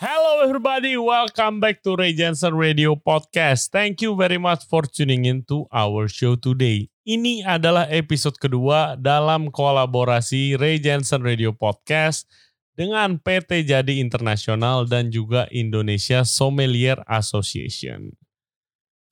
Hello 0.00 0.40
everybody, 0.40 0.96
welcome 0.96 1.60
back 1.60 1.84
to 1.84 1.92
Ray 1.92 2.16
Jensen 2.16 2.56
Radio 2.56 2.96
Podcast. 2.96 3.68
Thank 3.68 4.00
you 4.00 4.16
very 4.16 4.40
much 4.40 4.64
for 4.64 4.88
tuning 4.88 5.28
in 5.28 5.44
to 5.52 5.68
our 5.68 6.08
show 6.08 6.40
today. 6.40 6.88
Ini 7.04 7.44
adalah 7.44 7.84
episode 7.92 8.40
kedua 8.40 8.96
dalam 8.96 9.52
kolaborasi 9.52 10.56
Ray 10.56 10.80
Jensen 10.80 11.20
Radio 11.20 11.52
Podcast 11.52 12.24
dengan 12.72 13.20
PT 13.20 13.68
Jadi 13.68 14.00
Internasional 14.00 14.88
dan 14.88 15.12
juga 15.12 15.44
Indonesia 15.52 16.24
Sommelier 16.24 17.04
Association. 17.04 18.16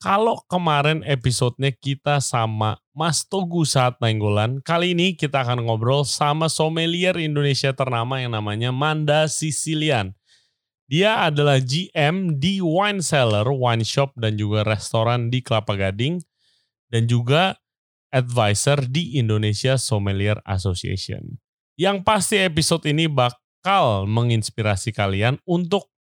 Kalau 0.01 0.41
kemarin 0.49 1.05
episodenya 1.05 1.69
kita 1.69 2.17
sama 2.17 2.81
Mas 2.97 3.21
Togu 3.21 3.61
saat 3.61 4.01
Nainggolan, 4.01 4.65
kali 4.65 4.97
ini 4.97 5.13
kita 5.13 5.45
akan 5.45 5.69
ngobrol 5.69 6.01
sama 6.01 6.49
sommelier 6.49 7.13
Indonesia 7.21 7.77
ternama 7.77 8.17
yang 8.17 8.33
namanya 8.33 8.73
Manda 8.73 9.29
Sicilian. 9.29 10.17
Dia 10.89 11.29
adalah 11.29 11.61
GM 11.61 12.41
di 12.41 12.65
wine 12.65 13.05
cellar, 13.05 13.45
wine 13.45 13.85
shop 13.85 14.17
dan 14.17 14.41
juga 14.41 14.65
restoran 14.65 15.29
di 15.29 15.45
Kelapa 15.45 15.77
Gading 15.77 16.17
dan 16.89 17.05
juga 17.05 17.61
advisor 18.09 18.89
di 18.89 19.21
Indonesia 19.21 19.77
Sommelier 19.77 20.41
Association. 20.49 21.37
Yang 21.77 22.01
pasti 22.01 22.41
episode 22.41 22.89
ini 22.89 23.05
bakal 23.05 24.09
menginspirasi 24.09 24.89
kalian 24.89 25.37
untuk 25.45 25.93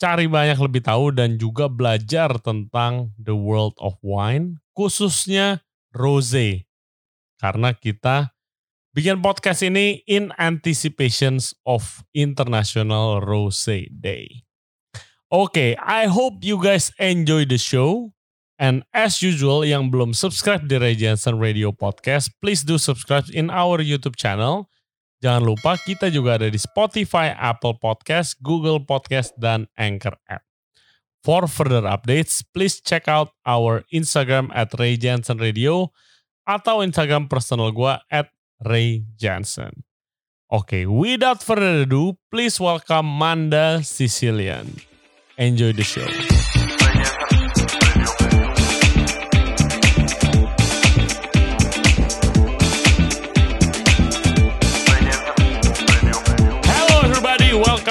cari 0.00 0.24
banyak 0.24 0.56
lebih 0.56 0.88
tahu 0.88 1.12
dan 1.12 1.36
juga 1.36 1.68
belajar 1.68 2.32
tentang 2.40 3.12
the 3.20 3.36
world 3.36 3.76
of 3.76 4.00
wine, 4.00 4.56
khususnya 4.72 5.60
rosé. 5.92 6.64
Karena 7.36 7.76
kita 7.76 8.32
bikin 8.98 9.22
podcast 9.22 9.62
ini 9.62 10.02
in 10.10 10.34
anticipations 10.42 11.54
of 11.62 12.02
International 12.18 13.22
Rose 13.22 13.70
Day. 13.94 14.42
Oke, 15.30 15.54
okay, 15.54 15.70
I 15.78 16.10
hope 16.10 16.42
you 16.42 16.58
guys 16.58 16.90
enjoy 16.98 17.46
the 17.46 17.62
show. 17.62 18.10
And 18.58 18.82
as 18.90 19.22
usual, 19.22 19.62
yang 19.62 19.94
belum 19.94 20.18
subscribe 20.18 20.66
di 20.66 20.82
Ray 20.82 20.98
Jensen 20.98 21.38
Radio 21.38 21.70
Podcast, 21.70 22.34
please 22.42 22.66
do 22.66 22.74
subscribe 22.74 23.30
in 23.30 23.54
our 23.54 23.78
YouTube 23.78 24.18
channel. 24.18 24.66
Jangan 25.22 25.46
lupa 25.46 25.78
kita 25.78 26.10
juga 26.10 26.42
ada 26.42 26.50
di 26.50 26.58
Spotify, 26.58 27.30
Apple 27.38 27.78
Podcast, 27.78 28.34
Google 28.42 28.82
Podcast, 28.82 29.30
dan 29.38 29.70
Anchor 29.78 30.18
App. 30.26 30.42
For 31.22 31.46
further 31.46 31.86
updates, 31.86 32.42
please 32.42 32.82
check 32.82 33.06
out 33.06 33.30
our 33.46 33.86
Instagram 33.94 34.50
at 34.50 34.74
Ray 34.74 34.98
Jensen 34.98 35.38
Radio 35.38 35.94
atau 36.50 36.82
Instagram 36.82 37.30
personal 37.30 37.70
gue 37.70 37.94
at 38.10 38.34
Ray 38.64 39.04
Johnson. 39.16 39.84
Oke, 40.50 40.64
okay, 40.64 40.86
without 40.86 41.42
further 41.42 41.82
ado, 41.82 42.16
please 42.30 42.58
welcome 42.58 43.06
Manda 43.06 43.82
Sicilian. 43.84 44.80
Enjoy 45.36 45.72
the 45.72 45.84
show. 45.84 46.37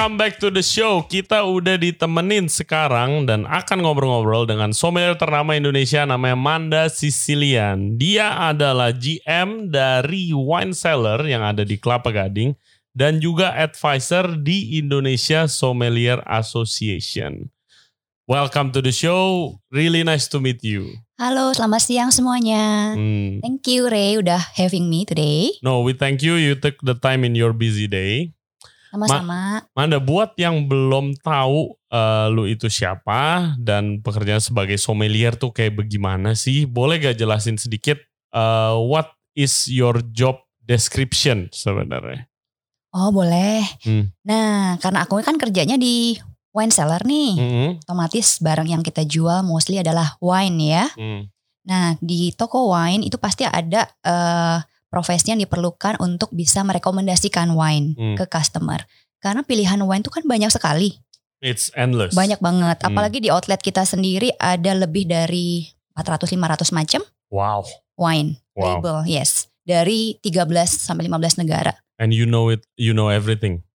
Welcome 0.08 0.24
back 0.24 0.40
to 0.40 0.48
the 0.48 0.64
show. 0.64 1.04
Kita 1.04 1.44
udah 1.44 1.76
ditemenin 1.76 2.48
sekarang 2.48 3.28
dan 3.28 3.44
akan 3.44 3.84
ngobrol-ngobrol 3.84 4.48
dengan 4.48 4.72
sommelier 4.72 5.20
ternama 5.20 5.52
Indonesia 5.52 6.08
namanya 6.08 6.40
Manda 6.40 6.84
Sicilian. 6.88 8.00
Dia 8.00 8.48
adalah 8.48 8.96
GM 8.96 9.68
dari 9.68 10.32
wine 10.32 10.72
cellar 10.72 11.20
yang 11.28 11.44
ada 11.44 11.68
di 11.68 11.76
Kelapa 11.76 12.16
Gading 12.16 12.56
dan 12.96 13.20
juga 13.20 13.52
advisor 13.52 14.40
di 14.40 14.80
Indonesia 14.80 15.44
Sommelier 15.44 16.24
Association. 16.24 17.52
Welcome 18.32 18.72
to 18.76 18.80
the 18.80 18.96
show. 18.96 19.60
Really 19.76 20.08
nice 20.08 20.32
to 20.32 20.40
meet 20.40 20.64
you. 20.64 21.04
Halo, 21.20 21.52
selamat 21.52 21.84
siang 21.84 22.16
semuanya. 22.16 22.96
Hmm. 22.96 23.44
Thank 23.44 23.68
you 23.68 23.92
Ray 23.92 24.24
udah 24.24 24.56
having 24.56 24.88
me 24.88 25.04
today. 25.04 25.52
No, 25.60 25.84
we 25.84 25.92
thank 25.92 26.24
you. 26.24 26.40
You 26.40 26.56
took 26.56 26.80
the 26.80 26.96
time 26.96 27.28
in 27.28 27.36
your 27.36 27.52
busy 27.52 27.92
day. 27.92 28.37
Sama-sama. 28.98 29.62
Ma 29.62 29.78
Manda 29.78 30.02
buat 30.02 30.34
yang 30.42 30.66
belum 30.66 31.22
tahu 31.22 31.78
uh, 31.94 32.28
lu 32.34 32.50
itu 32.50 32.66
siapa 32.66 33.54
dan 33.62 34.02
pekerjaan 34.02 34.42
sebagai 34.42 34.82
sommelier 34.82 35.38
tuh 35.38 35.54
kayak 35.54 35.78
bagaimana 35.86 36.34
sih? 36.34 36.66
Boleh 36.66 36.98
gak 36.98 37.22
jelasin 37.22 37.62
sedikit 37.62 38.02
uh, 38.34 38.76
what 38.82 39.14
is 39.38 39.70
your 39.70 40.02
job 40.10 40.42
description 40.66 41.48
sebenarnya? 41.54 42.26
Oh 42.98 43.14
boleh. 43.14 43.62
Hmm. 43.86 44.10
Nah 44.26 44.82
karena 44.82 45.06
aku 45.06 45.22
kan 45.22 45.38
kerjanya 45.38 45.78
di 45.78 46.18
wine 46.56 46.74
cellar 46.74 47.06
nih, 47.06 47.32
hmm. 47.38 47.70
otomatis 47.86 48.42
barang 48.42 48.66
yang 48.66 48.82
kita 48.82 49.06
jual 49.06 49.46
mostly 49.46 49.78
adalah 49.78 50.18
wine 50.18 50.58
ya. 50.58 50.86
Hmm. 50.98 51.30
Nah 51.68 51.94
di 52.02 52.34
toko 52.34 52.74
wine 52.74 53.06
itu 53.06 53.22
pasti 53.22 53.46
ada 53.46 53.86
uh, 54.02 54.58
profesi 54.88 55.36
yang 55.36 55.42
diperlukan 55.44 56.00
untuk 56.00 56.32
bisa 56.32 56.64
merekomendasikan 56.64 57.52
wine 57.54 57.96
hmm. 57.96 58.16
ke 58.16 58.26
customer. 58.28 58.84
Karena 59.20 59.44
pilihan 59.44 59.82
wine 59.84 60.02
itu 60.04 60.12
kan 60.14 60.24
banyak 60.24 60.52
sekali. 60.54 60.98
It's 61.44 61.70
endless. 61.78 62.18
Banyak 62.18 62.42
banget. 62.42 62.82
Hmm. 62.82 62.88
Apalagi 62.94 63.22
di 63.22 63.30
outlet 63.30 63.62
kita 63.62 63.86
sendiri 63.86 64.34
ada 64.42 64.74
lebih 64.74 65.06
dari 65.06 65.70
400-500 65.94 66.74
macam. 66.74 67.02
Wow. 67.30 67.68
Wine 67.98 68.42
wow. 68.56 68.80
label, 68.80 68.98
yes. 69.10 69.50
Dari 69.68 70.16
13 70.24 70.48
sampai 70.70 71.10
15 71.10 71.44
negara. 71.44 71.76
And 71.98 72.14
you 72.14 72.30
know 72.30 72.54
it, 72.54 72.64
you 72.78 72.94
know 72.94 73.10
everything. 73.10 73.66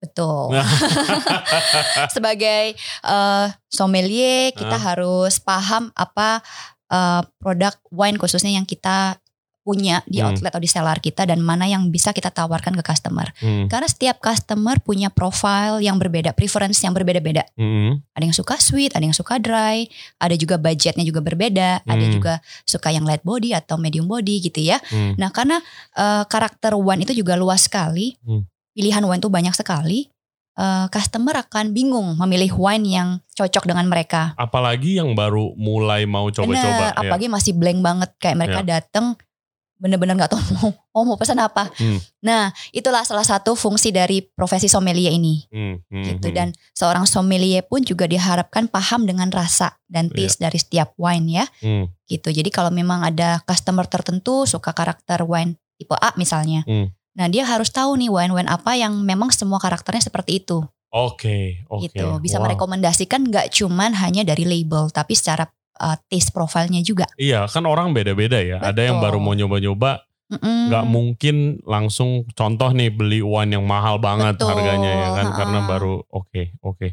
Betul. 0.00 0.56
Sebagai 2.14 2.78
uh, 3.04 3.50
sommelier 3.68 4.54
kita 4.54 4.78
uh. 4.78 4.82
harus 4.82 5.42
paham 5.42 5.90
apa 5.98 6.40
uh, 6.92 7.22
produk 7.40 7.74
wine 7.90 8.20
khususnya 8.20 8.54
yang 8.54 8.68
kita 8.68 9.18
punya 9.64 10.04
di 10.04 10.20
hmm. 10.20 10.28
outlet 10.28 10.52
atau 10.52 10.60
di 10.60 10.68
seller 10.68 11.00
kita 11.00 11.24
dan 11.24 11.40
mana 11.40 11.64
yang 11.64 11.88
bisa 11.88 12.12
kita 12.12 12.28
tawarkan 12.28 12.76
ke 12.76 12.84
customer. 12.84 13.32
Hmm. 13.40 13.66
Karena 13.72 13.88
setiap 13.88 14.20
customer 14.20 14.76
punya 14.84 15.08
profile 15.08 15.80
yang 15.80 15.96
berbeda, 15.96 16.36
preference 16.36 16.84
yang 16.84 16.92
berbeda-beda. 16.92 17.48
Hmm. 17.56 18.04
Ada 18.12 18.24
yang 18.28 18.36
suka 18.36 18.60
sweet, 18.60 18.92
ada 18.92 19.08
yang 19.08 19.16
suka 19.16 19.40
dry, 19.40 19.88
ada 20.20 20.36
juga 20.36 20.60
budgetnya 20.60 21.02
juga 21.02 21.24
berbeda, 21.24 21.80
hmm. 21.80 21.88
ada 21.88 22.04
juga 22.12 22.34
suka 22.68 22.92
yang 22.92 23.08
light 23.08 23.24
body 23.24 23.56
atau 23.56 23.80
medium 23.80 24.04
body 24.04 24.44
gitu 24.44 24.60
ya. 24.60 24.76
Hmm. 24.92 25.16
Nah 25.16 25.32
karena 25.32 25.56
uh, 25.96 26.28
karakter 26.28 26.76
wine 26.76 27.08
itu 27.08 27.16
juga 27.16 27.32
luas 27.34 27.64
sekali, 27.64 28.20
hmm. 28.20 28.44
pilihan 28.76 29.00
wine 29.00 29.18
itu 29.24 29.32
banyak 29.32 29.56
sekali. 29.56 30.12
Uh, 30.54 30.86
customer 30.86 31.34
akan 31.34 31.74
bingung 31.74 32.14
memilih 32.14 32.54
wine 32.54 32.86
yang 32.86 33.08
cocok 33.34 33.66
dengan 33.66 33.90
mereka. 33.90 34.38
Apalagi 34.38 35.02
yang 35.02 35.10
baru 35.18 35.50
mulai 35.58 36.06
mau 36.06 36.30
coba-coba. 36.30 36.94
Ya. 36.94 37.00
Apalagi 37.00 37.26
masih 37.26 37.58
blank 37.58 37.82
banget 37.82 38.10
kayak 38.22 38.38
mereka 38.38 38.60
ya. 38.62 38.78
datang 38.78 39.18
bener-bener 39.74 40.14
nggak 40.14 40.30
tahu 40.30 40.40
mau 40.56 40.70
oh, 40.94 41.04
mau 41.04 41.16
pesan 41.18 41.42
apa. 41.42 41.68
Hmm. 41.76 41.98
Nah 42.22 42.54
itulah 42.70 43.02
salah 43.02 43.26
satu 43.26 43.58
fungsi 43.58 43.90
dari 43.90 44.22
profesi 44.22 44.70
sommelier 44.70 45.12
ini, 45.12 45.44
hmm. 45.50 45.74
Hmm. 45.90 46.04
gitu. 46.04 46.28
Hmm. 46.30 46.36
Dan 46.36 46.48
seorang 46.72 47.04
sommelier 47.04 47.66
pun 47.66 47.82
juga 47.82 48.06
diharapkan 48.06 48.70
paham 48.70 49.04
dengan 49.04 49.28
rasa 49.28 49.76
dan 49.90 50.08
iya. 50.10 50.14
taste 50.14 50.38
yeah. 50.38 50.44
dari 50.48 50.58
setiap 50.58 50.88
wine 50.96 51.26
ya, 51.42 51.44
hmm. 51.60 51.84
gitu. 52.06 52.28
Jadi 52.30 52.48
kalau 52.48 52.70
memang 52.70 53.02
ada 53.02 53.42
customer 53.44 53.84
tertentu 53.90 54.46
suka 54.46 54.70
karakter 54.72 55.26
wine 55.26 55.58
tipe 55.74 55.94
A 55.98 56.14
misalnya, 56.14 56.62
hmm. 56.64 56.94
nah 57.18 57.26
dia 57.26 57.42
harus 57.42 57.68
tahu 57.74 57.98
nih 57.98 58.08
wine-wine 58.08 58.46
apa 58.46 58.78
yang 58.78 58.94
memang 59.02 59.34
semua 59.34 59.58
karakternya 59.58 60.06
seperti 60.06 60.38
itu. 60.38 60.62
Oke, 60.94 61.26
okay, 61.26 61.66
oke. 61.66 61.90
Okay. 61.90 61.98
Gitu, 61.98 62.06
bisa 62.22 62.38
wow. 62.38 62.46
merekomendasikan 62.46 63.26
nggak 63.26 63.50
cuman 63.50 63.98
hanya 63.98 64.22
dari 64.22 64.46
label, 64.46 64.94
tapi 64.94 65.18
secara 65.18 65.50
uh, 65.80 65.96
taste 66.06 66.30
profilnya 66.30 66.80
juga. 66.84 67.06
Iya, 67.18 67.46
kan 67.50 67.66
orang 67.66 67.94
beda-beda 67.96 68.38
ya. 68.38 68.58
Betul. 68.60 68.70
Ada 68.70 68.80
yang 68.86 68.96
baru 69.02 69.18
mau 69.18 69.34
nyoba-nyoba, 69.34 70.04
nggak 70.40 70.84
mm 70.88 70.90
mungkin 70.90 71.36
langsung 71.68 72.24
contoh 72.32 72.72
nih 72.72 72.88
beli 72.90 73.20
wine 73.20 73.60
yang 73.60 73.64
mahal 73.68 74.00
banget 74.00 74.40
Betul. 74.40 74.48
harganya 74.56 74.92
ya 74.92 75.08
kan, 75.20 75.26
ha. 75.30 75.36
karena 75.36 75.58
baru 75.68 75.94
oke, 76.00 76.30
okay, 76.30 76.46
oke, 76.64 76.76
okay. 76.76 76.90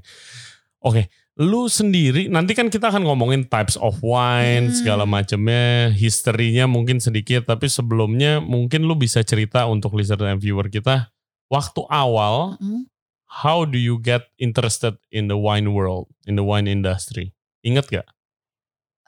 oke. 0.83 0.93
Okay. 0.93 1.05
Lu 1.39 1.71
sendiri 1.71 2.27
nanti 2.27 2.51
kan 2.53 2.67
kita 2.67 2.91
akan 2.91 3.07
ngomongin 3.07 3.47
types 3.47 3.79
of 3.79 3.97
wine 4.03 4.69
hmm. 4.69 4.75
segala 4.75 5.07
macamnya, 5.07 5.89
historinya 5.95 6.67
mungkin 6.67 6.99
sedikit, 6.99 7.47
tapi 7.47 7.71
sebelumnya 7.71 8.43
mungkin 8.43 8.83
lu 8.83 8.99
bisa 8.99 9.23
cerita 9.23 9.65
untuk 9.65 9.95
listener 9.95 10.35
dan 10.35 10.37
viewer 10.37 10.67
kita 10.67 11.09
waktu 11.47 11.81
awal. 11.87 12.59
Hmm. 12.59 12.85
How 13.31 13.63
do 13.63 13.79
you 13.79 13.95
get 13.95 14.27
interested 14.43 14.99
in 15.07 15.31
the 15.31 15.39
wine 15.39 15.71
world, 15.71 16.11
in 16.27 16.35
the 16.35 16.43
wine 16.43 16.67
industry? 16.67 17.31
Ingat 17.63 17.87
gak? 17.87 18.07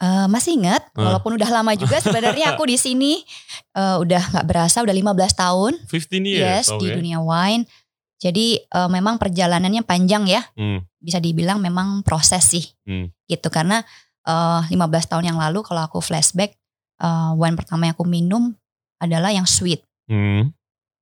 Uh, 0.04 0.28
masih 0.28 0.60
ingat, 0.60 0.84
uh. 1.00 1.08
walaupun 1.08 1.40
udah 1.40 1.48
lama 1.48 1.72
juga 1.80 1.96
sebenarnya 2.04 2.52
aku 2.52 2.68
di 2.68 2.76
sini 2.76 3.24
uh, 3.72 4.04
udah 4.04 4.36
nggak 4.36 4.46
berasa 4.52 4.84
udah 4.84 4.92
15 4.92 5.16
tahun. 5.32 5.72
15 5.88 6.28
years. 6.28 6.44
Yes, 6.44 6.66
okay. 6.68 6.92
di 6.92 7.00
dunia 7.00 7.24
wine. 7.24 7.64
Jadi 8.20 8.60
uh, 8.76 8.92
memang 8.92 9.16
perjalanannya 9.16 9.84
panjang 9.88 10.28
ya. 10.28 10.44
Hmm. 10.60 10.84
Bisa 11.00 11.24
dibilang 11.24 11.64
memang 11.64 12.04
proses 12.04 12.44
sih. 12.44 12.68
Hmm. 12.84 13.16
Gitu 13.32 13.48
karena 13.48 13.80
uh, 14.28 14.64
15 14.68 14.76
tahun 15.08 15.24
yang 15.24 15.40
lalu 15.40 15.64
kalau 15.64 15.88
aku 15.88 16.04
flashback 16.04 16.56
uh, 17.04 17.32
wine 17.40 17.56
pertama 17.56 17.88
yang 17.88 17.96
aku 17.96 18.04
minum 18.04 18.56
adalah 19.00 19.32
yang 19.32 19.48
sweet. 19.48 19.84
Hmm. 20.08 20.56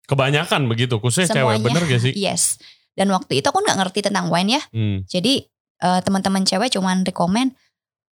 Kebanyakan 0.09 0.65
begitu, 0.65 0.97
khususnya 0.97 1.29
Semuanya, 1.29 1.57
cewek 1.57 1.65
bener 1.65 1.83
gak 1.89 2.01
sih? 2.01 2.13
Yes. 2.17 2.57
Dan 2.97 3.13
waktu 3.15 3.39
itu 3.39 3.47
aku 3.47 3.63
nggak 3.63 3.77
ngerti 3.79 3.99
tentang 4.05 4.27
wine 4.27 4.57
ya. 4.57 4.61
Hmm. 4.73 5.05
Jadi 5.05 5.45
uh, 5.85 6.01
teman-teman 6.01 6.45
cewek 6.45 6.73
cuman 6.73 7.05
rekomen 7.05 7.53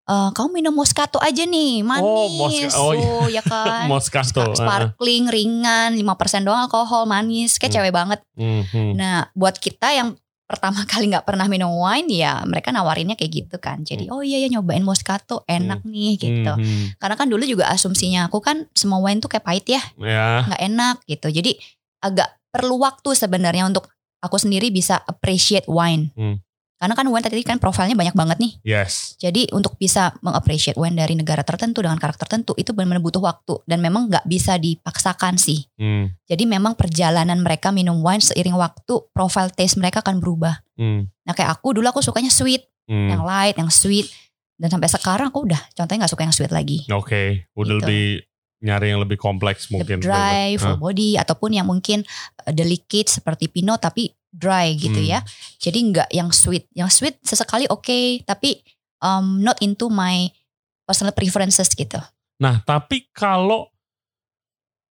uh, 0.06 0.30
kamu 0.30 0.48
minum 0.56 0.72
Moscato 0.72 1.18
aja 1.18 1.42
nih, 1.42 1.82
manis. 1.82 2.04
Oh, 2.06 2.28
Mosca- 2.30 2.78
oh, 2.78 2.92
iya. 3.26 3.36
ya 3.36 3.42
kan. 3.42 3.84
Moscato. 3.92 4.52
Spa- 4.52 4.56
Sparkling, 4.56 5.26
ringan, 5.26 5.92
5% 5.92 6.00
doang 6.42 6.64
alkohol, 6.64 7.04
manis. 7.04 7.56
Kayak 7.56 7.68
Hmm. 7.68 7.76
cewek 7.76 7.92
banget. 7.92 8.20
Hmm, 8.34 8.62
hmm. 8.64 8.90
Nah, 8.94 9.28
buat 9.32 9.56
kita 9.56 9.92
yang 9.92 10.14
pertama 10.44 10.82
kali 10.90 11.06
nggak 11.06 11.22
pernah 11.22 11.46
minum 11.46 11.70
wine 11.70 12.10
ya 12.10 12.42
mereka 12.42 12.70
nawarinnya 12.70 13.14
kayak 13.14 13.46
gitu 13.46 13.56
kan. 13.56 13.82
Jadi 13.82 14.10
oh 14.10 14.18
iya 14.18 14.38
ya 14.38 14.50
nyobain 14.50 14.82
Moscato 14.82 15.46
enak 15.46 15.82
nih 15.84 16.12
gitu. 16.16 16.52
Hmm, 16.52 16.58
hmm. 16.58 16.86
Karena 16.98 17.14
kan 17.14 17.30
dulu 17.30 17.44
juga 17.44 17.70
asumsinya 17.70 18.26
aku 18.26 18.42
kan 18.42 18.66
semua 18.74 18.98
wine 18.98 19.18
tuh 19.18 19.30
kayak 19.30 19.46
pahit 19.46 19.66
ya, 19.68 19.82
Ya. 19.96 20.42
nggak 20.44 20.62
enak 20.64 20.96
gitu. 21.06 21.30
Jadi 21.30 21.54
agak 22.02 22.34
perlu 22.50 22.82
waktu 22.82 23.14
sebenarnya 23.14 23.62
untuk 23.62 23.86
aku 24.18 24.36
sendiri 24.36 24.68
bisa 24.68 24.98
appreciate 25.00 25.70
wine. 25.70 26.10
Hmm. 26.12 26.42
Karena 26.80 26.96
kan 26.96 27.04
wine 27.04 27.20
tadi 27.20 27.44
kan 27.44 27.60
profilnya 27.60 27.92
banyak 27.92 28.16
banget 28.16 28.40
nih. 28.40 28.52
Yes. 28.64 29.20
Jadi 29.20 29.52
untuk 29.52 29.76
bisa 29.76 30.16
mengappreciate 30.24 30.80
wine 30.80 30.96
dari 30.96 31.12
negara 31.12 31.44
tertentu 31.44 31.84
dengan 31.84 32.00
karakter 32.00 32.24
tertentu 32.24 32.56
itu 32.56 32.72
benar-benar 32.72 33.04
butuh 33.04 33.20
waktu 33.20 33.58
dan 33.66 33.84
memang 33.84 34.08
nggak 34.08 34.24
bisa 34.24 34.56
dipaksakan 34.56 35.36
sih. 35.36 35.66
Hmm. 35.76 36.08
Jadi 36.24 36.46
memang 36.46 36.78
perjalanan 36.78 37.42
mereka 37.42 37.68
minum 37.68 38.00
wine 38.00 38.22
seiring 38.22 38.56
waktu 38.56 38.96
profile 39.12 39.52
taste 39.52 39.76
mereka 39.76 40.00
akan 40.00 40.24
berubah. 40.24 40.62
Hmm. 40.78 41.10
Nah 41.26 41.34
kayak 41.34 41.52
aku 41.52 41.76
dulu 41.76 41.84
aku 41.84 42.00
sukanya 42.00 42.32
sweet, 42.32 42.64
Hmm. 42.88 43.12
yang 43.12 43.22
light, 43.22 43.60
yang 43.60 43.68
sweet. 43.68 44.08
Dan 44.56 44.72
sampai 44.72 44.88
sekarang 44.88 45.28
aku 45.28 45.44
udah 45.44 45.60
contohnya 45.74 46.06
nggak 46.06 46.12
suka 46.16 46.22
yang 46.24 46.32
sweet 46.32 46.52
lagi. 46.54 46.86
Oke, 46.88 47.44
udah 47.52 47.66
Gitu. 47.66 47.76
lebih 47.82 48.04
nyari 48.60 48.86
yang 48.92 49.00
lebih 49.00 49.16
kompleks 49.16 49.68
mungkin. 49.68 50.00
Lebih 50.00 50.08
dry, 50.08 50.56
full 50.56 50.76
Ah. 50.76 50.80
body 50.80 51.16
ataupun 51.16 51.56
yang 51.56 51.64
mungkin 51.64 52.04
uh, 52.40 52.52
delicate 52.52 53.08
seperti 53.08 53.48
Pinot 53.48 53.80
tapi 53.80 54.12
dry 54.30 54.74
gitu 54.78 54.98
Hmm. 54.98 55.10
ya. 55.10 55.20
Jadi 55.58 55.78
nggak 55.90 56.08
yang 56.14 56.30
sweet. 56.30 56.66
Yang 56.72 56.90
sweet 57.02 57.16
sesekali 57.22 57.66
oke, 57.66 58.24
tapi 58.24 58.62
um, 59.02 59.42
not 59.42 59.58
into 59.60 59.90
my 59.90 60.30
personal 60.86 61.14
preferences 61.14 61.70
gitu. 61.70 61.98
Nah, 62.40 62.62
tapi 62.64 63.10
kalau 63.12 63.68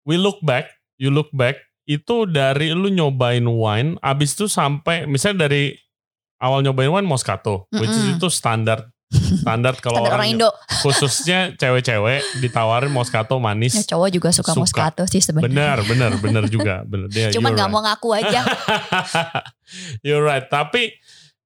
we 0.03 0.19
look 0.19 0.41
back, 0.43 0.67
you 0.99 1.07
look 1.07 1.31
back, 1.31 1.57
itu 1.87 2.27
dari 2.27 2.75
lu 2.75 2.91
nyobain 2.91 3.47
wine, 3.47 3.95
abis 4.03 4.35
itu 4.35 4.51
sampai 4.51 5.07
misalnya 5.07 5.47
dari 5.47 5.71
awal 6.43 6.59
nyobain 6.59 6.91
wine 6.91 7.07
Moscato, 7.07 7.71
which 7.71 7.89
is 7.89 8.19
itu 8.19 8.27
standar 8.27 8.91
standar 9.09 9.79
kalau 9.79 10.03
orang, 10.03 10.19
orang 10.19 10.27
Indo. 10.35 10.49
khususnya 10.83 11.55
cewek-cewek 11.55 12.43
ditawarin 12.43 12.91
Moscato 12.91 13.35
Ya, 13.35 13.41
manis. 13.41 13.73
cowok 13.81 14.09
juga 14.11 14.29
suka, 14.29 14.51
Suka. 14.51 14.59
Moscato 14.59 15.03
sih 15.07 15.23
sebenarnya. 15.23 15.47
Benar, 15.47 15.77
benar, 15.87 16.11
benar 16.19 16.43
juga. 16.47 16.83
Benar. 16.91 17.07
Dia, 17.07 17.31
Cuman 17.31 17.51
you're 17.51 17.55
nggak 17.55 17.69
right. 17.69 17.75
mau 17.75 17.83
ngaku 17.83 18.09
aja. 18.13 18.41
you're 20.05 20.23
right. 20.23 20.45
Tapi 20.45 20.95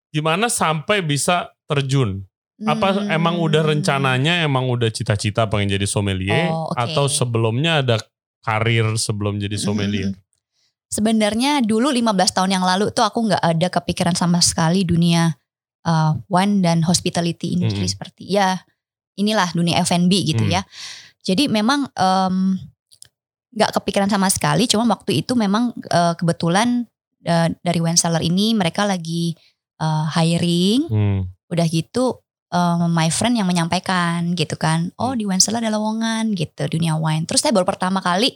gimana 0.10 0.48
sampai 0.48 1.02
bisa 1.02 1.54
terjun? 1.66 2.25
Apa 2.62 2.94
Hmm. 2.94 3.10
emang 3.10 3.42
udah 3.42 3.66
rencananya, 3.66 4.46
emang 4.46 4.69
udah 4.69 4.90
cita-cita 4.90 5.50
pengen 5.50 5.74
jadi 5.74 5.86
sommelier, 5.86 6.50
Oh, 6.50 6.69
oke. 6.69 6.78
atau 6.78 7.10
sebelumnya 7.10 7.81
ada 7.81 7.98
karir 8.40 8.86
sebelum 8.96 9.38
jadi 9.38 9.58
sommelier? 9.58 10.13
Mm, 10.13 10.30
Sebenarnya 10.92 11.63
dulu 11.63 11.88
15 11.88 12.36
tahun 12.36 12.52
yang 12.52 12.66
lalu 12.68 12.92
tuh 12.92 13.02
aku 13.02 13.24
nggak 13.24 13.40
ada 13.40 13.68
kepikiran 13.72 14.12
sama 14.12 14.44
sekali 14.44 14.84
dunia 14.84 15.40
uh, 15.83 16.18
wine 16.28 16.62
dan 16.62 16.81
hospitality 16.83 17.54
industry 17.54 17.86
Mm-mm. 17.86 17.95
seperti 17.98 18.24
ya 18.30 18.62
inilah 19.16 19.51
dunia 19.51 19.81
F&B 19.83 20.12
gitu 20.24 20.48
Mm. 20.48 20.51
ya. 20.56 20.62
Jadi 21.22 21.45
memang 21.45 21.86
em, 21.94 22.57
nggak 23.51 23.72
kepikiran 23.78 24.10
sama 24.10 24.31
sekali. 24.31 24.66
Cuma 24.66 24.88
waktu 24.88 25.22
itu 25.22 25.36
memang 25.36 25.75
uh, 25.92 26.16
kebetulan 26.16 26.88
uh, 27.28 27.48
dari 27.62 27.80
wine 27.83 28.00
cellar 28.00 28.24
ini 28.24 28.56
mereka 28.56 28.88
lagi 28.88 29.36
uh, 29.78 30.07
hiring. 30.10 30.81
Hmm. 30.88 31.19
Udah 31.51 31.68
gitu 31.68 32.24
um, 32.50 32.88
my 32.89 33.12
friend 33.12 33.36
yang 33.38 33.45
menyampaikan 33.45 34.34
gitu 34.34 34.56
kan. 34.56 34.89
Oh 34.98 35.12
Hmm. 35.13 35.19
di 35.19 35.24
wine 35.27 35.44
cellar 35.44 35.62
ada 35.62 35.75
lowongan 35.75 36.31
gitu 36.34 36.66
dunia 36.72 36.95
wine. 36.98 37.27
Terus 37.27 37.44
saya 37.44 37.54
baru 37.54 37.68
pertama 37.68 38.00
kali 38.00 38.31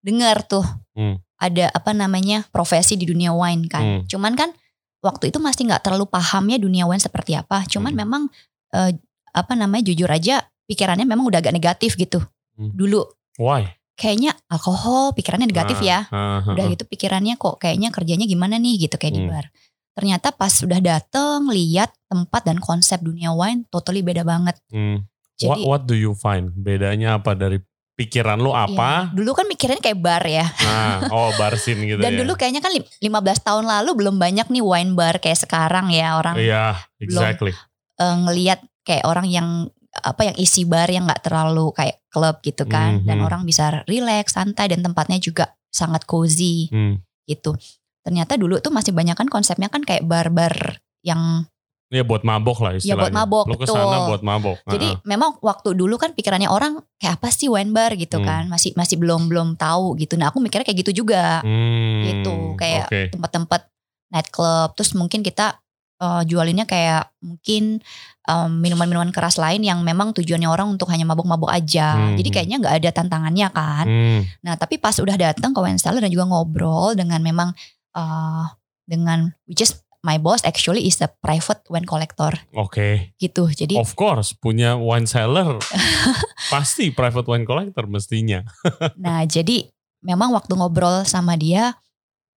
dengar 0.00 0.46
tuh 0.46 0.64
Hmm. 0.96 1.18
ada 1.36 1.68
apa 1.74 1.90
namanya 1.92 2.46
profesi 2.48 2.94
di 2.96 3.04
dunia 3.04 3.34
wine 3.34 3.66
kan. 3.68 3.82
Hmm. 3.84 4.00
Cuman 4.06 4.32
kan 4.38 4.54
waktu 5.00 5.32
itu 5.32 5.38
masih 5.40 5.68
nggak 5.68 5.82
terlalu 5.82 6.06
pahamnya 6.06 6.56
dunia 6.56 6.84
wine 6.84 7.00
seperti 7.00 7.36
apa. 7.36 7.64
Cuman 7.66 7.92
Hmm. 7.92 8.00
memang 8.04 8.22
eh, 8.70 8.94
apa 9.34 9.52
namanya 9.54 9.82
jujur 9.90 10.06
aja 10.06 10.46
pikirannya 10.64 11.02
memang 11.02 11.26
udah 11.26 11.42
agak 11.42 11.50
negatif 11.50 11.98
gitu. 11.98 12.22
Hmm. 12.54 12.70
Dulu 12.70 13.02
Why? 13.42 13.66
kayaknya 13.96 14.32
alkohol 14.46 15.10
pikirannya 15.12 15.50
negatif 15.50 15.82
Ah, 15.82 15.84
ya. 15.84 15.98
ah, 16.08 16.40
ah, 16.40 16.52
Udah 16.54 16.64
ah. 16.66 16.70
gitu 16.70 16.84
pikirannya 16.86 17.34
kok 17.34 17.58
kayaknya 17.58 17.90
kerjanya 17.90 18.24
gimana 18.24 18.56
nih 18.56 18.86
gitu 18.86 18.94
kayak 18.94 19.14
di 19.14 19.22
Hmm. 19.24 19.30
bar. 19.32 19.46
Ternyata 19.90 20.30
pas 20.30 20.54
udah 20.62 20.78
dateng 20.78 21.50
lihat 21.50 21.90
tempat 22.06 22.46
dan 22.46 22.62
konsep 22.62 23.02
dunia 23.02 23.34
wine 23.34 23.66
totally 23.68 24.00
beda 24.00 24.22
banget. 24.22 24.54
Hmm. 24.70 25.02
What, 25.40 25.56
Jadi 25.56 25.60
what 25.66 25.82
do 25.88 25.96
you 25.96 26.12
find? 26.14 26.52
Bedanya 26.54 27.16
apa 27.18 27.32
dari 27.32 27.58
pikiran 28.00 28.36
lu 28.36 28.50
apa? 28.50 29.06
ya, 29.06 29.12
dulu 29.12 29.36
kan 29.36 29.44
mikirnya 29.44 29.76
kayak 29.76 30.00
bar 30.00 30.24
ya. 30.24 30.48
Nah, 30.48 31.12
oh 31.12 31.28
barsin 31.36 31.76
gitu 31.84 32.00
Dan 32.00 32.16
ya. 32.16 32.18
dulu 32.24 32.32
kayaknya 32.34 32.58
kan 32.58 32.72
lim- 32.72 32.88
15 32.98 33.12
tahun 33.44 33.64
lalu 33.64 33.90
belum 33.94 34.16
banyak 34.16 34.48
nih 34.48 34.64
wine 34.64 34.92
bar 34.94 35.20
kayak 35.20 35.36
sekarang 35.38 35.92
ya 35.92 36.16
orang 36.16 36.40
Iya, 36.40 36.80
exactly. 36.96 37.52
eh, 37.96 38.16
ngelihat 38.18 38.58
kayak 38.80 39.04
orang 39.04 39.26
yang 39.26 39.68
apa 39.92 40.22
yang 40.24 40.36
isi 40.38 40.62
bar 40.64 40.86
yang 40.86 41.04
nggak 41.04 41.20
terlalu 41.20 41.74
kayak 41.74 41.98
klub 42.08 42.38
gitu 42.40 42.62
kan 42.64 43.02
dan 43.02 43.18
Mhm. 43.18 43.26
orang 43.26 43.42
bisa 43.42 43.82
relax 43.84 44.32
santai 44.32 44.70
dan 44.70 44.80
tempatnya 44.80 45.18
juga 45.18 45.44
sangat 45.66 46.06
cozy 46.06 46.70
Hmm. 46.70 47.02
gitu 47.24 47.58
ternyata 48.00 48.34
dulu 48.34 48.58
tuh 48.58 48.70
masih 48.70 48.90
banyak 48.90 49.12
kan 49.12 49.26
konsepnya 49.26 49.66
kan 49.66 49.82
kayak 49.82 50.02
bar-bar 50.02 50.78
yang 51.02 51.44
Ya 51.90 52.02
buat 52.02 52.22
mabok 52.22 52.62
lah 52.62 52.72
Ya, 52.72 52.94
istilahnya. 52.94 53.02
buat 53.02 53.12
mabok, 53.12 53.44
Lu 53.44 53.58
ke 53.58 53.66
sana 53.66 53.82
betul. 53.84 54.06
buat 54.08 54.22
mabok. 54.22 54.56
jadi 54.64 54.88
Ah, 54.92 55.02
memang 55.04 55.30
waktu 55.40 55.74
dulu 55.74 55.94
kan 55.96 56.14
pikirannya 56.14 56.46
orang 56.46 56.78
kayak 56.96 57.18
apa 57.18 57.28
sih 57.28 57.50
wine 57.50 57.70
bar 57.70 57.90
gitu 57.92 58.16
Hmm. 58.16 58.24
kan 58.24 58.42
masih 58.46 58.70
masih 58.72 58.94
belum 58.94 59.26
belum 59.26 59.48
tahu 59.54 59.98
gitu 59.98 60.14
nah 60.14 60.30
aku 60.30 60.38
mikirnya 60.38 60.62
kayak 60.62 60.80
gitu 60.80 61.02
juga 61.02 61.42
hmm, 61.42 61.98
gitu 62.06 62.34
kayak 62.54 62.86
Oke. 62.86 63.00
tempat-tempat 63.10 63.60
nightclub 64.08 64.70
terus 64.72 64.94
mungkin 64.94 65.20
kita 65.20 65.58
eh, 65.98 66.22
jualinnya 66.24 66.64
kayak 66.64 67.10
mungkin 67.20 67.82
em, 68.22 68.50
minuman-minuman 68.54 69.10
keras 69.10 69.36
lain 69.36 69.60
yang 69.60 69.82
memang 69.82 70.14
tujuannya 70.14 70.46
orang 70.46 70.70
untuk 70.70 70.88
hanya 70.88 71.04
mabuk-mabuk 71.04 71.50
aja 71.50 71.92
Hmm. 71.92 72.16
jadi 72.16 72.28
kayaknya 72.30 72.56
nggak 72.58 72.74
ada 72.78 72.90
tantangannya 72.94 73.48
kan 73.50 73.84
Hmm. 73.84 74.20
nah 74.40 74.54
tapi 74.54 74.78
pas 74.78 74.94
udah 74.94 75.12
datang 75.12 75.50
ke 75.50 75.58
wine 75.58 75.76
cellar 75.76 75.98
dan 75.98 76.08
juga 76.08 76.24
ngobrol 76.24 76.94
dengan 76.94 77.18
memang 77.18 77.50
eh, 77.92 78.44
dengan 78.86 79.34
which 79.44 79.60
is 79.60 79.74
my 80.00 80.16
boss 80.16 80.40
actually 80.42 80.84
is 80.84 80.96
a 81.00 81.08
private 81.08 81.60
wine 81.68 81.84
collector 81.84 82.32
Oke. 82.56 83.12
gitu 83.16 83.48
jadi 83.48 83.76
Of 83.76 83.92
course, 83.94 84.32
punya 84.32 84.74
wine 84.74 85.04
cellar 85.04 85.60
pasti 86.52 86.88
private 86.90 87.26
wine 87.26 87.44
collector 87.44 87.84
mestinya. 87.86 88.40
Nah, 88.96 89.24
jadi 89.24 89.68
memang 90.00 90.32
waktu 90.32 90.56
ngobrol 90.56 91.04
sama 91.04 91.36
dia, 91.36 91.76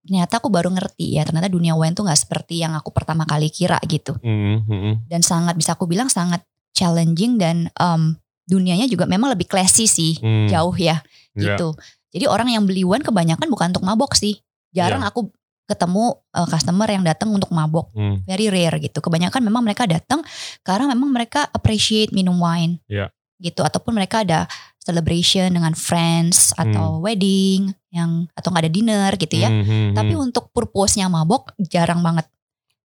ternyata 0.04 0.40
aku 0.40 0.52
baru 0.52 0.68
ngerti 0.72 1.16
ya, 1.16 1.24
ternyata 1.24 1.48
dunia 1.48 1.76
wine 1.76 1.96
tuh 1.96 2.04
nggak 2.04 2.20
seperti 2.20 2.60
yang 2.60 2.76
aku 2.76 2.92
pertama 2.92 3.24
kali 3.24 3.48
kira 3.48 3.80
gitu. 3.88 4.16
Hmm, 4.20 4.64
hmm. 4.68 5.08
Dan 5.08 5.24
sangat 5.24 5.56
bisa 5.56 5.76
aku 5.76 5.88
bilang 5.88 6.12
sangat 6.12 6.44
challenging 6.76 7.40
dan 7.40 7.72
em, 7.74 8.20
dunianya 8.44 8.92
juga 8.92 9.08
memang 9.08 9.32
lebih 9.32 9.48
classy 9.48 9.88
sih, 9.88 10.20
Hmm. 10.20 10.52
jauh 10.52 10.76
ya 10.76 11.00
Ya. 11.34 11.56
gitu. 11.56 11.74
Jadi 12.12 12.28
orang 12.28 12.52
yang 12.52 12.68
beli 12.68 12.84
wine 12.84 13.02
kebanyakan 13.02 13.48
bukan 13.48 13.72
untuk 13.72 13.88
mabok 13.88 14.14
sih. 14.14 14.38
Jarang 14.76 15.02
Iya. 15.02 15.10
aku 15.10 15.32
ketemu 15.63 16.20
eh, 16.36 16.48
customer 16.48 16.88
yang 16.89 17.03
datang 17.03 17.32
untuk 17.32 17.50
mabok. 17.51 17.89
Hmm. 17.96 18.20
Very 18.27 18.51
rare 18.51 18.79
gitu. 18.84 19.00
Kebanyakan 19.00 19.41
memang 19.43 19.63
mereka 19.63 19.88
datang 19.88 20.22
karena 20.62 20.91
memang 20.91 21.10
mereka 21.12 21.48
appreciate 21.51 22.12
minum 22.12 22.36
wine. 22.39 22.79
Iya. 22.88 23.12
Gitu 23.39 23.60
ataupun 23.60 23.96
mereka 23.96 24.24
ada 24.24 24.48
celebration 24.84 25.48
dengan 25.48 25.72
friends 25.72 26.51
atau 26.60 27.00
wedding 27.00 27.72
yang 27.88 28.27
atau 28.36 28.51
nggak 28.51 28.63
ada 28.67 28.74
dinner 28.74 29.12
gitu 29.15 29.36
ya. 29.39 29.50
Hmm, 29.50 29.63
hmm, 29.63 29.89
Tapi 29.96 30.13
hmm. 30.13 30.25
untuk 30.32 30.51
purpose-nya 30.51 31.08
mabok 31.08 31.55
jarang 31.60 32.03
banget. 32.03 32.27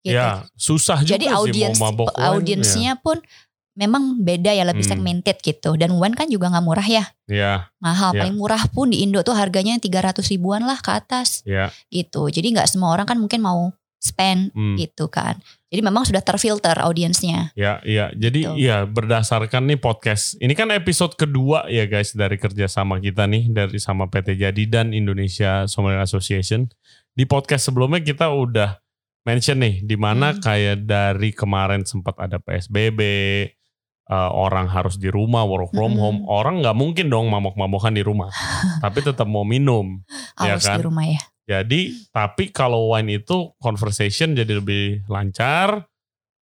Gitu. 0.05 0.21
Ya, 0.21 0.45
susah 0.53 1.01
juga 1.01 1.17
Jadi 1.17 1.27
sih 1.31 1.33
audiens 1.33 1.81
mau 1.81 1.89
mabok 1.89 2.13
wine, 2.13 2.29
audiensnya 2.29 2.93
pun 3.01 3.17
memang 3.75 4.23
beda 4.23 4.51
ya 4.51 4.63
lebih 4.63 4.83
Hmm. 4.83 4.99
segmented 4.99 5.39
gitu. 5.39 5.75
Dan 5.75 5.95
wine 5.95 6.15
kan 6.15 6.27
juga 6.27 6.47
nggak 6.49 6.63
murah 6.63 6.87
ya. 6.87 7.05
Ya, 7.27 7.71
Mahal 7.79 8.15
Ya. 8.15 8.23
paling 8.23 8.37
murah 8.37 8.63
pun 8.71 8.89
di 8.89 9.03
Indo 9.03 9.21
tuh 9.21 9.35
harganya 9.35 9.75
300 9.77 10.27
ribuan 10.29 10.63
lah 10.63 10.79
ke 10.79 10.91
atas 10.91 11.43
ya, 11.43 11.71
gitu. 11.89 12.27
Jadi 12.27 12.55
nggak 12.55 12.67
semua 12.67 12.91
orang 12.91 13.05
kan 13.05 13.17
mungkin 13.17 13.41
mau 13.41 13.75
spend 13.99 14.53
hmm, 14.53 14.77
gitu 14.77 15.09
kan. 15.09 15.41
Jadi 15.73 15.81
memang 15.81 16.05
sudah 16.05 16.21
terfilter 16.21 16.77
audiensnya. 16.77 17.51
ya, 17.55 17.81
ya. 17.83 18.13
Jadi 18.13 18.45
Gitu. 18.45 18.55
ya 18.61 18.85
berdasarkan 18.85 19.65
nih 19.65 19.81
podcast. 19.81 20.37
Ini 20.39 20.53
kan 20.53 20.69
episode 20.71 21.17
kedua 21.17 21.65
ya 21.67 21.89
guys 21.89 22.13
dari 22.13 22.37
kerjasama 22.37 23.01
kita 23.01 23.25
nih 23.25 23.49
dari 23.49 23.81
sama 23.81 24.07
PT 24.07 24.37
Jadi 24.37 24.69
dan 24.69 24.93
Indonesia 24.93 25.65
Sommelier 25.65 25.99
Association. 25.99 26.69
Di 27.11 27.25
podcast 27.25 27.65
sebelumnya 27.65 27.99
kita 27.99 28.29
udah 28.29 28.77
mention 29.25 29.57
nih 29.57 29.81
di 29.81 29.97
mana 29.97 30.31
Hmm. 30.31 30.41
kayak 30.43 30.85
dari 30.85 31.33
kemarin 31.33 31.83
sempat 31.83 32.13
ada 32.19 32.37
PSBB, 32.37 33.01
eh, 34.09 34.31
orang 34.33 34.69
harus 34.69 35.01
di 35.01 35.09
rumah 35.09 35.45
work 35.49 35.73
from 35.73 35.97
Mm-mm. 35.97 36.03
home. 36.03 36.19
Orang 36.29 36.61
nggak 36.61 36.77
mungkin 36.77 37.09
dong 37.09 37.31
mabok-mabokan 37.33 37.95
di 37.97 38.03
rumah, 38.05 38.33
tapi 38.85 39.01
tetap 39.01 39.29
mau 39.29 39.45
minum. 39.45 40.01
Ya 40.41 40.57
Aus 40.57 40.67
kan? 40.67 40.81
di 40.81 40.85
rumah 40.85 41.07
ya. 41.09 41.23
Jadi 41.45 42.09
tapi 42.09 42.49
kalau 42.49 42.97
wine 42.97 43.21
itu 43.21 43.53
conversation 43.61 44.33
jadi 44.33 44.65
lebih 44.65 45.05
lancar, 45.13 45.85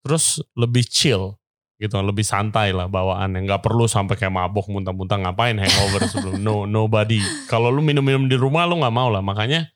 terus 0.04 0.44
lebih 0.60 0.84
chill 0.84 1.40
gitu, 1.80 1.96
lebih 2.04 2.28
santai 2.28 2.76
lah 2.76 2.92
bawaannya. 2.92 3.48
Nggak 3.48 3.64
perlu 3.64 3.88
sampai 3.88 4.20
kayak 4.20 4.36
mabok 4.36 4.68
muntah-muntah 4.68 5.16
ngapain 5.24 5.56
hangover 5.56 6.04
sebelum 6.12 6.44
no 6.44 6.68
nobody. 6.68 7.24
Kalau 7.48 7.72
lu 7.72 7.80
minum-minum 7.80 8.28
di 8.28 8.36
rumah 8.36 8.68
lu 8.68 8.84
nggak 8.84 8.92
mau 8.92 9.08
lah. 9.08 9.24
Makanya 9.24 9.72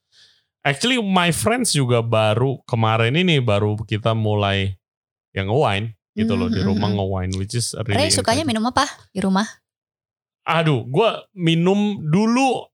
actually 0.68 1.00
my 1.00 1.32
friends 1.32 1.72
juga 1.72 2.04
baru 2.04 2.60
kemarin 2.68 3.16
ini 3.16 3.40
baru 3.40 3.80
kita 3.80 4.12
mulai 4.12 4.76
yang 5.32 5.48
wine 5.48 5.96
gitu 6.14 6.34
loh 6.34 6.48
di 6.48 6.62
Mhm, 6.62 6.68
rumah 6.70 6.90
mhm. 6.90 6.98
nge-wine 6.98 7.34
which 7.38 7.54
is 7.54 7.74
really 7.86 8.06
Ray 8.06 8.14
sukanya 8.14 8.46
minum 8.46 8.66
apa 8.66 8.86
di 9.10 9.20
rumah? 9.20 9.46
Aduh, 10.44 10.84
gue 10.84 11.10
minum 11.34 12.04
dulu 12.04 12.68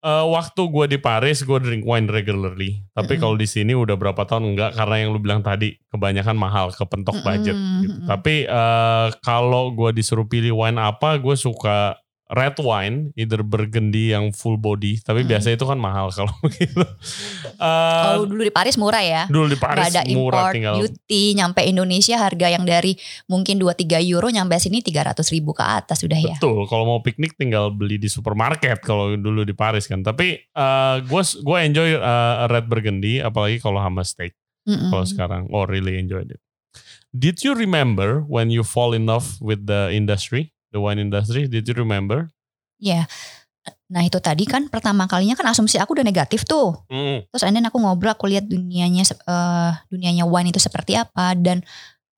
eh, 0.00 0.24
waktu 0.24 0.62
gue 0.72 0.96
di 0.96 0.98
Paris 0.98 1.44
gue 1.44 1.58
drink 1.60 1.84
wine 1.84 2.08
regularly. 2.08 2.80
Tapi 2.96 3.14
Mm-mm. 3.14 3.20
kalau 3.20 3.36
di 3.36 3.44
sini 3.44 3.76
udah 3.76 4.00
berapa 4.00 4.24
tahun 4.24 4.56
enggak 4.56 4.72
karena 4.72 4.94
yang 5.04 5.12
lu 5.12 5.20
bilang 5.20 5.44
tadi 5.44 5.76
kebanyakan 5.92 6.40
mahal 6.40 6.72
kepentok 6.72 7.20
budget. 7.20 7.52
Mm-mm, 7.52 7.80
Gitu. 7.84 7.98
Tapi 8.08 8.34
eh, 8.48 9.08
kalau 9.20 9.76
gue 9.76 9.92
disuruh 9.92 10.24
pilih 10.24 10.56
wine 10.56 10.80
apa, 10.80 11.20
gue 11.20 11.36
suka 11.36 11.99
red 12.30 12.54
wine, 12.56 13.10
either 13.14 13.42
burgundy 13.42 14.10
yang 14.10 14.30
full 14.30 14.54
body. 14.54 14.96
Tapi 14.96 15.22
Mm. 15.22 15.28
biasa 15.28 15.50
itu 15.50 15.62
kan 15.62 15.74
mahal 15.76 16.08
kalau 16.10 16.30
begitu. 16.46 16.78
Eh, 16.78 18.02
Kalau 18.06 18.24
dulu 18.24 18.40
di 18.40 18.50
Paris 18.50 18.76
murah 18.76 19.02
ya. 19.02 19.22
dulu 19.26 19.46
di 19.46 19.54
Gak 19.54 19.64
Paris 19.66 19.84
ada 19.88 20.00
murah 20.06 20.14
import, 20.46 20.52
tinggal. 20.52 20.74
duty, 20.78 21.22
nyampe 21.34 21.60
Indonesia 21.62 22.16
harga 22.16 22.46
yang 22.48 22.62
dari 22.62 22.94
mungkin 23.26 23.56
2-3 23.56 23.74
euro 24.00 24.28
nyampe 24.28 24.56
sini 24.56 24.78
300 24.78 25.26
ribu 25.28 25.50
ke 25.50 25.62
atas 25.62 26.00
udah 26.00 26.16
ya. 26.16 26.36
Betul, 26.36 26.64
kalau 26.66 26.86
mau 26.86 27.00
piknik 27.00 27.34
tinggal 27.34 27.68
beli 27.68 27.96
di 27.96 28.06
supermarket 28.06 28.78
kalau 28.80 29.12
dulu 29.12 29.42
di 29.42 29.52
Paris 29.52 29.84
kan. 29.84 30.00
Tapi 30.00 30.38
gue 31.02 31.22
gue 31.36 31.58
enjoy 31.60 31.88
uh, 31.94 32.46
red 32.46 32.64
burgundy 32.64 33.18
apalagi 33.18 33.58
kalau 33.58 33.78
sama 33.78 34.00
steak 34.00 34.38
Mm-mm. 34.64 34.88
kalau 34.88 35.02
sekarang. 35.02 35.42
Oh 35.50 35.64
really 35.64 35.96
enjoyed 35.96 36.30
it. 36.30 36.40
Did 37.10 37.42
you 37.42 37.52
remember 37.52 38.22
when 38.24 38.48
you 38.48 38.62
fall 38.62 38.94
in 38.94 39.02
love 39.02 39.34
with 39.40 39.66
the 39.66 39.90
industry, 39.90 40.54
the 40.70 40.80
wine 40.80 40.98
industry? 40.98 41.46
Did 41.46 41.66
you 41.66 41.76
remember? 41.76 42.30
Ya. 42.78 43.06
Nah 43.92 44.06
itu 44.06 44.16
tadi 44.22 44.46
kan 44.48 44.70
pertama 44.72 45.04
kalinya 45.04 45.36
kan 45.36 45.50
asumsi 45.50 45.76
aku 45.76 45.98
udah 45.98 46.06
negatif 46.06 46.46
tuh. 46.48 46.80
Mm, 46.88 47.28
Terus 47.28 47.42
and 47.44 47.54
then 47.54 47.66
aku 47.66 47.76
ngobrol, 47.76 48.14
aku 48.14 48.30
lihat 48.30 48.46
dunianya 48.46 49.04
eh, 49.04 49.70
dunianya 49.90 50.24
wine 50.24 50.48
itu 50.48 50.62
seperti 50.62 50.96
apa 50.96 51.36
dan 51.36 51.60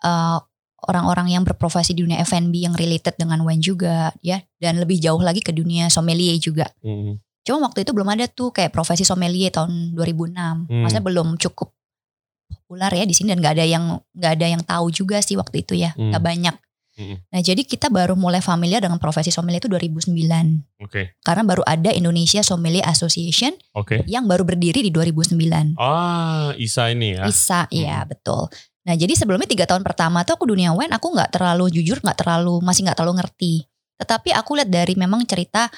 eh, 0.04 0.38
orang-orang 0.82 1.30
yang 1.30 1.42
berprofesi 1.46 1.94
di 1.94 2.02
dunia 2.06 2.18
F&B 2.22 2.54
yang 2.66 2.74
related 2.74 3.14
dengan 3.14 3.42
wine 3.46 3.62
juga 3.62 4.10
ya 4.18 4.42
dan 4.58 4.82
lebih 4.82 4.98
jauh 4.98 5.22
lagi 5.22 5.38
ke 5.42 5.50
dunia 5.50 5.90
sommelier 5.90 6.38
juga. 6.38 6.66
mm, 6.82 7.18
Cuma 7.42 7.58
waktu 7.66 7.82
itu 7.82 7.90
belum 7.90 8.06
ada 8.06 8.30
tuh 8.30 8.54
kayak 8.54 8.70
profesi 8.70 9.02
sommelier 9.02 9.50
tahun 9.50 9.98
2006. 9.98 10.70
Hmm. 10.70 10.86
Maksudnya 10.86 11.02
belum 11.02 11.28
cukup 11.42 11.74
populer 12.46 13.02
ya 13.02 13.04
di 13.04 13.14
sini 13.18 13.34
dan 13.34 13.42
nggak 13.42 13.54
ada 13.58 13.66
yang 13.66 13.84
nggak 14.14 14.32
ada 14.38 14.46
yang 14.46 14.62
tahu 14.62 14.94
juga 14.94 15.18
sih 15.18 15.34
waktu 15.34 15.66
itu 15.66 15.74
ya, 15.74 15.90
Hmm. 15.98 16.14
nggak 16.14 16.22
banyak. 16.22 16.54
Nah 17.32 17.40
jadi 17.40 17.64
kita 17.64 17.88
baru 17.88 18.12
mulai 18.12 18.44
familiar 18.44 18.84
dengan 18.84 19.00
profesi 19.00 19.32
sommelier 19.32 19.64
itu 19.64 19.70
2009 19.72 20.12
Oke, 20.84 21.16
karena 21.24 21.42
baru 21.46 21.64
ada 21.64 21.88
Indonesia 21.88 22.44
Sommelier 22.44 22.84
Association 22.84 23.56
oke. 23.72 24.04
yang 24.04 24.28
baru 24.28 24.44
berdiri 24.44 24.84
di 24.84 24.90
2009. 24.92 25.80
Ah, 25.80 26.52
Isa 26.60 26.92
ini 26.92 27.16
ya. 27.16 27.24
Bisa, 27.24 27.64
iya 27.72 28.04
betul. 28.04 28.52
Nah 28.82 28.94
jadi 28.98 29.14
sebelumnya 29.16 29.48
tiga 29.48 29.64
tahun 29.64 29.86
pertama 29.86 30.26
tuh 30.26 30.36
aku 30.36 30.50
dunia 30.50 30.74
wine 30.76 30.92
aku 30.92 31.14
nggak 31.14 31.32
terlalu 31.32 31.70
jujur 31.72 32.02
nggak 32.02 32.18
terlalu 32.18 32.60
masih 32.60 32.84
nggak 32.84 32.98
terlalu 32.98 33.24
ngerti. 33.24 33.54
Tetapi 33.96 34.34
aku 34.34 34.58
lihat 34.58 34.68
dari 34.68 34.92
memang 34.98 35.24
cerita 35.24 35.70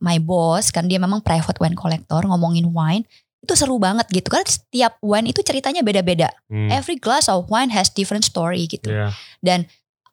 my 0.00 0.16
boss 0.22 0.72
kan 0.72 0.88
dia 0.88 0.96
memang 0.96 1.20
private 1.20 1.58
wine 1.60 1.76
collector 1.76 2.22
ngomongin 2.24 2.70
wine 2.70 3.04
itu 3.42 3.58
seru 3.58 3.74
banget 3.82 4.06
gitu 4.14 4.30
kan 4.30 4.46
setiap 4.46 5.02
wine 5.02 5.34
itu 5.34 5.42
ceritanya 5.42 5.82
beda-beda. 5.82 6.30
Hmm, 6.46 6.70
Every 6.70 6.94
glass 6.94 7.26
of 7.26 7.50
wine 7.50 7.74
has 7.74 7.90
different 7.90 8.22
story 8.22 8.70
gitu. 8.70 8.86
yeah. 8.86 9.10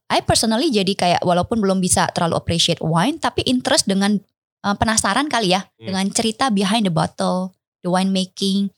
I 0.10 0.26
personally 0.26 0.70
jadi 0.70 0.94
kayak 0.94 1.22
walaupun 1.22 1.62
belum 1.62 1.78
bisa 1.78 2.10
terlalu 2.12 2.36
appreciate 2.36 2.82
wine 2.82 3.18
tapi 3.18 3.46
interest 3.46 3.86
dengan 3.86 4.18
uh, 4.62 4.76
penasaran 4.76 5.30
kali 5.30 5.54
ya 5.54 5.70
Hmm. 5.78 5.94
dengan 5.94 6.06
cerita 6.10 6.50
behind 6.50 6.84
the 6.84 6.94
bottle, 6.94 7.54
the 7.82 7.90
wine 7.90 8.10
making 8.10 8.74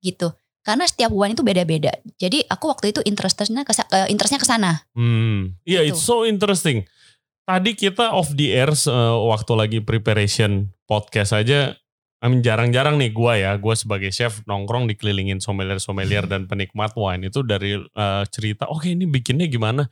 gitu. 0.00 0.30
Karena 0.60 0.88
setiap 0.88 1.12
wine 1.12 1.32
itu 1.32 1.44
beda-beda. 1.44 1.92
Jadi 2.16 2.40
aku 2.44 2.72
waktu 2.72 2.92
itu 2.92 3.00
interestnya 3.04 3.64
ke 3.64 3.72
uh, 3.76 4.08
interestnya 4.08 4.40
ke 4.40 4.48
sana. 4.48 4.80
Hmm, 4.92 5.52
iya 5.64 5.84
Gitu. 5.84 5.92
it's 5.92 6.04
so 6.04 6.24
interesting. 6.24 6.88
Tadi 7.44 7.76
kita 7.76 8.08
off 8.08 8.32
the 8.32 8.56
air 8.56 8.72
eh, 8.72 8.88
waktu 9.28 9.52
lagi 9.52 9.78
preparation 9.84 10.72
podcast 10.88 11.36
aja, 11.36 11.76
I 12.24 12.32
mean, 12.32 12.40
jarang-jarang 12.40 12.96
nih 12.96 13.12
gua 13.12 13.36
ya, 13.36 13.52
gua 13.60 13.76
sebagai 13.76 14.08
chef 14.08 14.40
nongkrong 14.48 14.88
dikelilingin 14.88 15.44
sommelier-sommelier 15.44 16.24
dan 16.24 16.48
penikmat 16.48 16.96
wine 16.96 17.28
itu 17.28 17.44
dari 17.44 17.76
eh, 17.76 18.24
cerita, 18.32 18.64
oke 18.64 18.88
ini 18.88 19.04
bikinnya 19.04 19.44
gimana? 19.44 19.84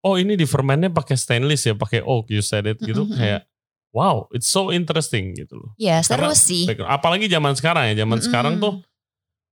Oh 0.00 0.16
ini 0.16 0.32
di 0.32 0.48
fermentnya 0.48 0.88
pakai 0.88 1.12
stainless 1.12 1.64
ya, 1.64 1.76
pakai 1.76 2.00
oak, 2.00 2.32
you 2.32 2.40
said 2.40 2.64
it 2.64 2.80
gitu, 2.80 3.04
Mm-mm. 3.04 3.16
kayak 3.16 3.44
wow, 3.92 4.24
it's 4.32 4.48
so 4.48 4.72
interesting 4.72 5.36
gitu 5.36 5.60
loh. 5.60 5.76
Ya 5.76 6.00
seru 6.00 6.24
Karena 6.24 6.32
sih. 6.32 6.64
Apalagi 6.88 7.28
zaman 7.28 7.52
sekarang 7.52 7.92
ya, 7.92 8.00
zaman 8.00 8.16
Mm-mm. 8.16 8.26
sekarang 8.26 8.54
tuh 8.56 8.80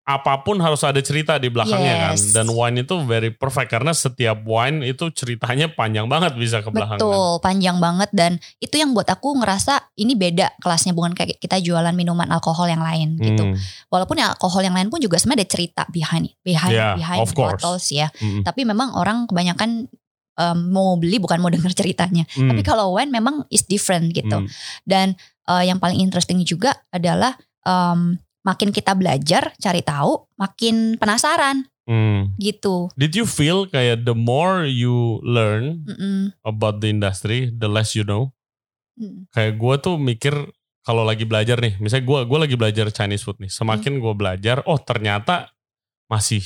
apa 0.09 0.41
pun 0.41 0.57
harus 0.57 0.81
ada 0.89 1.05
cerita 1.05 1.37
di 1.37 1.53
belakangnya 1.53 2.17
Yes. 2.17 2.33
kan. 2.33 2.41
Dan 2.41 2.57
wine 2.57 2.81
itu 2.81 2.97
very 3.05 3.29
perfect 3.29 3.69
karena 3.69 3.93
setiap 3.93 4.41
wine 4.41 4.81
itu 4.81 5.13
ceritanya 5.13 5.69
panjang 5.69 6.09
banget 6.09 6.33
bisa 6.33 6.65
ke 6.65 6.73
belakang. 6.73 6.97
kan. 6.97 7.05
Betul, 7.05 7.45
panjang 7.45 7.77
banget 7.77 8.09
dan 8.17 8.41
itu 8.57 8.81
yang 8.81 8.97
buat 8.97 9.05
aku 9.05 9.37
ngerasa 9.37 9.93
ini 10.01 10.17
beda 10.17 10.57
kelasnya 10.65 10.97
bukan 10.97 11.13
kayak 11.13 11.37
kita 11.37 11.61
jualan 11.61 11.93
minuman 11.93 12.25
alkohol 12.33 12.73
yang 12.73 12.81
lain 12.81 13.21
gitu. 13.21 13.53
Hmm, 13.53 13.61
Walaupun 13.93 14.17
ya 14.17 14.33
alkohol 14.33 14.65
yang 14.65 14.73
lain 14.73 14.89
pun 14.89 14.97
juga 14.97 15.21
sebenarnya 15.21 15.45
ada 15.45 15.53
cerita 15.53 15.83
behind 15.93 16.33
behind 16.41 16.73
Yeah, 16.73 16.97
behind 16.97 17.29
bottles 17.37 17.93
ya. 17.93 18.09
hmm, 18.17 18.49
Tapi 18.49 18.65
memang 18.65 18.97
orang 18.97 19.29
kebanyakan 19.29 19.93
um, 20.39 20.71
mau 20.71 20.95
beli 20.95 21.19
bukan 21.19 21.43
mau 21.43 21.51
dengar 21.51 21.75
ceritanya. 21.75 22.23
hmm, 22.31 22.49
Tapi 22.49 22.63
kalau 22.63 22.95
wine 22.95 23.11
memang 23.11 23.45
is 23.51 23.67
different 23.67 24.15
gitu. 24.15 24.39
hmm. 24.39 24.49
Dan 24.87 25.19
uh, 25.51 25.61
yang 25.67 25.83
paling 25.83 25.99
interesting 25.99 26.41
juga 26.47 26.79
adalah 26.95 27.35
um, 27.67 28.15
makin 28.47 28.71
kita 28.71 28.95
belajar, 28.95 29.53
cari 29.59 29.83
tahu, 29.83 30.31
makin 30.39 30.97
penasaran 30.97 31.67
Hmm. 31.89 32.37
gitu. 32.37 32.93
Did 33.01 33.17
you 33.17 33.25
feel 33.25 33.65
kayak 33.65 34.05
the 34.05 34.13
more 34.13 34.69
you 34.69 35.25
learn 35.25 35.89
Mm-mm. 35.89 36.37
about 36.45 36.85
the 36.85 36.93
industry, 36.93 37.49
the 37.49 37.65
less 37.65 37.97
you 37.97 38.05
know? 38.05 38.29
Mm. 39.01 39.25
Kayak 39.33 39.57
gue 39.57 39.75
tuh 39.81 39.97
mikir 39.97 40.37
kalau 40.85 41.01
lagi 41.01 41.25
belajar 41.25 41.57
nih, 41.57 41.81
misalnya 41.81 42.05
gue 42.05 42.19
gua 42.29 42.45
lagi 42.45 42.61
belajar 42.61 42.93
Chinese 42.93 43.25
food 43.25 43.41
nih, 43.41 43.49
semakin 43.49 44.05
gue 44.05 44.15
belajar, 44.17 44.61
oh 44.69 44.77
ternyata 44.77 45.49
masih 46.13 46.45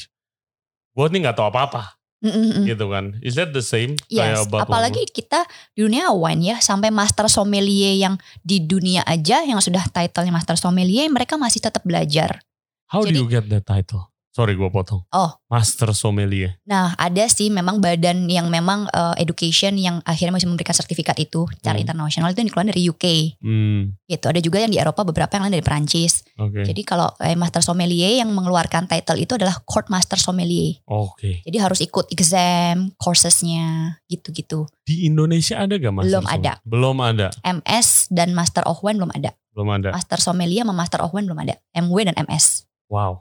gue 0.94 1.06
nih 1.11 1.26
nggak 1.26 1.34
tahu 1.42 1.50
apa-apa 1.50 1.99
Mm-mm. 2.22 2.62
gitu 2.70 2.86
kan. 2.86 3.18
Is 3.18 3.34
that 3.34 3.50
the 3.50 3.60
same? 3.60 3.98
Yes, 4.06 4.46
about 4.46 4.70
apalagi 4.70 5.02
kita 5.10 5.42
di 5.74 5.82
dunia 5.82 6.14
wine 6.14 6.54
ya 6.54 6.56
sampai 6.62 6.94
master 6.94 7.26
sommelier 7.26 7.98
yang 7.98 8.14
di 8.46 8.62
dunia 8.62 9.02
aja 9.02 9.42
yang 9.42 9.58
sudah 9.58 9.82
titlenya 9.90 10.30
master 10.30 10.54
sommelier 10.54 11.10
mereka 11.10 11.34
masih 11.34 11.58
tetap 11.58 11.82
belajar. 11.82 12.38
How 12.86 13.02
do 13.02 13.10
Jadi- 13.10 13.18
you 13.18 13.26
get 13.26 13.50
that 13.50 13.66
title? 13.66 14.12
Sorry 14.32 14.56
gue 14.56 14.64
potong. 14.66 15.04
Oh. 15.08 15.28
Master 15.46 15.92
Sommelier. 15.92 16.56
Nah 16.64 16.96
ada 16.96 17.28
sih 17.28 17.46
memang 17.46 17.78
badan 17.78 18.24
yang 18.26 18.48
memang 18.48 18.88
uh, 18.88 19.12
education 19.14 19.76
yang 19.76 20.00
akhirnya 20.02 20.32
masih 20.32 20.48
memberikan 20.48 20.72
sertifikat 20.72 21.20
itu 21.20 21.44
secara 21.52 21.76
Hmm. 21.76 21.84
internasional 21.84 22.28
itu 22.28 22.40
yang 22.40 22.48
dikeluarkan 22.48 22.72
dari 22.72 22.82
UK 22.86 23.04
Hmm, 23.38 23.92
gitu. 24.02 24.24
Ada 24.26 24.40
juga 24.40 24.58
yang 24.58 24.72
di 24.72 24.80
Eropa 24.80 25.04
beberapa 25.04 25.28
yang 25.30 25.44
lain 25.44 25.54
dari 25.54 25.62
Perancis. 25.62 26.24
oke. 26.34 26.64
Jadi 26.64 26.80
kalau 26.80 27.12
eh, 27.20 27.36
master 27.36 27.60
sommelier 27.60 28.18
yang 28.18 28.32
mengeluarkan 28.32 28.88
title 28.88 29.16
itu 29.16 29.36
adalah 29.36 29.60
court 29.62 29.86
master 29.86 30.16
sommelier. 30.16 30.80
Oke. 30.84 31.44
Jadi 31.44 31.56
harus 31.56 31.78
ikut 31.78 32.08
exam, 32.08 32.88
coursesnya 32.96 33.62
gitu-gitu. 34.06 34.64
Di 34.82 35.04
Indonesia 35.04 35.60
ada 35.60 35.76
gak 35.76 35.92
Master 35.92 36.08
Belum 36.08 36.24
Sommelier? 36.24 36.40
ada. 36.40 36.52
Belum 36.64 36.96
ada. 36.98 37.28
MS 37.44 37.88
dan 38.08 38.32
master 38.32 38.64
of 38.64 38.80
wine 38.80 38.96
belum 38.96 39.12
ada. 39.12 39.30
Belum 39.52 39.68
ada. 39.68 39.92
Master 39.92 40.16
sommelier 40.18 40.64
sama 40.64 40.72
master 40.72 41.04
of 41.04 41.12
wine 41.12 41.28
belum 41.28 41.38
ada. 41.38 41.60
MW 41.72 41.96
dan 42.02 42.16
MS. 42.18 42.64
Wow. 42.88 43.20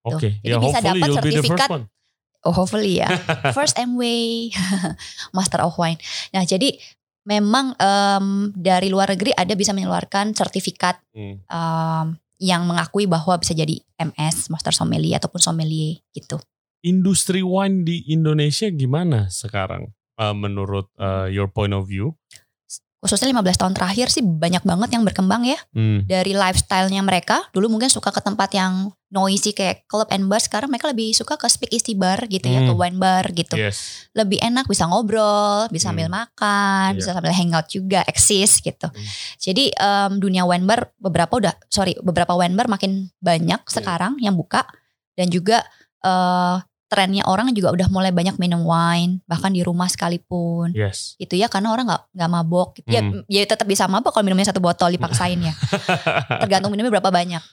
Tuh. 0.00 0.16
Oke. 0.16 0.28
Jadi 0.40 0.54
Ya 0.54 0.58
bisa 0.58 0.78
dapat 0.80 1.08
sertifikat. 1.10 1.68
Oh 2.46 2.54
hopefully 2.54 3.02
ya. 3.02 3.08
First 3.56 3.74
MW, 3.76 4.02
Master 5.36 5.60
of 5.62 5.74
Wine. 5.74 5.98
Nah 6.30 6.46
jadi 6.46 6.78
memang 7.26 7.74
em, 7.76 8.54
dari 8.54 8.88
luar 8.88 9.12
negeri 9.12 9.34
ada 9.34 9.52
bisa 9.52 9.74
mengeluarkan 9.74 10.32
sertifikat 10.32 11.02
Hmm. 11.12 11.42
em, 11.44 12.06
yang 12.38 12.62
mengakui 12.64 13.10
bahwa 13.10 13.34
bisa 13.42 13.50
jadi 13.50 13.82
MS, 13.98 14.54
Master 14.54 14.70
Sommelier 14.70 15.18
ataupun 15.18 15.42
Sommelier 15.42 15.98
gitu. 16.14 16.38
Industri 16.86 17.42
wine 17.42 17.82
di 17.82 18.06
Indonesia 18.06 18.70
gimana 18.70 19.26
sekarang? 19.26 19.90
eh, 20.18 20.34
menurut 20.34 20.90
eh, 20.98 21.30
your 21.30 21.46
point 21.46 21.70
of 21.70 21.86
view? 21.86 22.14
Khususnya 22.98 23.30
15 23.30 23.54
tahun 23.54 23.74
terakhir 23.78 24.10
sih 24.10 24.22
banyak 24.22 24.66
banget 24.66 24.90
yang 24.98 25.06
berkembang 25.06 25.46
ya 25.46 25.54
Hmm. 25.70 26.02
dari 26.04 26.34
lifestyle-nya 26.34 26.98
mereka. 27.00 27.46
Dulu 27.54 27.70
mungkin 27.70 27.86
suka 27.86 28.10
ke 28.10 28.18
tempat 28.18 28.50
yang 28.52 28.90
noisy 29.08 29.54
kayak 29.54 29.86
club 29.86 30.10
and 30.10 30.26
bar, 30.26 30.36
sekarang 30.36 30.68
mereka 30.68 30.90
lebih 30.90 31.14
suka 31.14 31.38
ke 31.38 31.46
speak 31.48 31.72
easy 31.72 31.94
bar 31.94 32.20
gitu 32.26 32.44
ya, 32.44 32.60
Hmm. 32.60 32.68
ke 32.68 32.74
wine 32.74 32.98
bar 32.98 33.24
gitu. 33.32 33.54
Yes. 33.56 34.10
Lebih 34.12 34.42
enak 34.42 34.66
bisa 34.66 34.84
ngobrol, 34.84 35.70
bisa 35.70 35.88
sambil 35.88 36.10
Hmm. 36.10 36.18
makan, 36.26 36.88
Iya. 36.92 36.96
bisa 36.98 37.10
sambil 37.16 37.32
hangout 37.32 37.66
juga, 37.70 38.02
eksis 38.04 38.60
gitu. 38.60 38.90
Hmm. 38.90 39.06
Jadi 39.38 39.70
em, 39.72 40.12
dunia 40.18 40.42
wine 40.44 40.66
bar 40.66 40.90
beberapa 40.98 41.38
udah 41.38 41.54
sorry 41.70 41.94
beberapa 42.02 42.34
wine 42.34 42.52
bar 42.52 42.66
makin 42.66 43.08
banyak 43.18 43.62
Iya. 43.62 43.72
sekarang 43.72 44.18
yang 44.18 44.34
buka 44.34 44.66
dan 45.14 45.30
juga 45.30 45.62
eh 45.98 46.56
trennya 46.88 47.22
orang 47.24 47.52
juga 47.52 47.68
udah 47.70 47.88
mulai 47.88 48.08
banyak 48.10 48.36
minum 48.36 48.64
wine 48.64 49.20
bahkan 49.24 49.48
di 49.48 49.60
rumah 49.60 49.86
sekalipun 49.86 50.72
Yes. 50.72 51.14
gitu 51.16 51.36
ya 51.36 51.46
karena 51.46 51.68
orang 51.68 51.84
nggak 51.84 52.02
nggak 52.12 52.30
mabok 52.30 52.68
gitu. 52.76 52.88
ya 52.88 53.00
Hmm. 53.00 53.22
ya 53.28 53.44
tetap 53.44 53.64
bisa 53.64 53.84
mabok 53.84 54.10
kalau 54.10 54.24
minumnya 54.24 54.48
satu 54.48 54.58
botol 54.58 54.88
dipaksain 54.96 55.36
ya 55.38 55.52
tergantung 56.38 56.72
minumnya 56.72 56.90
berapa 56.90 57.08
banyak 57.08 57.44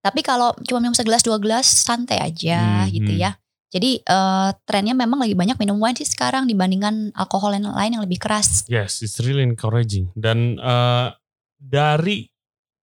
tapi 0.00 0.20
kalau 0.20 0.52
cuma 0.62 0.78
minum 0.78 0.92
segelas 0.92 1.22
dua 1.22 1.36
gelas 1.36 1.64
santai 1.64 2.18
aja 2.18 2.84
Hmm, 2.84 2.92
gitu 2.92 3.12
hmm. 3.12 3.22
ya 3.22 3.30
jadi 3.68 3.90
eh, 3.98 4.50
trennya 4.62 4.92
memang 4.92 5.16
lagi 5.18 5.32
banyak 5.32 5.56
minum 5.56 5.80
wine 5.80 5.96
sih 5.96 6.04
sekarang 6.04 6.44
dibandingkan 6.44 7.08
alkohol 7.12 7.56
yang 7.56 7.64
lain 7.66 7.96
yang 7.96 8.04
lebih 8.04 8.20
keras 8.20 8.68
Yes, 8.68 9.00
it's 9.00 9.16
really 9.18 9.40
encouraging. 9.40 10.12
Dan 10.12 10.60
eh, 10.60 11.08
dari 11.56 12.28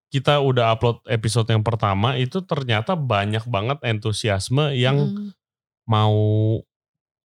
kita 0.10 0.42
udah 0.42 0.74
upload 0.74 1.06
episode 1.06 1.46
yang 1.46 1.62
pertama 1.62 2.18
itu 2.18 2.42
ternyata 2.42 2.98
banyak 2.98 3.46
banget 3.46 3.78
entusiasme 3.86 4.74
yang 4.74 4.98
Hmm. 4.98 5.30
Mau 5.90 6.14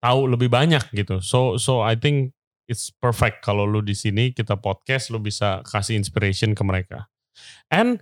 tahu 0.04 0.20
lebih 0.28 0.52
banyak 0.52 0.84
gitu. 0.92 1.24
So 1.24 1.56
so 1.56 1.80
I 1.80 1.96
think 1.96 2.36
it's 2.68 2.92
perfect 2.92 3.42
kalau 3.42 3.66
lu 3.66 3.80
di 3.80 3.96
sini 3.96 4.30
kita 4.30 4.60
podcast 4.60 5.10
lu 5.10 5.18
bisa 5.18 5.64
kasih 5.64 5.96
inspiration 5.96 6.52
ke 6.52 6.62
mereka. 6.62 7.08
And 7.72 7.98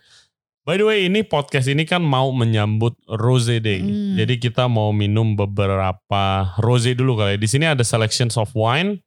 by 0.66 0.76
the 0.76 0.84
way 0.84 1.06
ini 1.06 1.24
podcast 1.24 1.70
ini 1.70 1.86
kan 1.86 2.02
mau 2.02 2.34
menyambut 2.34 2.98
Rose 3.08 3.62
Day. 3.62 3.80
Hmm. 3.80 4.18
Jadi 4.18 4.36
kita 4.42 4.66
mau 4.66 4.90
minum 4.92 5.38
beberapa 5.38 6.54
rose 6.60 6.92
dulu 6.92 7.16
kali. 7.22 7.36
ya. 7.36 7.38
Di 7.38 7.48
sini 7.48 7.64
ada 7.64 7.86
selections 7.86 8.36
of 8.36 8.52
wine. 8.52 9.00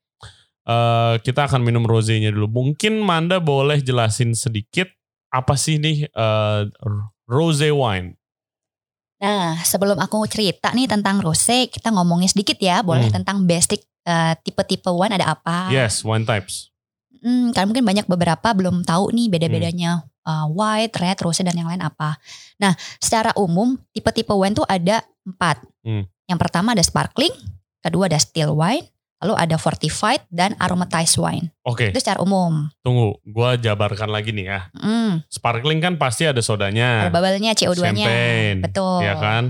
Eh, 0.61 1.15
kita 1.25 1.49
akan 1.49 1.65
minum 1.65 1.85
rosenya 1.85 2.29
dulu. 2.29 2.49
Mungkin 2.49 3.01
Manda 3.01 3.41
boleh 3.41 3.81
jelasin 3.81 4.37
sedikit 4.37 4.89
apa 5.33 5.57
sih 5.57 5.81
nih 5.81 6.05
eh, 6.09 6.61
rose 7.29 7.69
wine? 7.69 8.20
Nah, 9.21 9.61
sebelum 9.61 10.01
aku 10.01 10.25
cerita 10.25 10.73
nih 10.73 10.89
tentang 10.89 11.21
rose, 11.21 11.69
kita 11.69 11.93
ngomongin 11.93 12.25
sedikit 12.25 12.57
ya, 12.57 12.81
boleh 12.81 13.07
Hmm. 13.07 13.21
tentang 13.21 13.45
basic 13.45 13.85
eh, 14.01 14.33
tipe-tipe 14.41 14.89
wine 14.89 15.13
ada 15.13 15.37
apa? 15.37 15.69
Yes, 15.69 16.01
wine 16.01 16.25
types. 16.25 16.73
Hmm, 17.21 17.53
kan 17.53 17.69
mungkin 17.69 17.85
banyak 17.85 18.09
beberapa 18.09 18.49
belum 18.49 18.81
tahu 18.81 19.13
nih 19.13 19.29
beda-bedanya 19.29 20.01
eh, 20.25 20.45
white, 20.49 20.97
red, 20.97 21.21
rose 21.21 21.45
dan 21.45 21.53
yang 21.53 21.69
lain 21.69 21.85
apa. 21.85 22.17
Nah, 22.57 22.73
secara 22.97 23.29
umum 23.37 23.77
tipe-tipe 23.93 24.33
wine 24.33 24.57
tuh 24.57 24.65
ada 24.65 25.05
empat. 25.21 25.61
Hmm. 25.85 26.09
Yang 26.25 26.39
pertama 26.41 26.73
ada 26.73 26.81
sparkling, 26.81 27.33
kedua 27.81 28.09
ada 28.09 28.17
still 28.17 28.57
wine, 28.57 28.89
lalu 29.21 29.37
ada 29.37 29.55
fortified 29.55 30.25
dan 30.27 30.57
aromatized 30.57 31.15
wine. 31.15 31.53
Oke, 31.61 31.93
Itu 31.93 32.01
secara 32.01 32.17
umum. 32.19 32.67
tunggu. 32.81 33.21
Gua 33.23 33.53
jabarkan 33.55 34.09
lagi 34.09 34.33
nih 34.33 34.49
ya. 34.49 34.59
Hmm, 34.73 35.21
Sparkling 35.29 35.77
kan 35.77 35.95
pasti 35.95 36.25
ada 36.25 36.41
sodanya. 36.41 37.05
ada 37.05 37.13
bubble-nya, 37.13 37.53
CO2-nya. 37.53 38.05
Champagne, 38.05 38.59
Betul. 38.65 38.99
Ya 39.01 39.15
kan? 39.15 39.43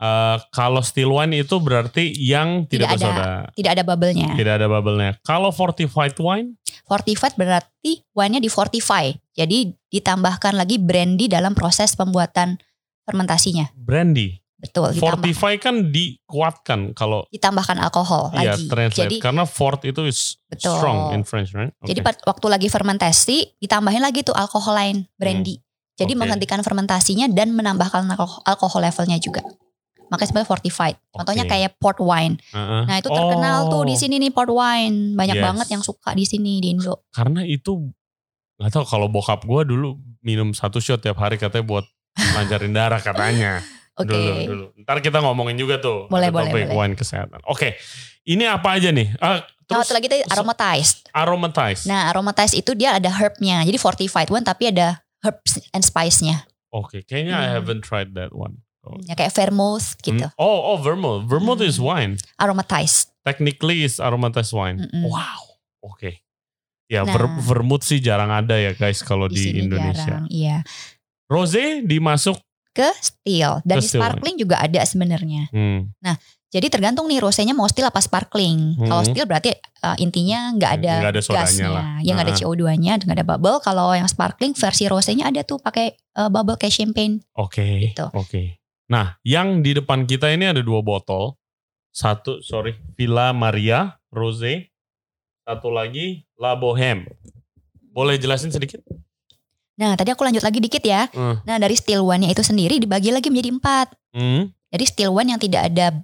Eh, 0.00 0.36
kalau 0.50 0.80
still 0.80 1.12
wine 1.12 1.36
itu 1.36 1.60
berarti 1.60 2.16
yang 2.16 2.64
tidak, 2.64 2.96
Tidak 2.96 3.10
ada. 3.12 3.28
Tidak 3.52 3.70
ada 3.76 3.84
bubble-nya. 3.84 4.32
Tidak 4.32 4.54
ada 4.56 4.64
bubble-nya. 4.64 5.20
Kalau 5.20 5.52
fortified 5.52 6.16
wine, 6.16 6.56
Fortified 6.86 7.38
berarti 7.38 8.02
wine-nya 8.14 8.42
di 8.42 8.50
fortify. 8.50 9.14
Jadi 9.30 9.70
ditambahkan 9.86 10.58
lagi 10.58 10.74
brandy 10.74 11.30
dalam 11.30 11.54
proses 11.54 11.94
pembuatan 11.94 12.58
fermentasinya. 13.04 13.70
brandy. 13.76 14.39
Betul, 14.60 14.92
ditambah, 14.92 15.24
Fortify 15.24 15.56
kan 15.56 15.88
dikuatkan 15.88 16.92
kalau 16.92 17.24
ditambahkan 17.32 17.80
alkohol 17.80 18.28
ya 18.36 18.52
lagi. 18.52 18.68
translate 18.68 19.08
Jadi 19.08 19.16
karena 19.16 19.48
fort 19.48 19.80
itu 19.82 20.04
is 20.04 20.36
Betul. 20.46 20.76
strong 20.76 21.16
in 21.16 21.24
French, 21.24 21.56
right? 21.56 21.72
jadi 21.80 22.04
Oke. 22.04 22.12
pada 22.12 22.18
waktu 22.28 22.46
lagi 22.46 22.68
fermentasi 22.68 23.56
ditambahin 23.56 24.04
lagi 24.04 24.20
tuh 24.20 24.36
alkohol 24.36 24.76
lain, 24.76 25.08
brandy. 25.16 25.56
Jadi 25.96 26.12
Hmm. 26.12 26.20
Oke. 26.20 26.20
menghentikan 26.28 26.60
fermentasinya 26.60 27.26
dan 27.28 27.52
menambahkan 27.52 28.04
alkohol, 28.44 28.80
levelnya 28.80 29.16
juga. 29.16 29.40
Makanya 30.08 30.28
sebenarnya 30.28 30.50
fortified. 30.50 30.96
Contohnya 31.08 31.44
kayak 31.46 31.78
port 31.78 31.96
wine. 31.96 32.36
Heeh. 32.50 32.82
Nah, 32.84 32.96
itu 32.98 33.08
terkenal 33.08 33.70
tuh 33.70 33.80
Oh, 33.80 33.86
di 33.86 33.94
sini 33.94 34.18
nih 34.18 34.28
port 34.28 34.50
wine. 34.50 35.14
Banyak 35.14 35.38
Yes. 35.38 35.44
banget 35.44 35.66
yang 35.70 35.80
suka 35.80 36.12
di 36.12 36.26
sini 36.26 36.58
di 36.58 36.74
Indo. 36.74 37.06
Karena 37.08 37.46
itu 37.46 37.88
nggak 38.58 38.70
tahu 38.70 38.84
kalau 38.84 39.08
bokap 39.08 39.40
gua 39.44 39.64
dulu 39.64 39.96
minum 40.20 40.52
satu 40.52 40.82
shot 40.82 41.00
tiap 41.00 41.16
hari 41.16 41.40
katanya 41.40 41.64
buat 41.64 41.86
lancarin 42.36 42.74
darah 42.74 43.00
katanya. 43.00 43.64
Oke. 43.94 44.06
Dulu, 44.08 44.32
dulu. 44.44 44.66
Ntar 44.80 44.98
kita 44.98 45.18
ngomongin 45.18 45.54
juga 45.54 45.76
tuh. 45.76 46.06
Boleh, 46.06 46.30
boleh, 46.30 46.48
topik 46.48 46.66
boleh. 46.66 46.76
Wine 46.76 46.94
kesehatan. 46.94 47.40
Oke. 47.44 47.74
Ini 48.22 48.46
apa 48.48 48.76
aja 48.76 48.88
nih? 48.88 49.16
Nah, 49.16 49.42
terus 49.64 49.84
satu 49.84 49.92
lagi 49.92 50.06
tadi 50.06 50.22
aromatized. 50.24 51.08
aromatized. 51.10 51.84
Nah, 51.84 52.08
aromatized 52.08 52.54
itu 52.54 52.72
dia 52.72 52.94
ada 52.94 53.08
herbnya. 53.08 53.60
Jadi 53.62 53.76
fortified 53.76 54.28
one 54.28 54.42
tapi 54.42 54.68
ada 54.68 55.00
herbs 55.20 55.58
and 55.70 55.82
spice-nya. 55.82 56.44
Oke, 56.70 57.02
kayaknya 57.02 57.34
I 57.34 57.46
Hmm. 57.50 57.54
haven't 57.56 57.82
tried 57.82 58.14
that 58.14 58.30
one. 58.30 58.62
Oh. 58.80 58.96
Ya 59.04 59.12
kayak 59.12 59.34
vermouth 59.34 59.98
gitu. 60.00 60.24
Hmm. 60.24 60.38
Oh, 60.38 60.72
oh, 60.72 60.78
vermouth. 60.78 61.26
Vermouth 61.26 61.58
Hmm. 61.58 61.68
is 61.68 61.76
wine. 61.76 62.16
Aromatized. 62.36 63.12
Technically 63.20 63.84
is 63.84 64.00
aromatized 64.00 64.50
wine. 64.50 64.80
Mm-mm. 64.80 65.04
Wow. 65.04 65.60
Oke. 65.82 66.24
Ya, 66.88 67.02
Nah. 67.02 67.12
ver- 67.12 67.36
vermouth 67.38 67.84
sih 67.84 67.98
jarang 67.98 68.28
ada 68.28 68.54
ya 68.54 68.72
guys 68.72 69.00
kalau 69.00 69.26
Di, 69.26 69.36
di, 69.36 69.60
Indonesia. 69.60 70.08
jarang. 70.18 70.24
Iya. 70.26 70.64
Rose 71.26 71.84
dimasuk. 71.84 72.40
Ke 72.80 72.88
still 73.04 73.60
dan 73.68 73.76
Ke 73.76 73.84
still 73.84 74.00
sparkling 74.00 74.40
juga 74.40 74.56
ada 74.56 74.80
sebenarnya. 74.88 75.52
Hmm. 75.52 75.92
Jadi 76.50 76.66
tergantung 76.66 77.06
nih 77.06 77.22
rosenya 77.22 77.54
mau 77.54 77.68
still 77.70 77.86
apa 77.86 78.00
sparkling. 78.02 78.80
Hmm. 78.80 78.88
Kalau 78.90 79.02
still 79.06 79.22
berarti 79.22 79.54
uh, 79.86 79.94
intinya 80.02 80.50
nggak 80.56 80.72
ada, 80.82 80.94
ada 81.14 81.22
gasnya, 81.22 81.68
lah. 81.70 81.84
ya 82.02 82.10
nggak 82.16 82.26
ada 82.26 82.34
Ah. 82.34 82.40
CO2-nya, 82.42 82.92
nggak 83.06 83.16
ada 83.22 83.26
bubble. 83.28 83.62
Kalau 83.62 83.94
yang 83.94 84.08
sparkling 84.10 84.56
versi 84.58 84.90
rosenya 84.90 85.30
ada 85.30 85.46
tuh 85.46 85.62
pakai 85.62 85.94
uh, 86.18 86.26
bubble 86.26 86.58
kayak 86.58 86.74
champagne. 86.74 87.22
Oke. 87.38 87.92
Gitu. 87.94 88.02
Oke. 88.16 88.58
Nah, 88.90 89.14
yang 89.22 89.62
di 89.62 89.78
depan 89.78 90.02
kita 90.10 90.26
ini 90.34 90.50
ada 90.50 90.58
dua 90.58 90.82
botol. 90.82 91.38
Satu, 91.94 92.42
sorry, 92.42 92.74
Villa 92.98 93.30
Maria 93.30 93.94
Rose. 94.10 94.74
Satu 95.46 95.70
lagi 95.70 96.26
La 96.34 96.58
Bohème. 96.58 97.06
Boleh 97.94 98.18
jelasin 98.18 98.50
sedikit? 98.50 98.82
Nah 99.80 99.96
tadi 99.96 100.12
aku 100.12 100.22
lanjut 100.22 100.44
lagi 100.44 100.60
dikit 100.60 100.84
ya. 100.84 101.08
Hmm. 101.08 101.40
Nah 101.48 101.56
dari 101.56 101.72
still 101.72 102.04
one-nya 102.04 102.28
itu 102.28 102.44
sendiri 102.44 102.76
dibagi 102.76 103.08
lagi 103.10 103.32
menjadi 103.32 103.50
empat. 103.56 103.86
Hmm. 104.12 104.52
Jadi 104.70 104.84
still 104.84 105.16
one 105.16 105.32
yang 105.32 105.40
tidak 105.40 105.72
ada 105.72 105.96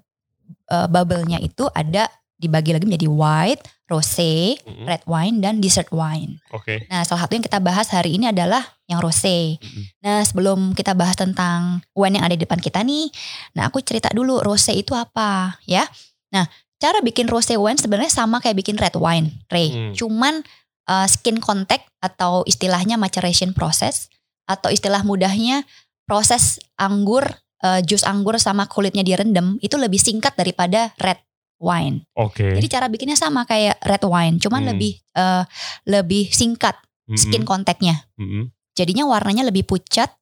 uh, 0.72 0.88
bubble-nya 0.88 1.38
itu 1.44 1.68
ada 1.76 2.08
dibagi 2.36 2.76
lagi 2.76 2.84
menjadi 2.84 3.08
white, 3.08 3.62
rose, 3.88 4.60
Hmm. 4.64 4.84
red 4.84 5.00
wine, 5.08 5.40
dan 5.40 5.60
dessert 5.60 5.88
wine. 5.88 6.36
Oke. 6.52 6.84
Nah 6.92 7.00
salah 7.04 7.24
satu 7.24 7.36
yang 7.36 7.44
kita 7.44 7.60
bahas 7.64 7.88
hari 7.88 8.20
ini 8.20 8.28
adalah 8.28 8.60
yang 8.88 9.00
rose. 9.00 9.56
Mm-mm. 9.56 9.84
Nah 10.04 10.20
sebelum 10.20 10.76
kita 10.76 10.92
bahas 10.92 11.16
tentang 11.16 11.80
wine 11.96 12.20
yang 12.20 12.24
ada 12.28 12.36
di 12.36 12.44
depan 12.44 12.60
kita 12.60 12.84
nih, 12.84 13.08
nah 13.56 13.68
aku 13.72 13.80
cerita 13.80 14.12
dulu 14.12 14.44
rose 14.44 14.72
itu 14.72 14.92
apa 14.92 15.56
ya. 15.64 15.88
Nah 16.32 16.44
cara 16.76 17.00
bikin 17.00 17.24
rose 17.24 17.56
wine 17.56 17.80
sebenarnya 17.80 18.12
sama 18.12 18.36
kayak 18.44 18.60
bikin 18.60 18.76
red 18.76 18.92
wine, 19.00 19.32
Ray. 19.48 19.72
Hmm. 19.72 19.92
Cuman 19.96 20.44
uh, 20.88 21.06
skin 21.06 21.38
contact 21.42 21.86
atau 22.02 22.42
istilahnya 22.46 22.98
maturation 22.98 23.52
process 23.52 24.10
atau 24.46 24.70
istilah 24.70 25.02
mudahnya 25.02 25.66
proses 26.06 26.62
anggur, 26.78 27.26
uh, 27.66 27.82
jus 27.82 28.06
anggur 28.06 28.38
sama 28.38 28.70
kulitnya 28.70 29.02
direndam 29.02 29.58
itu 29.58 29.74
lebih 29.74 29.98
singkat 29.98 30.38
daripada 30.38 30.94
red 31.02 31.18
wine. 31.58 32.06
Oke. 32.14 32.54
Jadi 32.54 32.66
cara 32.70 32.86
bikinnya 32.86 33.18
sama 33.18 33.42
kayak 33.48 33.82
red 33.82 34.04
wine, 34.06 34.38
cuman 34.38 34.62
Hmm. 34.62 34.70
lebih 34.74 34.92
uh, 35.18 35.42
lebih 35.88 36.30
singkat 36.30 36.78
Mm-mm. 37.08 37.18
skin 37.18 37.42
contactnya. 37.42 38.06
Mm-mm. 38.20 38.54
Jadinya 38.76 39.08
warnanya 39.08 39.48
lebih 39.48 39.64
pucat, 39.66 40.12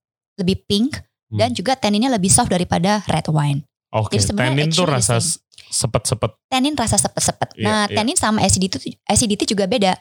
lebih 0.40 0.64
pink, 0.64 1.02
Hmm. 1.32 1.40
dan 1.40 1.50
juga 1.56 1.74
taninnya 1.74 2.12
lebih 2.12 2.30
soft 2.30 2.52
daripada 2.52 3.02
red 3.10 3.26
wine. 3.32 3.66
Oke. 3.90 4.14
Jadi 4.14 4.30
sebenarnya 4.30 4.54
Tannin 4.54 4.70
tuh 4.70 4.86
rasa 4.86 5.16
sepet-sepet. 5.72 6.30
Tannin 6.46 6.74
rasa 6.78 6.96
sepet-sepet. 7.00 7.48
Iya, 7.58 7.64
nah, 7.66 7.82
iya. 7.90 7.96
tannin 7.98 8.18
sama 8.18 8.38
acidity, 8.44 8.94
acidity 9.08 9.44
juga 9.48 9.66
beda. 9.66 9.98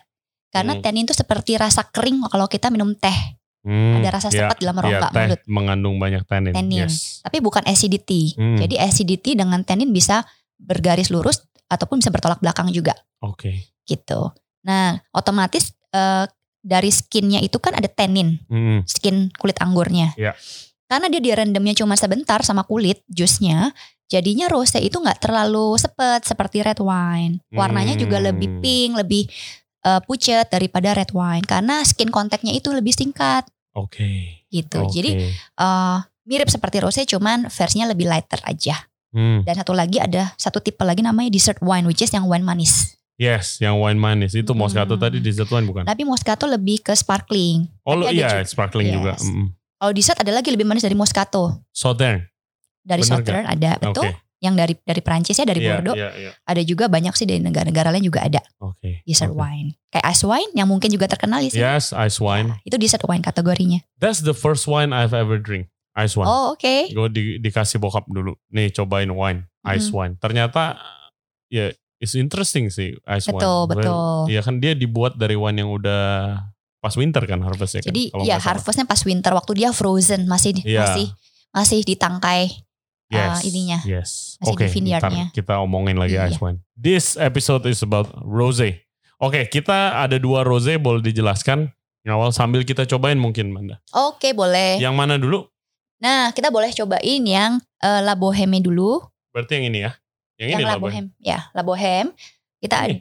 Karena 0.54 0.78
Hmm. 0.78 0.82
tannin 0.86 1.04
tuh 1.04 1.18
seperti 1.18 1.58
rasa 1.58 1.82
kering 1.84 2.22
kalau 2.30 2.46
kita 2.46 2.70
minum 2.70 2.94
teh. 2.94 3.42
Hmm, 3.64 3.98
Ada 3.98 4.10
rasa 4.12 4.28
ya, 4.30 4.46
sepet 4.46 4.60
dalam 4.60 4.76
ya, 4.76 4.82
rongga 4.84 5.08
teh 5.10 5.26
mulut. 5.26 5.42
mengandung 5.48 5.96
banyak 5.98 6.22
tannin. 6.24 6.54
Tannin. 6.54 6.86
Yes. 6.86 7.24
Tapi 7.24 7.40
bukan 7.40 7.64
acidity. 7.64 8.36
Hmm. 8.36 8.60
Jadi 8.60 8.76
acidity 8.78 9.34
dengan 9.34 9.64
tannin 9.64 9.90
bisa 9.90 10.22
bergaris 10.60 11.10
lurus 11.10 11.42
ataupun 11.66 11.98
bisa 11.98 12.12
bertolak 12.12 12.38
belakang 12.38 12.70
juga 12.70 12.94
Oke. 13.20 13.74
gitu. 13.84 14.30
Nah, 14.62 15.02
otomatis 15.10 15.74
eh, 15.90 16.26
dari 16.60 16.90
skinnya 16.90 17.38
itu 17.38 17.58
kan 17.58 17.74
ada 17.74 17.86
tannin, 17.86 18.40
Mm-mm. 18.48 18.82
skin 18.84 19.30
kulit 19.36 19.60
anggurnya. 19.60 20.16
Iya. 20.16 20.34
Karena 20.86 21.08
dia 21.08 21.20
direndamnya 21.20 21.74
cuma 21.74 21.94
sebentar 21.94 22.40
sama 22.42 22.64
kulit 22.64 23.02
jusnya, 23.06 23.72
jadinya 24.06 24.48
rose 24.48 24.78
itu 24.78 24.96
nggak 24.96 25.20
terlalu 25.20 25.76
sepet 25.76 26.24
seperti 26.24 26.62
red 26.62 26.78
wine. 26.78 27.40
Warnanya 27.50 27.94
juga 27.96 28.18
Hmm. 28.18 28.26
lebih 28.28 28.50
pink, 28.60 28.92
lebih 28.96 29.24
uh, 29.84 30.00
pucet 30.04 30.50
daripada 30.50 30.92
red 30.92 31.12
wine 31.12 31.44
karena 31.44 31.84
skin 31.84 32.10
kontaknya 32.10 32.52
itu 32.52 32.72
lebih 32.72 32.92
singkat 32.92 33.46
Oke. 33.76 34.44
gitu. 34.50 34.84
Oke. 34.84 34.92
Jadi 34.96 35.12
uh, 35.60 36.00
mirip 36.24 36.48
seperti 36.48 36.80
rosé 36.80 37.04
cuman 37.04 37.48
versinya 37.48 37.88
lebih 37.88 38.08
lighter 38.08 38.40
aja. 38.44 38.76
Hmm. 39.14 39.46
Dan 39.46 39.54
satu 39.54 39.78
lagi 39.78 40.02
ada 40.02 40.34
satu 40.36 40.58
tipe 40.58 40.82
lagi 40.82 41.06
namanya 41.06 41.30
dessert 41.30 41.62
wine 41.62 41.86
which 41.86 42.02
is 42.02 42.10
yang 42.10 42.26
wine 42.26 42.42
manis. 42.42 42.98
Yes, 43.14 43.62
yang 43.62 43.78
wine 43.78 44.02
manis 44.02 44.34
itu 44.34 44.58
Hmm. 44.58 44.66
Moscato 44.66 44.98
tadi 44.98 45.22
dessert 45.22 45.46
wine 45.54 45.70
bukan? 45.70 45.86
Tapi 45.86 46.02
Moscato 46.02 46.50
lebih 46.50 46.82
ke 46.82 46.98
sparkling. 46.98 47.70
Oh 47.86 48.02
tapi 48.02 48.18
iya, 48.18 48.42
juga- 48.42 48.50
sparkling 48.50 48.90
juga. 48.90 49.14
Yes. 49.14 49.30
Mm. 49.30 49.48
Kalau 49.54 49.94
dessert 49.94 50.18
ada 50.18 50.32
lagi 50.34 50.50
lebih 50.50 50.66
manis 50.66 50.82
dari 50.82 50.98
Moscato. 50.98 51.62
Southern. 51.70 52.26
Dari 52.82 53.06
Bener 53.06 53.12
Southern 53.22 53.46
ada 53.46 53.72
betul. 53.78 54.10
Oke. 54.10 54.10
Yang 54.44 54.56
dari 54.60 54.74
dari 54.84 55.00
Prancis 55.00 55.40
ya 55.40 55.48
dari 55.48 55.64
Iya, 55.64 55.80
Bordeaux. 55.80 55.96
Iya, 55.96 56.10
iya. 56.14 56.32
Ada 56.44 56.62
juga 56.62 56.92
banyak 56.92 57.16
sih 57.16 57.24
dari 57.24 57.40
negara-negara 57.40 57.96
lain 57.96 58.04
juga 58.04 58.28
ada 58.28 58.44
Oke. 58.60 59.00
dessert 59.08 59.32
oke. 59.32 59.40
wine. 59.40 59.72
Kayak 59.88 60.06
ice 60.12 60.24
wine 60.28 60.52
yang 60.52 60.68
mungkin 60.68 60.92
juga 60.92 61.08
terkenal 61.08 61.40
di 61.40 61.48
sini. 61.48 61.64
Yes, 61.64 61.96
ice 61.96 62.20
wine. 62.20 62.52
Nah, 62.52 62.60
itu 62.62 62.76
dessert 62.76 63.08
wine 63.08 63.24
kategorinya. 63.24 63.80
That's 63.96 64.20
the 64.20 64.36
first 64.36 64.68
wine 64.68 64.92
I've 64.92 65.16
ever 65.16 65.40
drink. 65.40 65.72
Ice 65.96 66.14
wine. 66.14 66.26
Oh 66.26 66.52
oke. 66.52 66.92
Gue 66.92 67.08
di, 67.08 67.24
dikasih 67.40 67.80
bokap 67.80 68.04
dulu. 68.06 68.36
Nih 68.50 68.68
cobain 68.70 69.08
wine, 69.08 69.48
ice 69.64 69.88
Mhm. 69.88 69.96
wine. 69.96 70.14
Ternyata 70.20 70.76
ya 71.48 71.70
it's 71.98 72.14
interesting 72.14 72.68
sih 72.68 72.98
ice 73.06 73.30
wine. 73.30 73.40
Betul, 73.40 73.62
betul. 73.72 74.28
Iya 74.28 74.42
kan 74.42 74.58
dia 74.58 74.74
dibuat 74.74 75.16
dari 75.16 75.38
wine 75.38 75.62
yang 75.62 75.72
udah 75.72 76.36
pas 76.82 76.92
winter 76.94 77.24
kan 77.24 77.40
harvestnya 77.40 77.80
kan. 77.80 77.96
Jadi 77.96 78.12
kalau 78.12 78.26
ya 78.26 78.36
harvestnya 78.38 78.84
pas 78.84 79.00
winter 79.00 79.32
waktu 79.32 79.52
dia 79.56 79.70
frozen 79.72 80.28
masih 80.28 80.60
Iya. 80.66 80.84
masih 80.84 81.08
masih 81.54 81.80
di 81.86 81.96
tangkai 81.96 82.50
yes, 83.10 83.40
uh, 83.40 83.40
ininya. 83.44 83.80
Yes. 83.84 84.10
Masih 84.40 84.52
Oke, 84.52 84.66
di 84.66 84.72
vineyardnya. 84.72 85.26
kita 85.32 85.60
omongin 85.60 85.98
lagi 85.98 86.16
Iya. 86.16 86.28
ice 86.28 86.40
wine. 86.40 86.60
This 86.74 87.16
episode 87.16 87.66
is 87.66 87.82
about 87.82 88.12
rosé. 88.20 88.84
Oke, 89.18 89.48
kita 89.48 90.00
ada 90.00 90.16
dua 90.16 90.44
rosé 90.44 90.76
boleh 90.76 91.00
dijelaskan 91.00 91.72
awal 92.04 92.30
sambil 92.30 92.62
kita 92.62 92.84
cobain 92.84 93.16
mungkin 93.16 93.50
Manda. 93.50 93.80
Oke 93.92 94.32
boleh. 94.32 94.76
Yang 94.78 94.94
mana 94.94 95.16
dulu? 95.16 95.48
Nah 96.00 96.32
kita 96.32 96.52
boleh 96.52 96.68
cobain 96.70 97.24
yang 97.24 97.52
eh, 97.80 98.02
La 98.04 98.14
Boheme 98.14 98.60
dulu. 98.60 99.00
Berarti 99.32 99.56
yang 99.56 99.66
ini 99.72 99.80
ya. 99.88 99.92
Yang, 100.36 100.48
yang 100.50 100.60
ini 100.60 100.66
La. 100.68 100.76
Boheme. 100.76 101.08
Ya 101.18 101.40
La 101.56 101.64
Boheme. 101.64 102.12
Kita 102.60 102.88
Ini? 102.88 103.00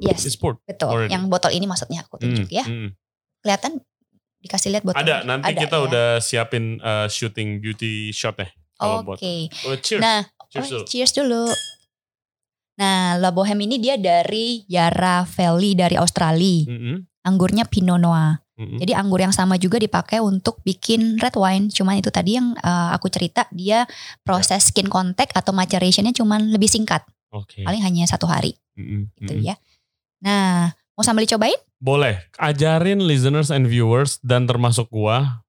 yes 0.00 0.24
It's 0.24 0.36
poured. 0.36 0.56
betul. 0.64 0.88
already. 0.88 1.12
Yang 1.12 1.28
botol 1.28 1.52
ini 1.52 1.64
maksudnya 1.64 2.00
aku 2.02 2.16
tunjuk 2.16 2.48
Hmm, 2.48 2.56
ya. 2.56 2.64
hmm. 2.64 2.88
Kelihatan 3.44 3.72
dikasih 4.40 4.68
lihat 4.72 4.82
botol. 4.82 4.98
Ada, 4.98 5.22
nanti 5.22 5.52
kita 5.54 5.76
ya. 5.76 5.84
udah 5.84 6.06
siapin 6.18 6.80
uh, 6.80 7.06
shooting 7.06 7.60
beauty 7.60 8.10
shot 8.10 8.34
ya. 8.82 8.98
Oke. 9.06 9.34
Oh, 9.68 9.76
cheers. 9.78 10.02
Nah 10.02 10.26
cheers 10.52 10.68
oh, 10.68 10.72
dulu. 10.76 10.84
cheers 10.90 11.12
dulu. 11.16 11.44
Nah, 12.72 13.20
La 13.20 13.30
Boheme 13.30 13.68
ini 13.68 13.76
dia 13.76 14.00
dari 14.00 14.64
Yarra 14.64 15.28
Valley 15.28 15.76
dari 15.76 16.00
Australia. 16.00 16.66
Mm-mm, 16.66 17.04
Anggurnya 17.28 17.68
Pinot 17.68 18.00
Noir. 18.00 18.40
mm-mm. 18.56 18.80
Jadi 18.80 18.92
anggur 18.96 19.20
yang 19.20 19.30
sama 19.30 19.60
juga 19.60 19.76
dipakai 19.76 20.24
untuk 20.24 20.64
bikin 20.64 21.20
red 21.20 21.36
wine. 21.36 21.68
Cuman 21.68 22.00
itu 22.00 22.08
tadi 22.08 22.40
yang 22.40 22.56
eh, 22.56 22.90
aku 22.96 23.12
cerita 23.12 23.44
dia 23.52 23.84
proses 24.24 24.72
skin 24.72 24.88
contact 24.88 25.36
atau 25.36 25.52
macerationnya 25.52 26.16
cuman 26.16 26.48
lebih 26.50 26.66
singkat. 26.66 27.04
Oke. 27.32 27.60
Paling 27.62 27.84
hanya 27.84 28.08
satu 28.08 28.24
hari 28.24 28.56
Mm-mm, 28.80 29.12
gitu 29.20 29.36
mm-mm. 29.36 29.48
ya. 29.52 29.54
Nah, 30.24 30.72
mau 30.96 31.04
sambil 31.04 31.28
dicobain? 31.28 31.56
Boleh. 31.76 32.24
Ajarin 32.40 33.04
listeners 33.04 33.52
and 33.52 33.68
viewers 33.68 34.16
dan 34.24 34.48
termasuk 34.48 34.88
gua 34.88 35.44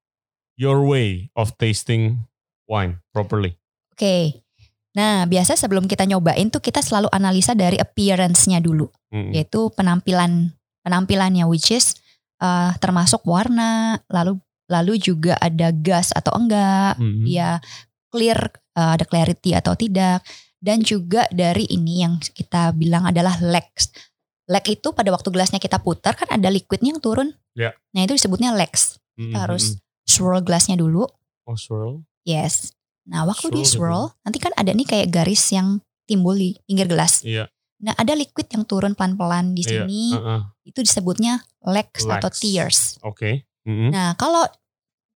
your 0.59 0.85
way 0.85 1.31
of 1.39 1.55
tasting 1.57 2.27
wine 2.73 2.97
properly. 3.13 3.53
Oke. 3.93 4.41
Nah, 4.97 5.25
biasa 5.29 5.53
sebelum 5.57 5.85
kita 5.85 6.05
nyobain 6.09 6.49
tuh 6.49 6.61
kita 6.61 6.81
selalu 6.81 7.09
analisa 7.13 7.53
dari 7.53 7.77
appearance-nya 7.77 8.61
dulu, 8.61 8.89
Mm-mm. 9.13 9.33
yaitu 9.33 9.69
penampilan 9.73 10.53
penampilannya 10.85 11.45
which 11.45 11.73
is 11.73 11.97
eh, 12.41 12.71
termasuk 12.81 13.21
warna, 13.25 14.01
lalu 14.09 14.37
lalu 14.69 14.97
juga 14.97 15.37
ada 15.41 15.69
gas 15.73 16.13
atau 16.13 16.33
enggak, 16.37 16.97
Mm-mm. 16.97 17.25
dia 17.25 17.57
clear 18.13 18.37
eh, 18.77 18.91
ada 18.97 19.05
clarity 19.05 19.57
atau 19.57 19.73
tidak 19.73 20.21
dan 20.63 20.79
juga 20.85 21.25
dari 21.33 21.67
ini 21.73 22.05
yang 22.05 22.21
kita 22.21 22.71
bilang 22.77 23.09
adalah 23.09 23.35
legs. 23.41 23.91
Leg 24.45 24.63
itu 24.69 24.93
pada 24.93 25.09
waktu 25.09 25.27
gelasnya 25.33 25.59
kita 25.59 25.81
putar 25.81 26.13
kan 26.15 26.29
ada 26.29 26.53
liquidnya 26.53 26.93
yang 26.95 27.01
turun. 27.01 27.33
Ya. 27.57 27.73
Nah 27.97 28.05
itu 28.05 28.13
disebutnya 28.15 28.55
Kita 29.17 29.49
harus 29.49 29.79
swirl 30.05 30.39
gelasnya 30.45 30.77
dulu. 30.77 31.03
oh 31.43 31.57
swirl. 31.59 32.05
Yes. 32.23 32.71
Nah 33.03 33.23
waktu 33.23 33.47
Swirl 33.47 33.55
di 33.55 33.63
gitu. 33.63 33.73
swirl 33.77 34.03
nanti 34.23 34.37
kan 34.39 34.51
ada 34.55 34.71
nih 34.71 34.87
kayak 34.87 35.07
garis 35.11 35.43
yang 35.51 35.79
timbul 36.03 36.33
di 36.33 36.55
pinggir 36.63 36.87
gelas. 36.87 37.19
Iya. 37.23 37.47
Nah 37.83 37.91
ada 37.95 38.15
liquid 38.15 38.47
yang 38.47 38.63
turun 38.63 38.95
pelan-pelan 38.95 39.51
di 39.51 39.63
Iya. 39.63 39.83
sini. 39.83 40.15
uh-uh. 40.15 40.41
Itu 40.63 40.79
disebutnya 40.79 41.43
legs 41.67 42.07
atau 42.07 42.31
tears. 42.31 42.95
Oke. 43.03 43.43
Mm-mm. 43.63 43.91
Nah, 43.91 44.11
kalau 44.15 44.43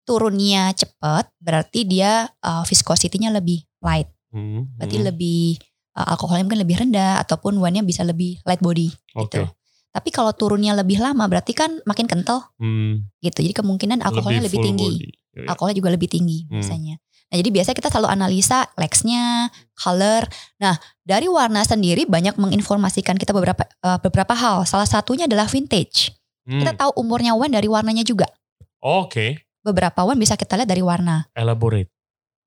turunnya 0.03 0.71
cepat, 0.71 1.27
berarti 1.37 1.83
dia 1.83 2.27
uh, 2.39 2.63
viscosity-nya 2.63 3.31
lebih 3.31 3.63
light. 3.83 4.07
Mm-mm, 4.31 4.79
Berarti 4.79 4.97
mm-mm. 4.99 5.07
lebih 5.11 5.59
uh, 5.95 6.15
alkoholnya 6.15 6.47
mungkin 6.47 6.63
lebih 6.63 6.75
rendah 6.79 7.19
ataupun 7.19 7.59
wine-nya 7.59 7.83
bisa 7.83 8.07
lebih 8.07 8.39
light 8.43 8.59
body 8.59 8.87
Oke. 9.15 9.27
gitu. 9.27 9.43
Tapi 9.91 10.09
kalau 10.13 10.29
turunnya 10.31 10.77
lebih 10.77 11.01
lama 11.01 11.25
berarti 11.25 11.51
kan 11.51 11.81
makin 11.83 12.05
kental 12.05 12.53
Mm, 12.55 13.07
gitu. 13.19 13.39
Jadi 13.41 13.55
kemungkinan 13.55 13.99
alkoholnya 14.05 14.45
lebih, 14.45 14.59
full 14.61 14.67
tinggi. 14.69 14.91
body. 14.95 15.09
Iya, 15.37 15.45
iya. 15.45 15.47
Alkoholnya 15.53 15.77
juga 15.77 15.93
lebih 15.93 16.09
tinggi 16.09 16.49
Hmm. 16.49 16.57
biasanya. 16.57 16.97
Nah, 17.27 17.35
jadi 17.43 17.49
biasa 17.51 17.75
kita 17.75 17.91
selalu 17.91 18.07
analisa 18.07 18.71
legs-nya, 18.79 19.51
color. 19.75 20.23
Nah, 20.63 20.79
dari 21.03 21.27
warna 21.27 21.59
sendiri 21.61 22.07
banyak 22.07 22.39
menginformasikan 22.39 23.19
kita 23.19 23.35
beberapa 23.35 23.67
uh, 23.83 23.99
beberapa 23.99 24.31
hal. 24.31 24.63
Salah 24.63 24.87
satunya 24.87 25.27
adalah 25.27 25.43
vintage. 25.51 26.15
Mm. 26.47 26.63
Kita 26.63 26.73
tahu 26.79 27.03
umurnya 27.03 27.35
wine 27.35 27.51
dari 27.51 27.67
warnanya 27.67 28.07
juga. 28.07 28.31
Oke. 28.79 29.43
Beberapa 29.59 30.07
wine 30.07 30.23
bisa 30.23 30.39
kita 30.39 30.55
lihat 30.55 30.71
dari 30.71 30.79
warna. 30.79 31.27
Elaborate, 31.35 31.91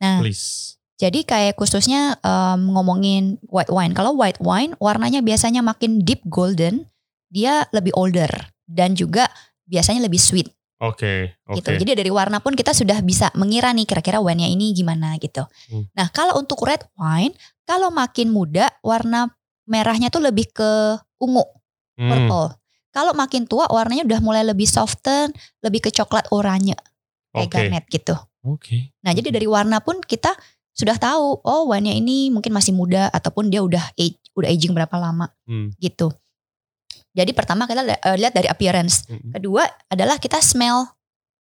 Nah, 0.00 0.24
please. 0.24 0.80
Jadi 0.96 1.28
kayak 1.28 1.60
khususnya 1.60 2.16
em, 2.20 2.72
ngomongin 2.72 3.36
white 3.52 3.68
wine. 3.68 3.92
Kalau 3.92 4.16
white 4.16 4.40
wine 4.40 4.72
warnanya 4.80 5.20
biasanya 5.20 5.60
makin 5.60 6.00
deep 6.00 6.24
golden, 6.24 6.88
dia 7.28 7.68
lebih 7.76 7.92
older 7.92 8.32
dan 8.64 8.96
juga 8.96 9.28
biasanya 9.68 10.00
lebih 10.08 10.16
sweet 10.20 10.48
Oke. 10.80 11.36
Oke. 11.44 11.60
gitu. 11.60 11.70
Jadi 11.76 11.92
dari 11.92 12.08
warna 12.08 12.40
pun 12.40 12.56
kita 12.56 12.72
sudah 12.72 13.04
bisa 13.04 13.28
mengira 13.36 13.68
nih 13.76 13.84
kira-kira 13.84 14.16
wine-nya 14.16 14.48
ini 14.48 14.72
gimana 14.72 15.20
gitu. 15.20 15.44
Hmm. 15.68 15.84
Nah, 15.92 16.08
kalau 16.08 16.40
untuk 16.40 16.64
red 16.64 16.80
wine, 16.96 17.36
kalau 17.68 17.92
makin 17.92 18.32
muda 18.32 18.72
warna 18.80 19.28
merahnya 19.68 20.08
tuh 20.08 20.24
lebih 20.24 20.48
ke 20.50 20.96
ungu, 21.20 21.44
Mm, 22.00 22.08
purple. 22.08 22.48
Kalau 22.90 23.12
makin 23.12 23.44
tua 23.44 23.68
warnanya 23.68 24.08
udah 24.08 24.20
mulai 24.24 24.40
lebih 24.40 24.64
soften, 24.64 25.30
lebih 25.60 25.84
ke 25.84 25.90
coklat 25.92 26.26
oranye 26.32 26.74
kayak 27.30 27.46
Oke. 27.46 27.52
garnet 27.52 27.84
gitu. 27.92 28.16
Oke. 28.42 28.96
Nah, 29.04 29.12
jadi 29.12 29.28
dari 29.28 29.44
warna 29.44 29.84
pun 29.84 30.00
kita 30.00 30.32
sudah 30.72 30.96
tahu, 30.96 31.44
oh 31.44 31.62
wine-nya 31.68 31.92
ini 31.92 32.32
mungkin 32.32 32.56
masih 32.56 32.72
muda 32.72 33.12
ataupun 33.12 33.52
dia 33.52 33.60
udah 33.60 33.84
age, 34.00 34.16
udah 34.32 34.48
aging 34.48 34.72
berapa 34.72 34.96
lama 34.96 35.28
Hmm. 35.44 35.76
gitu. 35.76 36.08
Jadi 37.10 37.34
pertama 37.34 37.66
kita 37.66 37.82
eh, 37.82 38.16
lihat 38.16 38.34
dari 38.34 38.46
appearance. 38.46 39.06
Kedua 39.08 39.66
adalah 39.90 40.16
kita 40.22 40.38
smell 40.38 40.86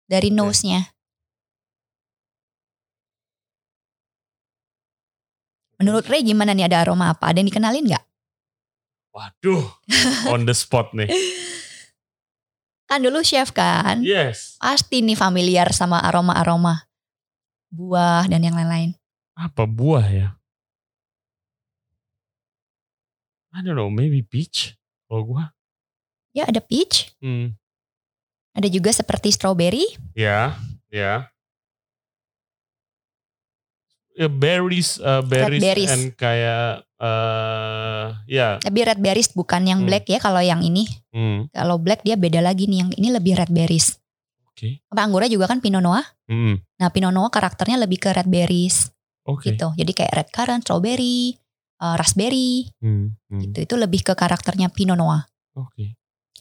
dari 0.04 0.34
nose-nya. 0.34 0.82
Menurut 5.80 6.04
Ray 6.10 6.20
gimana 6.20 6.52
nih 6.52 6.68
ada 6.68 6.84
aroma 6.84 7.14
apa? 7.16 7.32
Ada 7.32 7.40
yang 7.40 7.48
dikenalin 7.48 7.86
nggak? 7.88 8.04
Waduh, 9.10 9.64
on 10.30 10.44
the 10.46 10.54
spot 10.54 10.92
nih. 10.94 11.08
Kan 12.90 13.06
dulu 13.06 13.22
chef 13.22 13.54
kan, 13.54 14.02
Yes. 14.02 14.58
pasti 14.58 14.98
nih 14.98 15.14
familiar 15.14 15.70
sama 15.70 16.02
aroma-aroma 16.02 16.90
buah 17.70 18.26
dan 18.26 18.42
yang 18.42 18.58
lain-lain. 18.58 18.98
Apa 19.38 19.62
buah 19.62 20.06
ya? 20.10 20.28
I 23.54 23.62
don't 23.62 23.78
know, 23.78 23.86
maybe 23.94 24.26
peach. 24.26 24.74
Kalau 25.06 25.22
gua. 25.22 25.54
Ya 26.30 26.46
ada 26.46 26.62
peach, 26.62 27.10
Hmm. 27.18 27.58
ada 28.52 28.66
juga 28.66 28.90
seperti 28.90 29.30
strawberry, 29.30 29.82
Ya, 30.12 30.54
ya. 30.88 31.26
Ya, 34.12 34.28
berries, 34.28 35.00
uh, 35.00 35.22
berries, 35.22 35.62
berries. 35.62 35.88
and 35.88 36.12
kayak, 36.12 36.84
uh, 37.00 38.12
ya, 38.28 38.60
tapi 38.60 38.84
red 38.84 39.00
berries 39.00 39.32
bukan 39.32 39.64
yang 39.64 39.80
Hmm. 39.80 39.88
black 39.88 40.04
ya 40.06 40.18
kalau 40.18 40.42
yang 40.42 40.60
ini. 40.60 40.84
hmm, 41.10 41.48
Kalau 41.50 41.80
black 41.80 42.04
dia 42.04 42.14
beda 42.14 42.38
lagi 42.38 42.68
nih, 42.68 42.78
yang 42.84 42.90
ini 42.92 43.08
lebih 43.08 43.34
red 43.34 43.48
berries. 43.48 43.96
oke, 44.44 44.82
Apa 44.92 45.00
anggurnya 45.02 45.30
juga 45.30 45.48
kan 45.48 45.62
Pinot 45.62 45.80
Noir. 45.80 46.04
hmm, 46.28 46.54
Nah 46.76 46.90
Pinot 46.90 47.10
Noir 47.10 47.30
karakternya 47.32 47.80
lebih 47.80 47.96
ke 47.98 48.12
red 48.12 48.28
berries 48.28 48.92
oke, 49.24 49.46
gitu. 49.46 49.72
Jadi 49.72 49.92
kayak 49.94 50.12
red 50.12 50.28
currant, 50.28 50.62
strawberry, 50.62 51.32
uh, 51.80 51.96
raspberry 51.96 52.68
hmm, 52.82 53.16
hmm, 53.30 53.40
gitu. 53.40 53.58
Itu 53.62 53.74
lebih 53.80 54.04
ke 54.04 54.12
karakternya 54.12 54.68
Pinot 54.68 54.94
Noir. 54.94 55.24
oke, 55.54 55.96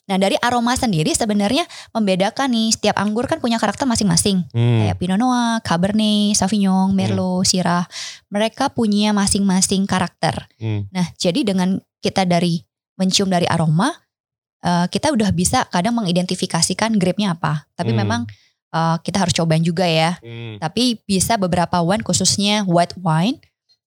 Nah 0.10 0.18
dari 0.18 0.34
aroma 0.42 0.74
sendiri 0.74 1.14
sebenarnya 1.14 1.70
membedakan 1.94 2.50
nih 2.50 2.74
setiap 2.74 2.98
anggur 2.98 3.30
kan 3.30 3.38
punya 3.38 3.62
karakter 3.62 3.86
masing-masing. 3.86 4.42
hmm, 4.50 4.90
Kayak 4.90 4.98
Pinot 4.98 5.20
Noir, 5.22 5.62
Cabernet, 5.62 6.34
Sauvignon, 6.34 6.98
Merlot, 6.98 7.46
Syrah. 7.46 7.86
Mereka 8.34 8.74
punya 8.74 9.14
masing-masing 9.14 9.86
karakter. 9.86 10.50
hmm, 10.58 10.90
Nah 10.90 11.06
jadi 11.22 11.46
dengan 11.46 11.78
kita 12.02 12.26
dari 12.26 12.66
mencium 12.98 13.30
dari 13.30 13.46
aroma, 13.46 13.94
uh, 14.66 14.90
kita 14.90 15.14
udah 15.14 15.30
bisa 15.32 15.64
kadang 15.70 15.96
mengidentifikasikan 15.96 16.98
grape-nya 16.98 17.38
apa. 17.38 17.70
Tapi 17.78 17.94
Hmm. 17.94 18.00
memang 18.04 18.22
uh, 18.74 18.98
kita 19.00 19.24
harus 19.24 19.34
cobain 19.38 19.64
juga 19.64 19.86
ya. 19.88 20.18
Hmm. 20.20 20.58
Tapi 20.60 21.00
bisa 21.06 21.38
beberapa 21.40 21.80
wine 21.80 22.04
khususnya 22.04 22.66
white 22.68 22.98
wine, 23.00 23.40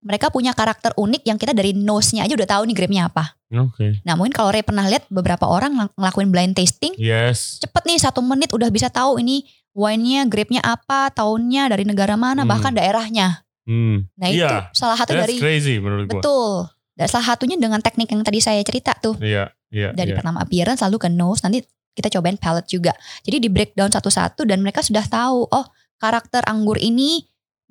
mereka 0.03 0.29
punya 0.29 0.51
karakter 0.53 0.91
unik 0.95 1.23
yang 1.25 1.39
kita 1.39 1.55
dari 1.55 1.73
nose-nya 1.73 2.27
aja 2.27 2.35
udah 2.35 2.49
tahu 2.49 2.63
nih 2.67 2.75
grape-nya 2.75 3.07
apa. 3.07 3.39
Oke. 3.55 4.03
Nah 4.03 4.19
mungkin 4.19 4.35
kalau 4.35 4.51
Ray 4.51 4.67
pernah 4.67 4.85
lihat 4.85 5.07
beberapa 5.07 5.47
orang 5.47 5.73
ng- 5.73 5.95
ngelakuin 5.95 6.29
blind 6.29 6.55
tasting, 6.59 6.93
Yes. 6.99 7.63
cepet 7.63 7.83
nih 7.87 7.99
satu 8.03 8.19
menit 8.19 8.51
udah 8.51 8.67
bisa 8.69 8.91
tahu 8.91 9.23
ini 9.23 9.47
wine-nya, 9.73 10.27
grape-nya 10.27 10.61
apa, 10.61 11.09
tahunnya, 11.15 11.71
dari 11.71 11.87
negara 11.87 12.19
mana, 12.19 12.43
Hmm. 12.45 12.51
bahkan 12.51 12.75
daerahnya. 12.75 13.47
Hmm. 13.63 14.11
Nah 14.19 14.29
itu 14.29 14.43
Iya, 14.43 14.69
salah 14.75 14.99
satu 14.99 15.15
That's 15.15 15.23
dari 15.25 15.37
crazy 15.39 15.79
menurut 15.79 16.11
gua. 16.11 16.19
betul. 16.19 16.53
Dan 16.93 17.07
salah 17.09 17.27
satunya 17.33 17.57
dengan 17.57 17.79
teknik 17.81 18.11
yang 18.11 18.21
tadi 18.21 18.43
saya 18.43 18.61
cerita 18.67 18.93
tuh 18.99 19.17
Iya, 19.17 19.49
iya, 19.71 19.95
dari 19.95 20.13
iya. 20.13 20.19
pertama 20.19 20.43
appearance 20.43 20.83
lalu 20.83 20.99
ke 20.99 21.09
nose, 21.09 21.41
nanti 21.41 21.63
kita 21.93 22.11
cobain 22.11 22.37
palate 22.37 22.69
juga. 22.69 22.93
Jadi 23.23 23.37
di 23.39 23.49
breakdown 23.49 23.89
satu-satu 23.89 24.45
dan 24.45 24.61
mereka 24.61 24.83
sudah 24.83 25.07
tahu 25.07 25.47
oh 25.47 25.67
karakter 25.97 26.43
anggur 26.45 26.77
ini 26.77 27.23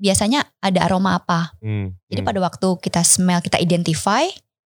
biasanya 0.01 0.41
ada 0.57 0.81
aroma 0.81 1.13
apa. 1.15 1.53
Hmm, 1.61 1.93
Jadi 2.09 2.19
hmm. 2.19 2.27
pada 2.27 2.39
waktu 2.41 2.67
kita 2.81 3.05
smell, 3.05 3.37
kita 3.39 3.55
identify, 3.55 4.25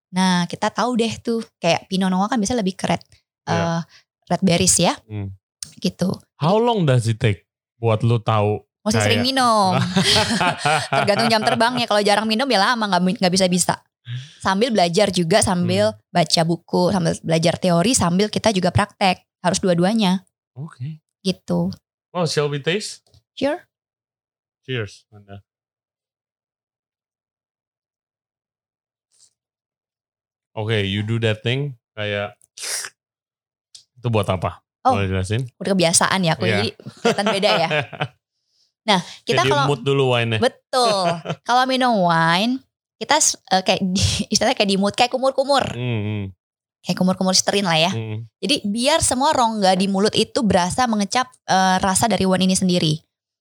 nah 0.09 0.47
kita 0.47 0.71
tahu 0.71 0.95
deh 0.95 1.11
tuh 1.19 1.43
kayak 1.59 1.91
Pinot 1.91 2.07
Noir 2.07 2.25
kan 2.25 2.39
bisa 2.39 2.55
lebih 2.55 2.73
ke 2.73 2.87
red, 2.87 3.03
Iya. 3.43 3.51
eh, 3.51 3.79
red 4.25 4.41
berries 4.41 4.79
ya, 4.79 4.95
Hmm. 5.03 5.35
gitu. 5.77 6.15
How 6.35 6.55
long 6.55 6.87
does 6.87 7.05
it 7.05 7.19
take 7.19 7.43
buat 7.75 7.99
lu 7.99 8.17
tahu? 8.17 8.63
Mesti 8.81 8.95
Kayak- 8.95 9.05
sering 9.11 9.23
minum, 9.25 9.71
tergantung 10.93 11.27
jam 11.27 11.41
terbangnya. 11.41 11.85
Kalau 11.85 11.99
jarang 11.99 12.25
minum 12.25 12.45
ya 12.45 12.61
lama 12.63 12.85
nggak 12.87 13.19
nggak 13.19 13.33
bisa 13.33 13.45
bisa. 13.47 13.75
Sambil 14.37 14.69
belajar 14.69 15.09
juga, 15.09 15.41
sambil 15.41 15.91
Hmm. 15.91 15.99
baca 16.13 16.41
buku, 16.45 16.93
sambil 16.93 17.17
belajar 17.19 17.57
teori, 17.57 17.91
sambil 17.91 18.29
kita 18.29 18.53
juga 18.53 18.69
praktek. 18.69 19.25
Harus 19.41 19.57
dua-duanya, 19.57 20.25
Oke. 20.53 21.01
gitu. 21.21 21.69
Oh, 22.13 22.25
shall 22.25 22.47
we 22.47 22.57
taste? 22.57 23.01
Sure. 23.33 23.61
Cheers. 24.65 25.05
Anda. 25.13 25.45
Oke, 30.55 30.87
you 30.87 31.03
do 31.03 31.19
that 31.19 31.43
thing 31.43 31.75
kayak 31.93 32.33
itu 33.99 34.07
buat 34.07 34.25
apa? 34.25 34.63
Oh. 34.87 34.95
Boleh 34.95 35.09
jelasin? 35.11 35.45
Udah 35.59 35.71
kebiasaan 35.75 36.19
ya 36.23 36.33
aku, 36.37 36.47
Iya. 36.47 36.51
jadi 36.55 36.69
kelihatan 37.01 37.27
beda 37.29 37.49
ya. 37.59 37.69
Kita 39.25 39.41
Kayak 39.41 39.49
kalau 39.49 39.65
di 39.65 39.69
mood 39.73 39.81
dulu 39.81 40.03
wine-nya. 40.13 40.37
betul, 40.37 41.05
kalau 41.47 41.65
minum 41.65 42.05
wine 42.05 42.61
kita 43.01 43.17
eh, 43.51 43.61
kayak 43.65 43.81
istilahnya 44.31 44.53
kayak 44.55 44.69
di 44.69 44.77
mood 44.77 44.93
kayak 44.93 45.09
kumur-kumur, 45.09 45.65
Hmm, 45.73 45.99
hmm, 46.05 46.23
kayak 46.85 46.97
kumur-kumur 46.97 47.33
sterin 47.33 47.65
lah 47.65 47.81
ya. 47.81 47.89
hmm. 47.91 48.29
Jadi 48.39 48.61
biar 48.63 49.01
semua 49.01 49.33
rongga 49.33 49.73
di 49.73 49.89
mulut 49.89 50.13
itu 50.13 50.45
berasa 50.45 50.85
mengecap 50.85 51.27
eh, 51.49 51.77
rasa 51.81 52.05
dari 52.05 52.29
wine 52.29 52.45
ini 52.45 52.53
sendiri. 52.55 52.93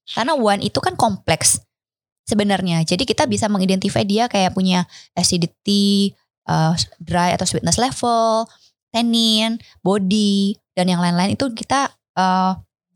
Karena 0.04 0.36
wine 0.36 0.68
itu 0.68 0.78
kan 0.84 0.94
kompleks 0.94 1.64
sebenarnya. 2.28 2.84
Jadi 2.84 3.08
kita 3.08 3.24
bisa 3.24 3.48
mengidentify 3.48 4.04
dia 4.04 4.28
kayak 4.28 4.52
punya 4.52 4.84
acidity, 5.16 6.12
eh, 6.48 6.72
dry 7.00 7.32
atau 7.32 7.48
sweetness 7.48 7.80
level, 7.80 8.44
tannin, 8.92 9.56
body 9.80 10.56
dan 10.76 10.92
yang 10.92 11.00
lain-lain 11.00 11.36
itu 11.36 11.52
kita 11.56 11.88
eh, 12.14 12.52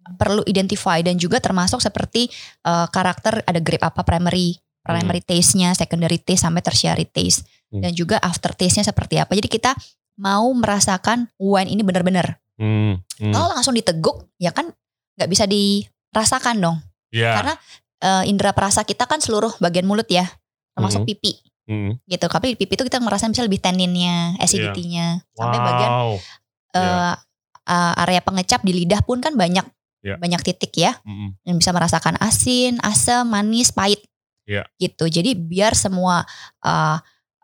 perlu 0.09 0.41
identify 0.49 1.05
dan 1.05 1.21
juga 1.21 1.41
termasuk 1.41 1.81
seperti 1.81 2.29
eh, 2.65 2.87
karakter 2.89 3.45
ada 3.45 3.61
grape 3.61 3.85
apa 3.85 4.05
primary 4.05 4.61
primary 4.89 5.21
taste-nya, 5.21 5.77
secondary 5.77 6.17
taste 6.17 6.49
sampai 6.49 6.65
tertiary 6.65 7.05
taste 7.05 7.45
Hmm. 7.69 7.85
dan 7.85 7.93
juga 7.93 8.17
after 8.25 8.57
taste-nya 8.57 8.85
seperti 8.85 9.21
apa. 9.21 9.37
Jadi 9.37 9.49
kita 9.49 9.77
mau 10.19 10.49
merasakan 10.57 11.29
wine 11.37 11.69
ini 11.69 11.83
benar-benar. 11.85 12.41
Hmm, 12.59 12.99
hmm. 13.21 13.33
Kalau 13.33 13.55
langsung 13.55 13.77
diteguk, 13.77 14.25
ya 14.41 14.51
kan 14.51 14.73
nggak 15.21 15.31
bisa 15.31 15.45
dirasakan 15.45 16.57
dong. 16.59 16.77
Ya. 17.15 17.33
Karena 17.41 17.55
eh, 17.99 18.31
indera 18.31 18.55
perasa 18.55 18.87
kita 18.87 19.11
kan 19.11 19.19
seluruh 19.19 19.51
bagian 19.59 19.83
mulut 19.83 20.07
ya, 20.07 20.23
termasuk 20.79 21.03
Mhm. 21.03 21.09
pipi 21.11 21.33
Hmm. 21.67 21.93
gitu. 22.07 22.31
Tapi 22.31 22.55
di 22.55 22.57
pipi 22.57 22.79
itu 22.79 22.87
kita 22.87 23.03
ngerasain 23.03 23.35
bisa 23.35 23.43
lebih 23.43 23.59
tanninnya, 23.59 24.39
acidity-nya, 24.39 25.21
sampai 25.35 25.59
bagian 25.59 25.91
Wow. 25.93 26.11
eh, 26.73 26.81
Iya. 26.81 27.13
eh, 27.69 28.03
area 28.07 28.21
pengecap 28.23 28.61
di 28.63 28.73
lidah 28.73 29.03
pun 29.03 29.19
kan 29.19 29.35
banyak 29.35 29.67
Iya. 30.01 30.15
banyak 30.15 30.41
titik 30.47 30.79
ya, 30.79 30.95
Hmm. 31.03 31.35
yang 31.43 31.59
bisa 31.59 31.75
merasakan 31.75 32.15
asin, 32.23 32.79
asam, 32.87 33.27
manis, 33.27 33.75
pahit, 33.75 33.99
Iya. 34.47 34.63
gitu. 34.79 35.11
Jadi 35.11 35.35
biar 35.35 35.75
semua 35.75 36.23
eh, 36.63 36.99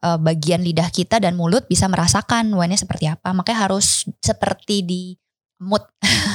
bagian 0.04 0.60
lidah 0.60 0.92
kita 0.92 1.16
dan 1.16 1.32
mulut 1.32 1.64
bisa 1.64 1.88
merasakan 1.88 2.52
wine-nya 2.52 2.76
seperti 2.76 3.08
apa. 3.08 3.32
Makanya 3.32 3.66
harus 3.72 4.04
seperti 4.20 4.84
di 4.84 5.02
mood 5.64 5.80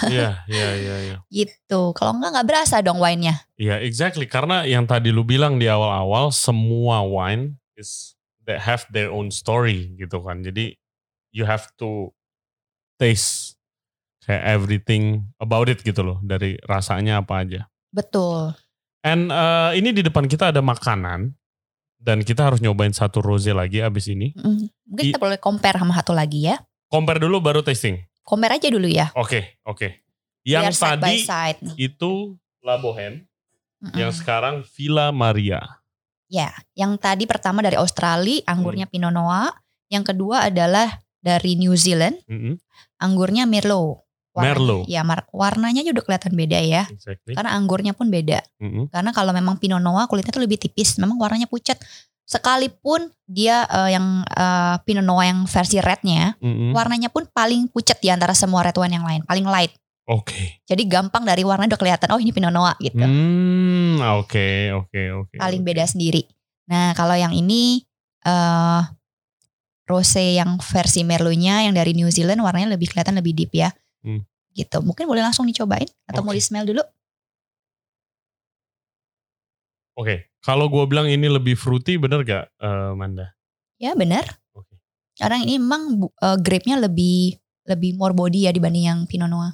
Iya, 0.09 0.41
iya, 0.49 0.69
iya, 0.79 0.95
iya. 1.05 1.17
gitu. 1.43 1.91
Kalau 1.93 2.15
enggak 2.17 2.31
nggak 2.33 2.47
berasa 2.47 2.79
dong 2.81 2.97
wine-nya. 2.97 3.45
Iya, 3.59 3.83
exactly. 3.83 4.25
Karena 4.25 4.63
yang 4.63 4.87
tadi 4.87 5.11
lu 5.11 5.21
bilang 5.21 5.59
di 5.59 5.67
awal-awal, 5.67 6.31
semua 6.33 7.03
wine 7.03 7.59
is 7.75 8.15
that 8.47 8.63
have 8.63 8.87
their 8.89 9.11
own 9.11 9.29
story 9.29 9.93
gitu 9.99 10.23
kan. 10.23 10.41
Jadi 10.41 10.73
you 11.35 11.43
have 11.45 11.67
to 11.77 12.09
taste 12.97 13.59
kayak 14.23 14.43
everything 14.45 15.27
about 15.37 15.67
it 15.67 15.83
gitu 15.83 16.01
loh. 16.01 16.17
Dari 16.23 16.55
rasanya 16.65 17.21
apa 17.21 17.43
aja. 17.45 17.61
Betul. 17.91 18.55
And 19.03 19.31
uh, 19.31 19.71
ini 19.75 19.91
di 19.95 20.03
depan 20.03 20.25
kita 20.27 20.51
ada 20.55 20.63
makanan. 20.63 21.35
Dan 21.99 22.23
kita 22.23 22.47
harus 22.47 22.63
nyobain 22.63 22.95
satu 22.95 23.19
rose 23.19 23.51
lagi 23.51 23.83
abis 23.83 24.07
ini. 24.07 24.31
Mm, 24.31 24.71
Mungkin 24.87 25.03
I- 25.03 25.11
kita 25.11 25.19
boleh 25.19 25.35
compare 25.35 25.75
sama 25.75 25.91
satu 25.91 26.15
lagi 26.15 26.47
ya. 26.47 26.55
Compare 26.87 27.19
dulu 27.19 27.43
baru 27.43 27.59
tasting. 27.59 27.99
Compare 28.29 28.61
aja 28.61 28.69
dulu 28.69 28.85
ya. 28.85 29.09
Oke, 29.17 29.57
oke. 29.65 30.05
Biar 30.39 30.69
Yang 30.69 30.77
side 30.77 31.01
by 31.01 31.01
tadi 31.01 31.17
side 31.25 31.59
itu 31.81 32.37
La 32.61 32.77
Bohème. 32.77 33.25
Mm-mm. 33.81 33.97
Yang 33.97 34.21
sekarang 34.21 34.61
Villa 34.69 35.09
Maria. 35.09 35.81
Ya, 36.29 36.53
yang 36.77 36.93
tadi 36.95 37.25
pertama 37.25 37.65
dari 37.65 37.73
Australia, 37.73 38.45
anggurnya 38.45 38.85
Hmm. 38.85 38.93
Pinot 38.93 39.09
Noir. 39.09 39.49
Yang 39.89 40.13
kedua 40.13 40.45
adalah 40.45 41.01
dari 41.17 41.57
New 41.57 41.73
Zealand, 41.73 42.21
Mm-mm, 42.29 42.53
anggurnya 42.97 43.49
Merlot. 43.49 44.05
Merlot. 44.37 44.85
Ya, 44.85 45.01
mar- 45.01 45.25
warnanya 45.33 45.81
juga 45.81 45.99
udah 45.99 46.05
kelihatan 46.05 46.33
beda 46.37 46.59
ya. 46.61 46.85
Exactly. 46.87 47.33
Karena 47.33 47.57
anggurnya 47.57 47.91
pun 47.91 48.07
beda. 48.07 48.39
Mm-mm. 48.61 48.87
Karena 48.93 49.09
kalau 49.09 49.33
memang 49.33 49.57
Pinot 49.57 49.81
Noir 49.81 50.05
kulitnya 50.05 50.29
tuh 50.29 50.45
lebih 50.45 50.61
tipis, 50.61 50.95
memang 51.01 51.17
warnanya 51.17 51.49
pucat. 51.49 51.75
Sekalipun 52.29 53.09
dia 53.25 53.65
eh, 53.65 53.97
yang 53.97 54.21
eh, 54.21 54.75
Pinot 54.85 55.01
Noir 55.01 55.33
yang 55.33 55.49
versi 55.49 55.81
rednya, 55.81 56.37
Mm-mm. 56.37 56.77
warnanya 56.77 57.09
pun 57.09 57.25
paling 57.25 57.65
pucat 57.73 57.97
di 57.97 58.13
antara 58.13 58.37
semua 58.37 58.61
red 58.61 58.77
wine 58.77 59.01
yang 59.01 59.05
lain, 59.05 59.21
paling 59.25 59.49
light. 59.49 59.73
Oke. 60.05 60.61
Jadi 60.69 60.85
gampang 60.85 61.25
dari 61.25 61.41
warna 61.41 61.65
udah 61.65 61.77
kelihatan, 61.81 62.13
oh 62.13 62.21
ini 62.21 62.29
Pinot 62.29 62.53
Noir 62.53 62.77
gitu. 62.77 63.01
Hmm, 63.01 63.97
oke, 64.21 64.77
oke, 64.77 65.01
oke. 65.25 65.35
paling 65.41 65.61
oke. 65.65 65.67
beda 65.73 65.89
sendiri. 65.89 66.21
Nah 66.69 66.93
kalau 66.93 67.17
yang 67.17 67.33
ini 67.33 67.81
eh 68.21 68.81
rose 69.89 70.21
yang 70.21 70.61
versi 70.61 71.01
Merlot-nya 71.01 71.65
yang 71.65 71.73
dari 71.73 71.97
New 71.97 72.13
Zealand 72.13 72.45
warnanya 72.45 72.77
lebih 72.77 72.93
kelihatan 72.93 73.17
lebih 73.17 73.33
deep 73.33 73.49
ya. 73.57 73.73
Hmm. 74.05 74.21
Gitu. 74.53 74.77
Mungkin 74.85 75.09
boleh 75.09 75.25
langsung 75.25 75.49
dicobain 75.49 75.89
atau 76.05 76.21
mau 76.21 76.29
Oke. 76.29 76.37
di 76.37 76.43
smell 76.45 76.69
dulu? 76.69 76.85
Oke, 79.97 80.28
kalau 80.39 80.71
gue 80.71 80.83
bilang 80.87 81.07
ini 81.07 81.27
lebih 81.27 81.59
fruity, 81.59 81.99
bener 81.99 82.23
gak, 82.23 82.45
eh, 82.59 82.91
Manda? 82.95 83.35
Ya 83.79 83.95
benar. 83.95 84.25
Oke. 84.55 84.79
Karena 85.19 85.39
ini 85.43 85.59
emang 85.59 86.07
eh, 86.07 86.37
grape-nya 86.39 86.79
lebih 86.79 87.35
lebih 87.67 87.95
more 87.99 88.15
body 88.15 88.49
ya 88.49 88.51
dibanding 88.51 88.85
yang 88.89 88.99
Pinot 89.05 89.29
Noir. 89.29 89.53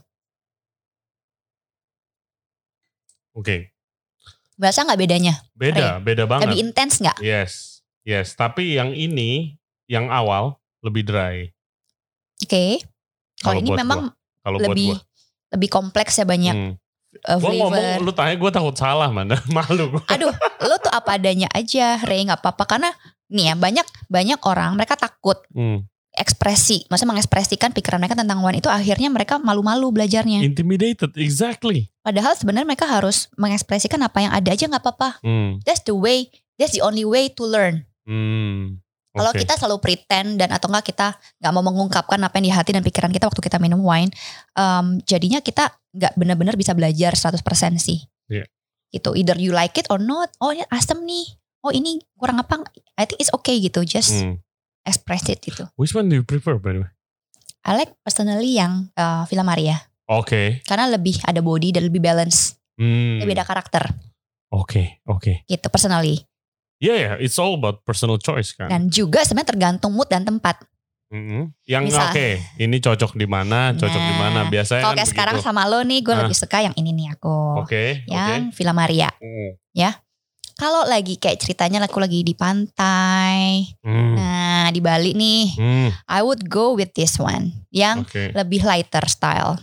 Oke, 3.36 3.76
Berasa 4.56 4.88
nggak 4.88 5.00
bedanya? 5.00 5.36
beda, 5.52 6.00
beda 6.00 6.24
banget. 6.24 6.48
Lebih 6.48 6.60
intens 6.64 7.04
nggak? 7.04 7.20
Yes, 7.20 7.84
yes. 8.08 8.32
Tapi 8.40 8.80
yang 8.80 8.96
ini, 8.96 9.60
yang 9.92 10.08
awal 10.08 10.56
lebih 10.80 11.04
dry. 11.04 11.52
Oke. 12.40 12.80
Kalau 13.44 13.60
ini 13.60 13.76
memang 13.76 14.16
gua. 14.16 14.16
kalau 14.48 14.58
lebih 14.64 14.96
buat 14.96 15.04
lebih 15.56 15.70
kompleks 15.72 16.20
ya 16.20 16.26
banyak 16.26 16.56
Hmm. 16.56 16.74
Gue 17.24 17.52
ngomong, 17.56 18.04
lu 18.04 18.12
tanya 18.12 18.36
gue 18.36 18.52
takut 18.52 18.76
salah, 18.76 19.08
Manda. 19.10 19.40
Malu 19.56 19.96
gue. 19.96 20.04
Aduh, 20.12 20.32
lo 20.62 20.76
tuh 20.78 20.92
apa 20.92 21.16
adanya 21.16 21.48
aja, 21.56 22.00
Rey 22.04 22.28
nggak 22.28 22.44
apa-apa 22.44 22.64
karena 22.68 22.90
nih 23.32 23.50
ya 23.50 23.54
banyak 23.58 23.88
banyak 24.06 24.40
orang 24.46 24.78
mereka 24.78 24.94
takut 25.00 25.42
Hmm. 25.50 25.82
ekspresi, 26.16 26.88
maksudnya 26.88 27.12
mengekspresikan 27.18 27.76
pikiran 27.76 28.00
mereka 28.00 28.16
tentang 28.16 28.40
wine 28.40 28.64
itu 28.64 28.72
akhirnya 28.72 29.12
mereka 29.12 29.36
malu-malu 29.36 29.92
belajarnya. 29.92 30.48
Intimidated, 30.48 31.12
exactly. 31.20 31.92
Padahal 32.00 32.40
sebenarnya 32.40 32.64
mereka 32.64 32.88
harus 32.88 33.28
mengekspresikan 33.36 34.00
apa 34.00 34.24
yang 34.24 34.32
ada 34.32 34.48
aja 34.48 34.64
nggak 34.64 34.80
apa-apa. 34.80 35.20
Hmm. 35.20 35.60
That's 35.68 35.84
the 35.84 35.92
way, 35.92 36.32
that's 36.56 36.72
the 36.72 36.86
only 36.86 37.04
way 37.04 37.28
to 37.36 37.44
learn. 37.44 37.84
Hmm. 38.08 38.80
Kalau 39.16 39.32
Oke. 39.32 39.48
kita 39.48 39.56
selalu 39.56 39.80
pretend 39.80 40.40
dan 40.40 40.52
atau 40.52 40.68
enggak 40.68 40.92
kita 40.92 41.16
nggak 41.40 41.52
mau 41.56 41.64
mengungkapkan 41.64 42.20
apa 42.20 42.36
yang 42.36 42.46
di 42.48 42.54
hati 42.54 42.72
dan 42.76 42.84
pikiran 42.84 43.12
kita 43.16 43.32
waktu 43.32 43.40
kita 43.40 43.64
minum 43.64 43.80
wine, 43.80 44.12
em, 44.56 45.00
jadinya 45.08 45.40
kita 45.40 45.72
nggak 45.96 46.14
benar-benar 46.14 46.56
bisa 46.56 46.76
belajar 46.76 47.16
100% 47.16 47.40
sih. 47.80 48.04
Iya. 48.28 48.46
Gitu, 48.92 49.16
either 49.16 49.36
you 49.36 49.52
like 49.52 49.76
it 49.76 49.88
or 49.88 49.98
not. 49.98 50.30
Oh 50.38 50.52
ini 50.52 50.68
asem 50.68 51.00
nih. 51.02 51.26
Oh 51.64 51.72
ini 51.72 51.98
kurang 52.16 52.38
apa? 52.38 52.62
I 52.96 53.08
think 53.08 53.20
it's 53.20 53.32
okay 53.34 53.58
gitu. 53.58 53.82
Just 53.82 54.14
Hmm. 54.14 54.38
express 54.84 55.26
it 55.28 55.42
gitu. 55.42 55.66
Which 55.76 55.92
one 55.92 56.08
do 56.08 56.16
you 56.16 56.26
prefer, 56.28 56.60
by 56.60 56.76
the 56.76 56.82
way? 56.86 56.92
I 57.66 57.74
like 57.74 57.98
personally 58.06 58.54
yang 58.54 58.94
uh, 58.94 59.26
Villa 59.26 59.42
Maria. 59.42 59.82
Oke. 60.06 60.62
Karena 60.62 60.86
lebih 60.86 61.18
ada 61.26 61.42
body 61.42 61.74
dan 61.74 61.90
lebih 61.90 61.98
balance. 61.98 62.54
Hmm. 62.78 63.18
Lebih 63.18 63.40
ada 63.40 63.48
karakter 63.48 63.88
Oke, 64.54 65.02
oke. 65.08 65.44
gitu 65.48 65.68
personally. 65.68 66.22
Yeah, 66.78 66.96
yeah, 67.00 67.16
it's 67.18 67.40
all 67.40 67.56
about 67.56 67.82
personal 67.84 68.20
choice 68.20 68.52
kan. 68.52 68.68
Dan 68.68 68.92
juga 68.92 69.24
sebenarnya 69.24 69.52
tergantung 69.52 69.96
mood 69.96 70.12
dan 70.12 70.28
tempat. 70.28 70.60
Mm-mm. 71.06 71.54
Yang 71.70 71.84
oke, 71.94 72.28
ini 72.58 72.78
cocok 72.82 73.14
di 73.14 73.30
mana, 73.30 73.72
cocok 73.78 74.02
di 74.02 74.14
Nah, 74.14 74.22
mana. 74.26 74.40
Biasanya 74.50 74.82
Kalau 74.82 74.98
kan 74.98 75.00
kayak 75.00 75.12
sekarang 75.14 75.38
sama 75.40 75.64
lo 75.70 75.86
nih, 75.86 76.02
gue 76.02 76.12
Ah. 76.12 76.20
lebih 76.26 76.34
suka 76.34 76.66
yang 76.66 76.74
ini 76.76 76.92
nih 76.92 77.14
aku. 77.14 77.62
Oke, 77.62 78.04
oke. 78.04 78.10
Yang 78.10 78.42
Villa 78.58 78.74
Maria. 78.74 79.10
Mm. 79.22 79.54
Kalau 80.56 80.88
lagi 80.88 81.20
kayak 81.20 81.44
ceritanya 81.44 81.84
aku 81.84 82.00
lagi 82.00 82.24
di 82.24 82.32
pantai, 82.32 83.76
Hmm. 83.84 84.16
nah 84.16 84.72
di 84.72 84.80
Bali 84.80 85.12
nih, 85.12 85.52
Hmm. 85.52 85.90
I 86.08 86.24
would 86.24 86.48
go 86.48 86.72
with 86.72 86.96
this 86.96 87.20
one 87.20 87.68
yang 87.76 88.08
Oke. 88.08 88.32
lebih 88.32 88.64
lighter 88.64 89.04
style. 89.04 89.60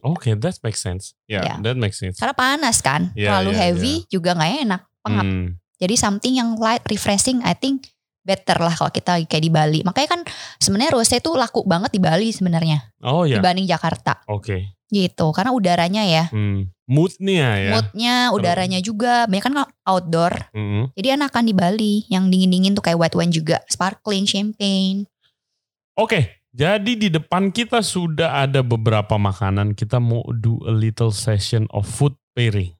Oke, 0.00 0.32
that 0.32 0.56
makes 0.64 0.80
sense. 0.80 1.12
Yeah, 1.28 1.44
Yeah. 1.44 1.56
that 1.60 1.76
makes 1.76 2.00
sense. 2.00 2.16
Karena 2.16 2.32
panas 2.32 2.80
kan, 2.80 3.12
Iya, 3.12 3.28
terlalu 3.28 3.52
iya, 3.52 3.60
heavy 3.60 3.94
juga 4.08 4.32
nggak 4.32 4.52
enak, 4.64 4.82
pengap. 5.04 5.26
Hmm. 5.28 5.46
Jadi 5.76 5.94
something 6.00 6.32
yang 6.32 6.56
light, 6.56 6.80
refreshing, 6.88 7.44
I 7.44 7.52
think 7.52 7.92
better 8.26 8.58
lah 8.58 8.74
kalau 8.74 8.90
kita 8.90 9.22
kayak 9.22 9.44
di 9.46 9.52
Bali. 9.54 9.80
Makanya 9.86 10.18
kan 10.18 10.20
sebenarnya 10.58 10.98
rose 10.98 11.14
itu 11.14 11.30
laku 11.38 11.62
banget 11.62 11.94
di 11.94 12.02
Bali 12.02 12.34
sebenarnya 12.34 12.82
Oh 13.06 13.22
ya, 13.22 13.38
dibanding 13.38 13.70
Jakarta 13.70 14.26
oke. 14.26 14.74
gitu. 14.90 15.26
Karena 15.30 15.54
udaranya 15.54 16.02
ya, 16.02 16.26
Hmm. 16.34 16.66
Moodnya 16.86 17.58
ya. 17.58 17.70
moodnya, 17.74 18.16
udaranya 18.30 18.78
juga, 18.78 19.26
banyak 19.26 19.42
kan 19.42 19.54
outdoor. 19.82 20.54
Mm-mm. 20.54 20.94
Jadi 20.94 21.18
enakan 21.18 21.42
di 21.42 21.54
Bali 21.54 21.94
yang 22.06 22.30
dingin-dingin 22.30 22.78
tuh 22.78 22.82
kayak 22.86 22.94
white 23.02 23.18
wine 23.18 23.34
juga, 23.34 23.58
sparkling, 23.66 24.22
champagne. 24.22 25.02
Oke, 25.98 26.46
jadi 26.54 26.92
di 26.94 27.10
depan 27.10 27.50
kita 27.50 27.82
sudah 27.82 28.46
ada 28.46 28.62
beberapa 28.62 29.18
makanan. 29.18 29.74
Kita 29.74 29.98
mau 29.98 30.22
do 30.30 30.62
a 30.62 30.70
little 30.70 31.10
session 31.10 31.66
of 31.74 31.90
food 31.90 32.14
pairing. 32.38 32.75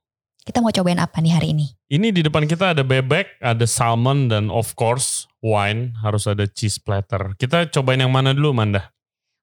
Kita 0.47 0.63
mau 0.63 0.71
cobain 0.71 1.03
apa 1.03 1.19
nih 1.19 1.35
hari 1.35 1.49
ini? 1.51 1.67
Ini 1.91 2.15
di 2.15 2.23
depan 2.23 2.47
kita 2.47 2.71
ada 2.71 2.87
bebek, 2.87 3.43
ada 3.43 3.67
salmon, 3.67 4.31
dan 4.31 4.47
of 4.47 4.79
course 4.79 5.27
wine. 5.43 5.91
Harus 5.99 6.31
ada 6.31 6.47
cheese 6.47 6.79
platter. 6.79 7.35
Kita 7.35 7.67
cobain 7.67 7.99
yang 7.99 8.15
mana 8.15 8.31
dulu, 8.31 8.55
Manda? 8.55 8.95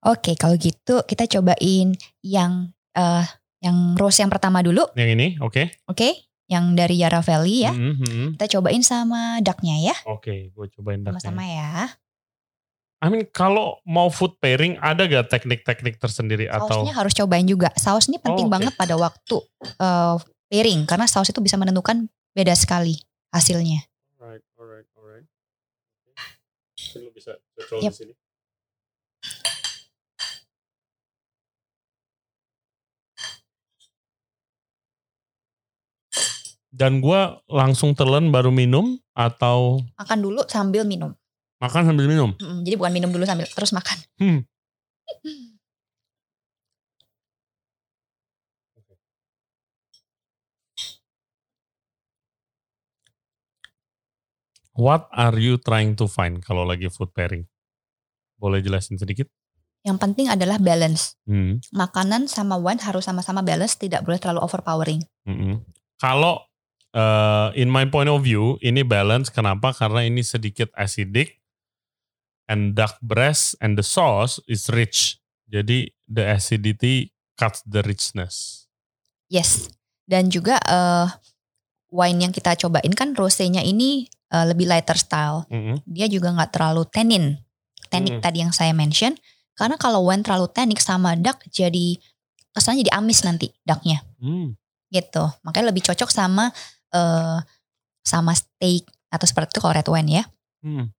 Oke, 0.07 0.39
kalau 0.39 0.55
gitu 0.55 1.03
kita 1.03 1.27
cobain 1.27 1.91
yang 2.23 2.71
eh 2.95 3.25
yang 3.59 3.99
rose 3.99 4.23
yang 4.23 4.31
pertama 4.31 4.63
dulu, 4.63 4.87
Yang 4.95 5.09
ini, 5.15 5.27
oke? 5.39 5.71
oke? 5.87 6.07
Yang 6.47 6.65
dari 6.75 6.95
Yarra 6.99 7.19
Valley 7.19 7.63
ya. 7.63 7.71
Mm-mm, 7.71 7.95
mm-mm. 7.99 8.27
Kita 8.35 8.59
cobain 8.59 8.83
sama 8.83 9.39
ducknya 9.39 9.79
ya, 9.79 9.95
Oke, 10.07 10.51
gue 10.51 10.65
cobain 10.71 10.99
sama-sama 10.99 11.43
ducknya. 11.43 11.55
ya. 11.55 11.71
I 13.03 13.07
mean, 13.11 13.27
kalau 13.31 13.83
mau 13.83 14.07
food 14.07 14.39
pairing, 14.39 14.79
ada 14.79 15.03
gak 15.03 15.27
teknik-teknik 15.27 15.99
tersendiri 15.99 16.47
atau? 16.47 16.83
Sausnya 16.83 16.95
harus 16.95 17.11
cobain 17.11 17.43
juga. 17.43 17.71
Saus 17.75 18.07
ini 18.07 18.19
Oh, 18.19 18.31
penting 18.31 18.47
oke. 18.47 18.53
banget 18.55 18.73
pada 18.75 18.95
waktu 18.95 19.35
eh, 19.79 20.15
pairing 20.47 20.83
karena 20.83 21.05
saus 21.05 21.29
itu 21.29 21.39
bisa 21.39 21.55
menentukan 21.55 22.07
beda 22.33 22.53
sekali 22.53 22.97
hasilnya. 23.29 23.83
Alright, 24.17 24.43
alright, 24.55 24.87
alright. 24.95 25.27
Oke. 26.07 26.97
Lu 26.99 27.09
bisa 27.11 27.37
control 27.53 27.79
Yep. 27.81 27.91
di 27.91 27.97
sini. 27.97 28.13
Dan 36.73 37.05
gua 37.05 37.37
langsung 37.45 37.93
telan 37.93 38.33
baru 38.33 38.49
minum 38.49 38.97
atau 39.13 39.77
Makan 39.93 40.19
dulu 40.19 40.41
sambil 40.49 40.81
minum. 40.83 41.13
makan 41.61 41.87
sambil 41.87 42.09
minum. 42.11 42.35
Mm, 42.41 42.59
Jadi 42.67 42.75
bukan 42.75 42.91
minum 42.91 43.07
dulu 43.13 43.23
sambil 43.23 43.47
terus 43.47 43.71
makan. 43.71 43.97
Hmm. 44.19 44.39
What 54.73 55.05
are 55.13 55.37
you 55.37 55.61
trying 55.61 55.93
to 56.01 56.09
find 56.09 56.41
kalau 56.41 56.65
lagi 56.65 56.89
food 56.89 57.13
pairing? 57.13 57.45
Boleh 58.41 58.59
jelasin 58.59 58.97
sedikit? 58.97 59.29
Yang 59.85 59.97
penting 59.99 60.27
adalah 60.31 60.57
balance. 60.57 61.19
Hmm. 61.27 61.61
Makanan 61.75 62.25
sama 62.25 62.57
wine 62.57 62.81
harus 62.81 63.05
sama-sama 63.05 63.45
balance, 63.45 63.77
tidak 63.77 64.01
boleh 64.07 64.17
terlalu 64.17 64.41
overpowering. 64.41 65.01
Mm-mm. 65.27 65.61
Kalau 65.99 66.41
uh, 66.95 67.51
in 67.53 67.67
my 67.67 67.85
point 67.85 68.07
of 68.07 68.23
view 68.23 68.57
ini 68.63 68.81
balance 68.81 69.27
kenapa? 69.29 69.75
Karena 69.75 70.07
ini 70.07 70.23
sedikit 70.23 70.71
acidic 70.73 71.43
and 72.47 72.73
duck 72.73 72.95
breast 73.03 73.59
and 73.59 73.75
the 73.75 73.85
sauce 73.85 74.39
is 74.49 74.71
rich. 74.71 75.19
Jadi 75.51 75.91
the 76.09 76.23
acidity 76.33 77.13
cuts 77.37 77.61
the 77.67 77.83
richness. 77.85 78.65
Yes. 79.29 79.69
Dan 80.03 80.27
juga 80.33 80.59
eh, 80.59 81.07
wine 81.93 82.27
yang 82.27 82.33
kita 82.35 82.57
cobain 82.59 82.91
kan 82.91 83.15
rosé-nya 83.15 83.63
ini 83.63 84.09
eh, 84.33 84.45
lebih 84.49 84.65
lighter 84.65 84.97
style. 84.97 85.45
Mm-mm. 85.53 85.85
Dia 85.85 86.09
juga 86.09 86.33
nggak 86.33 86.51
terlalu 86.57 86.83
tannin. 86.89 87.37
Tannic 87.93 88.17
Hmm. 88.17 88.23
tadi 88.25 88.37
yang 88.41 88.49
saya 88.49 88.73
mention. 88.73 89.13
Karena 89.53 89.77
kalau 89.77 90.01
wine 90.09 90.25
terlalu 90.25 90.49
tannic 90.49 90.81
sama 90.81 91.13
duck 91.13 91.37
jadi 91.53 92.01
kesannya 92.53 92.81
jadi 92.85 92.93
amis 92.97 93.21
nanti 93.21 93.53
ducknya 93.61 94.01
Hmm. 94.17 94.57
gitu. 94.89 95.29
Makanya 95.45 95.69
lebih 95.69 95.85
cocok 95.85 96.09
sama 96.09 96.49
eh 96.89 97.37
sama 98.01 98.33
steak 98.33 98.89
atau 99.13 99.25
seperti 99.29 99.53
itu 99.53 99.59
kalau 99.61 99.77
red 99.77 99.89
wine 99.89 100.09
ya. 100.09 100.23
Hmm. 100.65 100.89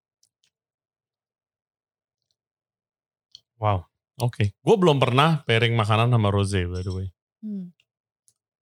Wow. 3.59 3.87
Oke. 4.23 4.55
Gue 4.63 4.77
belum 4.79 5.03
pernah 5.03 5.43
pairing 5.43 5.75
makanan 5.75 6.11
sama 6.15 6.31
rosé 6.31 6.67
by 6.71 6.83
the 6.87 6.93
way. 6.95 7.07
Hmm. 7.43 7.75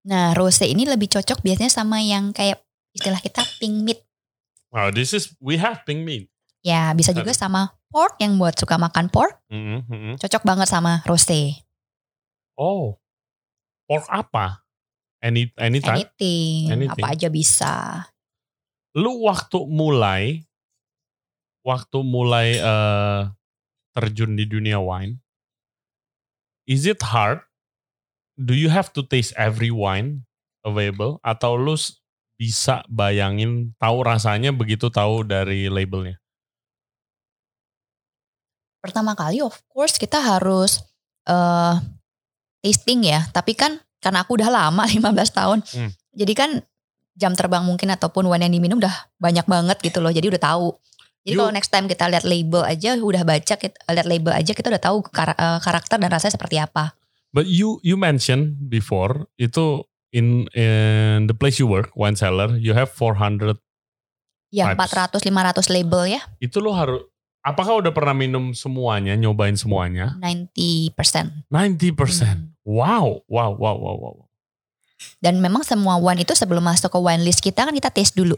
Nah, 0.03 0.33
rose 0.35 0.65
ini 0.67 0.83
lebih 0.83 1.07
cocok 1.07 1.39
biasanya 1.45 1.71
sama 1.71 2.01
yang 2.03 2.33
kayak 2.35 2.59
istilah 2.91 3.21
kita 3.21 3.45
pink 3.61 3.75
meat. 3.85 3.99
Wow, 4.73 4.89
this 4.89 5.13
is 5.13 5.29
we 5.37 5.61
have 5.61 5.85
pink 5.85 6.01
meat. 6.01 6.33
Ya, 6.65 6.89
bisa 6.97 7.13
juga 7.13 7.29
sama 7.37 7.77
pork 7.93 8.17
yang 8.17 8.41
buat 8.41 8.57
suka 8.57 8.81
makan 8.81 9.13
pork, 9.13 9.37
Mm-mm, 9.53 9.85
mm-mm. 9.85 10.13
cocok 10.17 10.41
banget 10.41 10.65
sama 10.65 11.05
rose. 11.05 11.61
Oh, 12.57 12.97
pork 13.85 14.09
apa? 14.09 14.65
Any 15.21 15.53
anytime? 15.55 16.01
Anything, 16.01 16.73
Anything. 16.73 17.03
apa 17.03 17.05
aja 17.13 17.29
bisa. 17.29 17.73
lu 18.93 19.25
waktu 19.25 19.57
mulai 19.65 20.45
waktu 21.65 21.97
mulai 22.05 22.61
eh, 22.61 23.21
terjun 23.97 24.37
di 24.37 24.45
dunia 24.45 24.77
wine 24.77 25.17
is 26.69 26.85
it 26.85 27.01
hard 27.01 27.41
do 28.37 28.53
you 28.53 28.69
have 28.69 28.93
to 28.93 29.01
taste 29.01 29.33
every 29.33 29.73
wine 29.73 30.29
available 30.61 31.17
atau 31.25 31.57
lu 31.57 31.73
bisa 32.43 32.83
bayangin 32.91 33.71
tahu 33.79 34.03
rasanya 34.03 34.51
begitu 34.51 34.91
tahu 34.91 35.23
dari 35.23 35.71
labelnya 35.71 36.19
Pertama 38.83 39.15
kali 39.15 39.39
of 39.39 39.55
course 39.71 39.95
kita 39.95 40.19
harus 40.19 40.83
eh 41.23 41.75
tasting 42.59 43.07
ya, 43.07 43.23
tapi 43.31 43.55
kan 43.55 43.79
karena 44.03 44.23
aku 44.27 44.35
udah 44.39 44.51
lama 44.51 44.83
15 44.91 45.07
tahun. 45.31 45.59
Hmm. 45.63 45.91
Jadi 46.11 46.33
kan 46.35 46.59
jam 47.15 47.31
terbang 47.31 47.63
mungkin 47.63 47.87
ataupun 47.91 48.27
wine 48.27 48.43
yang 48.47 48.53
diminum 48.59 48.79
udah 48.83 48.91
banyak 49.15 49.47
banget 49.47 49.77
gitu 49.79 50.03
loh. 50.03 50.11
Jadi 50.11 50.27
udah 50.27 50.41
tahu. 50.43 50.75
Jadi 51.23 51.39
kalau 51.39 51.51
next 51.55 51.71
time 51.71 51.87
kita 51.87 52.11
lihat 52.11 52.27
label 52.27 52.67
aja 52.67 52.99
udah 52.99 53.23
baca 53.23 53.55
kita 53.55 53.79
lihat 53.87 54.07
label 54.07 54.35
aja 54.35 54.51
kita 54.51 54.67
udah 54.67 54.83
tahu 54.83 54.97
kar- 55.07 55.39
eh, 55.39 55.59
karakter 55.63 55.95
dan 55.95 56.11
rasanya 56.11 56.35
seperti 56.35 56.59
apa. 56.59 56.91
but 57.33 57.49
you 57.49 57.81
you 57.81 57.97
mentioned 57.97 58.69
before 58.69 59.25
itu 59.41 59.81
in 60.13 60.45
in 60.53 61.25
the 61.25 61.33
place 61.33 61.57
you 61.57 61.65
work 61.65 61.89
wine 61.93 62.13
cellar 62.13 62.53
you 62.55 62.71
have 62.71 62.87
400 62.89 63.57
Ya 64.53 64.69
Vibes. 64.69 64.93
400 64.93 65.25
500 65.25 65.73
label 65.73 66.05
ya, 66.07 66.21
itu 66.37 66.61
lu 66.61 66.69
harus 66.69 67.01
apakah 67.41 67.81
udah 67.81 67.89
pernah 67.89 68.13
minum 68.13 68.53
semuanya 68.53 69.17
nyobain 69.17 69.57
semuanya 69.57 70.13
90%. 70.21 71.49
90% 71.49 71.49
Hmm. 71.49 72.53
wow 72.61 73.25
wow 73.25 73.51
wow 73.51 73.75
wow 73.75 73.95
wow 73.97 74.17
Dan 75.19 75.41
memang 75.41 75.65
semua 75.65 75.99
wine 75.99 76.23
itu 76.23 76.31
sebelum 76.31 76.63
masuk 76.63 76.87
ke 76.87 76.99
wine 77.01 77.25
list 77.25 77.41
kita 77.41 77.65
kan 77.65 77.73
kita 77.73 77.89
taste 77.89 78.13
dulu. 78.13 78.37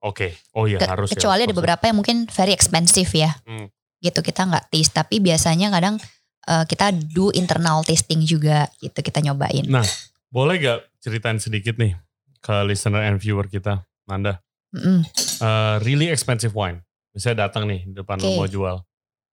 Oke, 0.00 0.34
oh 0.56 0.64
iya 0.64 0.80
Ke- 0.80 0.88
harus 0.88 1.06
ya. 1.06 1.14
kecuali 1.14 1.44
ada 1.44 1.52
ya. 1.52 1.58
beberapa 1.60 1.84
yang 1.86 2.00
mungkin 2.00 2.24
very 2.26 2.50
expensive 2.50 3.06
ya. 3.12 3.36
Hmm. 3.44 3.68
Gitu 4.00 4.18
kita 4.18 4.42
nggak 4.42 4.72
taste 4.72 4.96
tapi 4.96 5.20
biasanya 5.20 5.68
kadang 5.70 6.00
eh, 6.48 6.64
kita 6.66 6.90
do 6.90 7.30
internal 7.30 7.84
tasting 7.84 8.24
juga 8.24 8.66
gitu 8.80 8.96
kita 8.96 9.20
nyobain. 9.20 9.68
Nah. 9.68 9.84
Boleh 10.30 10.62
gak 10.62 10.86
ceritain 11.00 11.40
sedikit 11.40 11.80
nih 11.80 11.96
ke 12.40 12.54
listener 12.64 13.04
and 13.04 13.20
viewer 13.20 13.48
kita, 13.48 13.84
Nanda? 14.06 14.40
Mm-mm. 14.70 15.02
Eh, 15.40 15.76
really 15.82 16.06
expensive 16.12 16.54
wine. 16.54 16.84
Misalnya 17.10 17.48
datang 17.48 17.66
nih 17.66 17.90
di 17.90 17.94
depan 17.96 18.20
lu 18.22 18.30
Oke. 18.30 18.38
mau 18.38 18.48
jual, 18.48 18.76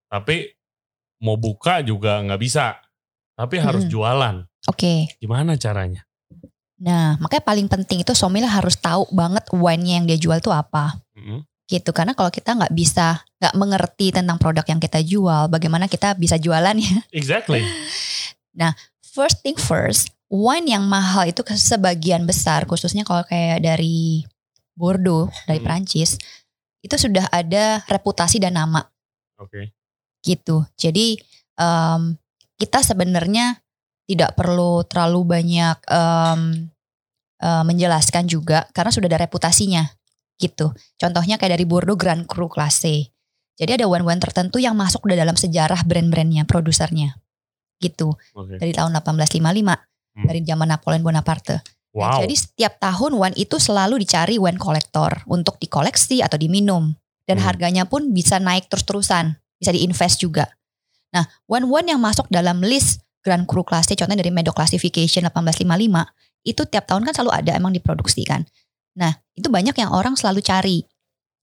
tapi 0.09 0.49
mau 1.22 1.38
buka 1.38 1.86
juga 1.86 2.24
nggak 2.26 2.41
bisa, 2.41 2.80
tapi 3.38 3.61
harus 3.61 3.86
Mm-mm. 3.86 3.93
jualan. 3.93 4.36
Oke. 4.65 5.13
Gimana 5.22 5.53
caranya? 5.61 6.01
Nah, 6.78 7.18
makanya 7.22 7.43
paling 7.45 7.68
penting 7.70 8.01
itu 8.01 8.13
sommelier 8.18 8.49
harus 8.49 8.78
tahu 8.78 9.05
banget 9.09 9.45
wine-nya 9.53 10.01
yang 10.01 10.05
dia 10.09 10.18
jual 10.18 10.41
tuh 10.41 10.55
apa. 10.55 10.97
Mm-mm. 11.13 11.45
gitu 11.68 11.91
karena 11.91 12.15
kalau 12.15 12.32
kita 12.32 12.55
nggak 12.55 12.72
bisa 12.72 13.28
nggak 13.43 13.51
mengerti 13.59 14.15
tentang 14.15 14.39
produk 14.39 14.63
yang 14.72 14.80
kita 14.80 15.03
jual 15.03 15.51
bagaimana 15.51 15.91
kita 15.91 16.15
bisa 16.15 16.39
jualan 16.39 16.72
ya 16.80 17.03
Exactly. 17.11 17.59
nah 18.59 18.72
first 19.03 19.43
thing 19.43 19.59
first 19.59 20.15
wine 20.28 20.67
yang 20.78 20.84
mahal 20.88 21.23
itu 21.23 21.41
sebagian 21.43 22.28
besar 22.28 22.67
khususnya 22.67 23.07
kalau 23.07 23.23
kayak 23.23 23.63
dari 23.63 24.23
Bordeaux 24.75 25.32
dari 25.47 25.59
Hmm. 25.59 25.67
Prancis 25.67 26.19
itu 26.84 26.95
sudah 26.95 27.28
ada 27.32 27.82
reputasi 27.88 28.38
dan 28.38 28.59
nama 28.59 28.84
Oke. 29.39 29.71
gitu 30.21 30.67
jadi 30.75 31.17
em, 31.57 32.19
kita 32.57 32.84
sebenarnya 32.84 33.59
tidak 34.07 34.36
perlu 34.36 34.84
terlalu 34.88 35.39
banyak 35.39 35.78
em, 35.88 36.41
eh, 37.39 37.63
menjelaskan 37.63 38.25
juga 38.28 38.67
karena 38.71 38.91
sudah 38.91 39.07
ada 39.11 39.19
reputasinya 39.23 39.84
gitu. 40.38 40.69
Contohnya 41.01 41.41
kayak 41.41 41.57
dari 41.57 41.65
Bordeaux 41.65 41.97
Grand 41.97 42.23
Cru 42.30 42.45
Classé. 42.45 43.09
Jadi 43.57 43.82
ada 43.82 43.89
wine-wine 43.89 44.21
tertentu 44.21 44.61
yang 44.61 44.78
masuk 44.78 45.09
udah 45.09 45.17
dalam 45.17 45.34
sejarah 45.34 45.82
brand-brandnya, 45.82 46.45
produsernya. 46.45 47.17
Gitu. 47.82 48.13
Oke. 48.38 48.61
Dari 48.61 48.69
tahun 48.69 48.93
1855, 49.01 49.41
Hmm. 50.18 50.26
dari 50.26 50.41
zaman 50.41 50.74
Napoleon 50.74 51.05
Bonaparte. 51.05 51.61
Nah, 51.93 52.18
Wow. 52.18 52.26
jadi 52.26 52.36
setiap 52.36 52.74
tahun 52.82 53.13
wine 53.18 53.38
itu 53.38 53.61
selalu 53.61 54.01
dicari 54.01 54.41
wine 54.41 54.57
kolektor 54.57 55.22
untuk 55.30 55.61
dikoleksi 55.61 56.26
atau 56.26 56.38
diminum. 56.41 56.97
Dan 57.30 57.38
Hmm. 57.38 57.45
harganya 57.45 57.84
pun 57.86 58.09
bisa 58.15 58.41
naik 58.41 58.65
terus-terusan. 58.72 59.38
Bisa 59.61 59.72
diinvest 59.74 60.22
juga. 60.22 60.47
Nah, 61.13 61.26
wine-wine 61.49 61.93
yang 61.97 62.01
masuk 62.01 62.30
dalam 62.30 62.61
list 62.61 63.01
Grand 63.26 63.43
Cru 63.49 63.65
Classé, 63.65 63.97
contohnya 63.99 64.22
dari 64.24 64.32
Medoc 64.32 64.55
Classification 64.55 65.26
1855, 65.28 66.07
itu 66.45 66.61
tiap 66.70 66.88
tahun 66.88 67.03
kan 67.03 67.13
selalu 67.18 67.32
ada 67.34 67.51
emang 67.57 67.74
diproduksi 67.76 68.24
kan. 68.24 68.45
Nah, 68.95 69.11
itu 69.36 69.51
banyak 69.51 69.76
yang 69.76 69.91
orang 69.91 70.15
selalu 70.15 70.39
cari. 70.39 70.80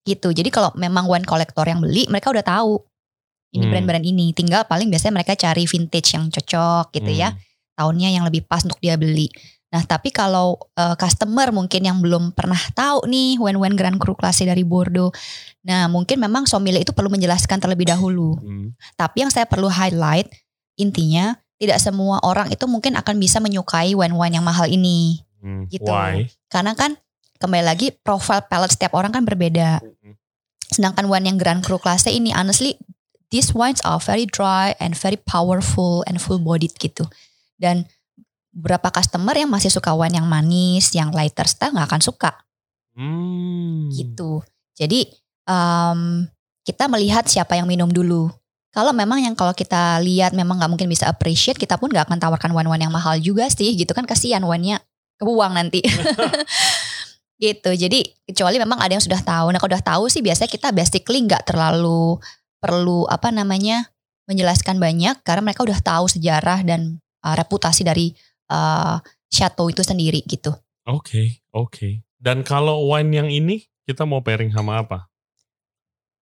Gitu. 0.05 0.33
Jadi 0.33 0.49
kalau 0.49 0.73
memang 0.77 1.05
wine 1.11 1.25
kolektor 1.27 1.65
yang 1.69 1.81
beli, 1.85 2.09
mereka 2.09 2.31
udah 2.33 2.45
tahu. 2.45 2.81
Ini 3.53 3.65
Hmm. 3.67 3.73
brand-brand 3.73 4.05
ini. 4.05 4.33
Tinggal 4.33 4.65
paling 4.67 4.89
biasanya 4.89 5.21
mereka 5.21 5.37
cari 5.37 5.65
vintage 5.69 6.17
yang 6.17 6.27
cocok 6.33 6.91
gitu 6.91 7.13
ya 7.13 7.31
Hmm. 7.33 7.39
Tahunnya 7.75 8.15
yang 8.15 8.25
lebih 8.27 8.47
pas 8.47 8.63
untuk 8.63 8.79
dia 8.79 8.95
beli. 8.99 9.31
Nah, 9.75 9.83
tapi 9.83 10.15
kalau 10.15 10.55
eh, 10.79 10.95
customer 10.95 11.51
mungkin 11.51 11.83
yang 11.83 11.99
belum 11.99 12.31
pernah 12.31 12.59
tahu 12.79 13.11
nih 13.11 13.43
wine-wine 13.43 13.75
Grand 13.75 13.99
Cru 13.99 14.15
Classé 14.15 14.47
dari 14.47 14.63
Bordeaux. 14.63 15.11
Nah, 15.67 15.91
mungkin 15.91 16.23
memang 16.23 16.47
sommelier 16.47 16.87
itu 16.87 16.95
perlu 16.95 17.11
menjelaskan 17.11 17.59
terlebih 17.59 17.91
dahulu. 17.91 18.39
Hmm. 18.39 18.71
Tapi 18.95 19.27
yang 19.27 19.35
saya 19.35 19.51
perlu 19.51 19.67
highlight 19.67 20.31
intinya 20.79 21.35
tidak 21.59 21.83
semua 21.83 22.23
orang 22.23 22.55
itu 22.55 22.63
mungkin 22.71 22.95
akan 22.95 23.19
bisa 23.19 23.43
menyukai 23.43 23.99
wine-wine 23.99 24.39
yang 24.39 24.47
mahal 24.47 24.71
ini. 24.71 25.27
Hmm. 25.43 25.67
Gitu. 25.67 25.91
Why? 25.91 26.31
Karena 26.47 26.79
kan 26.79 26.95
kembali 27.43 27.67
lagi 27.67 27.91
profile 27.91 28.47
palate 28.47 28.79
setiap 28.79 28.95
orang 28.95 29.11
kan 29.11 29.27
berbeda. 29.27 29.83
Hmm. 29.83 30.15
Sedangkan 30.71 31.11
wine 31.11 31.35
yang 31.35 31.39
Grand 31.43 31.67
Cru 31.67 31.83
Classé 31.83 32.15
ini 32.15 32.31
honestly 32.31 32.79
these 33.35 33.51
wines 33.51 33.83
are 33.83 33.99
very 33.99 34.23
dry 34.31 34.79
and 34.79 34.95
very 34.95 35.19
powerful 35.19 36.07
and 36.07 36.23
full 36.23 36.39
bodied 36.39 36.79
gitu. 36.79 37.11
Dan 37.55 37.87
beberapa 38.55 38.95
customer 38.95 39.35
yang 39.35 39.51
masih 39.51 39.71
suka 39.71 39.91
wine 39.99 40.23
yang 40.23 40.31
manis, 40.31 40.95
yang 40.95 41.11
lighter 41.11 41.47
style 41.51 41.75
nggak 41.75 41.91
akan 41.91 42.03
suka 42.03 42.33
Hmm. 42.95 43.91
gitu. 43.91 44.47
Jadi 44.79 45.11
em, 45.51 46.31
kita 46.63 46.87
melihat 46.87 47.27
siapa 47.27 47.59
yang 47.59 47.67
minum 47.67 47.91
dulu. 47.91 48.31
Kalau 48.71 48.95
memang 48.95 49.23
yang 49.23 49.35
kalau 49.35 49.51
kita 49.55 49.99
lihat 50.03 50.35
memang 50.35 50.59
nggak 50.59 50.71
mungkin 50.71 50.87
bisa 50.87 51.11
appreciate, 51.11 51.59
kita 51.59 51.75
pun 51.79 51.91
nggak 51.91 52.07
akan 52.11 52.19
tawarkan 52.23 52.55
wine-wine 52.55 52.87
yang 52.87 52.95
mahal 52.95 53.19
juga 53.19 53.51
sih, 53.51 53.75
gitu 53.75 53.91
kan 53.95 54.07
kasihan 54.07 54.43
wine-nya 54.47 54.79
kebuang 55.19 55.59
nanti. 55.59 55.83
gitu. 57.45 57.71
Jadi 57.75 58.03
kecuali 58.31 58.63
memang 58.63 58.79
ada 58.79 58.95
yang 58.95 59.05
sudah 59.05 59.21
tahu. 59.23 59.51
Nah 59.51 59.59
kalau 59.59 59.75
udah 59.75 59.85
tahu 59.85 60.05
sih 60.07 60.23
biasanya 60.23 60.51
kita 60.51 60.71
basically 60.71 61.23
nggak 61.27 61.47
terlalu 61.51 62.19
perlu 62.63 63.05
apa 63.11 63.29
namanya 63.35 63.91
menjelaskan 64.25 64.81
banyak 64.81 65.21
karena 65.27 65.43
mereka 65.45 65.67
udah 65.67 65.79
tahu 65.85 66.09
sejarah 66.09 66.65
dan 66.65 67.04
uh, 67.25 67.35
reputasi 67.35 67.83
dari 67.83 68.13
uh, 68.53 69.01
chateau 69.33 69.73
itu 69.73 69.81
sendiri 69.81 70.21
gitu. 70.29 70.53
Oke, 70.85 71.41
oke. 71.51 72.05
Dan 72.21 72.45
kalau 72.45 72.85
wine 72.93 73.11
yang 73.13 73.29
ini 73.33 73.65
kita 73.89 74.05
mau 74.05 74.21
pairing 74.21 74.53
sama 74.53 74.85
apa? 74.85 75.09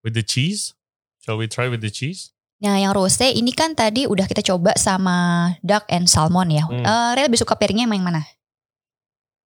With 0.06 0.14
the 0.14 0.22
cheese? 0.22 0.74
Shall 1.22 1.38
we 1.38 1.46
try 1.46 1.66
with 1.66 1.82
the 1.82 1.90
cheese? 1.90 2.34
Nah 2.62 2.78
yang 2.78 2.94
rose 2.94 3.18
ini 3.26 3.50
kan 3.50 3.74
tadi 3.74 4.06
udah 4.06 4.26
kita 4.26 4.42
coba 4.46 4.78
sama 4.78 5.50
duck 5.66 5.82
and 5.90 6.06
salmon 6.06 6.50
ya. 6.50 6.62
Hmm. 6.66 6.82
Eh, 6.82 7.10
Ray 7.18 7.26
lebih 7.26 7.42
suka 7.42 7.58
pairingnya 7.58 7.90
yang 7.90 8.06
mana? 8.06 8.22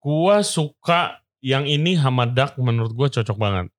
Gua 0.00 0.44
suka 0.44 1.24
yang 1.40 1.64
ini 1.64 1.96
hamadak 1.96 2.60
menurut 2.60 2.92
gua 2.92 3.08
cocok 3.08 3.36
banget. 3.40 3.72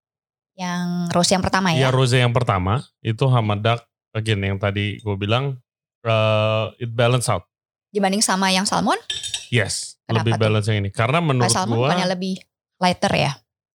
Yang 0.58 1.14
rose 1.14 1.32
yang 1.38 1.44
pertama 1.46 1.70
Ya 1.78 1.86
ya? 1.86 1.90
rose 1.94 2.18
yang 2.18 2.34
pertama 2.34 2.82
itu 3.06 3.22
hamadak 3.30 3.86
again 4.18 4.42
yang 4.42 4.58
tadi 4.58 4.98
gue 4.98 5.14
bilang 5.14 5.62
uh, 6.02 6.74
it 6.82 6.90
balance 6.90 7.30
out. 7.30 7.46
Dibanding 7.92 8.20
sama 8.20 8.52
yang 8.52 8.68
salmon? 8.68 9.00
Yes, 9.48 9.96
Kenapa 10.04 10.28
lebih 10.28 10.32
tuh? 10.36 10.42
balance 10.44 10.68
yang 10.68 10.80
ini. 10.84 10.90
Karena 10.92 11.20
menurut 11.24 11.52
salmon 11.52 11.76
gua 11.80 11.88
bukannya 11.92 12.08
lebih 12.12 12.36
lighter 12.84 13.14
ya? 13.16 13.32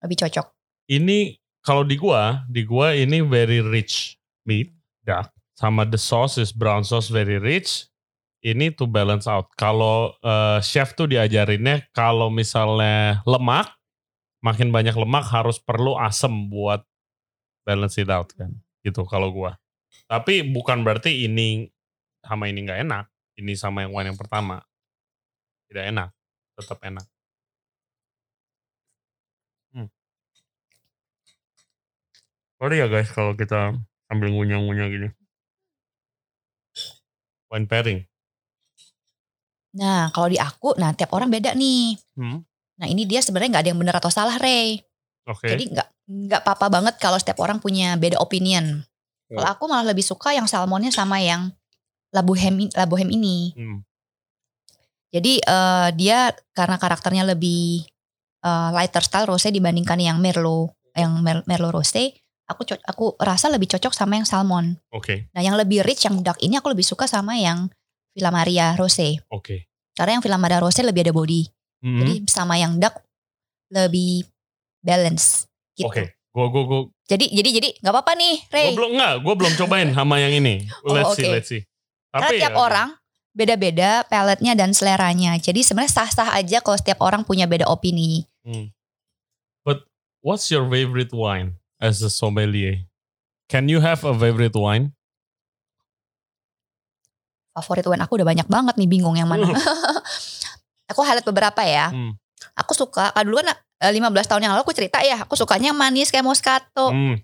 Lebih 0.04 0.16
cocok. 0.26 0.46
ini 0.88 1.36
kalau 1.60 1.84
di 1.84 2.00
gua, 2.00 2.48
di 2.48 2.64
gua 2.64 2.96
ini 2.96 3.20
very 3.20 3.60
rich 3.60 4.16
meat, 4.48 4.72
duck. 5.04 5.28
Sama 5.52 5.84
the 5.84 6.00
sauce 6.00 6.40
is 6.40 6.54
brown 6.54 6.80
sauce 6.86 7.12
very 7.12 7.36
rich. 7.36 7.84
Ini 8.40 8.72
to 8.78 8.86
balance 8.88 9.26
out. 9.28 9.50
Kalau 9.58 10.14
eh, 10.22 10.62
chef 10.64 10.94
tuh 10.96 11.10
diajarinnya 11.10 11.90
kalau 11.92 12.30
misalnya 12.32 13.20
lemak, 13.28 13.68
makin 14.40 14.70
banyak 14.72 14.94
lemak 14.94 15.26
harus 15.28 15.58
perlu 15.60 15.98
asam 15.98 16.48
buat 16.48 16.86
balance 17.66 17.98
it 18.00 18.08
out 18.08 18.30
kan. 18.32 18.54
Gitu 18.80 19.04
kalau 19.04 19.28
gua. 19.34 19.58
Tapi 20.08 20.46
bukan 20.46 20.86
berarti 20.86 21.28
ini 21.28 21.68
sama 22.24 22.48
ini 22.48 22.64
nggak 22.64 22.80
enak. 22.88 23.04
Ini 23.38 23.54
sama 23.54 23.86
yang 23.86 23.94
wine 23.94 24.10
yang 24.10 24.18
pertama. 24.18 24.58
Tidak 25.70 25.84
enak. 25.94 26.10
Tetap 26.58 26.82
enak. 26.82 27.06
Sorry 32.58 32.82
ya 32.82 32.90
guys 32.90 33.14
kalau 33.14 33.38
kita 33.38 33.78
sambil 34.10 34.34
ngunyah-ngunyah 34.34 34.86
gini. 34.90 35.08
Wine 37.54 37.70
pairing. 37.70 38.02
Nah 39.78 40.10
kalau 40.10 40.26
di 40.26 40.42
aku, 40.42 40.74
nah 40.74 40.90
tiap 40.90 41.14
orang 41.14 41.30
beda 41.30 41.54
nih. 41.54 41.94
Hmm. 42.18 42.42
Nah 42.82 42.86
ini 42.90 43.06
dia 43.06 43.22
sebenarnya 43.22 43.54
nggak 43.54 43.62
ada 43.62 43.70
yang 43.70 43.80
benar 43.80 43.96
atau 44.02 44.10
salah 44.10 44.34
Ray. 44.42 44.82
Oke. 45.30 45.46
Jadi 45.54 45.70
nggak 45.70 45.88
nggak 46.08 46.40
apa-apa 46.42 46.66
banget 46.66 46.94
kalau 46.98 47.14
setiap 47.14 47.38
orang 47.38 47.62
punya 47.62 47.94
beda 47.94 48.18
opinion. 48.18 48.82
Kalau 49.30 49.44
Oh. 49.46 49.54
aku 49.54 49.64
malah 49.70 49.86
lebih 49.86 50.02
suka 50.02 50.34
yang 50.34 50.50
salmonnya 50.50 50.90
sama 50.90 51.22
yang 51.22 51.54
labuhem 52.14 52.68
labuhem 52.72 53.08
ini. 53.12 53.52
Hmm. 53.56 53.78
Jadi 55.08 55.40
eh, 55.40 55.88
dia 55.96 56.32
karena 56.52 56.76
karakternya 56.76 57.24
lebih 57.24 57.84
eh, 58.44 58.70
lighter 58.76 59.04
style 59.04 59.28
rose 59.28 59.48
dibandingkan 59.48 59.96
yang 60.00 60.20
merlot, 60.20 60.72
yang 60.92 61.20
Mer- 61.24 61.44
merlot 61.48 61.80
rose, 61.80 62.12
aku 62.48 62.62
aku 62.84 63.04
rasa 63.20 63.48
lebih 63.52 63.68
cocok 63.72 63.92
sama 63.92 64.20
yang 64.20 64.28
salmon. 64.28 64.76
Oke. 64.92 65.28
Nah, 65.32 65.40
yang 65.44 65.56
lebih 65.56 65.84
rich 65.84 66.04
yang 66.08 66.20
dark 66.24 66.40
ini 66.40 66.56
aku 66.56 66.72
lebih 66.72 66.84
suka 66.84 67.08
sama 67.08 67.36
yang 67.36 67.68
Villa 68.12 68.32
Maria 68.32 68.76
rose. 68.76 69.20
Oke. 69.32 69.68
Karena 69.96 70.18
yang 70.18 70.22
Villa 70.24 70.40
Maria 70.40 70.60
rose 70.60 70.80
lebih 70.84 71.08
ada 71.08 71.12
body. 71.12 71.42
Hmm. 71.84 72.00
Jadi 72.02 72.14
sama 72.28 72.58
yang 72.58 72.76
dark 72.76 73.00
lebih 73.72 74.24
balance 74.80 75.48
gitu. 75.76 75.88
Oke. 75.88 76.16
Gua 76.28 76.52
gua 76.52 76.62
gua 76.68 76.80
Jadi 77.08 77.32
jadi 77.32 77.50
jadi 77.56 77.68
nggak 77.80 77.92
apa-apa 77.92 78.12
nih, 78.14 78.34
Ray. 78.52 78.64
gua 78.68 78.76
belum 78.84 78.90
enggak, 78.94 79.14
gua 79.24 79.34
belum 79.34 79.52
cobain 79.56 79.88
sama 79.96 80.14
yang 80.20 80.32
ini. 80.36 80.68
Oh, 80.84 80.92
Let's 80.92 81.16
see, 81.16 81.24
let's 81.28 81.48
see. 81.48 81.62
Karena 82.14 82.30
tiap 82.32 82.54
ya, 82.54 82.58
orang 82.58 82.88
beda-beda 83.36 83.90
paletnya 84.08 84.56
dan 84.58 84.72
seleranya. 84.72 85.36
Jadi 85.38 85.62
sebenarnya 85.62 85.92
sah-sah 85.92 86.34
aja 86.34 86.58
kalau 86.64 86.76
setiap 86.80 86.98
orang 87.04 87.22
punya 87.22 87.44
beda 87.44 87.68
opini. 87.68 88.26
Hmm. 88.42 88.72
But 89.62 89.84
what's 90.24 90.48
your 90.48 90.64
favorite 90.66 91.12
wine 91.12 91.60
as 91.78 92.00
a 92.00 92.10
sommelier? 92.10 92.88
Can 93.48 93.68
you 93.68 93.80
have 93.80 94.04
a 94.04 94.12
favorite 94.12 94.56
wine? 94.56 94.92
favorit 97.58 97.82
wine 97.90 98.02
aku 98.06 98.22
udah 98.22 98.26
banyak 98.26 98.46
banget 98.46 98.74
nih 98.78 98.88
bingung 98.88 99.18
yang 99.18 99.26
mana. 99.26 99.50
aku 100.90 101.00
highlight 101.02 101.26
beberapa 101.26 101.58
ya. 101.66 101.90
Hmm. 101.90 102.14
Aku 102.54 102.74
suka, 102.74 103.10
kalau 103.10 103.26
dulu 103.26 103.42
kan 103.42 103.54
eh, 103.82 103.90
15 103.90 104.14
tahun 104.30 104.42
yang 104.46 104.52
lalu 104.54 104.62
aku 104.62 104.74
cerita 104.74 105.02
ya, 105.02 105.26
aku 105.26 105.34
sukanya 105.34 105.74
yang 105.74 105.78
manis 105.78 106.14
kayak 106.14 106.22
Moscato. 106.22 106.94
Hmm. 106.94 107.18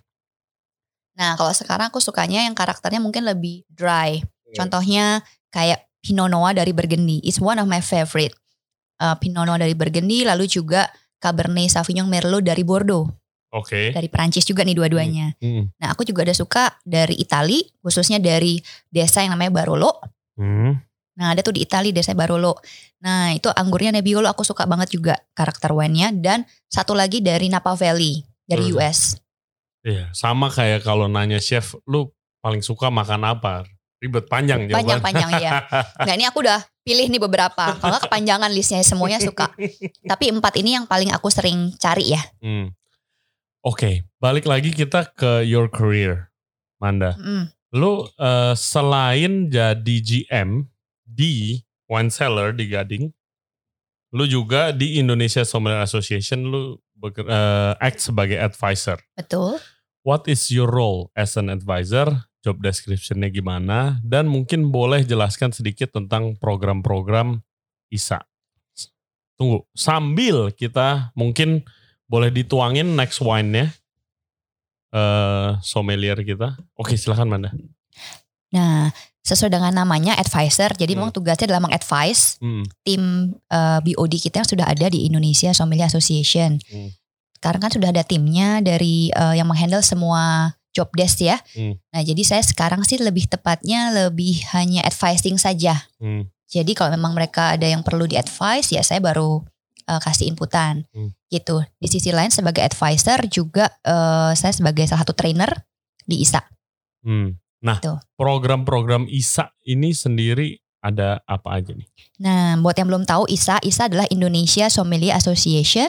Nah 1.14 1.39
kalau 1.39 1.55
sekarang 1.55 1.95
aku 1.95 2.03
sukanya 2.03 2.43
yang 2.43 2.55
karakternya 2.59 2.99
mungkin 2.99 3.22
lebih 3.22 3.62
dry. 3.70 4.22
Contohnya 4.57 5.05
kayak 5.50 5.86
Pinot 6.00 6.28
Noir 6.28 6.55
dari 6.55 6.70
Burgundy. 6.70 7.20
It's 7.24 7.40
one 7.40 7.59
of 7.59 7.66
my 7.66 7.80
favorite. 7.80 8.34
Eh, 9.00 9.16
Pinot 9.18 9.44
Noir 9.48 9.59
dari 9.59 9.74
Burgundy, 9.74 10.22
lalu 10.22 10.46
juga 10.46 10.86
Cabernet 11.18 11.72
Sauvignon 11.72 12.07
Merlot 12.07 12.44
dari 12.44 12.62
Bordeaux. 12.62 13.09
Oke. 13.55 13.94
Dari 13.94 14.11
Prancis 14.11 14.42
juga 14.42 14.66
nih 14.66 14.74
dua-duanya. 14.74 15.38
Hmm. 15.38 15.70
Nah 15.78 15.94
aku 15.94 16.02
juga 16.02 16.26
ada 16.26 16.34
suka 16.34 16.74
dari 16.82 17.14
Itali, 17.16 17.62
khususnya 17.80 18.18
dari 18.18 18.59
desa 18.90 19.22
yang 19.22 19.38
namanya 19.38 19.62
Barolo. 19.62 19.94
Hmm. 20.34 20.74
Nah 21.14 21.30
ada 21.30 21.40
tuh 21.46 21.55
di 21.55 21.62
Itali 21.62 21.94
desa 21.94 22.18
Barolo. 22.18 22.59
Nah 23.07 23.30
itu 23.30 23.46
anggurnya 23.55 23.94
Nebbiolo 23.94 24.26
aku 24.26 24.42
suka 24.42 24.66
banget 24.66 24.90
juga 24.98 25.14
karakter 25.38 25.70
wine-nya. 25.70 26.11
Dan 26.11 26.42
satu 26.66 26.98
lagi 26.98 27.22
dari 27.22 27.46
Napa 27.46 27.78
Valley 27.78 28.26
dari 28.42 28.68
Hmm. 28.68 28.82
US. 28.82 29.22
Iya, 29.86 30.11
sama 30.16 30.48
kayak 30.50 30.82
kalau 30.82 31.07
nanya 31.07 31.38
chef, 31.38 31.76
lu 31.86 32.11
paling 32.42 32.64
suka 32.64 32.90
makan 32.90 33.22
apa? 33.22 33.68
Ribet 34.05 34.28
panjang 34.28 34.68
jawaban. 34.68 35.00
Panjang-panjang 35.00 35.30
ya. 35.40 35.50
Nah 36.07 36.12
ini 36.12 36.28
aku 36.28 36.44
udah 36.44 36.61
pilih 36.84 37.09
nih 37.09 37.22
beberapa. 37.24 37.72
Kalau 37.80 37.96
nggak 37.96 38.05
kepanjangan 38.12 38.52
listnya 38.52 38.84
semuanya 38.84 39.16
suka. 39.16 39.48
Tapi 40.12 40.24
empat 40.28 40.61
ini 40.61 40.76
yang 40.76 40.84
paling 40.84 41.09
aku 41.09 41.32
sering 41.32 41.72
cari 41.80 42.12
ya. 42.12 42.20
Hmm. 42.44 42.68
Oke, 43.64 44.05
balik 44.20 44.44
lagi 44.44 44.76
kita 44.76 45.09
ke 45.16 45.40
your 45.48 45.72
career, 45.72 46.28
Manda. 46.76 47.16
Mm. 47.16 47.48
Lu 47.72 48.05
eh, 48.20 48.52
selain 48.52 49.48
jadi 49.48 49.96
GM 50.05 50.68
di 51.09 51.64
wine 51.88 52.12
cellar 52.12 52.52
di 52.52 52.68
Gading, 52.68 53.09
lu 54.12 54.28
juga 54.28 54.68
di 54.68 55.00
Indonesia 55.00 55.48
Sommelier 55.48 55.80
Association 55.80 56.44
lu 56.44 56.76
eh, 57.09 57.72
act 57.80 58.05
sebagai 58.05 58.36
advisor. 58.36 59.00
Betul. 59.16 59.57
What 60.05 60.28
is 60.28 60.52
your 60.52 60.68
role 60.68 61.09
as 61.16 61.40
an 61.40 61.48
advisor? 61.48 62.28
Job 62.45 62.61
description-nya 62.61 63.32
gimana? 63.32 63.97
Dan 64.05 64.28
mungkin 64.28 64.68
boleh 64.68 65.01
jelaskan 65.01 65.51
sedikit 65.51 65.97
tentang 65.97 66.36
program-program 66.36 67.40
ISA. 67.88 68.20
Tunggu, 69.34 69.64
sambil 69.72 70.53
kita 70.53 71.11
mungkin 71.16 71.64
boleh 72.05 72.28
dituangin 72.28 72.92
next 72.92 73.24
wine-nya. 73.24 73.72
eh 74.95 75.51
sommelier 75.59 76.14
kita. 76.22 76.55
Oke, 76.78 76.95
silahkan 76.95 77.26
Manda. 77.26 77.51
Nah 78.55 78.95
sesuai 79.24 79.51
dengan 79.51 79.72
namanya 79.74 80.14
advisor. 80.14 80.70
Jadi 80.76 80.95
Hmm. 80.95 81.03
memang 81.03 81.12
tugasnya 81.16 81.51
adalah 81.51 81.64
mengadvise 81.66 82.38
Hmm, 82.38 82.62
tim 82.86 83.34
eh, 83.51 83.78
BOD 83.82 84.20
kita 84.20 84.45
yang 84.45 84.51
sudah 84.55 84.66
ada 84.68 84.86
di 84.86 85.09
Indonesia 85.09 85.51
Sommelier 85.51 85.88
Association. 85.90 86.61
Hmm. 86.70 86.95
Sekarang 87.34 87.61
kan 87.64 87.72
sudah 87.72 87.90
ada 87.90 88.05
timnya 88.07 88.62
dari 88.62 89.11
eh, 89.11 89.34
yang 89.34 89.49
menghandle 89.51 89.82
semua 89.82 90.55
job 90.75 90.91
desk 90.93 91.22
ya. 91.22 91.39
Hmm. 91.55 91.79
Nah 91.95 92.03
jadi 92.03 92.20
saya 92.27 92.43
sekarang 92.43 92.83
sih 92.83 92.99
lebih 92.99 93.31
tepatnya 93.31 93.95
lebih 93.95 94.43
hanya 94.53 94.83
advising 94.83 95.39
saja. 95.39 95.87
hmm, 96.03 96.27
Jadi 96.45 96.75
kalau 96.75 96.93
memang 96.93 97.14
mereka 97.14 97.55
ada 97.55 97.64
yang 97.64 97.81
perlu 97.81 98.05
di 98.05 98.18
advise 98.18 98.75
ya 98.75 98.83
saya 98.83 98.99
baru 98.99 99.41
eh, 99.87 100.01
kasih 100.03 100.27
inputan 100.29 100.83
Hmm. 100.91 101.14
gitu. 101.31 101.62
Di 101.79 101.87
sisi 101.87 102.11
lain 102.11 102.35
sebagai 102.35 102.61
advisor 102.61 103.22
juga 103.31 103.70
eh, 103.81 104.33
saya 104.35 104.53
sebagai 104.53 104.85
salah 104.85 105.07
satu 105.07 105.14
trainer 105.14 105.49
di 106.03 106.20
ISA. 106.20 106.43
hmm. 107.07 107.39
Nah, 107.64 107.81
Tuh. 107.81 107.97
program-program 108.20 109.09
ISA 109.09 109.49
ini 109.64 109.97
sendiri 109.97 110.61
ada 110.85 111.25
apa 111.25 111.57
aja 111.57 111.72
nih? 111.72 111.89
Nah, 112.20 112.61
buat 112.61 112.77
yang 112.77 112.93
belum 112.93 113.09
tahu 113.09 113.25
ISA, 113.33 113.57
ISA 113.64 113.89
adalah 113.89 114.05
Indonesia 114.12 114.68
Sommelier 114.68 115.16
Association. 115.16 115.89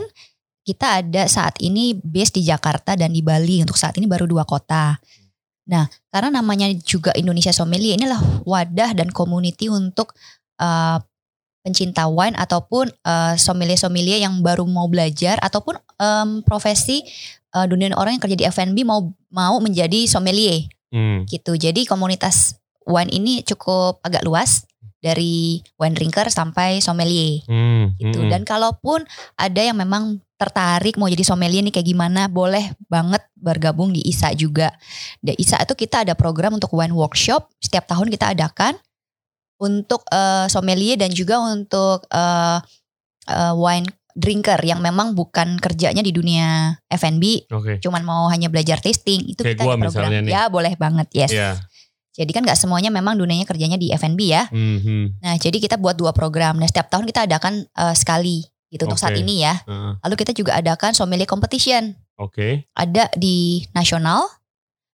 Kita 0.66 1.00
ada 1.00 1.30
saat 1.30 1.62
ini 1.62 1.94
base 1.94 2.42
di 2.42 2.42
Jakarta 2.42 2.98
dan 2.98 3.14
di 3.14 3.22
Bali. 3.22 3.62
Untuk 3.62 3.78
saat 3.78 3.94
ini 4.02 4.10
baru 4.10 4.26
dua 4.26 4.44
kota. 4.44 4.98
Nah, 5.70 5.86
karena 6.10 6.42
namanya 6.42 6.70
juga 6.82 7.14
Indonesia 7.14 7.54
Sommelier, 7.54 7.98
inilah 7.98 8.22
wadah 8.46 8.98
dan 8.98 9.14
community 9.14 9.70
untuk 9.70 10.18
uh, 10.62 10.98
pencinta 11.62 12.06
wine 12.06 12.38
ataupun 12.38 12.90
uh, 13.06 13.34
sommelier-sommelier 13.34 14.22
yang 14.22 14.42
baru 14.46 14.66
mau 14.70 14.86
belajar 14.86 15.42
ataupun 15.42 15.78
um, 15.98 16.46
profesi 16.46 17.02
uh, 17.58 17.66
dunia 17.66 17.94
orang 17.98 18.18
yang 18.18 18.22
kerja 18.22 18.38
di 18.38 18.46
F&B 18.46 18.86
mau 18.86 19.10
mau 19.34 19.58
menjadi 19.58 20.06
sommelier 20.06 20.70
Hmm, 20.96 21.28
gitu. 21.28 21.60
Jadi 21.60 21.84
komunitas 21.84 22.56
wine 22.88 23.12
ini 23.12 23.44
cukup 23.44 24.00
agak 24.00 24.24
luas 24.24 24.64
dari 25.04 25.60
wine 25.76 25.92
drinker 25.92 26.32
sampai 26.32 26.80
sommelier 26.80 27.44
hmm, 27.52 28.00
gitu. 28.00 28.24
hmm, 28.24 28.32
Dan 28.32 28.42
kalaupun 28.48 29.04
ada 29.36 29.62
yang 29.62 29.76
memang 29.76 30.24
tertarik 30.36 31.00
mau 31.00 31.08
jadi 31.08 31.24
sommelier 31.24 31.64
nih 31.64 31.72
kayak 31.72 31.88
gimana, 31.88 32.28
boleh 32.28 32.76
banget 32.92 33.24
bergabung 33.40 33.96
di 33.96 34.04
ISA 34.04 34.36
juga. 34.36 34.76
Di 35.24 35.32
ISA 35.40 35.64
itu 35.64 35.74
kita 35.76 36.04
ada 36.04 36.14
program 36.14 36.60
untuk 36.60 36.76
wine 36.76 36.92
workshop. 36.92 37.48
Setiap 37.60 37.88
tahun 37.88 38.12
kita 38.12 38.36
adakan 38.36 38.76
untuk 39.64 40.04
eh, 40.12 40.48
sommelier 40.52 41.00
dan 41.00 41.12
juga 41.16 41.40
untuk 41.40 42.04
eh, 42.12 42.60
eh, 43.32 43.54
wine 43.56 43.88
drinker 44.16 44.60
yang 44.64 44.80
memang 44.80 45.12
bukan 45.12 45.60
kerjanya 45.60 46.00
di 46.00 46.16
dunia 46.16 46.72
F&B 46.88 47.52
Oke. 47.52 47.84
cuman 47.84 48.04
mau 48.08 48.28
hanya 48.32 48.48
belajar 48.48 48.80
tasting. 48.80 49.36
Itu 49.36 49.44
Kayak 49.44 49.60
kita 49.60 49.64
gua 49.64 49.74
ada 49.76 49.84
program. 49.92 50.12
nih. 50.24 50.32
ya 50.32 50.42
boleh 50.48 50.74
banget 50.80 51.08
yes. 51.12 51.32
Iya. 51.36 51.52
jadi 52.16 52.32
kan 52.32 52.48
nggak 52.48 52.56
semuanya 52.56 52.96
memang 52.96 53.20
dunianya 53.20 53.44
kerjanya 53.44 53.76
di 53.76 53.92
F&B 53.92 54.20
ya. 54.32 54.48
Hmm, 54.48 54.80
hmm, 54.80 55.20
nah 55.20 55.36
jadi 55.36 55.60
kita 55.60 55.76
buat 55.76 56.00
dua 56.00 56.16
program. 56.16 56.56
Nah 56.56 56.64
setiap 56.64 56.88
tahun 56.88 57.04
kita 57.12 57.28
adakan 57.28 57.68
eh, 57.68 57.96
sekali 57.96 58.40
gitu 58.76 58.84
untuk 58.86 59.00
saat 59.00 59.16
ini 59.16 59.48
ya 59.48 59.56
heeh. 59.64 59.94
lalu 60.04 60.16
kita 60.20 60.36
juga 60.36 60.60
adakan 60.60 60.92
sommelier 60.92 61.28
competition 61.28 61.96
Oke. 62.20 62.68
ada 62.76 63.08
di 63.16 63.64
nasional 63.72 64.28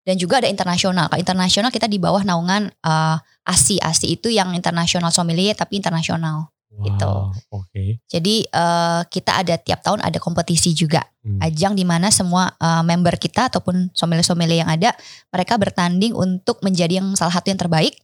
dan 0.02 0.18
juga 0.18 0.42
ada 0.42 0.50
internasional 0.50 1.06
kalau 1.06 1.22
internasional 1.22 1.70
kita 1.70 1.86
di 1.86 2.02
bawah 2.02 2.26
naungan 2.26 2.74
eh, 2.74 3.16
ASI 3.46 3.78
ASI 3.78 4.18
itu 4.18 4.34
yang 4.34 4.50
internasional 4.52 5.14
sommelier 5.14 5.54
tapi 5.54 5.78
internasional 5.78 6.50
Gitu. 6.78 7.10
Wow, 7.10 7.34
Oke. 7.50 7.98
jadi 8.06 8.46
eh, 8.46 9.00
kita 9.10 9.42
ada 9.42 9.58
tiap 9.58 9.82
tahun 9.82 9.98
ada 9.98 10.22
kompetisi 10.22 10.70
juga 10.76 11.02
Hmm. 11.28 11.44
ajang 11.44 11.76
di 11.76 11.84
mana 11.84 12.08
semua 12.08 12.56
uh, 12.56 12.80
member 12.80 13.20
kita 13.20 13.52
ataupun 13.52 13.92
sommelier-sommelier 13.92 14.64
yang 14.64 14.72
ada 14.72 14.96
mereka 15.28 15.60
bertanding 15.60 16.16
untuk 16.16 16.64
menjadi 16.64 17.04
yang 17.04 17.12
salah 17.20 17.36
satu 17.36 17.52
yang 17.52 17.60
terbaik 17.60 18.00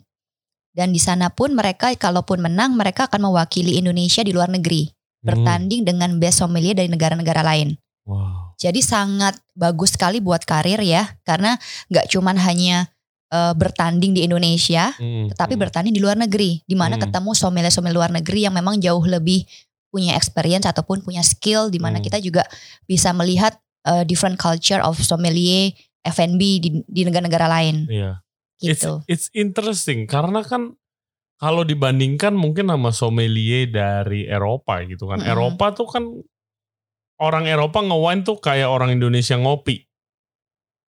dan 0.77 0.93
di 0.93 1.01
sana 1.01 1.33
pun 1.33 1.57
mereka 1.57 1.89
kalaupun 1.97 2.45
menang 2.45 2.77
mereka 2.77 3.09
akan 3.09 3.33
mewakili 3.33 3.81
Indonesia 3.81 4.20
di 4.20 4.37
luar 4.37 4.53
negeri 4.53 4.93
Hmm. 5.25 5.33
bertanding 5.33 5.81
dengan 5.83 6.20
best 6.20 6.45
sommelier 6.45 6.77
dari 6.77 6.93
negara-negara 6.93 7.41
lain 7.41 7.81
Wow. 8.05 8.53
jadi 8.61 8.85
sangat 8.85 9.41
bagus 9.57 9.97
sekali 9.97 10.20
buat 10.20 10.45
karir 10.45 10.77
ya 10.79 11.16
karena 11.25 11.57
nggak 11.89 12.12
cuman 12.12 12.37
hanya 12.37 12.93
uh, 13.33 13.57
bertanding 13.57 14.12
di 14.12 14.29
Indonesia 14.29 14.93
Hmm, 14.95 15.33
tetapi 15.33 15.57
hmm. 15.57 15.62
bertanding 15.64 15.95
di 15.97 16.05
luar 16.05 16.20
negeri 16.20 16.61
di 16.62 16.77
mana 16.77 17.01
Hmm. 17.01 17.09
ketemu 17.09 17.33
sommelier-sommelier 17.33 17.97
luar 17.97 18.12
negeri 18.12 18.45
yang 18.45 18.53
memang 18.53 18.77
jauh 18.77 19.01
lebih 19.01 19.49
punya 19.89 20.12
experience 20.14 20.68
ataupun 20.68 21.01
punya 21.01 21.25
skill 21.25 21.72
di 21.72 21.81
mana 21.81 21.97
Hmm. 21.97 22.05
kita 22.05 22.20
juga 22.20 22.45
bisa 22.85 23.16
melihat 23.16 23.57
uh, 23.89 24.05
different 24.05 24.37
culture 24.37 24.85
of 24.85 25.01
sommelier 25.01 25.72
F&B 26.05 26.61
di, 26.61 26.68
di 26.85 27.01
negara-negara 27.09 27.49
lain 27.49 27.89
Iya. 27.89 28.20
It's, 28.61 28.85
gitu. 28.85 29.01
it's 29.09 29.29
interesting 29.33 30.05
karena 30.05 30.45
kan 30.45 30.77
kalau 31.37 31.62
dibandingkan 31.62 32.32
mungkin 32.32 32.70
sama 32.70 32.91
sommelier 32.91 33.66
dari 33.66 34.24
Eropa 34.24 34.80
gitu 34.87 35.11
kan. 35.11 35.20
Mm-mm. 35.20 35.32
Eropa 35.35 35.74
tuh 35.74 35.89
kan 35.91 36.05
orang 37.20 37.45
Eropa 37.47 37.82
nge-wine 37.82 38.22
tuh 38.22 38.39
kayak 38.39 38.70
orang 38.70 38.95
Indonesia 38.95 39.35
ngopi. 39.35 39.85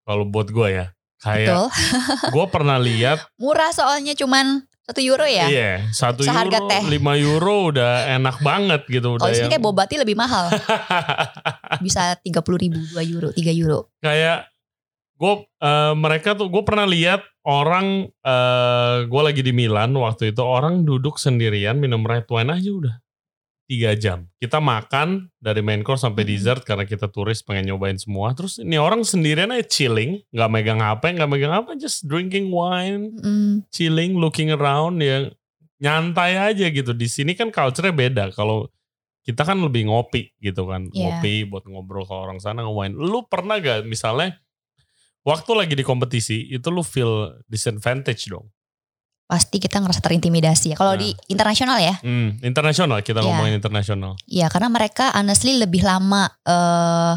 Kalau 0.07 0.25
buat 0.25 0.49
gue 0.49 0.69
ya. 0.71 0.87
Kayak 1.17 1.73
gue 2.35 2.47
pernah 2.53 2.77
lihat 2.77 3.25
Murah 3.41 3.73
soalnya 3.73 4.13
cuman 4.13 4.63
satu 4.87 5.03
euro 5.03 5.27
ya. 5.27 5.51
iya 5.51 5.83
satu 5.91 6.23
Seharga 6.23 6.63
euro 6.63 6.71
teh. 6.71 6.83
lima 6.87 7.19
euro 7.19 7.75
udah 7.75 8.07
enak 8.15 8.39
banget 8.39 8.87
gitu 8.87 9.19
Kalau 9.19 9.33
sini 9.35 9.49
yang 9.49 9.51
kayak 9.51 9.65
bobati 9.65 9.97
lebih 9.99 10.15
mahal. 10.15 10.47
Bisa 11.85 12.15
30 12.23 12.31
ribu, 12.63 12.79
2 12.95 13.03
euro, 13.11 13.29
3 13.35 13.51
euro. 13.59 13.91
kayak 13.99 14.47
gue 15.17 15.35
mereka 15.97 16.37
tuh 16.37 16.47
gue 16.47 16.63
pernah 16.63 16.85
lihat 16.87 17.25
orang 17.47 18.11
eh 18.27 18.97
gue 19.07 19.23
lagi 19.23 19.41
di 19.41 19.55
Milan 19.55 19.95
waktu 19.95 20.35
itu 20.35 20.43
orang 20.43 20.83
duduk 20.83 21.17
sendirian 21.17 21.79
minum 21.79 22.03
red 22.03 22.27
wine 22.27 22.51
aja 22.51 22.71
udah. 22.75 22.97
Tiga 23.67 23.99
jam. 23.99 24.31
Kita 24.39 24.63
makan 24.63 25.27
dari 25.43 25.59
main 25.59 25.83
course 25.83 26.07
sampai 26.07 26.23
Mm-mm. 26.23 26.39
dessert 26.39 26.63
karena 26.63 26.87
kita 26.87 27.11
turis 27.11 27.43
pengen 27.43 27.75
nyobain 27.75 27.99
semua. 27.99 28.31
Terus 28.31 28.63
ini 28.63 28.79
orang 28.79 29.03
sendirian 29.03 29.51
aja 29.51 29.67
chilling 29.67 30.23
nggak 30.31 30.51
megang 30.51 30.79
HP 30.79 31.03
nggak 31.19 31.31
megang 31.31 31.51
apa 31.55 31.75
just 31.75 32.07
drinking 32.07 32.51
wine 32.55 33.11
Mm, 33.19 33.67
chilling 33.75 34.15
looking 34.19 34.55
around 34.55 35.03
ya 35.03 35.31
nyantai 35.83 36.39
aja 36.39 36.67
gitu. 36.71 36.95
Di 36.95 37.11
sini 37.11 37.35
kan 37.35 37.51
culture-nya 37.51 37.91
beda. 37.95 38.25
Kalau 38.35 38.71
kita 39.27 39.43
kan 39.43 39.59
lebih 39.59 39.91
ngopi 39.91 40.31
gitu 40.39 40.71
kan. 40.71 40.87
Iya. 40.95 41.19
ngopi 41.19 41.35
buat 41.51 41.67
ngobrol 41.67 42.07
ke 42.07 42.15
orang 42.15 42.39
sana 42.39 42.63
nge-wine. 42.63 42.95
Lu 42.95 43.27
pernah 43.27 43.59
gak 43.59 43.83
misalnya 43.83 44.39
waktu 45.27 45.51
lagi 45.53 45.75
di 45.75 45.83
kompetisi 45.83 46.47
itu 46.49 46.71
lu 46.71 46.81
feel 46.81 47.35
disadvantage 47.45 48.31
dong 48.31 48.47
pasti 49.27 49.59
kita 49.59 49.83
ngerasa 49.83 49.99
terintimidasi 49.99 50.71
ya. 50.71 50.77
Kalau 50.79 50.95
Nah. 50.95 51.03
di 51.03 51.11
internasional 51.27 51.83
ya, 51.83 51.99
hmm, 51.99 52.47
internasional 52.47 53.03
kita 53.03 53.19
Iya. 53.19 53.27
ngomongin 53.27 53.59
internasional 53.59 54.15
ya 54.23 54.47
karena 54.47 54.71
mereka 54.71 55.11
honestly 55.13 55.59
lebih 55.59 55.83
lama 55.83 56.31
eh 56.47 57.15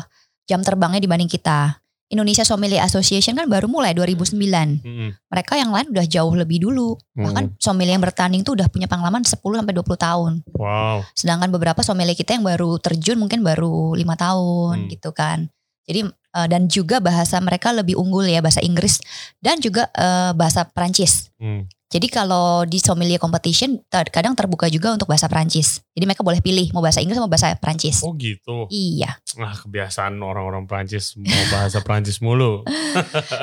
jam 0.50 0.66
terbangnya 0.66 0.98
dibanding 1.00 1.30
kita. 1.30 1.78
Indonesia 2.10 2.42
Sommelier 2.42 2.82
Association 2.82 3.38
kan 3.38 3.46
baru 3.46 3.70
mulai 3.70 3.94
2009. 3.94 4.82
Hmm, 4.82 5.14
Mereka 5.30 5.54
yang 5.54 5.70
lain 5.70 5.94
udah 5.94 6.10
jauh 6.10 6.34
lebih 6.34 6.66
dulu. 6.66 6.98
Bahkan 7.14 7.62
sommelier 7.62 7.94
yang 7.94 8.02
bertanding 8.02 8.42
tuh 8.42 8.58
udah 8.58 8.66
punya 8.66 8.90
pengalaman 8.90 9.22
10 9.22 9.62
sampai 9.62 9.78
20 9.78 9.94
tahun. 9.94 10.42
wow 10.58 11.06
Sedangkan 11.14 11.54
beberapa 11.54 11.86
sommelier 11.86 12.18
kita 12.18 12.34
yang 12.34 12.42
baru 12.42 12.82
terjun 12.82 13.22
mungkin 13.22 13.46
baru 13.46 13.94
lima 13.94 14.18
tahun 14.18 14.76
Hmm. 14.82 14.90
gitu 14.90 15.14
kan. 15.14 15.54
Jadi 15.86 16.10
eh, 16.32 16.48
dan 16.48 16.66
juga 16.66 17.00
bahasa 17.00 17.38
mereka 17.38 17.70
lebih 17.70 17.94
unggul 17.94 18.24
ya 18.24 18.40
bahasa 18.40 18.60
Inggris 18.60 19.00
dan 19.38 19.58
juga 19.58 19.90
eh, 19.92 20.32
bahasa 20.34 20.64
Perancis. 20.64 21.30
Hmm, 21.38 21.66
Jadi 21.90 22.06
kalau 22.06 22.70
di 22.70 22.78
sommelier 22.78 23.18
competition 23.18 23.82
kadang 23.90 24.38
terbuka 24.38 24.70
juga 24.70 24.94
untuk 24.94 25.10
bahasa 25.10 25.26
Perancis. 25.26 25.82
Jadi 25.90 26.06
mereka 26.06 26.22
boleh 26.22 26.38
pilih 26.38 26.70
mau 26.70 26.86
bahasa 26.86 27.02
Inggris 27.02 27.18
mau 27.18 27.26
bahasa 27.26 27.58
Perancis. 27.58 28.06
Oh 28.06 28.14
gitu. 28.14 28.70
Iya. 28.70 29.18
Ah 29.42 29.58
kebiasaan 29.58 30.22
orang-orang 30.22 30.70
Prancis 30.70 31.18
mau 31.18 31.46
bahasa 31.50 31.82
Prancis 31.82 32.22
mulu. 32.22 32.62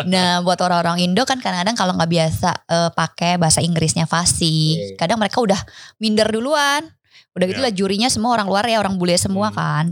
Nah, 0.06 0.42
buat 0.42 0.58
orang-orang 0.58 1.02
Indo 1.02 1.22
kan 1.22 1.38
kadang-kadang 1.38 1.74
kalau 1.74 1.92
nggak 1.94 2.06
biasa 2.06 2.50
eh, 2.66 2.90
pakai 2.92 3.34
bahasa 3.34 3.58
Inggrisnya 3.60 4.06
fasih, 4.06 4.78
Hmm. 4.78 4.96
kadang 4.96 5.18
mereka 5.18 5.42
udah 5.42 5.58
minder 5.98 6.30
duluan. 6.30 6.86
Udah 7.34 7.46
gitu 7.46 7.60
Ya. 7.60 7.66
lah 7.66 7.72
jurinya 7.72 8.08
semua 8.08 8.32
orang 8.32 8.46
luar 8.46 8.64
ya, 8.64 8.78
orang 8.78 8.94
bule 8.94 9.18
semua 9.18 9.50
Hmm. 9.50 9.56
kan. 9.58 9.86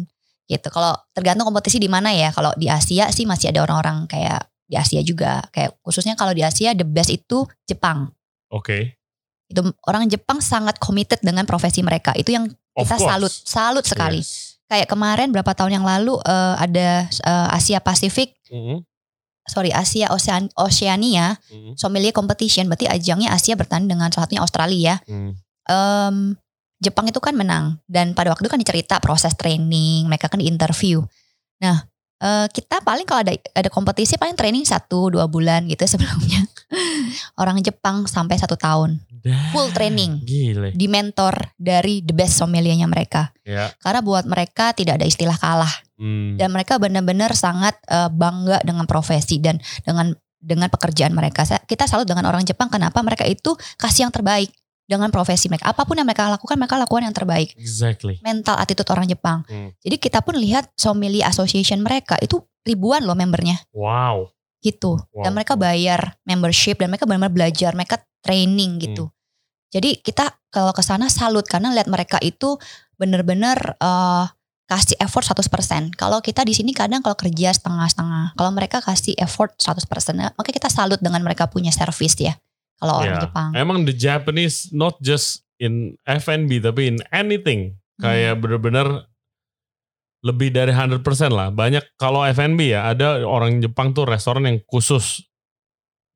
Gitu. 0.44 0.68
Kalau 0.68 0.92
tergantung 1.16 1.48
kompetisi 1.48 1.80
di 1.80 1.88
mana 1.88 2.12
ya. 2.12 2.28
Kalau 2.30 2.52
di 2.56 2.68
Asia 2.68 3.08
sih 3.08 3.24
masih 3.24 3.50
ada 3.52 3.64
orang-orang 3.64 4.04
kayak 4.04 4.44
di 4.68 4.76
Asia 4.76 5.00
juga. 5.00 5.44
Kayak 5.52 5.76
khususnya 5.80 6.16
kalau 6.16 6.32
di 6.36 6.44
Asia 6.44 6.76
the 6.76 6.84
best 6.84 7.12
itu 7.12 7.48
Jepang. 7.64 8.12
Oke. 8.52 9.00
Itu 9.48 9.64
orang 9.88 10.08
Jepang 10.08 10.40
sangat 10.44 10.76
committed 10.80 11.20
dengan 11.24 11.44
profesi 11.48 11.80
mereka. 11.80 12.12
Itu 12.16 12.32
yang 12.32 12.48
kita 12.74 12.96
salut, 12.98 13.32
salut 13.32 13.84
sekali. 13.84 14.20
Yes. 14.20 14.60
Kayak 14.64 14.88
kemarin 14.90 15.28
berapa 15.30 15.52
tahun 15.52 15.80
yang 15.80 15.86
lalu 15.86 16.16
eh, 16.24 16.54
ada 16.58 17.06
eh, 17.08 17.48
Asia 17.52 17.78
Pasifik, 17.84 18.36
Mhm, 18.50 18.86
sorry 19.48 19.70
Asia 19.72 20.08
Ocean, 20.12 20.48
Oceania 20.56 21.36
mhm, 21.52 21.76
sommelier 21.76 22.12
competition. 22.12 22.68
Berarti 22.68 22.88
ajangnya 22.88 23.32
Asia 23.32 23.54
bertanding 23.56 23.96
dengan 23.96 24.08
salah 24.12 24.28
satunya 24.28 24.42
Australia. 24.42 24.94
mhm. 25.08 25.32
Em, 25.64 26.36
Jepang 26.84 27.08
itu 27.08 27.18
kan 27.18 27.32
menang 27.32 27.80
dan 27.88 28.12
pada 28.12 28.30
waktu 28.36 28.44
itu 28.44 28.52
kan 28.52 28.60
dicerita 28.60 29.00
proses 29.00 29.32
training, 29.32 30.04
mereka 30.04 30.28
kan 30.28 30.38
di 30.38 30.46
interview. 30.46 31.00
Nah 31.64 31.88
eh, 32.20 32.46
kita 32.52 32.84
paling 32.84 33.08
kalau 33.08 33.24
ada 33.24 33.32
ada 33.56 33.68
kompetisi 33.72 34.20
paling 34.20 34.36
training 34.36 34.68
satu 34.68 35.08
dua 35.08 35.24
bulan 35.24 35.64
gitu 35.64 35.88
sebelumnya. 35.96 36.44
Orang 37.40 37.64
Jepang 37.64 38.04
sampai 38.04 38.36
satu 38.36 38.60
tahun 38.60 39.00
full 39.56 39.72
training 39.72 40.20
Gile. 40.20 40.76
di 40.76 40.84
mentor 40.84 41.56
dari 41.56 42.04
the 42.04 42.12
best 42.12 42.36
sommeliernya 42.36 42.84
mereka. 42.84 43.32
Ya. 43.40 43.72
Karena 43.80 44.04
buat 44.04 44.28
mereka 44.28 44.76
tidak 44.76 45.00
ada 45.00 45.08
istilah 45.08 45.40
kalah 45.40 45.72
Hmm. 45.94 46.34
dan 46.34 46.50
mereka 46.50 46.74
benar-benar 46.74 47.38
sangat 47.38 47.78
eh, 47.86 48.10
bangga 48.10 48.58
dengan 48.66 48.82
profesi 48.82 49.38
dan 49.38 49.62
dengan 49.86 50.10
dengan 50.42 50.66
pekerjaan 50.68 51.14
mereka. 51.14 51.46
Kita 51.46 51.86
salut 51.86 52.04
dengan 52.04 52.26
orang 52.26 52.42
Jepang 52.42 52.68
kenapa 52.68 52.98
mereka 53.00 53.22
itu 53.24 53.54
kasih 53.78 54.10
yang 54.10 54.12
terbaik 54.12 54.50
dengan 54.84 55.08
profesi 55.08 55.48
mereka. 55.48 55.72
Apa 55.72 55.88
pun 55.88 55.96
yang 55.96 56.04
mereka 56.04 56.28
lakukan, 56.28 56.56
mereka 56.60 56.76
lakukan 56.76 57.08
yang 57.08 57.16
terbaik. 57.16 57.56
Exactly. 57.56 58.20
Mental 58.20 58.56
attitude 58.60 58.88
orang 58.92 59.08
Jepang. 59.08 59.42
Hmm. 59.48 59.72
Jadi 59.80 59.96
kita 59.96 60.20
pun 60.20 60.36
lihat 60.36 60.68
sommelier 60.76 61.24
association 61.24 61.80
mereka 61.80 62.20
itu 62.20 62.40
ribuan 62.64 63.04
loh 63.04 63.16
membernya 63.16 63.60
Wow. 63.72 64.32
gitu. 64.60 64.96
Wow. 65.12 65.24
Dan 65.24 65.36
mereka 65.36 65.56
bayar 65.56 66.16
membership 66.24 66.80
dan 66.80 66.92
mereka 66.92 67.04
benar-benar 67.04 67.32
belajar, 67.32 67.72
mereka 67.76 68.00
training 68.24 68.80
gitu. 68.80 69.08
Hmm. 69.08 69.14
Jadi 69.72 70.00
kita 70.00 70.32
kalau 70.48 70.70
ke 70.70 70.80
sana 70.86 71.10
salut 71.10 71.44
karena 71.44 71.74
lihat 71.74 71.90
mereka 71.90 72.16
itu 72.22 72.56
benar-benar 72.94 73.74
eh, 73.80 74.24
kasih 74.64 74.96
effort 75.00 75.24
100%. 75.28 75.92
Kalau 75.92 76.24
kita 76.24 76.40
di 76.46 76.56
sini 76.56 76.72
kadang 76.72 77.04
kalau 77.04 77.16
kerja 77.16 77.52
setengah-setengah. 77.52 78.32
Kalau 78.32 78.50
mereka 78.54 78.80
kasih 78.80 79.12
effort 79.20 79.52
100%. 79.60 80.16
Nah, 80.16 80.32
Makanya 80.40 80.56
kita 80.56 80.70
salut 80.72 81.00
dengan 81.04 81.20
mereka 81.20 81.48
punya 81.52 81.68
service 81.68 82.16
ya. 82.16 82.32
Kalau 82.76 82.94
orang 83.00 83.16
Ya. 83.16 83.22
Jepang. 83.22 83.50
Emang 83.54 83.78
the 83.82 83.92
Japanese 83.92 84.68
not 84.70 84.98
just 84.98 85.42
in 85.56 85.94
F&B 86.02 86.58
tapi 86.58 86.88
in 86.88 86.98
anything 87.08 87.78
Hmm. 87.94 88.02
kayak 88.02 88.42
bener-bener 88.42 89.06
lebih 90.20 90.50
dari 90.50 90.72
100% 90.72 90.98
lah. 91.30 91.48
Banyak 91.48 91.94
kalau 91.94 92.24
F&B 92.24 92.72
ya 92.72 92.88
ada 92.88 93.22
orang 93.22 93.60
Jepang 93.60 93.92
tuh 93.92 94.02
restoran 94.02 94.42
yang 94.44 94.58
khusus 94.64 95.22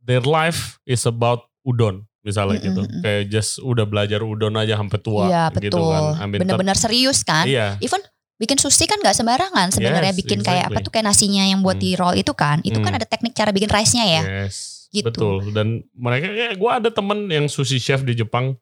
their 0.00 0.24
life 0.24 0.80
is 0.82 1.04
about 1.04 1.46
udon 1.62 2.02
misalnya 2.24 2.58
Mm, 2.58 2.64
gitu. 2.64 2.80
mm, 2.82 2.90
mm. 2.90 3.02
Kayak 3.04 3.22
just 3.28 3.60
udah 3.60 3.84
belajar 3.84 4.20
udon 4.20 4.56
aja 4.56 4.74
sampai 4.74 4.98
tua 4.98 5.24
Iya 5.28 5.44
gitu 5.54 5.76
betul. 5.76 5.92
kan. 5.92 6.02
I 6.18 6.26
mean, 6.26 6.40
Benar-benar 6.40 6.74
serius 6.74 7.20
kan. 7.20 7.44
Iya. 7.44 7.76
Even 7.78 8.00
bikin 8.36 8.56
sushi 8.56 8.84
kan 8.84 8.98
nggak 8.98 9.12
sembarangan 9.12 9.68
sebenarnya 9.70 10.10
Yes, 10.10 10.18
bikin 10.18 10.40
kayak 10.40 10.70
apa 10.70 10.78
exactly. 10.78 10.84
tuh 10.84 10.92
kayak 10.92 11.06
nasinya 11.06 11.44
yang 11.44 11.60
buat 11.60 11.76
Hmm. 11.76 11.84
di 11.84 11.90
roll 11.94 12.14
itu 12.14 12.32
kan. 12.32 12.58
Itu 12.62 12.80
kan 12.80 12.90
Hmm. 12.90 12.98
ada 12.98 13.06
teknik 13.06 13.34
cara 13.34 13.50
bikin 13.50 13.68
rice-nya 13.68 14.04
ya. 14.04 14.22
Yes, 14.46 14.77
Gitu. 14.88 15.04
betul. 15.04 15.52
Dan 15.52 15.84
mereka, 15.92 16.26
ya, 16.28 16.52
gue 16.52 16.70
ada 16.70 16.88
temen 16.88 17.28
yang 17.28 17.44
sushi 17.44 17.76
chef 17.76 18.00
di 18.02 18.12
Jepang. 18.12 18.56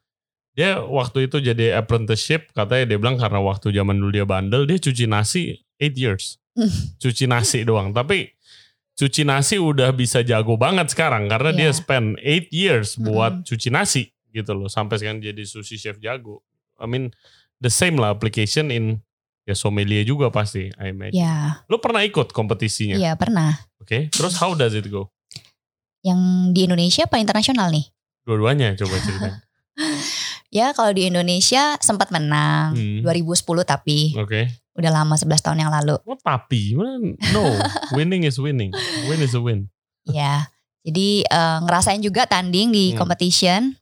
Dia 0.53 0.81
waktu 0.81 1.29
itu 1.29 1.37
jadi 1.39 1.77
apprenticeship, 1.77 2.51
katanya 2.51 2.91
dia 2.91 2.99
bilang 2.99 3.15
karena 3.15 3.39
waktu 3.39 3.71
zaman 3.71 3.95
dulu 3.95 4.11
dia 4.11 4.25
bandel, 4.25 4.65
dia 4.65 4.81
cuci 4.81 5.05
nasi 5.05 5.61
8 5.77 5.93
years. 5.95 6.41
Hmm. 6.57 6.73
Cuci 7.05 7.29
nasi 7.29 7.63
doang. 7.63 7.93
Tapi 7.93 8.33
cuci 8.97 9.29
nasi 9.29 9.61
udah 9.61 9.93
bisa 9.93 10.25
jago 10.25 10.57
banget 10.57 10.89
sekarang 10.89 11.29
karena 11.29 11.53
dia 11.53 11.69
Iya. 11.69 11.77
spend 11.77 12.17
8 12.17 12.49
years 12.49 12.97
buat 12.97 13.45
Mm-mm. 13.45 13.45
cuci 13.45 13.69
nasi 13.69 14.03
gitu 14.33 14.57
loh. 14.57 14.73
Sampai 14.73 14.97
sekarang 14.97 15.21
jadi 15.21 15.45
sushi 15.45 15.77
chef 15.77 16.01
jago. 16.01 16.41
I 16.81 16.89
mean, 16.89 17.13
the 17.61 17.69
same 17.69 18.01
lah 18.01 18.09
application 18.09 18.73
in 18.73 19.05
ya 19.45 19.53
sommelier 19.53 20.01
juga 20.03 20.33
pasti, 20.33 20.73
I 20.81 20.91
imagine. 20.91 21.21
Ya, 21.21 21.61
Lo 21.69 21.77
pernah 21.77 22.01
ikut 22.03 22.33
kompetisinya? 22.33 22.97
iya 22.97 23.13
pernah. 23.15 23.61
Oke, 23.77 24.09
terus 24.09 24.41
how 24.41 24.57
does 24.57 24.73
it 24.73 24.89
go? 24.89 25.13
Yang 26.01 26.21
di 26.53 26.61
Indonesia 26.65 27.03
apa 27.05 27.17
internasional 27.17 27.69
nih? 27.69 27.87
Dua-duanya 28.23 28.75
coba 28.75 28.97
ceritain. 28.99 29.37
Ya 30.49 30.73
kalau 30.73 30.89
di 30.91 31.05
Indonesia 31.05 31.77
sempat 31.79 32.09
menang 32.09 32.73
Hmm. 32.73 33.03
2010 33.05 33.45
tapi 33.67 34.15
Oke. 34.17 34.49
udah 34.73 34.91
lama 34.95 35.13
11 35.13 35.43
tahun 35.43 35.59
yang 35.61 35.69
lalu. 35.69 35.99
What 36.07 36.23
tapi? 36.23 36.73
No, 37.29 37.45
winning 37.93 38.25
is 38.25 38.39
winning. 38.39 38.73
Win 39.05 39.21
is 39.21 39.35
a 39.35 39.43
win. 39.43 39.69
ya. 40.07 40.49
Jadi 40.81 41.27
eh, 41.27 41.59
ngerasain 41.61 41.99
juga 41.99 42.25
tanding 42.25 42.71
di 42.71 42.85
Hmm. 42.89 42.97
competition 42.97 43.75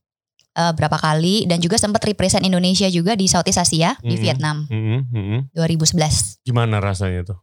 eh, 0.50 0.72
berapa 0.72 0.96
kali 0.96 1.44
dan 1.44 1.60
juga 1.60 1.76
sempat 1.76 2.02
represent 2.02 2.42
Indonesia 2.42 2.88
juga 2.88 3.12
di 3.12 3.28
Southeast 3.28 3.60
Asia 3.60 3.94
di 4.00 4.16
Mhm. 4.16 4.22
Vietnam 4.24 4.56
Mm-mm, 4.66 5.00
mm-mm. 5.12 5.40
2011. 5.52 6.40
Gimana 6.42 6.78
rasanya 6.78 7.22
tuh? 7.24 7.38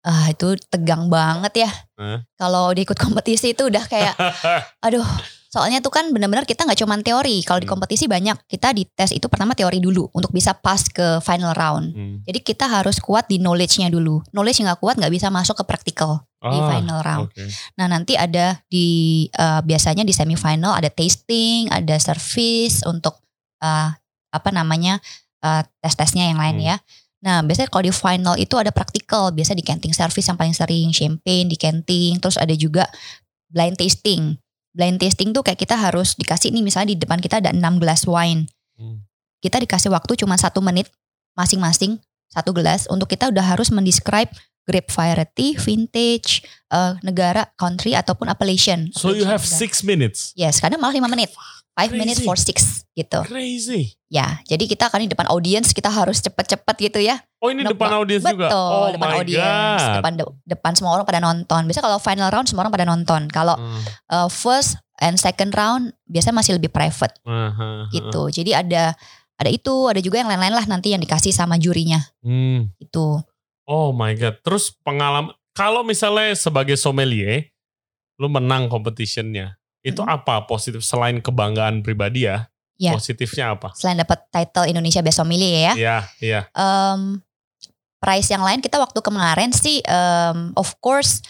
Ah 0.00 0.26
itu 0.28 0.56
tegang 0.68 1.08
banget 1.08 1.66
ya. 1.66 1.70
Hah? 1.96 2.24
Kalau 2.34 2.72
diikut 2.72 2.96
kompetisi 2.96 3.52
itu 3.52 3.68
udah 3.68 3.84
kayak 3.84 4.16
aduh 4.86 5.04
soalnya 5.50 5.82
tuh 5.82 5.90
kan 5.90 6.06
benar-benar 6.14 6.46
kita 6.46 6.62
nggak 6.62 6.78
cuma 6.78 6.94
teori 7.02 7.42
kalau 7.42 7.58
di 7.58 7.66
Hmm. 7.66 7.74
kompetisi 7.74 8.06
banyak 8.06 8.38
kita 8.46 8.70
di 8.70 8.86
tes 8.86 9.10
itu 9.10 9.26
pertama 9.26 9.50
teori 9.50 9.82
dulu 9.82 10.06
untuk 10.14 10.30
bisa 10.30 10.54
pas 10.54 10.78
ke 10.78 11.18
final 11.20 11.50
round 11.52 11.90
Hmm. 11.90 12.16
jadi 12.22 12.38
kita 12.38 12.70
harus 12.70 13.02
kuat 13.02 13.26
di 13.26 13.42
knowledge-nya 13.42 13.90
dulu 13.90 14.22
knowledge 14.30 14.62
nggak 14.62 14.78
kuat 14.78 14.94
nggak 14.94 15.10
bisa 15.10 15.26
masuk 15.26 15.58
ke 15.58 15.64
praktikal 15.66 16.22
di 16.38 16.54
Ah, 16.54 16.70
final 16.70 17.02
round 17.02 17.34
Oke. 17.34 17.50
nah 17.74 17.90
nanti 17.90 18.14
ada 18.14 18.62
di 18.64 18.86
eh, 19.26 19.60
biasanya 19.60 20.06
di 20.06 20.14
semifinal 20.14 20.70
ada 20.70 20.86
tasting 20.86 21.66
ada 21.66 21.98
service 21.98 22.86
untuk 22.86 23.18
eh, 23.58 23.90
apa 24.30 24.48
namanya 24.54 25.02
eh, 25.42 25.62
tes-tesnya 25.82 26.30
yang 26.30 26.38
lain 26.38 26.62
Hmm. 26.62 26.68
ya 26.70 26.76
Nah, 27.20 27.44
biasanya 27.44 27.68
kalau 27.68 27.84
di 27.84 27.92
final 27.92 28.34
itu 28.40 28.56
ada 28.56 28.72
praktikal, 28.72 29.28
biasa 29.28 29.52
di 29.52 29.60
canting 29.60 29.92
service 29.92 30.24
yang 30.24 30.40
paling 30.40 30.56
sering, 30.56 30.88
champagne 30.88 31.48
di 31.52 31.56
canting, 31.60 32.16
terus 32.16 32.40
ada 32.40 32.52
juga 32.56 32.88
blind 33.52 33.76
tasting. 33.76 34.40
Blind 34.72 34.96
tasting 35.02 35.36
tuh 35.36 35.44
kayak 35.44 35.60
kita 35.60 35.76
harus 35.76 36.16
dikasih 36.16 36.48
nih 36.48 36.64
misalnya 36.64 36.96
di 36.96 36.98
depan 36.98 37.20
kita 37.20 37.44
ada 37.44 37.52
6 37.52 37.60
gelas 37.82 38.08
wine. 38.08 38.48
Hmm. 38.80 39.04
Kita 39.44 39.60
dikasih 39.60 39.92
waktu 39.92 40.16
cuma 40.16 40.40
satu 40.40 40.64
menit 40.64 40.88
masing-masing 41.36 42.00
satu 42.30 42.54
gelas 42.54 42.86
untuk 42.86 43.10
kita 43.10 43.28
udah 43.28 43.42
harus 43.42 43.74
mendescribe 43.74 44.30
grape 44.70 44.90
variety, 44.94 45.58
vintage, 45.58 46.46
eh, 46.70 46.94
negara, 47.02 47.50
country 47.58 47.98
ataupun 47.98 48.30
appellation. 48.30 48.94
So 48.94 49.10
you 49.10 49.26
have 49.26 49.42
six 49.42 49.82
minutes. 49.82 50.30
Yes, 50.38 50.62
kadang 50.62 50.78
malah 50.78 50.94
5 50.94 51.10
menit. 51.10 51.34
5 51.80 51.88
Crazy. 51.88 51.96
minutes 51.96 52.20
for 52.20 52.36
six 52.36 52.84
gitu. 52.92 53.24
Crazy. 53.24 53.96
Ya, 54.06 54.42
jadi 54.44 54.66
kita 54.66 54.86
akan 54.86 55.00
di 55.00 55.08
depan 55.08 55.24
audience 55.26 55.70
kita 55.70 55.88
harus 55.88 56.20
cepet-cepet 56.20 56.76
gitu 56.82 57.00
ya. 57.00 57.16
Oh 57.38 57.48
ini 57.48 57.62
depan 57.62 57.88
audiens 57.94 58.20
juga. 58.20 58.46
Betul, 58.46 58.68
Oh 58.70 58.88
depan 58.90 59.08
god. 59.16 59.80
depan 59.96 60.12
de- 60.14 60.34
depan 60.44 60.72
semua 60.74 60.92
orang 60.92 61.04
pada 61.04 61.18
nonton. 61.18 61.60
Biasanya 61.64 61.86
kalau 61.86 61.98
final 61.98 62.28
round 62.28 62.44
semua 62.44 62.60
orang 62.62 62.74
pada 62.74 62.84
nonton. 62.84 63.22
Kalau 63.26 63.54
Hmm. 63.54 63.80
uh, 64.08 64.28
first 64.28 64.76
and 64.98 65.16
second 65.16 65.52
round 65.52 65.90
biasanya 66.04 66.36
masih 66.36 66.52
lebih 66.54 66.68
private 66.68 67.16
Aha, 67.22 67.48
aha. 67.48 67.68
gitu. 67.88 68.28
Jadi 68.28 68.52
ada 68.52 68.92
ada 69.34 69.48
itu, 69.48 69.72
ada 69.86 69.96
juga 69.98 70.18
yang 70.18 70.28
lain-lain 70.28 70.52
lah 70.52 70.66
nanti 70.66 70.90
yang 70.90 71.00
dikasih 71.00 71.30
sama 71.30 71.56
jurinya 71.56 72.02
Hmm. 72.20 72.68
itu. 72.76 73.22
Oh 73.64 73.88
my 73.90 74.12
god. 74.12 74.42
Terus 74.42 74.74
pengalaman 74.76 75.30
kalau 75.52 75.80
misalnya 75.80 76.34
sebagai 76.34 76.74
sommelier 76.74 77.48
lu 78.16 78.26
menang 78.26 78.66
competitionnya, 78.66 79.56
itu 79.80 80.00
Mm-mm. 80.04 80.16
apa 80.16 80.44
positif 80.44 80.84
selain 80.84 81.18
kebanggaan 81.20 81.80
pribadi 81.80 82.28
ya? 82.28 82.48
Iya. 82.80 82.96
Positifnya 82.96 83.52
apa? 83.52 83.76
Selain 83.76 84.00
dapat 84.00 84.24
title 84.32 84.72
Indonesia 84.72 85.04
Best 85.04 85.20
Sommelier 85.20 85.52
ya, 85.68 85.72
Iya, 85.76 85.96
iya. 86.24 86.40
em, 86.56 87.20
prize 88.00 88.32
yang 88.32 88.40
lain 88.40 88.64
kita 88.64 88.80
waktu 88.80 88.96
kemarin 89.04 89.52
sih, 89.52 89.84
em, 89.84 90.56
of 90.56 90.72
course 90.80 91.20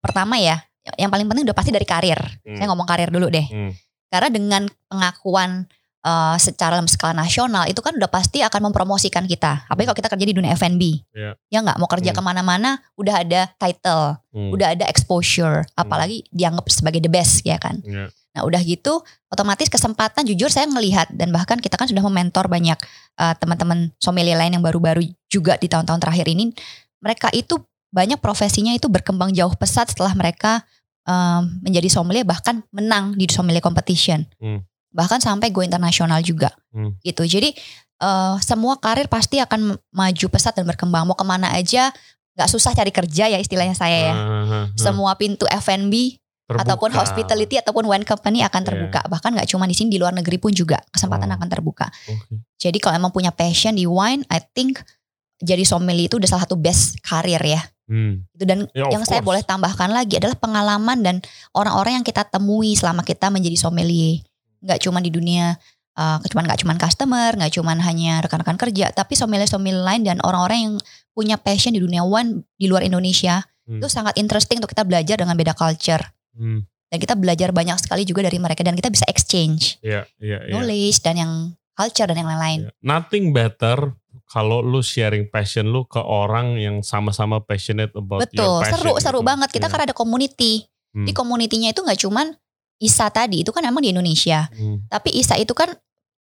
pertama 0.00 0.40
ya, 0.40 0.64
yang 0.96 1.12
paling 1.12 1.28
penting 1.28 1.44
udah 1.44 1.56
pasti 1.56 1.72
dari 1.72 1.84
karir. 1.84 2.16
Hmm. 2.44 2.56
Saya 2.56 2.72
ngomong 2.72 2.88
karir 2.88 3.12
dulu 3.12 3.28
deh. 3.28 3.44
Hmm. 3.44 3.72
Karena 4.08 4.28
dengan 4.32 4.62
pengakuan 4.88 5.68
eh, 6.04 6.36
secara 6.36 6.76
dalam 6.76 6.84
skala 6.84 7.16
nasional 7.16 7.64
itu 7.64 7.80
kan 7.80 7.96
udah 7.96 8.12
pasti 8.12 8.44
akan 8.44 8.68
mempromosikan 8.70 9.24
kita. 9.24 9.64
Apalagi 9.64 9.88
kalau 9.88 9.98
kita 10.04 10.10
kerja 10.12 10.26
di 10.28 10.34
dunia 10.36 10.52
F&B. 10.52 10.82
Iya. 11.16 11.32
Ya 11.48 11.58
nggak 11.64 11.80
mau 11.80 11.88
kerja 11.88 12.12
Hmm. 12.12 12.18
ke 12.20 12.22
mana-mana 12.22 12.70
udah 13.00 13.24
ada 13.24 13.48
title, 13.56 14.20
Hmm. 14.30 14.52
udah 14.52 14.76
ada 14.76 14.84
exposure. 14.84 15.64
Apalagi 15.74 16.28
dianggap 16.28 16.68
sebagai 16.68 17.00
the 17.00 17.08
best 17.08 17.40
ya 17.42 17.56
kan. 17.56 17.80
Iya. 17.80 18.12
Nah 18.34 18.42
udah 18.44 18.60
gitu 18.60 19.00
otomatis 19.30 19.70
kesempatan 19.70 20.26
jujur 20.26 20.50
saya 20.50 20.66
ngelihat 20.66 21.08
dan 21.14 21.30
bahkan 21.30 21.56
kita 21.56 21.78
kan 21.78 21.86
sudah 21.86 22.02
mementor 22.02 22.50
banyak 22.50 22.76
uh, 23.16 23.34
teman-teman 23.38 23.94
sommelier 24.02 24.34
lain 24.34 24.58
yang 24.58 24.64
baru-baru 24.64 25.06
juga 25.30 25.54
di 25.56 25.70
tahun-tahun 25.70 26.02
terakhir 26.02 26.26
ini. 26.28 26.50
Mereka 27.00 27.30
itu 27.32 27.62
banyak 27.94 28.18
profesinya 28.18 28.74
itu 28.74 28.90
berkembang 28.90 29.30
jauh 29.30 29.54
pesat 29.54 29.86
setelah 29.86 30.10
mereka 30.18 30.66
um, 31.06 31.62
menjadi 31.62 31.86
sommelier 31.86 32.26
bahkan 32.26 32.66
menang 32.74 33.14
di 33.14 33.30
sommelier 33.30 33.62
competition. 33.62 34.26
Hmm. 34.42 34.66
Bahkan 34.94 35.18
sampai 35.18 35.50
go 35.50 35.60
internasional 35.60 36.22
juga. 36.22 36.54
Hmm. 36.70 36.94
Gitu. 37.02 37.26
Jadi 37.26 37.50
uh, 37.98 38.38
semua 38.38 38.78
karir 38.78 39.10
pasti 39.10 39.42
akan 39.42 39.74
maju 39.90 40.26
pesat 40.30 40.54
dan 40.54 40.64
berkembang. 40.64 41.04
Mau 41.04 41.18
ke 41.18 41.26
mana 41.26 41.50
aja 41.52 41.90
nggak 42.34 42.50
susah 42.50 42.74
cari 42.74 42.90
kerja 42.90 43.30
ya 43.30 43.38
istilahnya 43.38 43.74
saya 43.74 44.10
ya. 44.10 44.14
Uh, 44.14 44.22
uh, 44.22 44.44
uh. 44.46 44.64
Semua 44.78 45.14
pintu 45.18 45.46
F&B 45.50 46.18
terbuka. 46.44 46.60
ataupun 46.66 46.90
hospitality 46.92 47.56
ataupun 47.58 47.84
wine 47.88 48.06
company 48.06 48.42
akan 48.44 48.62
iya. 48.62 48.68
terbuka. 48.68 49.00
Yeah. 49.02 49.10
Bahkan 49.10 49.30
nggak 49.38 49.48
cuma 49.50 49.64
di 49.66 49.74
sini 49.76 49.88
di 49.94 49.98
luar 49.98 50.12
negeri 50.12 50.36
pun 50.38 50.50
juga 50.52 50.78
kesempatan 50.92 51.30
oh. 51.30 51.36
akan 51.40 51.48
terbuka. 51.48 51.86
Okay. 52.04 52.38
Jadi 52.58 52.78
kalau 52.82 52.94
emang 52.98 53.12
punya 53.14 53.30
passion 53.32 53.74
di 53.74 53.86
wine, 53.86 54.26
I 54.28 54.42
think 54.54 54.82
jadi 55.42 55.66
sommelier 55.66 56.06
itu 56.06 56.16
udah 56.16 56.28
salah 56.30 56.44
satu 56.46 56.58
best 56.58 57.00
karir 57.02 57.40
ya. 57.42 57.60
Hmm. 57.84 58.24
Itu 58.32 58.44
dan 58.48 58.64
yeah, 58.72 58.88
yang 58.88 59.04
saya 59.04 59.20
boleh 59.20 59.44
tambahkan 59.44 59.92
lagi 59.92 60.16
adalah 60.16 60.36
pengalaman 60.40 61.04
dan 61.04 61.16
orang-orang 61.52 62.00
yang 62.00 62.06
kita 62.06 62.24
temui 62.24 62.72
selama 62.76 63.04
kita 63.04 63.28
menjadi 63.28 63.60
sommelier. 63.60 64.24
Nggak 64.64 64.80
cuma 64.80 65.04
di 65.04 65.12
dunia 65.12 65.54
uh, 65.98 66.18
cuman 66.20 66.44
nggak 66.46 66.60
cuma 66.62 66.74
customer, 66.78 67.30
nggak 67.34 67.52
cuma 67.54 67.72
hanya 67.78 68.22
rekan-rekan 68.24 68.58
kerja, 68.58 68.90
tapi 68.90 69.14
sommelier-sommelier 69.14 69.82
lain 69.82 70.02
dan 70.06 70.18
orang-orang 70.22 70.58
yang 70.60 70.74
punya 71.14 71.36
passion 71.38 71.74
di 71.74 71.80
dunia 71.80 72.02
wine 72.02 72.42
di 72.58 72.66
luar 72.66 72.82
Indonesia 72.82 73.46
hmm. 73.70 73.78
itu 73.78 73.88
sangat 73.88 74.18
interesting 74.18 74.58
untuk 74.58 74.74
kita 74.74 74.82
belajar 74.82 75.22
dengan 75.22 75.34
beda 75.38 75.54
culture. 75.54 76.02
Hmm. 76.34 76.66
Dan 76.90 76.98
kita 77.02 77.18
belajar 77.18 77.50
banyak 77.50 77.74
sekali 77.82 78.06
juga 78.06 78.22
dari 78.22 78.38
mereka 78.38 78.62
dan 78.62 78.78
kita 78.78 78.86
bisa 78.86 79.02
exchange 79.10 79.82
yeah, 79.82 80.06
yeah, 80.22 80.46
yeah. 80.46 80.54
knowledge 80.54 81.02
dan 81.02 81.18
yang 81.18 81.32
culture 81.74 82.06
dan 82.06 82.22
yang 82.22 82.30
lain-lain. 82.30 82.70
Yeah. 82.70 82.74
Nothing 82.86 83.34
better 83.34 83.98
kalau 84.30 84.62
lu 84.62 84.78
sharing 84.78 85.26
passion 85.26 85.74
lu 85.74 85.86
ke 85.90 85.98
orang 85.98 86.54
yang 86.58 86.86
sama-sama 86.86 87.42
passionate 87.42 87.90
about 87.98 88.22
Betul, 88.26 88.62
seru 88.66 88.94
seru 89.02 89.20
gitu. 89.22 89.26
banget. 89.26 89.48
Kita 89.50 89.66
yeah. 89.66 89.74
kan 89.74 89.80
ada 89.90 89.94
community. 89.94 90.70
Hmm. 90.94 91.02
Di 91.02 91.10
community-nya 91.10 91.74
itu 91.74 91.82
nggak 91.82 91.98
cuman 92.06 92.38
ISA 92.84 93.08
tadi 93.08 93.40
itu 93.40 93.50
kan 93.50 93.64
emang 93.64 93.80
di 93.80 93.96
Indonesia. 93.96 94.52
Hmm. 94.52 94.84
Tapi 94.92 95.16
ISA 95.16 95.40
itu 95.40 95.56
kan 95.56 95.72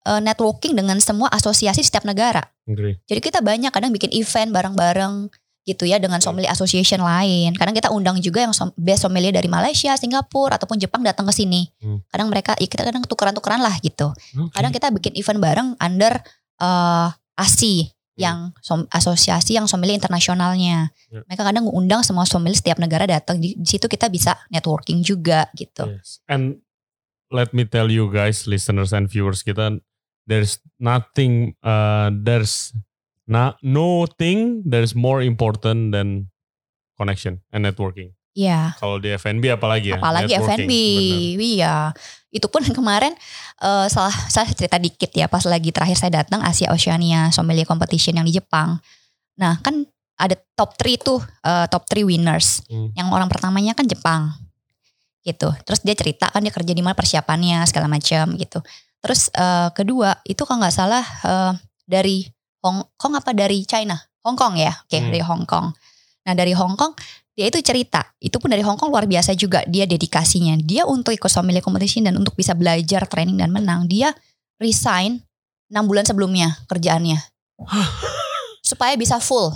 uh, 0.08 0.22
networking 0.24 0.74
dengan 0.80 0.96
semua 1.04 1.28
asosiasi 1.36 1.84
di 1.84 1.88
setiap 1.88 2.08
negara. 2.08 2.44
Agree. 2.64 2.96
Jadi 3.04 3.20
kita 3.20 3.44
banyak 3.44 3.72
kadang 3.76 3.92
bikin 3.92 4.16
event 4.16 4.56
bareng-bareng 4.56 5.28
gitu 5.64 5.88
ya 5.88 5.96
dengan 5.96 6.20
sommelier 6.20 6.52
association 6.52 7.00
lain. 7.00 7.56
Kadang 7.56 7.72
kita 7.72 7.88
undang 7.88 8.20
juga 8.20 8.44
yang 8.44 8.52
best 8.76 9.08
sommelier 9.08 9.32
dari 9.32 9.48
Malaysia, 9.48 9.96
Singapura 9.96 10.60
ataupun 10.60 10.76
Jepang 10.76 11.04
datang 11.04 11.24
ke 11.28 11.34
sini. 11.36 11.72
Hmm. 11.80 12.04
Kadang 12.12 12.28
mereka 12.28 12.52
ya 12.60 12.68
kita 12.68 12.84
kadang 12.84 13.04
tukeran-tukeran 13.08 13.64
lah 13.64 13.76
gitu. 13.80 14.12
Okay. 14.12 14.52
Kadang 14.60 14.72
kita 14.76 14.88
bikin 14.92 15.16
event 15.16 15.40
bareng 15.40 15.68
under 15.80 16.20
uh, 16.60 17.12
ASI 17.40 17.88
hmm. 17.88 18.03
Yang 18.14 18.54
som, 18.62 18.86
asosiasi 18.94 19.58
yang 19.58 19.66
sommelier 19.66 19.98
internasionalnya. 19.98 20.94
Yeah. 21.10 21.26
Mereka 21.26 21.44
kadang 21.50 21.66
undang 21.70 22.06
semua 22.06 22.30
sommelier 22.30 22.58
setiap 22.58 22.78
negara 22.78 23.10
datang 23.10 23.42
di, 23.42 23.58
di 23.58 23.68
situ 23.68 23.90
kita 23.90 24.10
bisa 24.10 24.38
networking 24.54 25.02
juga 25.02 25.50
gitu. 25.58 25.90
Yes. 25.90 26.22
And 26.30 26.62
let 27.34 27.52
me 27.58 27.66
tell 27.66 27.90
you 27.90 28.14
guys, 28.14 28.46
listeners 28.46 28.94
and 28.94 29.10
viewers 29.10 29.42
kita, 29.42 29.82
there's 30.30 30.62
nothing, 30.78 31.58
uh, 31.66 32.14
there's 32.14 32.74
Nah, 33.28 33.56
no 33.64 34.06
thing 34.06 34.64
that 34.68 34.84
is 34.84 34.96
more 34.96 35.22
important 35.24 35.96
than 35.96 36.28
connection 37.00 37.40
and 37.52 37.64
networking. 37.64 38.12
Iya. 38.34 38.74
Kalau 38.82 38.98
di 38.98 39.14
FNB 39.14 39.58
apalagi 39.58 39.94
ya? 39.94 40.02
Apalagi 40.02 40.34
FNB, 40.34 40.72
iya. 41.38 41.94
Itu 42.34 42.50
pun 42.50 42.66
kemarin 42.66 43.14
uh, 43.62 43.86
salah 43.86 44.14
saya 44.30 44.50
cerita 44.50 44.82
dikit 44.82 45.14
ya 45.14 45.30
pas 45.30 45.46
lagi 45.46 45.70
terakhir 45.70 45.98
saya 46.02 46.26
datang 46.26 46.42
Asia 46.42 46.74
Oceania 46.74 47.30
Sommelier 47.30 47.70
Competition 47.70 48.18
yang 48.18 48.26
di 48.26 48.34
Jepang. 48.34 48.82
Nah 49.38 49.62
kan 49.62 49.86
ada 50.18 50.34
top 50.58 50.74
3 50.78 50.98
tuh 50.98 51.22
uh, 51.46 51.66
top 51.70 51.86
3 51.86 52.02
winners. 52.10 52.66
Hmm. 52.66 52.90
Yang 52.98 53.08
orang 53.14 53.30
pertamanya 53.30 53.78
kan 53.78 53.86
Jepang 53.86 54.34
gitu. 55.24 55.54
Terus 55.64 55.80
dia 55.86 55.96
cerita 55.96 56.28
kan 56.34 56.42
dia 56.42 56.52
kerja 56.52 56.74
di 56.74 56.82
mana 56.84 56.98
persiapannya 56.98 57.64
segala 57.70 57.86
macam 57.86 58.34
gitu. 58.36 58.60
Terus 59.00 59.30
uh, 59.38 59.72
kedua 59.72 60.18
itu 60.28 60.42
kalau 60.44 60.64
nggak 60.64 60.76
salah 60.76 61.06
uh, 61.24 61.54
dari 61.86 62.28
Hong 62.64 62.82
Kong 62.96 63.14
apa 63.14 63.36
dari 63.36 63.62
China? 63.68 64.00
Hong 64.24 64.40
Kong 64.40 64.56
ya, 64.56 64.72
oke 64.72 64.88
okay, 64.88 65.00
hmm. 65.04 65.12
dari 65.12 65.22
Hong 65.22 65.44
Kong. 65.44 65.68
Nah 66.24 66.34
dari 66.34 66.56
Hong 66.56 66.80
Kong 66.80 66.96
dia 67.34 67.50
itu 67.50 67.58
cerita, 67.66 68.14
itu 68.22 68.38
pun 68.38 68.54
dari 68.54 68.62
Hong 68.62 68.78
Kong 68.78 68.94
luar 68.94 69.10
biasa 69.10 69.34
juga 69.34 69.66
dia 69.66 69.90
dedikasinya. 69.90 70.54
Dia 70.62 70.86
untuk 70.86 71.18
ikut 71.18 71.30
sommelier 71.30 71.66
competition 71.66 72.06
dan 72.06 72.14
untuk 72.14 72.38
bisa 72.38 72.54
belajar 72.54 73.10
training 73.10 73.42
dan 73.42 73.50
menang, 73.50 73.90
dia 73.90 74.14
resign 74.62 75.22
6 75.74 75.90
bulan 75.90 76.06
sebelumnya 76.06 76.62
kerjaannya. 76.70 77.18
supaya 78.64 78.96
bisa 78.96 79.20
full. 79.20 79.52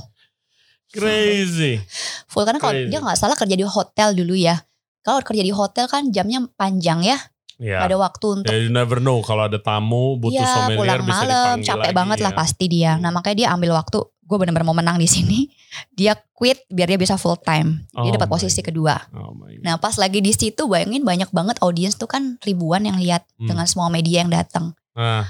Crazy. 0.92 1.80
Full 2.28 2.44
karena 2.44 2.60
kalau 2.60 2.76
dia 2.76 3.00
nggak 3.00 3.18
salah 3.18 3.40
kerja 3.40 3.56
di 3.56 3.64
hotel 3.64 4.14
dulu 4.14 4.36
ya. 4.36 4.60
Kalau 5.02 5.24
kerja 5.24 5.40
di 5.40 5.56
hotel 5.56 5.88
kan 5.88 6.12
jamnya 6.12 6.44
panjang 6.60 7.02
ya. 7.08 7.18
Ya. 7.58 7.82
Ada 7.82 7.98
waktu 7.98 8.26
untuk. 8.38 8.54
Ya, 8.54 8.62
you 8.62 8.70
never 8.70 9.02
know 9.02 9.18
kalau 9.26 9.50
ada 9.50 9.58
tamu 9.58 10.14
butuh 10.22 10.38
ya, 10.38 10.46
sommelier 10.46 10.78
pulang 10.78 11.02
bisa 11.10 11.24
malam, 11.26 11.56
capek 11.66 11.90
lagi, 11.90 11.98
banget 11.98 12.18
ya. 12.22 12.24
lah 12.30 12.34
pasti 12.38 12.66
dia. 12.70 12.92
Nah 13.02 13.10
makanya 13.10 13.38
dia 13.42 13.48
ambil 13.56 13.74
waktu. 13.74 14.00
Gue 14.28 14.38
benar-benar 14.38 14.68
mau 14.68 14.76
menang 14.76 15.00
di 15.00 15.08
sini. 15.08 15.48
Dia 15.98 16.14
quit 16.36 16.68
biar 16.70 16.86
dia 16.92 17.00
bisa 17.02 17.18
full 17.18 17.40
time. 17.42 17.82
Dia 17.90 18.12
oh 18.12 18.14
dapat 18.14 18.30
posisi 18.30 18.62
God. 18.62 18.68
kedua. 18.70 18.96
Oh 19.18 19.34
nah 19.66 19.82
pas 19.82 19.98
lagi 19.98 20.22
di 20.22 20.30
situ 20.30 20.70
bayangin 20.70 21.02
banyak 21.02 21.34
banget 21.34 21.58
audiens 21.66 21.98
tuh 21.98 22.06
kan 22.06 22.38
ribuan 22.46 22.86
yang 22.86 23.02
lihat 23.02 23.26
hmm. 23.42 23.50
dengan 23.50 23.66
semua 23.66 23.90
media 23.90 24.22
yang 24.22 24.30
datang. 24.30 24.78
Ah. 24.94 25.26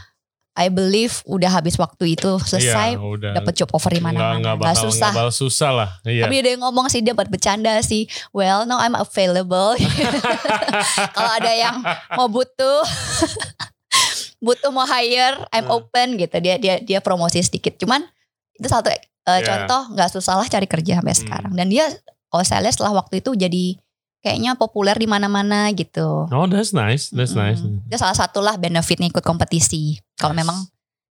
I 0.58 0.74
believe 0.74 1.22
udah 1.30 1.54
habis 1.54 1.78
waktu 1.78 2.18
itu 2.18 2.42
selesai 2.42 2.98
iya, 2.98 3.30
dapat 3.38 3.54
job 3.54 3.70
offer 3.78 3.94
di 3.94 4.02
mana-mana. 4.02 4.58
Gak, 4.58 4.82
susah. 4.82 5.14
Gak 5.14 5.30
susah 5.30 5.70
lah. 5.70 5.90
Iya. 6.02 6.26
Tapi 6.26 6.42
dia 6.42 6.58
ngomong 6.58 6.90
sih 6.90 7.06
dia 7.06 7.14
buat 7.14 7.30
bercanda 7.30 7.78
sih. 7.86 8.10
Well, 8.34 8.66
now 8.66 8.82
I'm 8.82 8.98
available. 8.98 9.78
Kalau 11.16 11.32
ada 11.38 11.54
yang 11.54 11.78
mau 12.18 12.26
butuh 12.26 12.82
butuh 14.42 14.74
mau 14.74 14.90
hire, 14.90 15.46
I'm 15.54 15.70
hmm. 15.70 15.78
open 15.78 16.08
gitu. 16.18 16.36
Dia 16.42 16.58
dia 16.58 16.82
dia 16.82 17.00
promosi 17.06 17.38
sedikit. 17.46 17.78
Cuman 17.78 18.02
itu 18.58 18.68
satu 18.68 18.90
uh, 18.90 18.96
yeah. 19.38 19.46
contoh 19.46 19.82
nggak 19.94 20.10
susah 20.12 20.36
lah 20.42 20.48
cari 20.50 20.68
kerja 20.68 21.00
sampai 21.00 21.14
hmm. 21.14 21.22
sekarang. 21.24 21.54
Dan 21.54 21.70
dia 21.70 21.86
kalau 22.28 22.44
saya 22.44 22.66
lihat 22.66 22.76
setelah 22.76 22.98
waktu 22.98 23.24
itu 23.24 23.38
jadi 23.38 23.78
kayaknya 24.20 24.58
populer 24.58 24.98
di 24.98 25.08
mana-mana 25.08 25.72
gitu. 25.72 26.28
Oh, 26.28 26.48
that's 26.50 26.76
nice. 26.76 27.14
That's 27.14 27.38
hmm. 27.38 27.42
nice. 27.42 27.62
Itu 27.62 27.96
salah 28.02 28.18
satu 28.18 28.44
lah 28.44 28.60
benefitnya 28.60 29.08
ikut 29.08 29.24
kompetisi. 29.24 30.02
Kalau 30.18 30.34
yes. 30.36 30.42
memang 30.44 30.58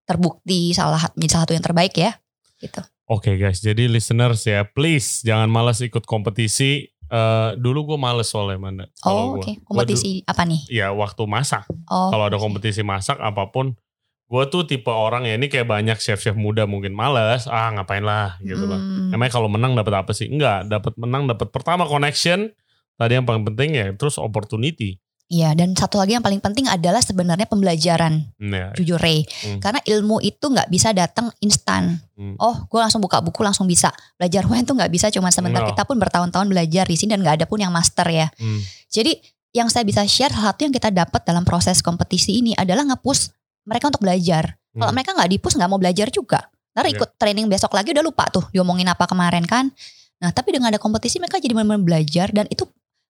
terbukti 0.07 0.71
salah 0.71 1.03
menjadi 1.19 1.33
salah 1.35 1.45
satu 1.47 1.55
yang 1.59 1.65
terbaik 1.67 1.95
ya, 1.99 2.15
gitu. 2.63 2.83
Oke 3.07 3.31
okay, 3.31 3.35
guys, 3.39 3.63
jadi 3.63 3.87
listeners 3.87 4.43
ya, 4.47 4.67
please 4.67 5.23
jangan 5.23 5.47
malas 5.47 5.79
ikut 5.83 6.03
kompetisi. 6.07 6.91
Uh, 7.07 7.55
dulu 7.55 7.95
gue 7.95 7.99
males 8.03 8.27
soalnya 8.27 8.59
mana. 8.59 8.85
Oh 9.07 9.39
oke, 9.39 9.47
okay. 9.47 9.55
kompetisi 9.63 10.27
gua, 10.27 10.35
apa 10.35 10.43
nih? 10.43 10.61
Ya 10.67 10.91
waktu 10.91 11.23
masak. 11.23 11.63
Oh, 11.87 12.11
Kalau 12.11 12.27
ada 12.27 12.35
kompetisi 12.35 12.83
masak 12.83 13.23
apa 13.23 13.47
pun, 13.55 13.79
gue 14.27 14.43
tuh 14.51 14.67
tipe 14.67 14.91
orang 14.91 15.23
ya 15.23 15.39
ini 15.39 15.47
kayak 15.47 15.71
banyak 15.71 15.99
chef-chef 16.03 16.35
muda 16.35 16.67
mungkin 16.67 16.93
males. 16.93 17.47
Ah 17.47 17.71
ngapain 17.71 18.03
lah 18.03 18.39
gitu 18.43 18.67
hmm. 18.67 18.71
loh. 18.71 18.81
Emangnya 19.15 19.33
kalau 19.33 19.47
menang 19.47 19.79
dapat 19.79 20.03
apa 20.03 20.11
sih? 20.11 20.27
Enggak, 20.27 20.67
dapat 20.67 20.99
menang 20.99 21.31
dapat 21.31 21.49
pertama 21.55 21.87
connection, 21.87 22.51
Tadi 22.97 23.13
yang 23.13 23.29
paling 23.29 23.45
penting 23.45 23.77
ya 23.77 23.87
terus 23.93 24.17
opportunity. 24.17 24.97
Iya 25.27 25.59
dan 25.59 25.75
satu 25.75 25.99
lagi 25.99 26.15
yang 26.15 26.23
paling 26.23 26.39
penting 26.39 26.71
adalah 26.71 27.03
sebenarnya 27.03 27.51
pembelajaran 27.51 28.31
ya. 28.39 28.71
jujur 28.79 28.95
Ray 28.95 29.27
hmm. 29.27 29.59
karena 29.59 29.83
ilmu 29.83 30.23
itu 30.23 30.39
nggak 30.47 30.71
bisa 30.71 30.95
datang 30.95 31.35
instan 31.43 31.99
hmm. 32.15 32.39
oh 32.39 32.63
gue 32.71 32.79
langsung 32.79 33.03
buka 33.03 33.19
buku 33.19 33.43
langsung 33.43 33.67
bisa 33.67 33.91
belajar 34.15 34.47
wine 34.47 34.63
tuh 34.63 34.79
nggak 34.79 34.87
bisa 34.87 35.11
cuma 35.11 35.35
sebentar 35.35 35.67
no. 35.67 35.75
kita 35.75 35.83
pun 35.83 35.99
bertahun-tahun 35.99 36.47
belajar 36.47 36.87
di 36.87 36.95
sini 36.95 37.19
dan 37.19 37.27
nggak 37.27 37.43
ada 37.43 37.47
pun 37.51 37.59
yang 37.59 37.75
master 37.75 38.07
ya 38.07 38.31
hmm. 38.39 38.61
jadi 38.87 39.19
yang 39.51 39.67
saya 39.67 39.83
bisa 39.83 40.07
share 40.07 40.31
satu 40.31 40.63
yang 40.63 40.71
kita 40.71 40.95
dapat 40.95 41.19
dalam 41.27 41.43
proses 41.43 41.83
kompetisi 41.83 42.39
ini 42.39 42.55
adalah 42.55 42.87
ngepush 42.87 43.35
mereka 43.67 43.91
untuk 43.91 44.03
belajar 44.03 44.57
hmm. 44.73 44.81
kalau 44.81 44.93
mereka 44.95 45.11
nggak 45.13 45.31
dipus 45.37 45.53
nggak 45.59 45.71
mau 45.71 45.81
belajar 45.83 46.09
juga 46.09 46.41
Ntar 46.77 46.93
yeah. 46.93 46.97
ikut 46.97 47.11
training 47.17 47.47
besok 47.49 47.73
lagi 47.73 47.93
udah 47.93 48.05
lupa 48.05 48.29
tuh 48.29 48.45
diomongin 48.55 48.89
apa 48.89 49.05
kemarin 49.05 49.45
kan 49.45 49.69
nah 50.17 50.33
tapi 50.33 50.57
dengan 50.57 50.73
ada 50.73 50.81
kompetisi 50.81 51.21
mereka 51.21 51.37
jadi 51.37 51.53
benar-benar 51.53 51.85
belajar 51.85 52.33
dan 52.33 52.49
itu 52.49 52.65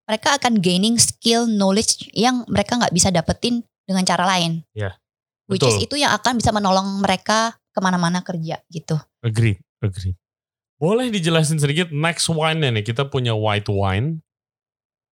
mereka 0.07 0.39
akan 0.39 0.63
gaining 0.63 0.97
skill 1.03 1.51
knowledge 1.51 2.07
yang 2.15 2.47
mereka 2.47 2.79
nggak 2.79 2.95
bisa 2.95 3.11
dapetin 3.11 3.67
dengan 3.87 4.07
cara 4.07 4.25
lain. 4.25 4.63
Ya. 4.73 4.95
Yeah, 4.95 4.95
Which 5.51 5.67
is 5.67 5.79
itu 5.79 5.99
yang 5.99 6.15
akan 6.15 6.39
bisa 6.39 6.55
menolong 6.55 7.03
mereka 7.03 7.55
ke 7.71 7.79
mana-mana 7.83 8.23
kerja 8.23 8.63
gitu. 8.71 8.99
Agree, 9.23 9.59
agree. 9.83 10.15
Boleh 10.79 11.11
dijelasin 11.11 11.59
sedikit 11.59 11.91
next 11.91 12.27
wine 12.31 12.63
nih 12.63 12.83
kita 12.87 13.07
punya 13.07 13.35
white 13.35 13.71
wine 13.71 14.23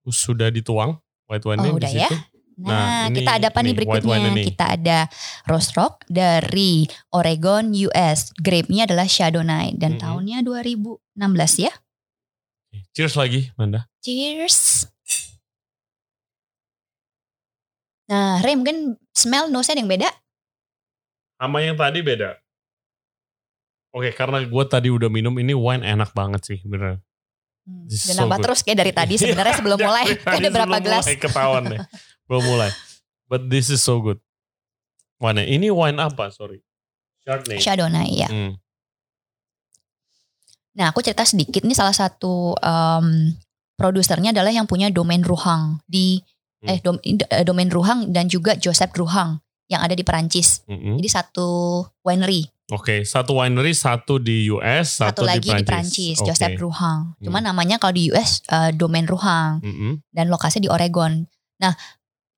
sudah 0.09 0.51
dituang 0.51 0.99
white 1.29 1.45
wine 1.47 1.59
oh, 1.63 1.77
udah 1.79 1.89
ya. 1.89 2.09
Nah, 2.53 2.69
nah 2.69 3.03
ini, 3.09 3.17
kita 3.21 3.31
ada 3.41 3.47
apa 3.49 3.59
nih 3.65 3.73
berikutnya? 3.73 4.29
Kita 4.45 4.65
ada 4.77 4.97
Rose 5.49 5.73
Rock 5.73 6.05
dari 6.05 6.85
Oregon, 7.13 7.73
US. 7.89 8.29
Grape-nya 8.37 8.85
adalah 8.85 9.09
Chardonnay 9.09 9.73
dan 9.73 9.97
mm 9.97 9.97
-hmm. 9.97 10.03
tahunnya 10.05 10.37
2016 10.45 11.65
ya. 11.65 11.73
Cheers 12.93 13.17
lagi, 13.17 13.49
Manda. 13.57 13.89
Cheers. 14.05 14.89
Nah, 18.09 18.43
Ray 18.45 18.53
mungkin 18.53 18.99
smell 19.15 19.49
nose 19.49 19.73
yang 19.73 19.89
beda. 19.89 20.09
Sama 21.41 21.65
yang 21.65 21.73
tadi 21.73 22.05
beda. 22.05 22.37
Oke, 23.93 24.09
karena 24.13 24.41
gue 24.41 24.63
tadi 24.69 24.89
udah 24.89 25.09
minum 25.09 25.33
ini 25.37 25.53
wine 25.53 25.85
enak 25.85 26.13
banget 26.13 26.41
sih, 26.45 26.59
bener. 26.65 27.01
Hmm. 27.63 27.87
Dan 27.87 28.13
so 28.13 28.19
nambah 28.19 28.37
good. 28.41 28.45
terus 28.49 28.59
kayak 28.65 28.77
dari 28.83 28.91
tadi 28.91 29.13
sebenarnya 29.21 29.55
sebelum 29.55 29.79
mulai 29.79 30.05
Dari 30.13 30.19
tadi 30.19 30.37
ada 30.43 30.49
berapa 30.51 30.75
sebelum 30.77 30.85
gelas. 30.85 31.05
Mulai 31.05 31.19
ketahuan 31.21 31.63
deh. 31.69 31.79
Belum 32.33 32.49
mulai. 32.49 32.73
But 33.29 33.45
this 33.47 33.69
is 33.69 33.77
so 33.79 34.01
good. 34.01 34.17
Wine 35.21 35.45
ini 35.45 35.69
wine 35.69 36.01
apa? 36.01 36.33
Sorry. 36.33 36.65
Chardonnay. 37.21 37.61
Chardonnay 37.61 38.09
ya. 38.11 38.27
Hmm. 38.27 38.57
Nah, 40.73 40.89
aku 40.89 41.05
cerita 41.05 41.21
sedikit 41.23 41.61
nih 41.61 41.77
salah 41.77 41.93
satu 41.93 42.57
em, 42.57 43.37
produsernya 43.73 44.33
adalah 44.33 44.49
yang 44.49 44.65
punya 44.65 44.89
domain 44.89 45.21
Ruhang 45.21 45.85
di 45.85 46.17
Hmm. 46.59 46.69
eh 46.69 46.79
dom- 46.79 47.03
eh, 47.03 47.43
domain 47.43 47.67
Ruhang 47.67 48.09
dan 48.09 48.25
juga 48.25 48.55
Joseph 48.55 48.95
Ruhang 48.95 49.37
yang 49.67 49.83
ada 49.83 49.93
di 49.93 50.01
Perancis. 50.01 50.63
Mm-mm. 50.65 50.95
Jadi 50.97 51.09
satu 51.11 51.47
winery, 52.01 52.47
Oke, 52.71 53.03
satu 53.03 53.37
winery, 53.37 53.75
satu 53.75 54.17
di 54.17 54.47
US, 54.49 54.97
satu, 54.97 55.21
satu, 55.21 55.23
lagi 55.27 55.45
di 55.45 55.59
di 55.59 55.63
Perancis, 55.63 56.15
Oke. 56.17 56.31
Joseph 56.31 56.55
Ruhang. 56.57 57.19
Cuma 57.19 57.37
Hmm. 57.37 57.51
namanya 57.51 57.75
kalau 57.77 57.93
di 57.93 58.07
US 58.09 58.39
eh, 58.47 58.71
domain 58.71 59.03
Ruhang 59.03 59.59
Mm-mm. 59.61 59.99
dan 60.09 60.25
lokasi 60.27 60.57
di 60.57 60.67
Oregon. 60.67 61.27
Nah, 61.59 61.75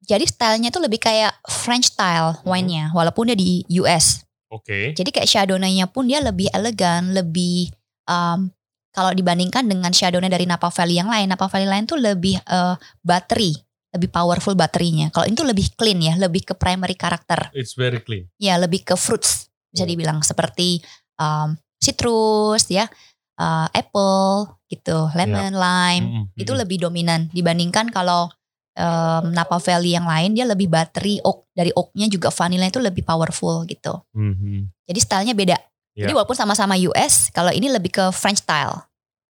jadi 0.06 0.24
stylenya 0.24 0.70
tuh 0.70 0.86
lebih 0.86 1.02
kayak 1.02 1.34
French 1.46 1.92
style 1.92 2.38
Hmm. 2.42 2.54
wine-nya 2.54 2.94
walaupun 2.94 3.30
dia 3.30 3.38
di 3.38 3.66
US. 3.78 4.22
Oke. 4.48 4.94
Jadi 4.94 5.10
kayak 5.10 5.28
Chardonnay-nya 5.28 5.90
pun 5.90 6.06
dia 6.06 6.22
lebih 6.22 6.48
elegan, 6.54 7.12
lebih 7.12 7.74
um, 8.06 8.48
kalau 8.94 9.12
dibandingkan 9.12 9.66
dengan 9.68 9.92
Chardonnay 9.92 10.32
dari 10.32 10.46
Napa 10.48 10.72
Valley 10.72 10.96
yang 10.96 11.12
lain, 11.12 11.28
Napa 11.28 11.52
Valley 11.52 11.68
lain 11.68 11.84
tuh 11.84 12.00
lebih 12.00 12.40
uh, 12.48 12.78
battery, 13.04 13.52
lebih 13.92 14.08
powerful 14.08 14.56
baterinya. 14.56 15.12
Kalau 15.12 15.28
itu 15.28 15.44
lebih 15.44 15.76
clean 15.76 16.00
ya, 16.00 16.14
lebih 16.16 16.48
ke 16.48 16.54
primary 16.56 16.96
karakter. 16.96 17.52
It's 17.52 17.76
very 17.76 18.00
clean. 18.00 18.32
Ya, 18.40 18.56
lebih 18.56 18.86
ke 18.88 18.96
fruits 18.96 19.52
bisa 19.68 19.84
Hmm. 19.84 19.92
dibilang 19.92 20.20
seperti 20.24 20.80
um, 21.20 21.60
citrus 21.84 22.72
ya, 22.72 22.88
uh, 23.36 23.68
apple 23.76 24.56
gitu, 24.72 25.12
lemon, 25.14 25.52
lime. 25.52 26.06
Mm-mm. 26.06 26.26
Itu 26.40 26.56
Mm-mm. 26.56 26.62
lebih 26.64 26.78
dominan 26.88 27.28
dibandingkan 27.36 27.92
kalau 27.92 28.32
um, 28.76 29.32
Napa 29.32 29.58
Valley 29.60 29.96
yang 29.96 30.06
lain 30.06 30.36
dia 30.36 30.46
lebih 30.46 30.68
battery 30.68 31.20
oak 31.24 31.48
dari 31.56 31.72
oaknya 31.74 32.08
juga 32.12 32.30
vanilla 32.30 32.68
itu 32.68 32.80
lebih 32.80 33.02
powerful 33.08 33.64
gitu. 33.66 34.04
Mhm. 34.14 34.70
Jadi 34.86 35.00
stylenya 35.00 35.36
beda. 35.36 35.58
Jadi 35.96 36.12
Ya. 36.12 36.16
walaupun 36.16 36.36
sama-sama 36.36 36.76
US, 36.92 37.32
kalau 37.32 37.56
ini 37.56 37.72
lebih 37.72 37.88
ke 37.90 38.06
French 38.12 38.44
style. 38.44 38.84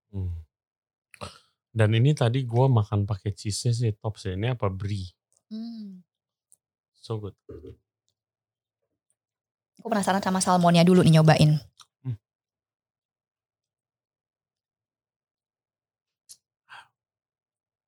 Hmm. 0.09 0.33
Dan 1.69 1.93
ini 1.93 2.15
tadi 2.17 2.41
gue 2.41 2.65
makan 2.71 3.05
pakai 3.05 3.35
cheese 3.35 3.69
sih 3.69 3.93
top 3.99 4.17
sih. 4.17 4.33
Ini 4.33 4.57
apa 4.57 4.71
brie? 4.71 5.11
So 6.97 7.21
good. 7.21 7.37
Aku 9.77 9.87
penasaran 9.91 10.23
sama 10.25 10.41
salmonnya 10.41 10.81
dulu 10.81 11.05
nih 11.05 11.21
nyobain. 11.21 11.61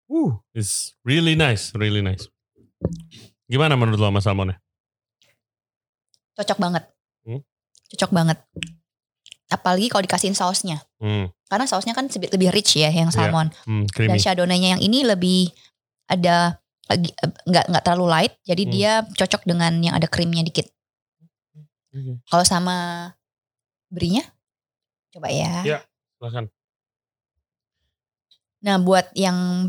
Uh, 0.08 0.40
it's 0.56 0.96
really 1.04 1.36
nice, 1.36 1.76
really 1.76 2.00
nice. 2.00 2.32
Gimana 3.46 3.76
menurut 3.76 4.00
lo 4.00 4.08
sama 4.08 4.24
salmonnya? 4.24 4.58
Cocok 6.36 6.60
banget. 6.60 6.84
Hmm? 7.28 7.42
Cocok 7.96 8.12
banget. 8.12 8.38
Apalagi 9.48 9.88
kalau 9.88 10.04
dikasihin 10.04 10.36
sausnya. 10.36 10.84
Hmm, 11.00 11.32
Karena 11.48 11.64
sausnya 11.64 11.96
kan 11.96 12.08
lebih 12.12 12.52
rich 12.52 12.76
ya 12.76 12.92
yang 12.92 13.08
Iya, 13.12 13.16
salmon. 13.16 13.48
hmm, 13.64 13.84
Dan. 13.96 14.20
Chardonnay-nya 14.20 14.76
yang 14.76 14.84
ini 14.84 15.08
lebih 15.08 15.52
ada 16.08 16.60
eh, 16.88 17.00
nggak 17.48 17.66
nggak 17.68 17.84
terlalu 17.84 18.08
light, 18.08 18.34
jadi 18.48 18.64
Hmm. 18.64 18.72
dia 18.72 18.92
cocok 19.04 19.44
dengan 19.44 19.76
yang 19.84 19.96
ada 19.96 20.08
krimnya 20.08 20.40
dikit. 20.44 20.68
Oke, 21.92 22.20
Kalau 22.28 22.44
sama 22.48 22.76
berinya, 23.92 24.24
coba 25.12 25.28
ya. 25.32 25.64
Iya. 25.64 25.80
Silahkan. 26.20 26.48
Nah 28.64 28.76
buat 28.80 29.12
yang 29.16 29.68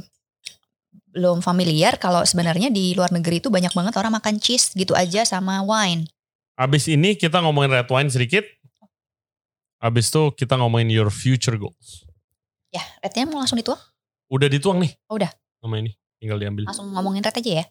belum 1.15 1.41
familiar, 1.41 1.97
kalau 1.97 2.23
sebenarnya 2.23 2.69
di 2.69 2.93
luar 2.93 3.09
negeri 3.11 3.41
itu 3.41 3.49
banyak 3.49 3.73
banget 3.73 3.95
orang 3.97 4.15
makan 4.17 4.37
cheese 4.39 4.73
gitu 4.77 4.93
aja 4.93 5.25
sama 5.25 5.65
wine. 5.65 6.05
Abis 6.59 6.91
ini 6.91 7.15
kita 7.15 7.41
ngomongin 7.41 7.73
red 7.73 7.89
wine 7.89 8.11
sedikit. 8.11 8.45
Abis 9.79 10.11
itu 10.11 10.35
kita 10.35 10.59
ngomongin 10.59 10.91
your 10.91 11.09
future 11.09 11.55
goals. 11.55 12.03
Ya, 12.75 12.83
rednya 12.99 13.31
mau 13.31 13.39
langsung 13.41 13.57
dituang? 13.57 13.79
Udah 14.29 14.51
dituang 14.51 14.83
nih. 14.83 14.93
Oh, 15.09 15.17
udah. 15.17 15.31
Nama 15.65 15.75
ini. 15.87 15.95
Tinggal 16.19 16.43
diambil. 16.43 16.67
Langsung 16.67 16.91
ngomongin 16.91 17.23
red 17.23 17.39
aja 17.39 17.53
ya. 17.63 17.65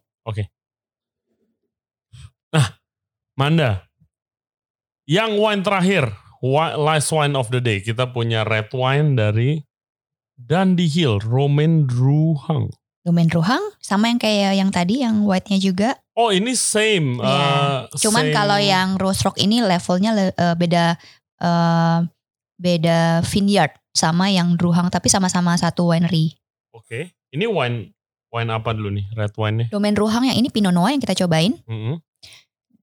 Manda. 3.37 3.85
Yang 5.05 5.31
wine 5.37 5.61
terakhir. 5.61 6.03
Last 6.79 7.11
wine 7.13 7.35
of 7.37 7.51
the 7.53 7.61
day. 7.61 7.83
Kita 7.83 8.09
punya 8.09 8.47
red 8.47 8.71
wine 8.73 9.13
dari 9.13 9.61
Dundee 10.33 10.89
Hill. 10.89 11.21
Romain 11.21 11.85
Druhang. 11.85 12.71
Domain 13.07 13.31
Ruhang 13.31 13.63
sama 13.79 14.11
yang 14.11 14.19
kayak 14.19 14.59
yang 14.59 14.67
tadi 14.67 14.99
yang 14.99 15.23
white-nya 15.23 15.55
juga. 15.57 15.95
Oh 16.11 16.27
ini 16.27 16.51
same. 16.59 17.15
Iya. 17.23 17.87
uh, 17.87 17.95
Cuman 17.95 18.27
same- 18.27 18.35
kalau 18.35 18.59
yang 18.59 18.99
Rose 18.99 19.23
Rock 19.23 19.39
ini 19.39 19.63
levelnya 19.63 20.11
le- 20.11 20.35
eh, 20.35 20.55
beda 20.59 20.99
eh, 21.39 21.97
beda 22.59 22.99
vineyard 23.23 23.71
sama 23.95 24.27
yang 24.27 24.59
Druhang 24.59 24.91
tapi 24.91 25.07
sama-sama 25.07 25.55
satu 25.55 25.95
winery. 25.95 26.35
Oke. 26.75 27.15
Ini 27.31 27.47
wine 27.47 27.95
wine 28.27 28.49
apa 28.51 28.75
dulu 28.75 28.91
nih? 28.91 29.07
Red 29.15 29.39
wine-nya. 29.39 29.71
Domain 29.71 29.95
Ruhang 29.95 30.27
yang 30.27 30.35
ini 30.35 30.51
Pinot 30.51 30.75
Noir 30.75 30.91
yang 30.91 30.99
kita 30.99 31.15
cobain. 31.15 31.55
Mm-mm. 31.63 32.03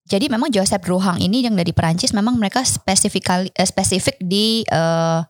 Jadi 0.04 0.28
memang 0.28 0.48
Joseph 0.48 0.84
Ruhang 0.84 1.16
ini 1.16 1.40
yang 1.40 1.52
dari 1.52 1.72
Perancis 1.72 2.12
memang 2.12 2.36
mereka 2.36 2.60
spesifik 2.60 3.52
spesifik 3.56 4.16
di 4.20 4.64
eh, 4.64 5.20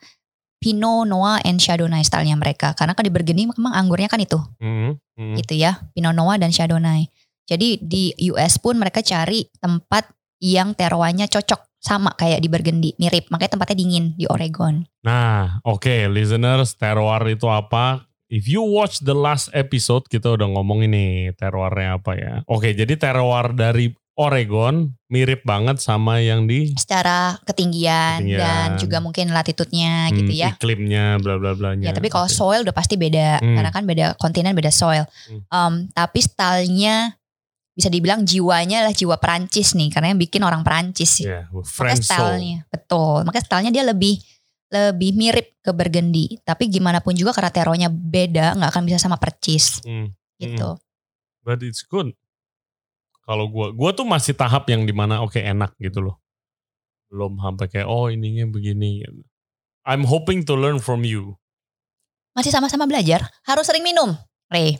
Pinot 0.64 1.04
Noir 1.04 1.44
and 1.44 1.60
Chardonnay 1.60 2.00
stylenya 2.00 2.40
mereka. 2.40 2.72
Karena 2.72 2.96
kan 2.96 3.04
di 3.04 3.12
Burgundy 3.12 3.44
memang 3.44 3.76
anggurnya 3.76 4.08
kan 4.08 4.16
itu. 4.16 4.40
Mm-mm. 4.64 4.96
Mm-mm. 5.20 5.36
gitu 5.36 5.60
ya, 5.60 5.84
Pinot 5.92 6.16
Noir 6.16 6.40
dan 6.40 6.48
Chardonnay. 6.48 7.12
Jadi 7.44 7.76
di 7.84 8.16
US 8.32 8.56
pun 8.56 8.80
mereka 8.80 9.04
cari 9.04 9.44
tempat 9.60 10.08
yang 10.40 10.72
terroirnya 10.72 11.28
cocok 11.28 11.76
sama 11.76 12.16
kayak 12.16 12.40
di 12.40 12.48
Burgundy, 12.48 12.96
mirip. 12.96 13.28
Makanya 13.28 13.60
tempatnya 13.60 13.76
dingin 13.76 14.16
di 14.16 14.24
Oregon. 14.24 14.88
Nah, 15.04 15.60
oke, 15.68 16.08
listeners, 16.08 16.72
terroir 16.80 17.20
itu 17.28 17.44
apa? 17.44 18.08
If 18.32 18.48
you 18.48 18.64
watch 18.64 19.04
the 19.04 19.12
last 19.12 19.52
episode, 19.52 20.08
kita 20.08 20.32
udah 20.32 20.48
ngomongin 20.48 20.96
nih 20.96 21.36
terroirnya 21.36 22.00
apa 22.00 22.12
ya. 22.16 22.34
Oke, 22.48 22.72
jadi 22.72 22.96
terroir 22.96 23.52
dari 23.52 23.92
Oregon 24.14 24.94
mirip 25.10 25.42
banget 25.42 25.82
sama 25.82 26.22
yang 26.22 26.46
di 26.46 26.70
Secara 26.78 27.34
ketinggian, 27.42 28.22
Ketinggian. 28.22 28.38
dan 28.38 28.68
juga 28.78 29.02
mungkin 29.02 29.34
latitudenya 29.34 30.06
hmm, 30.06 30.14
gitu 30.16 30.32
ya. 30.32 30.48
iklimnya, 30.54 31.18
bla 31.18 31.34
bla 31.34 31.52
bla 31.52 31.74
Ya, 31.74 31.90
tapi 31.90 32.06
kalau 32.08 32.30
soil 32.30 32.62
udah 32.62 32.70
pasti 32.70 32.94
beda 32.94 33.42
Hmm. 33.42 33.58
karena 33.58 33.70
kan 33.70 33.82
beda 33.82 34.14
kontinen, 34.14 34.54
beda 34.54 34.70
soil. 34.70 35.02
Hmm. 35.26 35.42
Um, 35.50 35.72
tapi 35.90 36.22
stylenya 36.22 37.18
bisa 37.74 37.90
dibilang 37.90 38.22
jiwanya 38.22 38.86
adalah 38.86 38.94
jiwa 38.94 39.18
Perancis 39.18 39.74
nih, 39.74 39.90
karena 39.90 40.14
yang 40.14 40.20
bikin 40.20 40.46
orang 40.46 40.62
Perancis 40.62 41.10
sih. 41.10 41.26
Ya, 41.26 41.50
Makanya 41.50 41.66
French 41.66 42.06
soul. 42.06 42.14
stylenya, 42.38 42.58
betul. 42.70 43.18
Makanya 43.26 43.44
stylenya 43.44 43.72
dia 43.74 43.84
lebih 43.84 44.14
lebih 44.70 45.10
mirip 45.14 45.58
ke 45.58 45.70
Burgundy. 45.70 46.38
Tapi 46.40 46.66
gimana 46.66 46.98
pun 46.98 47.14
juga 47.14 47.34
karena 47.34 47.50
teronya 47.50 47.88
beda, 47.90 48.54
nggak 48.54 48.70
akan 48.70 48.82
bisa 48.86 48.98
sama 48.98 49.18
percis 49.18 49.82
Hmm, 49.82 50.14
gitu. 50.38 50.78
but 51.42 51.58
it's 51.60 51.82
good. 51.82 52.14
Kalau 53.24 53.48
gua, 53.48 53.72
gua 53.72 53.90
tuh 53.96 54.04
masih 54.04 54.36
tahap 54.36 54.68
yang 54.68 54.84
di 54.84 54.92
mana 54.92 55.24
oke 55.24 55.40
enak 55.40 55.72
gitu 55.80 56.04
loh. 56.04 56.20
Belum 57.08 57.40
sampai 57.40 57.66
kayak 57.72 57.88
oh 57.88 58.12
ininya 58.12 58.44
begini. 58.48 59.04
I'm 59.84 60.04
hoping 60.04 60.44
to 60.48 60.56
learn 60.56 60.80
from 60.80 61.04
you. 61.04 61.36
Masih 62.36 62.52
sama-sama 62.52 62.84
belajar, 62.84 63.24
harus 63.46 63.64
sering 63.64 63.86
minum, 63.86 64.12
Ray. 64.50 64.76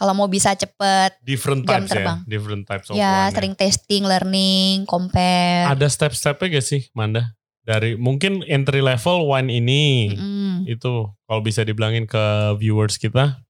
Kalau 0.00 0.16
mau 0.16 0.32
bisa 0.32 0.56
cepet, 0.56 1.20
Different 1.20 1.68
Jam 1.68 1.84
types 1.84 1.92
terbang. 1.92 2.18
ya, 2.24 2.28
different 2.28 2.64
types 2.64 2.86
of 2.88 2.96
ya 2.96 3.28
wine 3.28 3.34
sering 3.36 3.54
testing, 3.54 4.02
learning, 4.08 4.88
compare. 4.88 5.68
Ada 5.68 5.92
step-stepnya 5.92 6.56
gak 6.56 6.64
sih, 6.64 6.88
Manda? 6.96 7.36
Dari 7.60 8.00
mungkin 8.00 8.40
entry 8.48 8.80
level 8.80 9.28
wine 9.28 9.52
ini 9.52 10.16
Mm-mm. 10.16 10.64
itu 10.64 11.04
kalau 11.28 11.40
bisa 11.44 11.60
dibilangin 11.62 12.08
ke 12.08 12.56
viewers 12.56 12.96
kita 12.96 13.44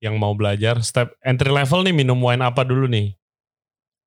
yang 0.00 0.20
mau 0.20 0.36
belajar 0.36 0.80
step 0.84 1.16
entry 1.24 1.48
level 1.48 1.80
nih 1.82 1.94
minum 1.96 2.18
wine 2.20 2.44
apa 2.44 2.62
dulu 2.62 2.84
nih 2.86 3.16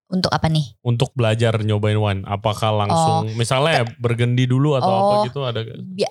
Untuk 0.10 0.34
apa 0.34 0.50
nih? 0.50 0.74
untuk 0.82 1.14
belajar 1.14 1.62
nyobain 1.62 1.94
wine? 1.94 2.26
Apakah 2.26 2.74
langsung 2.74 3.30
misalnya 3.38 3.82
ya 3.82 3.84
bergendi 4.02 4.50
dulu 4.50 4.74
atau 4.74 4.90
apa 4.90 5.14
Oh. 5.22 5.24
gitu 5.30 5.40
ada 5.46 5.62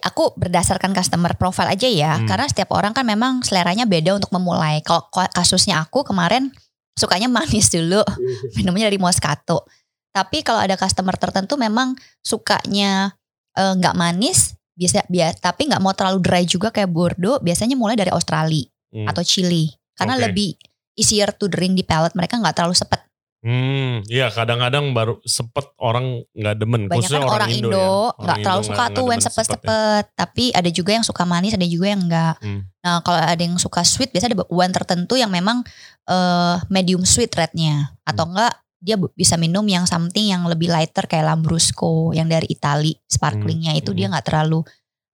Aku 0.07 0.39
berdasarkan 0.39 0.95
customer 0.95 1.35
profile 1.35 1.75
aja 1.75 1.91
ya, 1.91 2.15
Hmm. 2.15 2.31
karena 2.31 2.47
setiap 2.47 2.71
orang 2.79 2.95
kan 2.95 3.03
memang 3.03 3.43
seleranya 3.43 3.91
beda 3.91 4.15
untuk 4.15 4.31
memulai. 4.31 4.87
Kalau 4.87 5.03
kasusnya 5.35 5.83
aku 5.83 6.07
kemarin 6.07 6.55
sukanya 6.95 7.27
manis 7.27 7.75
dulu, 7.75 7.99
minumnya 8.55 8.87
dari 8.87 9.03
Moscato. 9.03 9.67
Tapi 10.15 10.47
kalau 10.47 10.63
ada 10.63 10.79
customer 10.79 11.19
tertentu 11.19 11.59
memang 11.59 11.99
sukanya 12.23 13.19
eh, 13.59 13.73
nggak 13.83 13.99
manis, 13.99 14.55
biasa 14.79 15.11
biasa 15.11 15.43
tapi 15.43 15.67
nggak 15.75 15.83
mau 15.83 15.91
terlalu 15.91 16.23
dry 16.23 16.47
juga 16.47 16.71
kayak 16.71 16.87
Bordeaux, 16.87 17.43
biasanya 17.43 17.75
mulai 17.75 17.99
dari 17.99 18.15
Australia 18.15 18.63
Hmm. 18.89 19.07
atau 19.07 19.21
Chili 19.21 19.69
karena 19.93 20.15
Oke. 20.15 20.23
lebih 20.25 20.51
easier 20.95 21.31
to 21.31 21.47
drink 21.47 21.75
di 21.75 21.85
palate 21.85 22.17
mereka 22.17 22.37
nggak 22.37 22.55
terlalu 22.55 22.75
sepet. 22.75 23.05
Hmm, 23.39 24.03
iya 24.11 24.35
kadang-kadang 24.35 24.91
baru 24.91 25.23
sepet 25.23 25.71
orang 25.79 26.27
nggak 26.35 26.57
demen. 26.59 26.83
Banyak 26.87 26.99
khususnya 26.99 27.23
kan 27.23 27.31
orang 27.31 27.51
Indo 27.53 27.71
ya. 27.71 27.79
nggak 27.79 28.19
Orang 28.19 28.39
terlalu 28.43 28.59
Indo 28.59 28.67
suka 28.67 28.75
nggak- 28.75 28.89
tuh 28.89 28.99
nggak 28.99 29.07
wine 29.07 29.15
demen 29.15 29.21
sepet 29.23 29.39
ya. 29.39 29.47
sepet-sepet. 29.47 30.05
Tapi 30.19 30.45
ada 30.51 30.71
juga 30.73 30.91
yang 30.91 31.05
suka 31.07 31.23
manis, 31.23 31.55
ada 31.55 31.63
juga 31.63 31.87
yang 31.87 32.03
enggak. 32.03 32.35
Hmm. 32.43 32.61
Nah 32.83 32.99
kalau 33.01 33.19
ada 33.21 33.39
yang 33.39 33.55
suka 33.57 33.81
sweet, 33.85 34.11
biasanya 34.11 34.35
ada 34.35 34.47
wine 34.51 34.75
tertentu 34.75 35.15
yang 35.15 35.31
memang 35.31 35.63
eh, 36.05 36.57
medium 36.67 37.05
sweet 37.05 37.31
rate-nya. 37.31 37.95
Atau 38.03 38.27
Hmm. 38.27 38.33
enggak 38.35 38.53
dia 38.79 38.97
bisa 39.13 39.35
minum 39.35 39.63
yang 39.67 39.87
something 39.87 40.31
yang 40.31 40.43
lebih 40.47 40.67
lighter 40.67 41.07
kayak 41.07 41.27
Lambrusco 41.27 42.11
yang 42.11 42.27
dari 42.27 42.47
Itali 42.47 42.95
sparklingnya 43.07 43.75
itu 43.75 43.91
dia 43.93 44.07
Hmm. 44.07 44.19
nggak 44.19 44.27
terlalu 44.27 44.63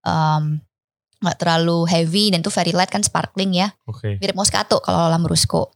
em, 0.04 0.60
nggak 1.24 1.40
terlalu 1.40 1.88
heavy 1.88 2.36
dan 2.36 2.44
itu 2.44 2.52
very 2.52 2.76
light 2.76 2.92
kan 2.92 3.00
sparkling 3.00 3.56
ya 3.56 3.72
Oke. 3.88 4.20
mirip 4.20 4.36
Moscato 4.36 4.84
kalau 4.84 5.08
Lambrusco 5.08 5.72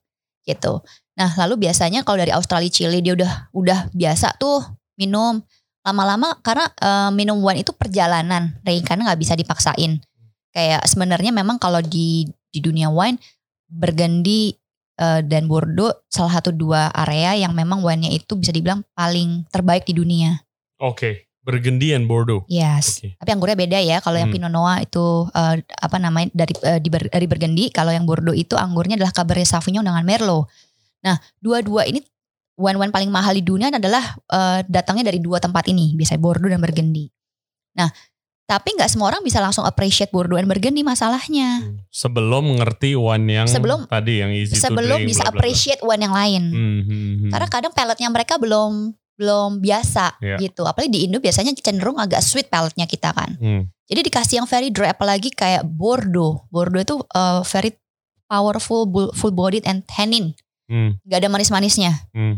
gitu. 0.48 0.84
Nah 1.20 1.32
lalu 1.39 1.68
biasanya 1.68 2.04
kalau 2.08 2.20
dari 2.20 2.32
Australia 2.32 2.72
Chile 2.72 3.00
dia 3.04 3.16
udah 3.16 3.52
udah 3.52 3.80
biasa 3.91 4.36
tuh 4.39 4.64
minum 4.95 5.43
lama-lama 5.84 6.36
karena 6.43 6.68
eh, 6.80 7.12
minum 7.16 7.39
wine 7.39 7.64
itu 7.64 7.72
perjalanan, 7.72 8.60
Ray, 8.64 8.84
karena 8.84 9.12
nggak 9.12 9.22
bisa 9.24 9.34
dipaksain. 9.36 10.04
Kayak 10.52 10.84
sebenarnya 10.88 11.32
memang 11.36 11.60
kalau 11.60 11.80
di 11.84 12.28
di 12.52 12.60
dunia 12.60 12.88
wine 12.91 13.20
Burgundy 13.68 14.56
eh, 15.00 15.22
dan 15.24 15.52
Bordeaux 15.52 16.08
salah 16.08 16.39
satu 16.39 16.56
dua 16.56 16.91
area 16.95 17.36
yang 17.36 17.52
memang 17.52 17.84
wine-nya 17.84 18.12
itu 18.12 18.39
bisa 18.39 18.56
dibilang 18.56 18.84
paling 18.95 19.43
terbaik 19.52 19.84
di 19.84 19.95
dunia. 19.95 20.39
Oke. 20.80 20.88
Burgundy 21.04 21.27
and 21.48 22.06
Bordeaux. 22.06 22.43
Yes. 22.52 23.00
Oke. 23.00 23.16
Tapi 23.16 23.30
anggurnya 23.32 23.56
beda 23.56 23.80
ya. 23.80 23.98
Kalau 24.04 24.20
yang 24.20 24.28
Hmm. 24.28 24.36
Pinot 24.36 24.52
Noir 24.52 24.84
itu 24.84 25.06
eh, 25.32 25.56
apa 25.64 25.98
namanya 25.98 26.28
dari 26.36 26.54
eh, 26.62 26.80
di 26.80 26.89
Ber- 26.91 27.08
dari 27.08 27.26
Burgundy, 27.26 27.72
kalau 27.72 27.95
yang 27.95 28.04
Bordeaux 28.04 28.36
itu 28.36 28.54
anggurnya 28.54 29.00
adalah 29.00 29.16
Cabernet 29.16 29.48
Sauvignon 29.48 29.82
dengan 29.82 30.04
Merlot. 30.04 30.45
Nah, 31.02 31.16
dua-dua 31.39 31.88
ini 31.88 32.04
wine-wine 32.58 32.89
paling 32.89 33.08
mahal 33.08 33.32
di 33.32 33.41
dunia 33.41 33.72
adalah 33.72 34.04
eh, 34.28 34.60
datangnya 34.68 35.08
dari 35.08 35.24
dua 35.24 35.39
tempat 35.39 35.66
ini, 35.68 35.95
biasanya 35.95 36.20
Bordeaux 36.20 36.52
dan 36.52 36.60
Burgundy. 36.60 37.08
Nah, 37.78 37.88
tapi 38.43 38.74
nggak 38.74 38.88
semua 38.88 39.12
orang 39.12 39.22
bisa 39.24 39.43
langsung 39.43 39.64
appreciate 39.64 40.08
Bordeaux 40.10 40.39
dan 40.39 40.48
Burgundy 40.48 40.82
masalahnya. 40.82 41.64
Hmm. 41.64 41.80
Sebelum 41.88 42.60
ngerti 42.60 42.95
wine 42.95 43.28
yang 43.30 43.48
Sebelum- 43.48 43.88
tadi 43.88 44.20
yang 44.20 44.32
easy 44.32 44.56
to 44.56 44.68
Sebelum 44.68 45.00
drink, 45.00 45.12
bisa 45.12 45.24
bla, 45.24 45.30
bla, 45.30 45.32
bla. 45.32 45.39
appreciate 45.43 45.82
wine 45.84 46.04
yang 46.04 46.16
lain. 46.16 46.43
Hmm, 46.48 46.82
hmm, 46.84 47.14
hmm. 47.24 47.32
Karena 47.32 47.48
kadang 47.48 47.74
palate-nya 47.76 48.10
mereka 48.10 48.36
belum 48.36 48.91
belum 49.18 49.59
biasa 49.59 50.22
Iya. 50.22 50.38
gitu. 50.38 50.63
Apalagi 50.63 50.93
di 50.93 50.99
Indo 51.03 51.18
biasanya 51.18 51.51
cenderung 51.57 51.97
agak 51.97 52.22
sweet 52.22 52.47
palate-nya 52.47 52.86
kita 52.86 53.11
kan. 53.11 53.34
Hmm. 53.36 53.68
Jadi 53.89 54.05
dikasih 54.05 54.39
yang 54.39 54.47
very 54.47 54.70
dry 54.70 54.93
apalagi 54.93 55.34
kayak 55.34 55.65
Bordeaux. 55.65 56.45
Bordeaux 56.47 56.84
itu 56.86 56.95
uh, 57.11 57.41
very 57.41 57.74
powerful, 58.26 58.86
full 59.11 59.34
bodied 59.34 59.65
and 59.65 59.82
tannin. 59.89 60.38
Hmm. 60.70 60.99
Gak 61.03 61.26
ada 61.26 61.30
manis-manisnya. 61.30 61.95
Hmm. 62.13 62.38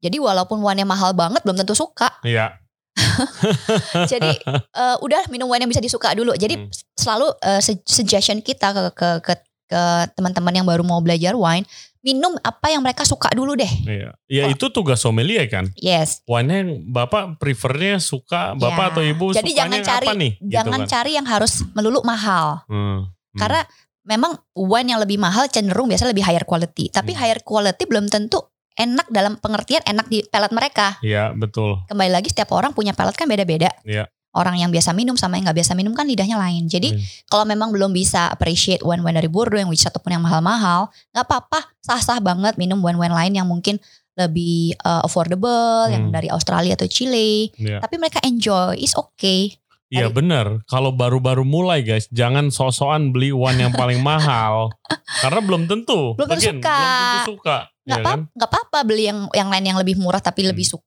Jadi 0.00 0.16
walaupun 0.16 0.60
wine 0.60 0.84
mahal 0.84 1.12
banget 1.12 1.40
belum 1.40 1.56
tentu 1.56 1.72
suka. 1.72 2.08
Iya. 2.20 2.56
Jadi 4.12 4.42
uh, 4.74 4.96
udah 5.00 5.28
minum 5.28 5.46
wine 5.46 5.64
yang 5.64 5.70
bisa 5.70 5.80
disuka 5.80 6.12
dulu. 6.12 6.34
Jadi 6.34 6.56
Hmm. 6.58 6.68
selalu 6.94 7.26
uh, 7.38 7.60
su- 7.60 7.84
suggestion 7.84 8.40
kita 8.40 8.70
ke 8.70 8.82
ke 8.92 9.08
ke, 9.22 9.32
ke 9.70 9.82
teman-teman 10.14 10.52
yang 10.52 10.66
baru 10.66 10.82
mau 10.82 10.98
belajar 10.98 11.32
wine, 11.32 11.64
minum 12.00 12.32
apa 12.40 12.72
yang 12.72 12.80
mereka 12.80 13.04
suka 13.04 13.28
dulu 13.30 13.52
deh. 13.54 13.68
Iya. 13.84 14.10
Ya 14.26 14.44
itu 14.48 14.72
tugas 14.72 15.00
sommelier 15.00 15.44
kan. 15.46 15.68
Yes. 15.76 16.24
Wine 16.24 16.48
yang 16.48 16.68
bapak 16.88 17.36
prefernya 17.36 18.00
suka 18.00 18.56
bapak 18.56 18.84
Ya. 18.84 18.90
atau 18.92 19.02
ibu 19.04 19.24
Jadi 19.30 19.52
jangan 19.52 19.80
cari 19.80 20.06
apa 20.08 20.12
nih? 20.16 20.32
Gitu 20.40 20.52
jangan 20.52 20.80
kan. 20.84 20.88
cari 20.88 21.10
yang 21.14 21.26
harus 21.28 21.52
melulu 21.72 22.00
mahal. 22.02 22.64
Hmm. 22.66 23.04
Hmm. 23.04 23.38
Karena 23.38 23.60
memang 24.02 24.32
wine 24.56 24.88
yang 24.90 25.00
lebih 25.00 25.20
mahal 25.20 25.46
cenderung 25.46 25.86
biasanya 25.86 26.10
lebih 26.10 26.24
higher 26.24 26.48
quality. 26.48 26.88
Tapi 26.88 27.12
Hmm. 27.12 27.20
higher 27.20 27.40
quality 27.44 27.84
belum 27.84 28.08
tentu 28.08 28.40
enak 28.74 29.12
dalam 29.12 29.36
pengertian 29.36 29.84
enak 29.84 30.08
di 30.08 30.24
palate 30.24 30.56
mereka. 30.56 30.96
Iya 31.04 31.36
betul. 31.36 31.84
Kembali 31.84 32.10
lagi 32.10 32.32
setiap 32.32 32.48
orang 32.56 32.72
punya 32.72 32.96
palate 32.96 33.20
kan 33.20 33.28
beda-beda. 33.28 33.68
Iya. 33.84 34.08
Orang 34.30 34.54
yang 34.56 34.70
biasa 34.70 34.94
minum 34.94 35.18
sama 35.18 35.36
yang 35.36 35.50
nggak 35.50 35.58
biasa 35.62 35.74
minum 35.74 35.90
kan 35.92 36.06
lidahnya 36.06 36.38
lain. 36.38 36.70
Jadi 36.70 36.94
Hmm. 36.94 37.02
kalau 37.26 37.44
memang 37.44 37.74
belum 37.74 37.90
bisa 37.90 38.30
appreciate 38.30 38.80
wine-wine 38.86 39.18
dari 39.18 39.26
Bordeaux 39.26 39.58
yang 39.58 39.68
which 39.68 39.82
ataupun 39.84 40.14
yang 40.14 40.22
mahal-mahal, 40.22 40.88
nggak 41.12 41.26
apa-apa, 41.26 41.66
sah-sah 41.82 42.22
banget 42.22 42.54
minum 42.56 42.78
wine-wine 42.80 43.10
lain 43.12 43.32
yang 43.36 43.46
mungkin 43.50 43.82
lebih 44.18 44.74
uh, 44.84 45.02
affordable, 45.06 45.86
yang 45.90 46.08
Hmm. 46.08 46.14
dari 46.14 46.28
Australia 46.30 46.74
atau 46.74 46.88
Chile. 46.90 47.50
Iya. 47.56 47.78
Tapi 47.80 47.94
mereka 47.96 48.18
enjoy, 48.22 48.76
is 48.78 48.92
okay. 48.96 49.59
Iya 49.90 50.06
benar. 50.08 50.62
Kalau 50.64 50.90
baru-baru 50.90 51.42
mulai 51.42 51.82
guys, 51.82 52.06
jangan 52.08 52.48
sok-sokan 52.48 53.10
beli 53.10 53.30
wine 53.30 53.58
yang 53.60 53.72
paling 53.72 53.98
mahal. 54.00 54.70
Karena 55.18 55.42
belum 55.42 55.66
tentu. 55.66 56.14
Belum 56.14 56.30
tentu 56.30 56.40
Again, 56.40 56.56
suka. 56.56 56.78
Belum 56.78 56.94
tentu 56.94 57.34
suka. 57.36 57.58
nggak 57.80 57.96
ya 57.96 58.04
apa 58.04 58.12
kan? 58.12 58.20
apa-apa 58.38 58.78
beli 58.84 59.04
yang 59.04 59.26
yang 59.32 59.48
lain 59.48 59.64
yang 59.64 59.74
lebih 59.74 59.96
murah 59.96 60.20
tapi 60.20 60.46
lebih 60.46 60.62
suka 60.62 60.84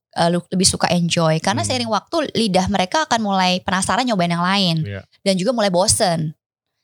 lebih 0.48 0.64
suka 0.64 0.86
enjoy 0.88 1.36
karena 1.36 1.60
Hmm. 1.60 1.68
seiring 1.68 1.90
waktu 1.90 2.16
lidah 2.32 2.64
mereka 2.66 3.04
akan 3.04 3.20
mulai 3.20 3.60
penasaran 3.60 4.06
nyobain 4.06 4.30
yang 4.30 4.40
lain 4.40 4.76
Iya. 4.80 5.02
dan 5.20 5.34
juga 5.34 5.52
mulai 5.52 5.68
bosen. 5.68 6.32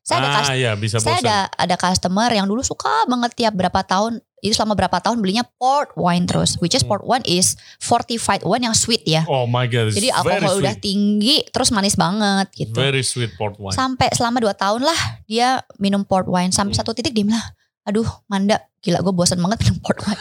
Saya 0.03 0.19
ada 0.19 0.29
ah 0.29 0.37
cus- 0.43 0.59
ya 0.59 0.73
bisa 0.75 0.97
saya 0.99 1.21
ada 1.21 1.37
ada 1.55 1.77
customer 1.79 2.29
yang 2.29 2.45
dulu 2.45 2.61
suka 2.61 3.07
banget 3.07 3.33
tiap 3.35 3.55
berapa 3.55 3.81
tahun 3.81 4.21
itu 4.41 4.53
selama 4.53 4.73
berapa 4.75 4.97
tahun 4.97 5.19
belinya 5.19 5.45
port 5.55 5.93
wine 5.95 6.25
terus 6.25 6.57
which 6.59 6.73
is 6.73 6.81
Hmm. 6.81 6.91
port 6.91 7.05
wine 7.05 7.25
is 7.25 7.55
fortified 7.77 8.41
wine 8.43 8.63
yang 8.63 8.73
sweet 8.73 9.01
ya. 9.03 9.23
Oh 9.25 9.45
my 9.45 9.65
god, 9.65 9.91
Jadi 9.91 10.09
alkohol 10.09 10.59
udah 10.59 10.75
sweet. 10.75 10.83
tinggi 10.83 11.37
terus 11.47 11.69
manis 11.69 11.95
banget 11.95 12.49
gitu. 12.55 12.73
Very 12.73 13.01
sweet 13.01 13.33
port 13.35 13.57
wine. 13.57 13.73
Sampai 13.73 14.09
selama 14.11 14.39
dua 14.39 14.53
tahun 14.53 14.81
lah 14.81 14.99
dia 15.25 15.49
minum 15.77 16.03
port 16.03 16.25
wine 16.25 16.49
sampai 16.49 16.73
Hmm. 16.73 16.81
satu 16.81 16.91
titik 16.91 17.13
dia 17.13 17.25
bilang 17.25 17.45
aduh 17.83 18.05
Manda 18.27 18.61
gila 18.79 19.01
gue 19.01 19.11
bosan 19.11 19.37
banget 19.39 19.61
minum 19.63 19.79
port 19.79 19.99
wine 20.01 20.21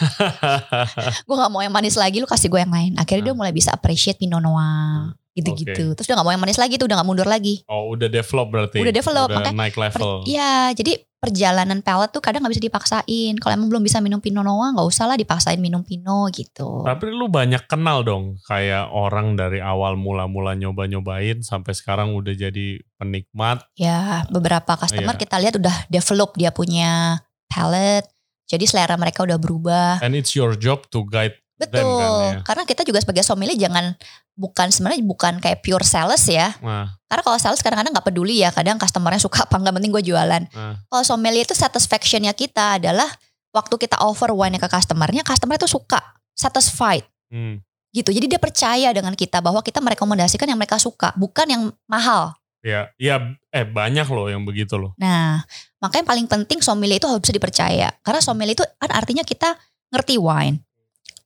gue 1.22 1.36
gak 1.36 1.50
mau 1.50 1.60
yang 1.60 1.70
manis 1.70 1.94
lagi 1.94 2.18
lu 2.18 2.26
kasih 2.26 2.48
gue 2.48 2.58
yang 2.58 2.70
lain 2.70 2.92
akhirnya 2.94 3.22
dia 3.22 3.32
Hmm. 3.32 3.38
mulai 3.38 3.52
bisa 3.52 3.70
appreciate 3.70 4.16
Pinot 4.16 4.40
Noir 4.40 5.12
gitu-gitu 5.30 5.94
terus 5.94 6.04
dia 6.04 6.12
gak 6.12 6.24
mau 6.24 6.30
yang 6.30 6.40
manis 6.40 6.56
lagi 6.56 6.74
tuh 6.74 6.84
udah 6.84 6.98
gak 6.98 7.06
mundur 7.06 7.24
lagi 7.24 7.62
oh 7.64 7.90
udah 7.90 8.08
develop 8.08 8.48
berarti. 8.48 8.76
Udah 8.76 8.90
develop, 8.90 9.28
Udah 9.28 9.36
makanya 9.38 9.56
naik 9.58 9.76
level. 9.76 10.24
Iya 10.24 10.52
jadi 10.72 10.92
perjalanan 11.20 11.84
palate 11.84 12.16
tuh 12.16 12.24
kadang 12.24 12.40
gak 12.40 12.56
bisa 12.56 12.64
dipaksain 12.64 13.36
kalau 13.36 13.52
emang 13.52 13.68
belum 13.68 13.84
bisa 13.84 14.00
minum 14.00 14.18
Pinot 14.18 14.40
Noir 14.40 14.72
gak 14.72 14.88
usah 14.88 15.04
lah 15.04 15.20
dipaksain 15.20 15.60
minum 15.60 15.84
Pinot 15.84 16.32
gitu 16.32 16.82
Tapi 16.82 17.12
lu 17.12 17.28
banyak 17.28 17.68
kenal 17.68 18.00
dong 18.00 18.40
kayak 18.48 18.88
orang 18.88 19.36
dari 19.36 19.60
awal 19.60 20.00
mula-mula 20.00 20.56
nyoba-nyobain 20.56 21.44
sampai 21.44 21.76
sekarang 21.76 22.16
udah 22.16 22.32
jadi 22.32 22.80
penikmat. 22.96 23.68
ya 23.76 24.24
beberapa 24.32 24.80
customer 24.80 25.12
Iya. 25.12 25.20
kita 25.20 25.36
lihat 25.36 25.54
udah 25.60 25.76
develop 25.86 26.32
dia 26.34 26.50
punya 26.50 27.20
palate 27.46 28.08
jadi 28.48 28.64
selera 28.64 28.96
mereka 28.96 29.20
udah 29.22 29.36
berubah 29.36 30.00
And 30.00 30.16
it's 30.16 30.32
your 30.32 30.56
job 30.56 30.88
to 30.88 31.04
guide 31.04 31.36
betul 31.60 31.84
kan 31.84 32.10
ya. 32.24 32.40
karena 32.42 32.62
kita 32.64 32.82
juga 32.82 32.98
sebagai 33.04 33.20
sommelier 33.20 33.54
jangan 33.54 33.92
bukan 34.32 34.72
sebenarnya 34.72 35.04
bukan 35.04 35.36
kayak 35.38 35.60
pure 35.60 35.84
sales 35.84 36.24
ya 36.24 36.56
Nah, 36.64 36.88
Karena 37.04 37.22
kalau 37.26 37.36
sales 37.36 37.60
kadang-kadang 37.60 37.92
nggak 37.92 38.06
peduli 38.06 38.40
ya, 38.40 38.54
kadang 38.54 38.78
customernya 38.78 39.18
suka 39.18 39.42
apa 39.44 39.58
nggak 39.58 39.74
penting 39.76 39.90
gue 39.90 40.04
jualan. 40.14 40.42
nah. 40.48 40.78
Kalau 40.86 41.02
sommelier 41.04 41.42
itu 41.42 41.52
satisfactionnya 41.52 42.30
kita 42.32 42.78
adalah 42.78 43.10
waktu 43.50 43.74
kita 43.76 43.98
offer 43.98 44.30
wine 44.30 44.56
ke 44.56 44.68
customernya, 44.70 45.26
customer 45.26 45.58
itu 45.58 45.66
suka, 45.66 45.98
satisfied 46.32 47.02
Hmm. 47.28 47.58
gitu. 47.90 48.14
Jadi 48.14 48.26
dia 48.30 48.38
percaya 48.38 48.94
dengan 48.94 49.18
kita 49.18 49.42
bahwa 49.42 49.58
kita 49.60 49.82
merekomendasikan 49.82 50.46
yang 50.46 50.54
mereka 50.58 50.78
suka, 50.78 51.10
bukan 51.18 51.46
yang 51.50 51.62
mahal. 51.90 52.34
Ya, 52.62 52.94
ya 52.94 53.18
eh 53.50 53.66
banyak 53.66 54.06
loh 54.06 54.30
yang 54.30 54.46
begitu 54.46 54.78
loh. 54.78 54.94
Nah, 54.94 55.42
makanya 55.82 56.06
paling 56.06 56.30
penting 56.30 56.62
sommelier 56.62 57.02
itu 57.02 57.10
harus 57.10 57.18
bisa 57.20 57.34
dipercaya. 57.34 57.90
Karena 58.06 58.22
sommelier 58.22 58.54
itu 58.54 58.62
kan 58.78 58.90
artinya 58.94 59.26
kita 59.26 59.58
ngerti 59.90 60.14
wine. 60.14 60.62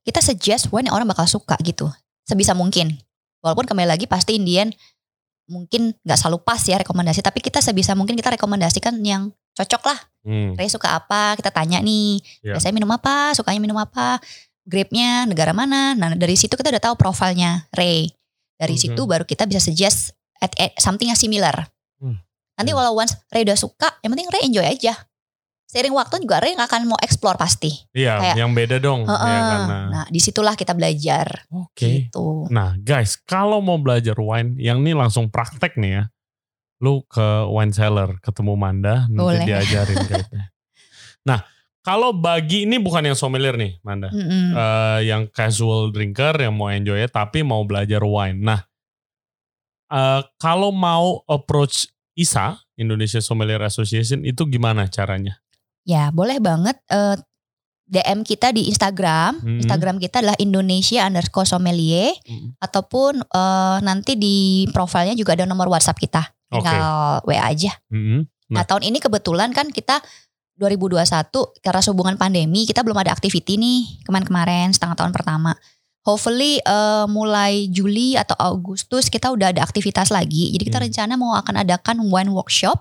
Kita 0.04 0.20
suggest 0.20 0.68
yang 0.68 0.92
orang 0.92 1.08
bakal 1.08 1.24
suka 1.24 1.56
gitu. 1.64 1.88
Sebisa 2.28 2.52
mungkin. 2.52 2.92
Walaupun 3.40 3.64
kembali 3.64 3.88
lagi 3.88 4.04
pasti 4.04 4.36
Indian 4.36 4.72
mungkin 5.44 5.92
nggak 6.00 6.16
selalu 6.16 6.40
pas 6.44 6.60
ya 6.64 6.76
rekomendasi. 6.80 7.20
Tapi 7.20 7.40
kita 7.40 7.60
sebisa 7.60 7.96
mungkin 7.96 8.16
kita 8.16 8.32
rekomendasikan 8.36 8.96
yang 9.04 9.32
cocok 9.56 9.82
lah. 9.84 9.98
Hmm. 10.24 10.56
Ray 10.56 10.68
suka 10.68 10.96
apa? 10.96 11.36
Kita 11.36 11.52
tanya 11.52 11.80
nih. 11.80 12.20
Ya. 12.44 12.56
Biasanya 12.56 12.74
minum 12.76 12.92
apa? 12.92 13.32
Sukanya 13.36 13.60
minum 13.60 13.76
apa? 13.76 14.20
Grape-nya 14.64 15.28
negara 15.28 15.52
mana? 15.52 15.92
Nah 15.92 16.16
dari 16.16 16.36
situ 16.40 16.56
kita 16.56 16.72
udah 16.72 16.80
tahu 16.80 16.94
profilnya 16.96 17.68
Ray. 17.76 18.08
Dari 18.56 18.76
Mhm. 18.76 18.80
situ 18.80 19.02
baru 19.04 19.28
kita 19.28 19.44
bisa 19.44 19.60
suggest 19.60 20.16
at, 20.40 20.52
at 20.56 20.72
something 20.80 21.12
yang 21.12 21.20
similar. 21.20 21.68
Hmm. 22.00 22.16
Nanti 22.56 22.70
Ya. 22.72 22.76
walau 22.76 22.96
once 22.96 23.12
Ray 23.28 23.44
udah 23.44 23.56
suka, 23.60 23.92
yang 24.00 24.16
penting 24.16 24.28
Ray 24.32 24.48
enjoy 24.48 24.64
aja. 24.64 24.96
Seiring 25.74 25.90
waktu 25.90 26.22
juga 26.22 26.38
Ray 26.38 26.54
nggak 26.54 26.70
akan 26.70 26.82
mau 26.86 27.00
explore 27.02 27.34
pasti. 27.34 27.74
Iya, 27.90 28.14
Kayak- 28.22 28.36
yang 28.38 28.50
beda 28.54 28.76
dong. 28.78 29.02
Heeh. 29.10 29.26
ya 29.26 29.40
kan? 29.42 29.60
Nah, 29.90 30.06
di 30.06 30.22
situlah 30.22 30.54
kita 30.54 30.70
belajar. 30.70 31.50
Oke. 31.50 32.06
Gitu. 32.06 32.46
Nah, 32.54 32.78
guys, 32.78 33.18
kalau 33.18 33.58
mau 33.58 33.74
belajar 33.74 34.14
wine, 34.14 34.54
yang 34.62 34.86
ini 34.86 34.94
langsung 34.94 35.26
praktek 35.26 35.74
nih 35.74 35.98
ya. 35.98 36.04
Lu 36.78 37.02
ke 37.10 37.26
wine 37.50 37.74
cellar, 37.74 38.22
ketemu 38.22 38.54
Manda, 38.54 39.10
nanti 39.10 39.18
Boleh. 39.18 39.42
diajarin 39.42 39.98
kayaknya. 40.06 40.44
Nah, 41.24 41.40
kalau 41.80 42.12
bagi 42.12 42.68
ini 42.68 42.76
bukan 42.76 43.00
yang 43.00 43.16
sommelier 43.16 43.56
nih, 43.56 43.80
Manda. 43.80 44.12
Mm-mm. 44.12 44.52
Eh, 44.52 45.08
yang 45.08 45.24
casual 45.26 45.88
drinker 45.88 46.36
yang 46.36 46.52
mau 46.52 46.68
enjoy 46.68 47.00
ya, 47.00 47.08
tapi 47.08 47.40
mau 47.40 47.64
belajar 47.64 48.04
wine. 48.04 48.44
Nah, 48.44 48.60
eh, 49.88 50.20
kalau 50.36 50.68
mau 50.68 51.24
approach 51.24 51.88
ISA, 52.14 52.60
Indonesia 52.76 53.18
Sommelier 53.18 53.64
Association, 53.64 54.22
itu 54.22 54.44
gimana 54.46 54.86
caranya? 54.86 55.40
Ya 55.84 56.08
boleh 56.10 56.40
banget. 56.40 56.76
eh, 56.88 57.16
DM 57.84 58.24
kita 58.24 58.48
di 58.50 58.64
Instagram. 58.66 59.44
Hmm. 59.44 59.60
Instagram 59.60 60.00
kita 60.00 60.24
adalah 60.24 60.36
Indonesia 60.40 61.04
underscore 61.04 61.44
sommelier. 61.44 62.16
Hmm. 62.24 62.56
Ataupun 62.58 63.20
eh, 63.20 63.76
nanti 63.84 64.16
di 64.16 64.36
profilnya 64.72 65.12
juga 65.12 65.36
ada 65.36 65.44
nomor 65.44 65.68
WhatsApp 65.68 66.00
kita. 66.00 66.22
Oke. 66.48 66.64
Tinggal 66.64 67.20
WA 67.24 67.44
aja. 67.44 67.72
Mm-mm. 67.90 68.24
Nah 68.52 68.62
tahun 68.62 68.86
ini 68.86 69.00
kebetulan 69.00 69.50
kan 69.52 69.68
kita 69.68 70.00
2021 70.54 71.02
karena 71.58 71.80
hubungan 71.90 72.14
pandemi 72.14 72.62
kita 72.62 72.86
belum 72.86 72.94
ada 72.94 73.10
activity 73.10 73.58
nih 73.58 74.06
kemarin-kemarin 74.06 74.70
setengah 74.70 74.94
tahun 74.94 75.12
pertama. 75.12 75.52
Hopefully 76.04 76.60
eh, 76.60 77.06
mulai 77.08 77.66
Juli 77.68 78.14
atau 78.14 78.36
Agustus 78.38 79.10
kita 79.10 79.28
udah 79.28 79.50
ada 79.50 79.60
aktivitas 79.60 80.08
lagi. 80.08 80.52
Jadi 80.54 80.64
kita 80.64 80.78
Hmm. 80.78 80.86
rencana 80.88 81.12
mau 81.18 81.32
akan 81.34 81.64
adakan 81.66 81.96
wine 82.06 82.30
workshop 82.30 82.80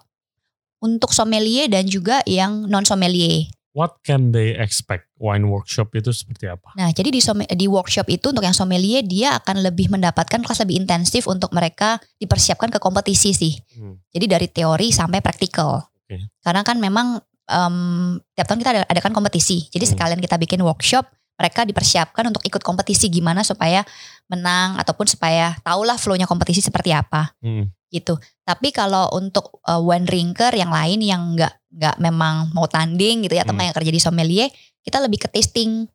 untuk 0.83 1.15
sommelier 1.15 1.71
dan 1.71 1.87
juga 1.87 2.19
yang 2.27 2.67
non 2.67 2.83
sommelier. 2.83 3.47
What 3.73 4.05
can 4.05 4.29
they 4.29 4.53
expect? 4.53 5.09
Wine 5.17 5.49
workshop 5.49 5.97
itu 5.97 6.13
seperti 6.13 6.45
apa? 6.45 6.77
Nah, 6.77 6.93
jadi 6.93 7.09
di 7.09 7.17
di 7.57 7.65
workshop 7.65 8.05
itu 8.05 8.29
untuk 8.29 8.45
yang 8.45 8.53
sommelier 8.53 9.01
dia 9.01 9.33
akan 9.41 9.65
lebih 9.65 9.89
mendapatkan 9.89 10.45
kelas 10.45 10.61
lebih 10.61 10.77
intensif 10.77 11.25
untuk 11.25 11.49
mereka 11.55 11.97
dipersiapkan 12.21 12.69
ke 12.69 12.77
kompetisi 12.77 13.33
sih. 13.33 13.57
Hmm. 13.73 13.97
Jadi 14.13 14.25
dari 14.29 14.47
teori 14.51 14.93
sampai 14.93 15.25
praktikal. 15.25 15.89
Oke. 16.05 16.21
Karena 16.45 16.61
kan 16.61 16.77
memang 16.77 17.17
em, 17.49 18.21
tiap 18.37 18.45
tahun 18.45 18.59
kita 18.61 18.71
ada 18.77 18.81
adakan 18.85 19.09
kompetisi. 19.15 19.65
Jadi 19.73 19.89
Hmm. 19.89 19.93
sekalian 19.97 20.19
kita 20.21 20.37
bikin 20.37 20.61
workshop, 20.61 21.09
mereka 21.33 21.65
dipersiapkan 21.65 22.29
untuk 22.29 22.45
ikut 22.45 22.61
kompetisi 22.61 23.09
gimana 23.09 23.41
supaya 23.41 23.81
menang 24.29 24.77
ataupun 24.77 25.09
supaya 25.09 25.57
tahulah 25.65 25.97
flow-nya 25.97 26.29
kompetisi 26.29 26.61
seperti 26.61 26.93
apa 26.93 27.33
Hmm. 27.41 27.73
Gitu. 27.93 28.17
Tapi 28.41 28.73
kalau 28.73 29.13
untuk 29.13 29.61
uh, 29.69 29.77
wine 29.77 30.03
drinker 30.03 30.49
yang 30.51 30.73
lain 30.73 30.99
yang 30.99 31.37
nggak 31.37 31.53
nggak 31.69 31.95
memang 32.01 32.49
mau 32.57 32.65
tanding 32.65 33.23
gitu 33.23 33.37
ya 33.37 33.45
atau 33.45 33.53
Hmm. 33.53 33.69
yang 33.69 33.77
kerja 33.77 33.91
di 33.93 34.01
sommelier, 34.01 34.49
kita 34.81 34.97
lebih 34.97 35.21
ke 35.21 35.29
tasting, 35.29 35.85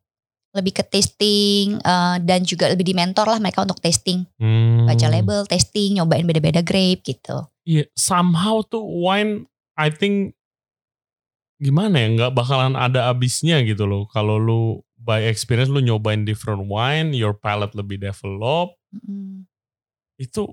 lebih 0.55 0.79
ke 0.79 0.83
tasting 0.87 1.77
uh, 1.83 2.17
dan 2.23 2.41
juga 2.47 2.71
lebih 2.71 2.87
di 2.87 2.95
mentor 2.95 3.27
lah 3.27 3.39
mereka 3.43 3.61
untuk 3.61 3.83
tasting, 3.83 4.23
Hmm. 4.39 4.87
baca 4.87 5.07
label, 5.11 5.43
tasting, 5.45 5.99
nyobain 5.99 6.23
beda-beda 6.23 6.63
grape 6.63 7.03
gitu. 7.03 7.43
Iya, 7.67 7.85
somehow 7.93 8.63
tuh 8.63 8.81
wine, 8.81 9.45
I 9.77 9.91
think 9.93 10.33
gimana 11.59 11.99
ya, 11.99 12.07
nggak 12.15 12.33
bakalan 12.33 12.79
ada 12.79 13.11
habisnya 13.11 13.59
gitu 13.67 13.83
loh. 13.83 14.07
Kalau 14.09 14.39
lu 14.39 14.61
by 14.99 15.27
experience 15.27 15.71
lu 15.71 15.83
nyobain 15.83 16.23
different 16.23 16.67
wine, 16.67 17.11
your 17.11 17.35
palate 17.35 17.75
lebih 17.75 17.99
develop, 17.99 18.75
Mm. 18.89 19.45
itu 20.17 20.49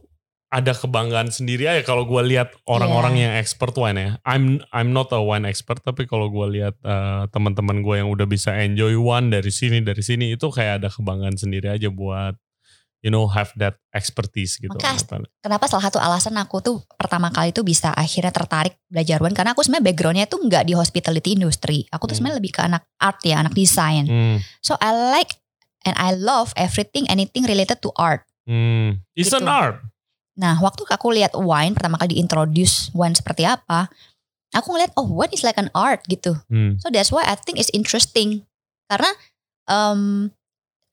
ada 0.47 0.71
kebanggaan 0.71 1.29
sendiri 1.29 1.67
aja 1.67 1.83
kalau 1.83 2.07
gua 2.07 2.23
lihat 2.23 2.55
orang-orang 2.65 3.19
Iya. 3.19 3.23
yang 3.27 3.35
expert 3.37 3.75
wine 3.75 3.99
ya. 3.99 4.11
I'm 4.23 4.63
I'm 4.71 4.91
not 4.91 5.11
a 5.11 5.19
wine 5.19 5.43
expert 5.43 5.83
tapi 5.83 6.07
kalau 6.07 6.31
gua 6.31 6.47
lihat 6.47 6.79
eh, 6.81 7.23
teman-teman 7.29 7.83
gue 7.83 7.99
yang 7.99 8.09
udah 8.09 8.25
bisa 8.25 8.55
enjoy 8.55 8.95
wine 8.95 9.29
dari 9.29 9.51
sini 9.51 9.83
dari 9.83 10.01
sini 10.01 10.33
itu 10.33 10.47
kayak 10.47 10.81
ada 10.81 10.89
kebanggaan 10.89 11.35
sendiri 11.35 11.67
aja 11.69 11.91
buat 11.91 12.39
you 13.03 13.11
know 13.11 13.27
have 13.27 13.51
that 13.55 13.77
expertise 13.91 14.57
gitu. 14.57 14.71
Maka 14.73 14.99
Kenapa 15.39 15.67
salah 15.67 15.85
satu 15.85 15.99
alasan 15.99 16.39
aku 16.39 16.59
tuh 16.59 16.79
pertama 16.95 17.31
kali 17.31 17.51
tuh 17.51 17.63
bisa 17.63 17.91
akhirnya 17.91 18.31
tertarik 18.31 18.79
belajar 18.87 19.19
wine 19.19 19.35
karena 19.35 19.51
aku 19.51 19.63
sebenarnya 19.63 19.85
backgroundnya 19.85 20.27
tuh 20.27 20.41
nggak 20.43 20.63
di 20.63 20.75
hospitality 20.75 21.35
industry. 21.35 21.87
Aku 21.91 22.07
tuh 22.07 22.15
Hmm. 22.15 22.23
sebenarnya 22.23 22.39
lebih 22.39 22.53
ke 22.55 22.63
anak 22.63 22.83
art 22.99 23.19
ya, 23.23 23.43
anak 23.43 23.51
desain. 23.53 24.07
Hmm. 24.07 24.39
So 24.59 24.79
I 24.79 24.91
like 25.13 25.35
and 25.83 25.95
I 25.99 26.15
love 26.15 26.55
everything 26.55 27.07
anything 27.07 27.47
related 27.47 27.83
to 27.83 27.91
art. 27.95 28.23
Hmm. 28.47 29.03
It's 29.15 29.31
Gitu. 29.31 29.43
an 29.43 29.51
art. 29.51 29.83
Nah, 30.37 30.61
waktu 30.61 30.85
aku 30.89 31.17
lihat 31.17 31.33
wine 31.33 31.73
pertama 31.73 31.97
kali 31.97 32.17
diintroduce 32.17 32.93
wine 32.93 33.17
seperti 33.17 33.49
apa, 33.49 33.89
aku 34.53 34.77
ngeliat 34.77 34.93
oh 35.01 35.09
wine 35.09 35.33
is 35.33 35.45
like 35.45 35.57
an 35.57 35.73
art 35.73 36.05
gitu. 36.07 36.37
Hmm. 36.53 36.77
So 36.81 36.93
that's 36.93 37.09
why 37.09 37.25
I 37.25 37.37
think 37.41 37.57
it's 37.57 37.73
interesting 37.73 38.45
karena 38.87 39.11
um, 39.67 40.31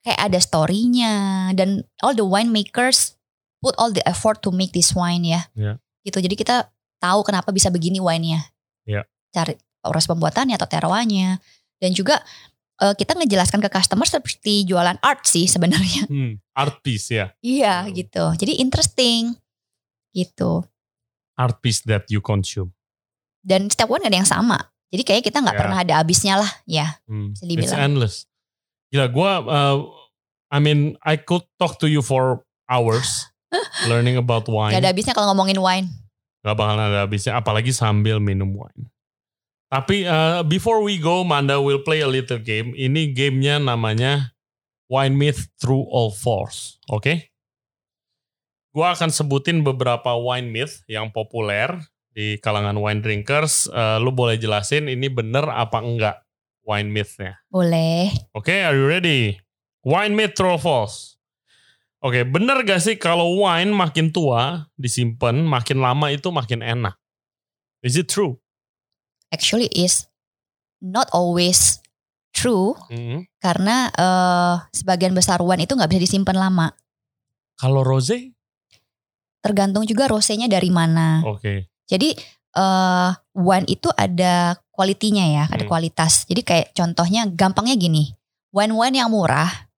kayak 0.04 0.32
ada 0.32 0.39
story-nya 0.39 1.14
dan 1.56 1.88
all 2.04 2.16
the 2.16 2.28
winemakers 2.28 3.16
put 3.64 3.76
all 3.80 3.96
the 3.96 4.04
effort 4.04 4.44
to 4.44 4.52
make 4.52 4.76
this 4.76 4.91
wine 4.91 5.24
ya. 5.24 5.48
Ya. 5.56 5.80
Gitu. 6.04 6.20
Jadi 6.20 6.36
kita 6.36 6.68
tahu 7.00 7.24
kenapa 7.24 7.56
bisa 7.56 7.72
begini 7.72 8.04
wine-nya. 8.04 8.52
Ya. 8.84 9.08
Cari 9.32 9.56
proses 9.80 10.08
pembuatannya 10.08 10.56
atau 10.60 10.68
terroirnya 10.68 11.39
dan 11.80 11.91
juga 11.91 12.20
eh, 12.84 12.93
kita 12.93 13.15
ngejelaskan 13.15 13.63
ke 13.63 13.69
customer 13.71 14.03
seperti 14.03 14.67
jualan 14.67 14.99
art 14.99 15.23
sih 15.23 15.47
sebenarnya. 15.47 16.03
Hmm. 16.11 16.38
Art 16.53 16.84
piece 16.84 17.09
ya. 17.09 17.31
Iya 17.39 17.88
Hmm. 17.88 17.95
gitu. 17.95 18.23
Jadi 18.38 18.59
interesting 18.59 19.34
gitu. 20.11 20.61
Art 21.34 21.63
piece 21.63 21.81
that 21.88 22.05
you 22.11 22.21
consume. 22.21 22.75
Dan 23.41 23.67
setiap 23.67 23.89
wine 23.89 24.05
ada 24.05 24.13
yang 24.13 24.29
sama. 24.29 24.59
Jadi 24.93 25.01
kayaknya 25.01 25.25
kita 25.25 25.38
nggak 25.41 25.55
Ya. 25.57 25.61
pernah 25.65 25.77
ada 25.81 25.93
habisnya 25.97 26.36
lah 26.38 26.51
ya. 26.69 27.01
Hmm. 27.09 27.34
Bisa 27.34 27.73
It's 27.73 27.73
endless. 27.73 28.15
Gila, 28.93 29.09
gue, 29.09 29.31
I 30.53 30.61
mean, 30.61 30.93
I 31.01 31.17
could 31.17 31.41
talk 31.57 31.81
to 31.81 31.89
you 31.89 32.05
for 32.05 32.45
hours 32.69 33.25
learning 33.89 34.21
about 34.21 34.45
wine. 34.45 34.69
Gak 34.69 34.86
ada 34.86 34.93
habisnya 34.93 35.17
kalau 35.17 35.34
ngomongin 35.34 35.57
wine. 35.57 35.89
Gak 36.45 36.53
bakalan 36.53 36.93
ada 36.93 37.09
habisnya, 37.09 37.34
apalagi 37.34 37.73
sambil 37.73 38.21
minum 38.21 38.53
wine. 38.53 38.93
Tapi 39.74 40.05
uh, 40.05 40.45
before 40.45 40.86
we 40.86 41.01
go, 41.01 41.26
Manda 41.26 41.57
will 41.57 41.82
play 41.82 42.05
a 42.05 42.09
little 42.09 42.38
game. 42.38 42.78
Ini 42.78 43.09
gamenya 43.09 43.57
namanya 43.57 44.38
Wine 44.86 45.17
Myth 45.17 45.49
Through 45.57 45.89
All 45.89 46.13
Fours. 46.13 46.78
Oke? 46.93 47.34
Gua 48.69 48.93
akan 48.93 49.09
sebutin 49.09 49.65
beberapa 49.65 50.13
wine 50.13 50.53
myth 50.53 50.86
yang 50.86 51.09
populer 51.09 51.74
di 52.13 52.38
kalangan 52.38 52.78
wine 52.78 53.01
drinkers. 53.01 53.65
Uh, 53.69 53.97
lu 53.97 54.13
boleh 54.13 54.38
jelasin 54.38 54.93
ini 54.93 55.09
bener 55.09 55.49
apa 55.49 55.82
enggak 55.82 56.21
wine 56.61 56.93
myth-nya. 56.93 57.41
Boleh. 57.49 58.13
Oke, 58.38 58.53
are 58.53 58.78
you 58.78 58.86
ready? 58.86 59.41
Wine 59.82 60.13
myth 60.13 60.38
true 60.38 60.53
or 60.53 60.61
false? 60.61 61.17
Oke, 62.03 62.21
bener 62.30 62.61
gak 62.61 62.84
sih 62.84 62.99
kalau 62.99 63.41
wine 63.41 63.74
makin 63.74 64.13
tua, 64.13 64.69
disimpan, 64.78 65.41
makin 65.41 65.82
lama 65.82 66.13
itu 66.13 66.30
makin 66.30 66.61
enak? 66.61 66.99
Is 67.82 67.97
it 67.97 68.11
true? 68.11 68.43
Actually 69.34 69.67
is 69.73 70.05
not 70.77 71.09
always 71.09 71.81
true 72.29 72.77
Mhm. 72.93 73.25
karena 73.41 73.89
eh, 73.89 74.55
sebagian 74.71 75.17
besar 75.17 75.41
wine 75.41 75.65
itu 75.65 75.73
nggak 75.73 75.89
bisa 75.89 76.01
disimpan 76.05 76.38
lama. 76.38 76.69
Kalau 77.57 77.81
rose? 77.81 78.34
Tergantung 79.43 79.84
juga 79.84 80.07
rosenya 80.07 80.47
dari 80.47 80.69
mana. 80.69 81.25
Oke. 81.25 81.67
Jadi 81.89 82.13
eh 82.53 83.09
wine 83.34 83.67
itu 83.67 83.89
ada 83.97 84.55
kualitinya 84.69 85.25
ya, 85.25 85.45
ada 85.49 85.65
Hmm. 85.65 85.71
kualitas. 85.73 86.25
Jadi 86.29 86.41
kayak 86.45 86.67
contohnya 86.73 87.25
gampangnya 87.29 87.73
gini, 87.77 88.13
wine-wine 88.53 89.01
yang 89.01 89.09
murah 89.09 89.69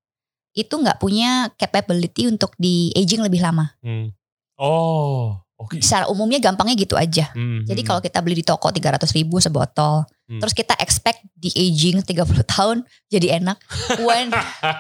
itu 0.56 0.72
nggak 0.72 1.00
punya 1.00 1.52
capability 1.60 2.28
untuk 2.28 2.56
di 2.56 2.92
aging 2.96 3.24
lebih 3.24 3.44
lama. 3.44 3.76
Hmm. 3.84 4.12
Oh, 4.56 5.44
oke. 5.56 5.80
Secara 5.80 6.06
umumnya 6.08 6.38
gampangnya 6.38 6.76
gitu 6.76 6.94
aja. 6.94 7.32
Hmm, 7.32 7.64
Jadi 7.64 7.82
hmm. 7.82 7.88
kalau 7.88 8.00
kita 8.00 8.20
beli 8.20 8.40
di 8.40 8.46
toko 8.46 8.68
300 8.68 9.00
ribu 9.12 9.38
sebotol, 9.38 10.04
Hmm. 10.26 10.42
terus 10.42 10.58
kita 10.58 10.74
expect 10.82 11.22
di 11.32 11.54
aging 11.54 12.02
30 12.02 12.18
tahun 12.50 12.82
jadi 13.08 13.38
enak. 13.38 13.62
Wine, 14.02 14.34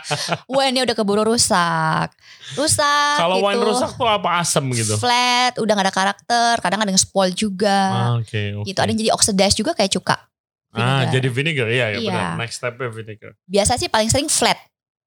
wine 0.49 0.82
udah 0.82 0.95
keburu 0.95 1.21
rusak. 1.21 2.09
Rusak 2.53 3.15
kalau 3.15 3.38
gitu. 3.38 3.45
wine 3.45 3.61
rusak 3.61 3.93
tuh 3.93 4.09
apa 4.09 4.41
asem 4.41 4.65
gitu? 4.73 4.97
Flat, 4.97 5.53
udah 5.57 5.71
gak 5.71 5.86
ada 5.86 5.93
karakter, 5.93 6.53
kadang 6.59 6.82
ada 6.82 6.89
yang 6.89 6.97
spoil 6.97 7.30
juga. 7.30 7.78
Ah, 8.09 8.11
Oke, 8.17 8.57
oke. 8.57 8.65
Gitu, 8.65 8.80
ada 8.82 8.89
yang 8.89 8.97
jadi 8.99 9.11
oxidized 9.13 9.53
juga 9.55 9.78
kayak 9.78 9.93
cuka. 9.93 10.17
Ah, 10.73 11.05
vinegar. 11.05 11.13
jadi 11.13 11.28
vinegar. 11.30 11.67
Iya, 11.69 11.86
iya 11.88 11.97
Iya. 12.01 12.09
benar. 12.09 12.30
Next 12.36 12.55
step 12.57 12.73
vinegar. 12.82 13.32
Biasa 13.45 13.78
sih 13.78 13.88
paling 13.88 14.09
sering 14.09 14.26
flat. 14.26 14.57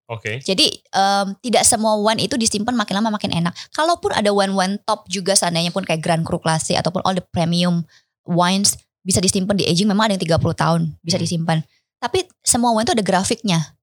Oke. 0.09 0.41
Jadi 0.41 0.73
em, 0.73 1.27
tidak 1.45 1.69
semua 1.69 2.01
wine 2.01 2.25
itu 2.25 2.41
disimpan 2.41 2.73
makin 2.73 2.97
lama 2.97 3.13
makin 3.13 3.29
enak. 3.29 3.53
Kalaupun 3.77 4.17
ada 4.17 4.33
wine-wine 4.33 4.81
top 4.89 5.05
juga 5.05 5.37
seandainya 5.37 5.69
pun 5.69 5.85
kayak 5.85 6.01
Grand 6.01 6.25
Cru 6.25 6.41
Classic 6.41 6.81
ataupun 6.81 7.05
all 7.05 7.13
the 7.13 7.25
premium 7.29 7.85
wines 8.25 8.73
bisa 9.05 9.21
disimpan 9.21 9.53
di 9.53 9.69
aging 9.69 9.85
memang 9.85 10.09
ada 10.09 10.17
yang 10.17 10.25
30 10.25 10.57
tahun 10.57 10.81
bisa 11.05 11.21
Hmm. 11.21 11.25
disimpan. 11.29 11.59
Tapi 12.01 12.25
semua 12.41 12.73
wine 12.73 12.89
itu 12.89 12.97
ada 12.97 13.05
grafiknya. 13.05 13.77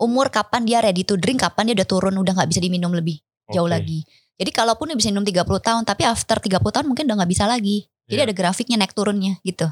Umur 0.00 0.32
kapan 0.32 0.64
dia 0.64 0.80
ready 0.80 1.04
to 1.04 1.20
drink, 1.20 1.44
kapan 1.44 1.68
dia 1.68 1.74
udah 1.76 1.88
turun 1.88 2.14
udah 2.16 2.32
nggak 2.32 2.48
bisa 2.48 2.60
diminum 2.62 2.94
lebih 2.94 3.20
jauh 3.52 3.68
Oke. 3.68 3.74
lagi. 3.76 3.98
Jadi 4.38 4.50
kalaupun 4.54 4.88
dia 4.88 4.96
bisa 4.96 5.10
minum 5.12 5.26
30 5.26 5.60
tahun 5.60 5.82
tapi 5.84 6.06
after 6.06 6.38
30 6.40 6.70
tahun 6.70 6.86
mungkin 6.86 7.04
udah 7.10 7.16
nggak 7.20 7.30
bisa 7.34 7.44
lagi. 7.44 7.84
Jadi 8.08 8.24
Iya. 8.24 8.26
ada 8.30 8.32
grafiknya 8.32 8.76
naik 8.80 8.96
turunnya 8.96 9.36
gitu. 9.44 9.68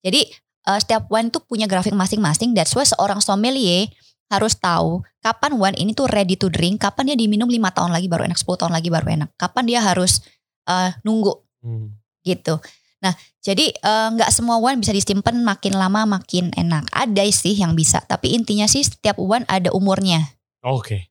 Jadi 0.00 0.32
eh, 0.60 0.76
setiap 0.78 1.08
wine 1.08 1.28
tuh 1.28 1.40
punya 1.40 1.64
grafik 1.64 1.92
masing-masing. 1.92 2.52
That's 2.52 2.76
why 2.76 2.84
seorang 2.84 3.20
sommelier 3.20 3.88
harus 4.30 4.54
tahu 4.54 5.02
kapan 5.18 5.58
wine 5.58 5.76
ini 5.76 5.90
tuh 5.92 6.06
ready 6.06 6.38
to 6.38 6.46
drink, 6.48 6.80
kapan 6.80 7.12
dia 7.12 7.16
diminum 7.18 7.50
5 7.50 7.76
tahun 7.76 7.90
lagi 7.90 8.06
baru 8.06 8.24
enak, 8.30 8.38
10 8.38 8.60
tahun 8.62 8.72
lagi 8.72 8.88
baru 8.88 9.06
enak. 9.10 9.30
Kapan 9.34 9.64
dia 9.66 9.80
harus 9.82 10.22
eh, 10.70 10.94
nunggu 11.02 11.34
Hmm. 11.60 11.92
gitu. 12.24 12.56
Nah, 13.02 13.12
jadi 13.42 13.68
eh, 13.68 14.08
nggak 14.16 14.30
semua 14.32 14.56
wine 14.62 14.80
bisa 14.80 14.94
disimpan 14.94 15.42
makin 15.44 15.76
lama 15.76 16.06
makin 16.06 16.54
enak. 16.56 16.88
Ada 16.94 17.26
sih 17.28 17.52
yang 17.52 17.74
bisa, 17.76 18.00
tapi 18.06 18.32
intinya 18.32 18.64
sih 18.64 18.80
setiap 18.80 19.18
wine 19.20 19.44
ada 19.50 19.68
umurnya. 19.74 20.24
Oke. 20.62 21.10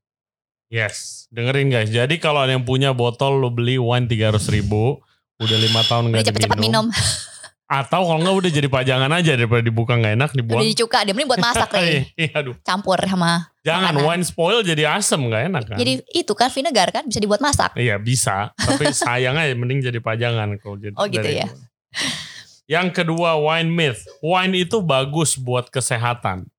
Yes, 0.70 1.26
dengerin 1.34 1.74
guys. 1.74 1.90
Jadi 1.90 2.22
kalau 2.22 2.46
ada 2.46 2.54
yang 2.54 2.62
punya 2.62 2.94
botol 2.94 3.42
lo 3.42 3.50
beli 3.50 3.82
wine 3.82 4.06
300 4.06 4.54
ribu, 4.54 5.02
udah 5.42 5.58
lima 5.58 5.82
tahun 5.82 6.14
nggak 6.14 6.30
cepet-cepet 6.30 6.58
diminum. 6.62 6.88
minum. 6.90 6.98
Atau 7.70 8.02
kalau 8.02 8.18
nggak 8.18 8.34
udah 8.34 8.50
jadi 8.50 8.66
pajangan 8.66 9.14
aja 9.14 9.38
daripada 9.38 9.62
dibuka 9.62 9.94
nggak 9.94 10.18
enak 10.18 10.32
dibuang. 10.34 10.66
Udah 10.66 10.74
dicuka, 10.74 11.06
dia 11.06 11.14
mending 11.14 11.30
buat 11.30 11.38
masak 11.38 11.70
deh. 11.70 12.02
Iya, 12.18 12.34
aduh. 12.42 12.56
Campur 12.66 12.98
sama. 12.98 13.54
Jangan 13.62 13.94
Makanan. 13.94 14.10
wine 14.10 14.24
spoil 14.26 14.60
jadi 14.66 14.84
asem 14.98 15.22
nggak 15.22 15.44
enak 15.54 15.64
kan? 15.70 15.78
Jadi 15.78 15.94
itu 16.10 16.34
kan 16.34 16.50
vinegar 16.50 16.90
kan 16.90 17.06
bisa 17.06 17.22
dibuat 17.22 17.46
masak. 17.46 17.78
Iya 17.78 18.02
bisa, 18.02 18.50
tapi 18.58 18.90
sayang 18.90 19.38
aja 19.38 19.54
mending 19.54 19.86
jadi 19.86 20.02
pajangan 20.02 20.58
kalau 20.58 20.82
jadi. 20.82 20.98
Oh, 20.98 21.06
gitu 21.06 21.30
ya. 21.30 21.46
Yang 22.66 23.06
kedua 23.06 23.38
wine 23.38 23.70
myth, 23.70 24.02
wine 24.26 24.58
itu 24.58 24.82
bagus 24.82 25.38
buat 25.38 25.70
kesehatan. 25.70 26.50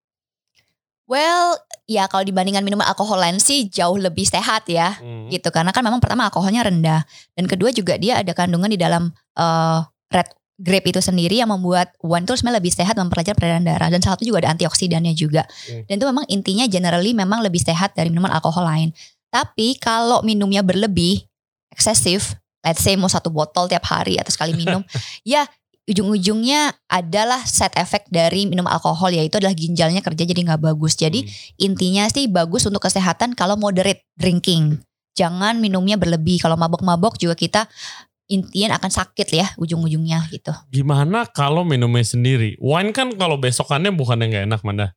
Well, 1.11 1.59
ya 1.91 2.07
kalau 2.07 2.23
dibandingkan 2.23 2.63
minuman 2.63 2.87
alkohol 2.87 3.19
lain 3.19 3.43
sih 3.43 3.67
jauh 3.67 3.99
lebih 3.99 4.23
sehat 4.31 4.71
ya. 4.71 4.95
Hmm. 5.03 5.27
Gitu 5.27 5.51
karena 5.51 5.75
kan 5.75 5.83
memang 5.83 5.99
pertama 5.99 6.31
alkoholnya 6.31 6.63
rendah 6.63 7.03
dan 7.35 7.45
kedua 7.51 7.75
juga 7.75 7.99
dia 7.99 8.23
ada 8.23 8.31
kandungan 8.31 8.71
di 8.71 8.79
dalam 8.79 9.11
eh, 9.35 9.79
red 10.15 10.31
grape 10.61 10.93
itu 10.93 11.01
sendiri 11.01 11.41
yang 11.41 11.49
membuat 11.49 11.97
wine 12.05 12.29
itu 12.29 12.37
sebenarnya 12.37 12.61
lebih 12.61 12.73
sehat 12.77 12.95
mempelajari 13.01 13.33
peredaran 13.33 13.65
darah 13.65 13.89
dan 13.89 14.05
salah 14.05 14.21
satu 14.21 14.29
juga 14.29 14.45
ada 14.45 14.53
antioksidannya 14.53 15.17
juga. 15.17 15.49
Hmm. 15.67 15.89
Dan 15.89 15.95
itu 15.97 16.07
memang 16.07 16.25
intinya 16.29 16.65
generally 16.69 17.17
memang 17.17 17.41
lebih 17.41 17.65
sehat 17.65 17.97
dari 17.97 18.13
minuman 18.13 18.29
alkohol 18.29 18.69
lain. 18.69 18.93
Tapi 19.33 19.81
kalau 19.81 20.21
minumnya 20.21 20.61
berlebih, 20.61 21.25
eksesif, 21.73 22.37
let's 22.61 22.85
say 22.85 22.93
mau 23.01 23.09
satu 23.09 23.33
botol 23.33 23.73
tiap 23.73 23.89
hari 23.89 24.21
atau 24.21 24.29
sekali 24.29 24.53
minum, 24.53 24.85
ya 25.25 25.49
ujung-ujungnya 25.89 26.77
adalah 26.87 27.41
side 27.43 27.75
effect 27.81 28.13
dari 28.13 28.47
minum 28.47 28.69
alkohol 28.69 29.11
yaitu 29.11 29.41
adalah 29.41 29.57
ginjalnya 29.57 30.05
kerja 30.05 30.29
jadi 30.29 30.41
nggak 30.45 30.61
bagus. 30.61 30.95
Jadi 30.95 31.25
Hmm. 31.25 31.73
intinya 31.73 32.05
sih 32.13 32.29
bagus 32.29 32.69
untuk 32.69 32.85
kesehatan 32.85 33.33
kalau 33.33 33.57
moderate 33.57 34.05
drinking. 34.21 34.77
Jangan 35.17 35.59
minumnya 35.59 35.99
berlebih. 35.99 36.39
Kalau 36.39 36.55
mabok-mabok 36.55 37.19
juga 37.19 37.35
kita 37.35 37.67
intinya 38.31 38.79
akan 38.79 38.91
sakit 38.95 39.29
ya 39.35 39.47
ujung-ujungnya 39.59 40.31
gitu. 40.31 40.55
Gimana 40.71 41.27
kalau 41.27 41.67
minumnya 41.67 42.07
sendiri? 42.07 42.55
Wine 42.63 42.95
kan 42.95 43.11
kalau 43.19 43.35
besokannya 43.37 43.91
bukannya 43.91 44.31
nggak 44.31 44.45
enak 44.47 44.61
mana? 44.63 44.95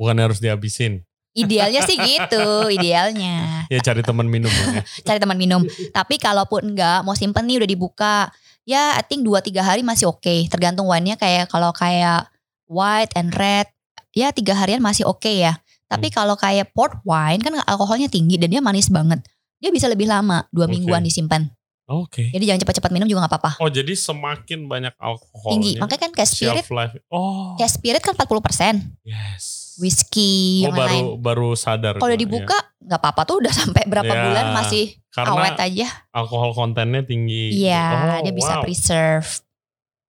Bukannya 0.00 0.32
harus 0.32 0.40
dihabisin. 0.40 1.04
Idealnya 1.36 1.84
sih 1.84 2.00
gitu, 2.16 2.72
idealnya. 2.72 3.68
Ya 3.68 3.78
cari 3.84 4.00
teman 4.00 4.24
minum 4.28 4.48
ya. 4.48 4.80
Cari 5.06 5.20
teman 5.20 5.36
minum. 5.36 5.64
Tapi 5.92 6.16
kalaupun 6.16 6.72
enggak 6.72 7.04
mau 7.04 7.12
simpen 7.12 7.44
nih 7.44 7.60
udah 7.60 7.68
dibuka, 7.68 8.16
ya 8.64 8.96
I 8.96 9.04
think 9.04 9.24
2 9.24 9.40
3 9.44 9.60
hari 9.60 9.80
masih 9.84 10.08
oke. 10.08 10.48
Tergantung 10.48 10.88
wine-nya 10.88 11.20
kayak 11.20 11.52
kalau 11.52 11.72
kayak 11.76 12.28
white 12.68 13.12
and 13.16 13.32
red, 13.36 13.68
ya 14.16 14.32
tiga 14.32 14.56
harian 14.56 14.80
masih 14.80 15.04
oke 15.04 15.28
ya. 15.28 15.60
Tapi 15.88 16.08
kalau 16.08 16.40
kayak 16.40 16.72
port 16.72 17.04
wine 17.04 17.44
kan 17.44 17.52
alkoholnya 17.68 18.08
tinggi 18.08 18.40
dan 18.40 18.48
dia 18.48 18.64
manis 18.64 18.88
banget. 18.88 19.20
Dia 19.60 19.68
bisa 19.68 19.86
lebih 19.92 20.08
lama, 20.08 20.48
dua 20.48 20.64
Oke. 20.64 20.74
mingguan 20.74 21.04
disimpan. 21.04 21.52
Oke. 21.84 22.30
Jadi 22.30 22.44
jangan 22.44 22.60
cepat-cepat 22.62 22.90
minum 22.90 23.04
juga 23.04 23.26
nggak 23.26 23.32
apa-apa. 23.32 23.52
Oh 23.58 23.66
jadi 23.66 23.92
semakin 23.92 24.64
banyak 24.64 24.94
alkoholnya. 24.96 25.52
Tinggi. 25.52 25.72
Makanya 25.76 26.00
kan 26.00 26.12
kayak 26.12 26.30
spirit, 26.30 26.64
life. 26.68 26.94
Oh. 27.08 27.54
kayak 27.54 27.68
spirit 27.70 28.00
kan 28.00 28.14
40%. 28.14 29.02
Yes. 29.02 29.74
Whisky, 29.74 30.62
Oh 30.62 30.68
yang 30.68 30.74
baru 30.74 30.86
lain. 30.86 31.04
baru 31.18 31.48
sadar. 31.52 31.96
Kalau 31.96 32.12
dibuka 32.14 32.54
nggak 32.78 32.98
apa-apa 32.98 33.22
tuh 33.24 33.36
udah 33.40 33.52
sampai 33.56 33.82
berapa 33.84 34.08
Ya, 34.08 34.20
bulan 34.22 34.46
masih 34.54 34.84
ya. 34.90 35.00
Karena 35.12 35.32
awet 35.34 35.56
aja. 35.58 35.86
alkohol 36.10 36.50
kontennya 36.52 37.02
tinggi. 37.02 37.60
Iya, 37.62 37.84
Oh, 38.14 38.20
dia 38.22 38.32
bisa 38.32 38.52
wow. 38.54 38.62
preserve. 38.62 39.28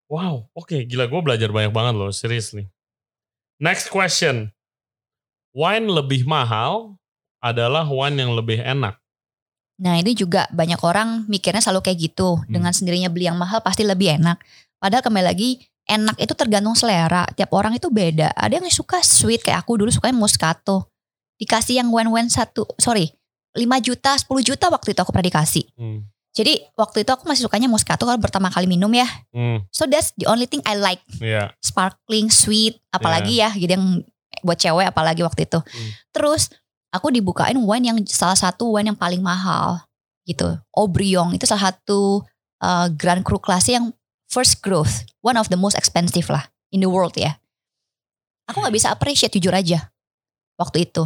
Wow, 0.06 0.34
oke 0.54 0.84
gila 0.84 1.08
gue 1.08 1.22
belajar 1.22 1.50
banyak 1.50 1.72
banget 1.72 1.94
loh, 1.96 2.12
seriously. 2.12 2.70
Next 3.58 3.88
question. 3.88 4.52
Wine 5.52 5.86
lebih 5.86 6.24
mahal 6.24 7.00
adalah 7.40 7.84
wine 7.84 8.18
yang 8.18 8.32
lebih 8.32 8.60
enak. 8.60 9.00
Nah 9.82 9.98
ini 9.98 10.14
juga 10.14 10.46
banyak 10.54 10.78
orang 10.86 11.26
mikirnya 11.26 11.64
selalu 11.64 11.90
kayak 11.90 12.00
gitu. 12.12 12.38
Hmm. 12.38 12.46
Dengan 12.50 12.72
sendirinya 12.76 13.10
beli 13.10 13.26
yang 13.30 13.38
mahal 13.40 13.64
pasti 13.66 13.82
lebih 13.82 14.22
enak. 14.22 14.38
Padahal 14.78 15.02
kembali 15.02 15.26
lagi 15.26 15.50
enak 15.90 16.20
itu 16.22 16.34
tergantung 16.38 16.78
selera. 16.78 17.26
Tiap 17.34 17.50
orang 17.56 17.74
itu 17.74 17.90
beda. 17.90 18.36
Ada 18.38 18.62
yang 18.62 18.68
suka 18.70 19.02
sweet 19.02 19.42
kayak 19.42 19.66
aku 19.66 19.82
dulu 19.82 19.90
sukanya 19.90 20.16
Moscato. 20.16 20.92
Dikasih 21.42 21.82
yang 21.82 21.90
wine-wine 21.90 22.30
satu, 22.30 22.64
sorry 22.78 23.10
5 23.54 23.66
juta, 23.86 24.18
10 24.18 24.30
juta 24.42 24.66
waktu 24.74 24.98
itu 24.98 25.00
aku 25.02 25.14
pernah 25.14 25.30
dikasih. 25.30 25.66
Hmm. 25.78 26.10
Jadi 26.34 26.66
waktu 26.74 27.06
itu 27.06 27.12
aku 27.14 27.30
masih 27.30 27.46
sukanya 27.46 27.70
Moscato 27.70 28.10
kalau 28.10 28.18
pertama 28.18 28.50
kali 28.50 28.66
minum 28.66 28.90
ya. 28.90 29.06
Hmm, 29.30 29.62
So 29.70 29.86
that's 29.86 30.10
the 30.18 30.26
only 30.26 30.50
thing 30.50 30.66
I 30.66 30.74
like. 30.74 31.02
ya. 31.22 31.54
Sparkling, 31.62 32.34
sweet, 32.34 32.82
apalagi 32.90 33.38
ya. 33.38 33.54
Jadi 33.54 33.78
yang 33.78 34.02
buat 34.42 34.58
cewek 34.58 34.90
apalagi 34.90 35.22
waktu 35.22 35.46
itu. 35.46 35.62
Hmm. 35.62 35.90
Terus 36.10 36.50
aku 36.94 37.10
dibukain 37.10 37.58
wine 37.58 37.86
yang 37.90 37.98
salah 38.06 38.38
satu 38.38 38.78
wine 38.78 38.94
yang 38.94 39.00
paling 39.00 39.20
mahal 39.20 39.82
gitu. 40.24 40.56
Aubryon 40.72 41.34
itu 41.34 41.44
salah 41.44 41.74
satu 41.74 42.22
uh, 42.62 42.88
Grand 42.94 43.26
Cru 43.26 43.42
classy 43.42 43.74
yang 43.76 43.90
first 44.30 44.62
growth. 44.62 45.04
One 45.26 45.36
of 45.36 45.50
the 45.50 45.58
most 45.58 45.74
expensive 45.74 46.30
lah 46.30 46.46
in 46.70 46.86
the 46.86 46.90
world 46.90 47.18
ya. 47.18 47.42
Aku 48.46 48.62
nggak 48.62 48.76
bisa 48.76 48.88
appreciate 48.94 49.34
jujur 49.34 49.52
aja 49.52 49.90
waktu 50.56 50.86
itu. 50.86 51.04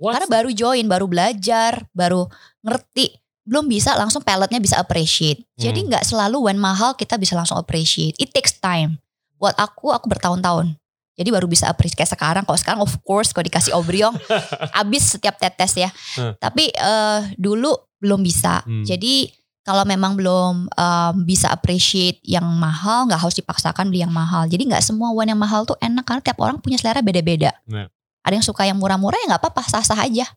What's- 0.00 0.16
Karena 0.16 0.28
baru 0.28 0.50
join, 0.50 0.84
baru 0.88 1.06
belajar, 1.06 1.84
baru 1.92 2.26
ngerti. 2.64 3.14
Belum 3.44 3.68
bisa 3.68 3.96
langsung 3.96 4.24
paletnya 4.24 4.60
bisa 4.60 4.76
appreciate. 4.80 5.44
Jadi 5.56 5.84
Hmm. 5.84 5.88
nggak 5.92 6.04
selalu 6.08 6.48
when 6.50 6.58
mahal 6.60 6.96
kita 6.96 7.20
bisa 7.20 7.36
langsung 7.36 7.56
appreciate. 7.60 8.16
It 8.16 8.32
takes 8.32 8.56
time. 8.56 9.00
Buat 9.36 9.56
aku, 9.56 9.92
aku 9.92 10.08
bertahun-tahun. 10.08 10.76
Jadi 11.20 11.28
baru 11.28 11.44
bisa 11.44 11.68
appreciate 11.68 12.00
kayak 12.00 12.16
sekarang. 12.16 12.42
Kalau 12.48 12.56
sekarang 12.56 12.80
of 12.80 12.96
course 13.04 13.36
kalau 13.36 13.44
dikasih 13.44 13.76
Aubryon, 13.76 14.16
habis 14.80 15.12
setiap 15.12 15.36
tetes 15.36 15.76
ya. 15.76 15.92
Hmm. 16.16 16.32
Tapi 16.40 16.72
eh, 16.72 17.20
dulu 17.36 17.76
belum 18.00 18.24
bisa. 18.24 18.64
Hmm. 18.64 18.88
Jadi 18.88 19.28
kalau 19.60 19.84
memang 19.84 20.16
belum 20.16 20.72
em, 20.72 21.14
bisa 21.28 21.52
appreciate 21.52 22.18
yang 22.24 22.48
mahal, 22.48 23.04
nggak 23.04 23.20
harus 23.20 23.36
dipaksakan 23.36 23.92
beli 23.92 24.00
yang 24.00 24.10
mahal. 24.10 24.48
Jadi 24.48 24.72
nggak 24.72 24.80
semua 24.80 25.12
wine 25.12 25.36
yang 25.36 25.40
mahal 25.40 25.68
tuh 25.68 25.76
enak 25.84 26.08
karena 26.08 26.22
tiap 26.24 26.40
orang 26.40 26.56
punya 26.58 26.80
selera 26.80 27.04
beda-beda. 27.04 27.52
Nah. 27.68 27.86
Ada 28.24 28.40
yang 28.40 28.46
suka 28.46 28.64
yang 28.64 28.80
murah-murah 28.80 29.20
ya 29.20 29.36
nggak 29.36 29.42
apa-apa, 29.44 29.62
sah-sah 29.68 30.00
aja 30.00 30.28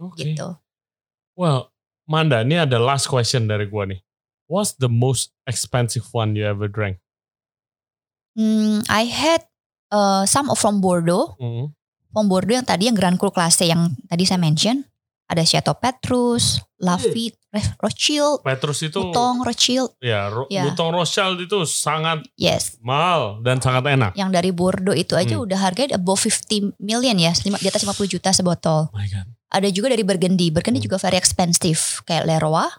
Oke. 0.00 0.24
gitu. 0.24 0.56
Well, 1.36 1.68
Manda, 2.06 2.46
ini 2.46 2.54
ada 2.54 2.78
last 2.78 3.10
question 3.10 3.50
dari 3.50 3.66
gua 3.66 3.84
nih. 3.84 4.00
What's 4.46 4.78
the 4.78 4.86
most 4.86 5.34
expensive 5.42 6.06
one 6.14 6.38
you 6.38 6.46
ever 6.46 6.70
drank? 6.70 7.02
Hmm, 8.38 8.86
I 8.86 9.10
had 9.10 9.42
uh, 9.88 10.22
some 10.24 10.50
from 10.54 10.78
Bordeaux. 10.78 11.34
Hmm. 11.36 11.70
From 12.10 12.26
Bordeaux 12.26 12.56
yang 12.56 12.64
tadi 12.64 12.86
yang 12.86 12.96
Grand 12.96 13.14
Cru 13.14 13.28
Classe 13.28 13.64
yang 13.64 13.92
tadi 14.06 14.24
saya 14.24 14.38
mention. 14.38 14.86
Ada 15.26 15.42
Chateau 15.42 15.74
Petrus, 15.74 16.62
Lafite, 16.78 17.34
Re- 17.50 17.74
Rothschild, 17.82 18.46
Petrus 18.46 18.78
itu 18.80 18.94
Butong, 18.94 19.42
Rothschild. 19.42 19.90
ya, 19.98 20.30
Ro- 20.30 20.46
Ya. 20.46 20.62
Butong 20.62 20.94
Rothschild 20.94 21.42
itu 21.42 21.66
sangat 21.66 22.22
Yes. 22.38 22.78
mahal 22.78 23.42
dan 23.42 23.58
sangat 23.58 23.90
enak. 23.90 24.14
Yang 24.14 24.30
dari 24.30 24.50
Bordeaux 24.54 24.94
itu 24.94 25.18
aja 25.18 25.34
Hmm. 25.34 25.42
udah 25.42 25.58
harganya 25.58 25.98
above 25.98 26.22
50 26.22 26.78
million 26.78 27.18
ya. 27.18 27.34
Di 27.34 27.66
atas 27.66 27.82
50 27.82 28.06
juta 28.06 28.30
sebotol. 28.30 28.86
Oh 28.86 28.94
my 28.94 29.10
god. 29.10 29.26
Ada 29.50 29.66
juga 29.68 29.90
dari 29.90 30.06
Burgundy. 30.06 30.54
Burgundy 30.54 30.78
Hmm. 30.78 30.86
juga 30.86 31.02
very 31.02 31.18
expensive. 31.18 31.82
Kayak 32.06 32.30
Leroy. 32.30 32.70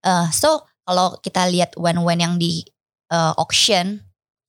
Uh, 0.00 0.30
so 0.30 0.62
kalau 0.86 1.18
kita 1.18 1.50
lihat 1.50 1.74
wine-wine 1.74 2.22
yang 2.22 2.34
di 2.38 2.62
uh, 3.10 3.34
auction. 3.34 3.98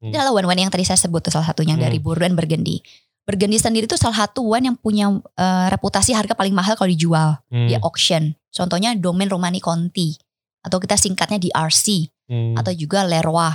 Hmm. 0.02 0.10
Ini 0.10 0.18
adalah 0.18 0.34
wine-wine 0.34 0.66
yang 0.66 0.74
tadi 0.74 0.82
saya 0.82 0.98
sebut 0.98 1.22
tuh 1.22 1.30
salah 1.30 1.46
satunya 1.46 1.78
Hmm. 1.78 1.86
dari 1.86 2.02
Bordeaux 2.02 2.26
dan 2.26 2.34
Burgundy. 2.34 2.82
Burgundy 3.22 3.62
sendiri 3.62 3.86
tuh 3.86 4.02
salah 4.02 4.26
satu 4.26 4.42
wine 4.42 4.74
yang 4.74 4.78
punya 4.82 5.14
uh, 5.14 5.68
reputasi 5.70 6.12
harga 6.12 6.34
paling 6.34 6.52
mahal 6.52 6.74
kalau 6.74 6.90
dijual 6.90 7.38
Hmm. 7.48 7.70
di 7.70 7.78
auction. 7.78 8.34
Contohnya 8.50 8.98
Domaine 8.98 9.30
Romani 9.30 9.62
Conti 9.62 10.18
atau 10.62 10.82
kita 10.82 10.98
singkatnya 10.98 11.38
DRC 11.38 12.10
Hmm. 12.28 12.58
atau 12.58 12.74
juga 12.74 13.06
Leroy. 13.06 13.54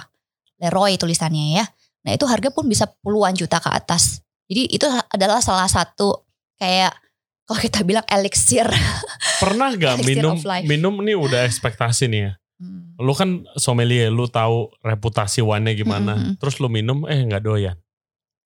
Leroy 0.62 0.94
tulisannya 0.96 1.58
ya. 1.58 1.64
Nah, 2.06 2.14
itu 2.14 2.22
harga 2.30 2.54
pun 2.54 2.64
bisa 2.64 2.86
puluhan 3.02 3.34
juta 3.34 3.58
ke 3.58 3.66
atas. 3.66 4.22
Jadi 4.46 4.70
itu 4.70 4.86
adalah 5.10 5.42
salah 5.42 5.66
satu 5.66 6.22
kayak 6.54 6.94
kalau 7.42 7.58
kita 7.58 7.82
bilang 7.82 8.06
elixir. 8.06 8.66
Pernah 9.42 9.74
gak 9.74 9.98
Elixir 10.06 10.22
minum 10.22 10.38
minum 10.62 10.94
nih 11.02 11.18
udah 11.18 11.42
ekspektasi 11.44 12.06
nih 12.06 12.20
ya. 12.22 12.32
Hmm. 12.56 12.96
Lu 12.96 13.12
kan 13.12 13.44
sommelier, 13.54 14.08
lu 14.08 14.24
tahu 14.26 14.72
reputasi 14.80 15.44
wine-nya 15.44 15.76
gimana. 15.76 16.16
Mm-mm. 16.16 16.40
Terus 16.40 16.56
lu 16.56 16.68
minum 16.68 17.04
eh 17.04 17.20
nggak 17.20 17.44
doyan. 17.44 17.76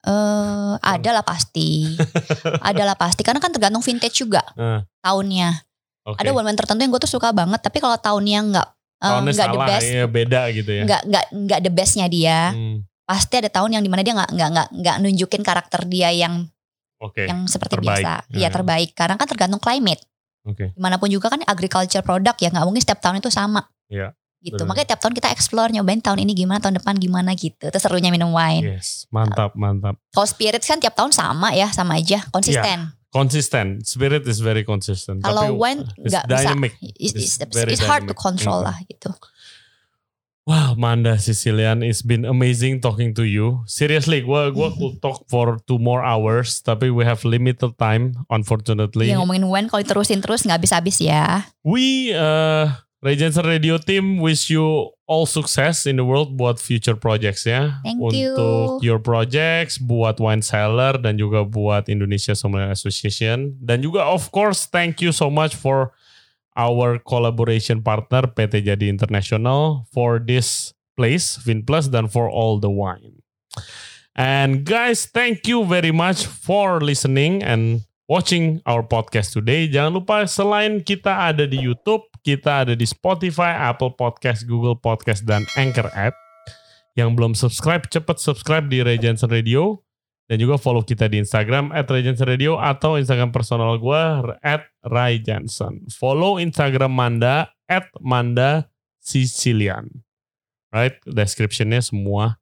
Eh, 0.00 0.72
ada 0.80 1.10
lah 1.12 1.22
pasti. 1.22 1.84
ada 2.68 2.82
lah 2.82 2.96
pasti 2.96 3.20
karena 3.20 3.38
kan 3.38 3.52
tergantung 3.52 3.84
vintage 3.84 4.18
juga 4.18 4.40
Eh, 4.56 4.80
tahunnya. 4.98 5.62
Oke. 6.08 6.18
Ada 6.24 6.32
wine-wine 6.32 6.58
tertentu 6.58 6.80
yang 6.80 6.90
gue 6.90 7.02
tuh 7.04 7.12
suka 7.12 7.30
banget, 7.30 7.60
tapi 7.60 7.78
kalau 7.78 7.94
tahunnya 7.94 8.40
nggak 8.50 8.68
eh, 8.98 9.08
nggak 9.20 9.24
the 9.28 9.36
salah, 9.36 9.68
best, 9.68 9.86
ya 9.86 10.04
beda 10.08 10.40
gitu 10.50 10.70
ya. 10.72 10.82
nggak 10.88 11.02
nggak 11.06 11.24
nggak 11.46 11.60
the 11.60 11.70
bestnya 11.70 12.06
dia. 12.08 12.50
Hmm, 12.50 12.82
Pasti 13.04 13.34
ada 13.38 13.50
tahun 13.50 13.74
yang 13.74 13.82
di 13.82 13.90
mana 13.90 14.02
dia 14.02 14.14
nggak 14.14 14.30
nggak 14.32 14.48
nggak 14.50 14.68
nggak 14.80 14.96
nunjukin 15.02 15.42
karakter 15.42 15.82
dia 15.84 16.08
yang 16.10 16.46
Oke. 16.98 17.26
yang 17.26 17.44
seperti 17.46 17.78
terbaik. 17.78 18.02
biasa. 18.02 18.12
Ya. 18.32 18.38
Iya 18.42 18.48
terbaik 18.50 18.90
karena 18.94 19.14
kan 19.14 19.26
tergantung 19.28 19.60
climate. 19.60 20.02
Oke. 20.46 20.72
Di 20.72 20.80
mana 20.80 20.96
pun 20.96 21.06
juga 21.06 21.28
kan 21.28 21.44
agriculture 21.44 22.00
product 22.00 22.38
ya 22.40 22.48
nggak 22.48 22.64
mungkin 22.64 22.80
setiap 22.80 22.98
tahun 22.98 23.20
itu 23.20 23.28
sama. 23.28 23.60
Iya, 23.90 24.14
Gitu. 24.40 24.56
benar. 24.56 24.72
Makanya 24.72 24.88
tiap 24.94 25.00
tahun 25.02 25.12
kita 25.12 25.28
explore 25.28 25.68
nyobain 25.68 26.00
tahun 26.00 26.22
ini 26.22 26.32
gimana, 26.32 26.62
tahun 26.62 26.80
depan 26.80 26.96
gimana 26.96 27.36
gitu. 27.36 27.68
Itu 27.68 27.76
serunya 27.76 28.08
minum 28.08 28.32
wine. 28.32 28.78
Yes, 28.80 29.04
mantap, 29.10 29.52
mantap. 29.52 30.00
Kalau 30.14 30.24
spirits 30.24 30.64
kan 30.64 30.80
tiap 30.80 30.96
tahun 30.96 31.12
sama 31.12 31.52
ya, 31.52 31.68
sama 31.68 32.00
aja, 32.00 32.24
konsisten. 32.30 32.94
Konsisten, 33.10 33.82
spirit 33.82 34.22
is 34.24 34.38
very 34.38 34.62
consistent. 34.62 35.20
Kalau 35.20 35.58
wine 35.58 35.82
nggak 35.98 36.24
bisa. 36.24 36.46
dynamic. 36.46 36.72
It's, 36.96 37.10
It's 37.12 37.36
it's- 37.36 37.50
very 37.50 37.74
it's 37.74 37.82
hard 37.82 38.06
to 38.06 38.14
dynamic. 38.14 38.22
control 38.22 38.62
Mhm. 38.62 38.66
lah 38.70 38.76
gitu. 38.86 39.10
Wow, 40.48 40.74
Manda 40.74 41.14
Sicilian, 41.14 41.84
it's 41.84 42.02
been 42.02 42.24
amazing 42.24 42.80
talking 42.80 43.14
to 43.14 43.22
you. 43.22 43.62
Seriously, 43.66 44.24
gua 44.24 44.50
gua 44.50 44.72
could 44.78 44.98
talk 44.98 45.22
for 45.28 45.60
two 45.62 45.78
more 45.78 46.00
hours, 46.02 46.58
tapi 46.58 46.88
we 46.88 47.04
have 47.04 47.22
limited 47.22 47.76
time, 47.76 48.16
unfortunately. 48.26 49.06
Ya 49.06 49.20
ngomongin 49.20 49.46
wine 49.46 49.66
kalau 49.68 49.84
terusin 49.84 50.18
terus 50.18 50.42
nggak 50.42 50.58
habis-habis 50.58 50.96
ya. 50.98 51.44
We 51.62 52.16
uh, 52.16 52.72
Regency 53.00 53.40
Radio 53.40 53.80
team 53.80 54.20
wish 54.20 54.52
you 54.52 54.92
all 55.08 55.24
success 55.24 55.88
in 55.88 55.96
the 55.96 56.04
world 56.04 56.36
buat 56.36 56.60
future 56.60 56.92
projects 56.92 57.48
ya. 57.48 57.80
Thank 57.80 57.96
Untuk 57.96 58.84
you. 58.84 58.92
your 58.92 59.00
projects, 59.00 59.80
buat 59.80 60.20
wine 60.20 60.44
seller 60.44 61.00
dan 61.00 61.16
juga 61.16 61.48
buat 61.48 61.88
Indonesia 61.88 62.36
Sommelier 62.36 62.68
Association 62.68 63.56
dan 63.56 63.80
juga 63.80 64.04
of 64.04 64.28
course 64.28 64.68
thank 64.68 65.00
you 65.00 65.16
so 65.16 65.32
much 65.32 65.56
for 65.56 65.96
our 66.60 67.00
collaboration 67.00 67.80
partner 67.80 68.28
PT 68.28 68.68
Jadi 68.68 68.92
International 68.92 69.88
for 69.88 70.20
this 70.20 70.76
place 70.92 71.40
Vinplus 71.40 71.88
dan 71.88 72.04
for 72.04 72.28
all 72.28 72.60
the 72.60 72.68
wine. 72.68 73.24
And 74.12 74.68
guys, 74.68 75.08
thank 75.08 75.48
you 75.48 75.64
very 75.64 75.96
much 75.96 76.28
for 76.28 76.84
listening 76.84 77.40
and 77.40 77.88
watching 78.10 78.58
our 78.66 78.82
podcast 78.82 79.30
today. 79.30 79.70
Jangan 79.70 80.02
lupa 80.02 80.26
selain 80.26 80.82
kita 80.82 81.30
ada 81.30 81.46
di 81.46 81.62
YouTube, 81.62 82.10
kita 82.26 82.66
ada 82.66 82.74
di 82.74 82.82
Spotify, 82.82 83.54
Apple 83.70 83.94
Podcast, 83.94 84.50
Google 84.50 84.74
Podcast, 84.74 85.22
dan 85.22 85.46
Anchor 85.54 85.86
app. 85.94 86.18
Yang 86.98 87.08
belum 87.14 87.32
subscribe, 87.38 87.86
cepat 87.86 88.18
subscribe 88.18 88.66
di 88.66 88.82
Regency 88.82 89.30
Radio. 89.30 89.86
Dan 90.26 90.42
juga 90.42 90.58
follow 90.58 90.82
kita 90.82 91.06
di 91.10 91.22
Instagram 91.22 91.70
at 91.70 91.90
Regency 91.90 92.22
Radio 92.22 92.58
atau 92.58 92.98
Instagram 92.98 93.30
personal 93.30 93.78
gue 93.78 94.02
at 94.42 94.66
Johnson. 95.26 95.86
Follow 95.90 96.38
Instagram 96.38 96.90
Manda 96.90 97.50
at 97.66 97.90
Manda 97.98 98.70
Sicilian. 99.02 99.86
Right, 100.70 101.02
descriptionnya 101.02 101.82
semua 101.82 102.38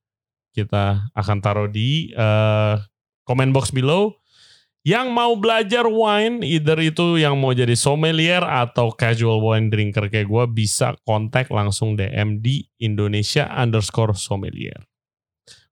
kita 0.52 1.08
akan 1.16 1.40
taruh 1.40 1.68
di 1.68 2.12
uh, 2.12 2.76
comment 3.24 3.52
box 3.56 3.72
below. 3.72 4.20
Yang 4.86 5.06
mau 5.10 5.34
belajar 5.36 5.84
wine, 5.84 6.40
either 6.46 6.78
itu 6.80 7.20
yang 7.20 7.36
mau 7.36 7.52
jadi 7.52 7.74
sommelier 7.74 8.40
atau 8.40 8.94
casual 8.94 9.42
wine 9.42 9.68
drinker 9.68 10.08
kayak 10.08 10.30
gue, 10.30 10.44
bisa 10.54 10.96
kontak 11.04 11.50
langsung 11.52 11.98
DM 11.98 12.40
di 12.40 12.64
Indonesia 12.80 13.50
underscore 13.52 14.16
sommelier. 14.16 14.78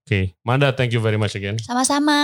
Oke, 0.03 0.05
okay. 0.05 0.25
Manda, 0.45 0.71
thank 0.71 0.95
you 0.95 1.01
very 1.03 1.17
much 1.17 1.35
again. 1.35 1.59
Sama-sama. 1.59 2.15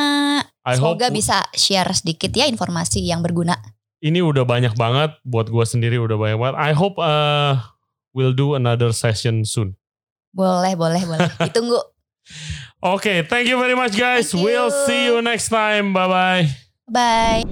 I 0.64 0.76
Semoga 0.80 1.12
hope 1.12 1.18
bisa 1.20 1.44
share 1.56 1.92
sedikit 1.92 2.32
ya 2.32 2.48
informasi 2.48 3.04
yang 3.04 3.20
berguna. 3.20 3.60
ini 4.04 4.20
udah 4.20 4.44
banyak 4.44 4.76
banget 4.76 5.16
buat 5.24 5.48
gue 5.48 5.64
sendiri 5.64 5.96
udah 5.96 6.20
banyak 6.20 6.38
banget. 6.38 6.56
I 6.60 6.76
hope 6.76 7.00
uh, 7.00 7.64
we'll 8.12 8.36
do 8.36 8.60
another 8.60 8.92
session 8.92 9.48
soon. 9.48 9.80
Boleh, 10.36 10.76
boleh, 10.76 11.08
boleh. 11.08 11.32
Ditunggu. 11.48 11.80
Okay, 12.84 13.24
thank 13.24 13.48
you 13.48 13.56
very 13.56 13.80
much 13.80 13.96
guys. 13.96 14.36
We'll 14.36 14.72
see 14.84 15.08
you 15.08 15.24
next 15.24 15.48
time. 15.48 15.96
Bye 15.96 16.12
bye. 16.12 16.64
Bye. 16.94 17.44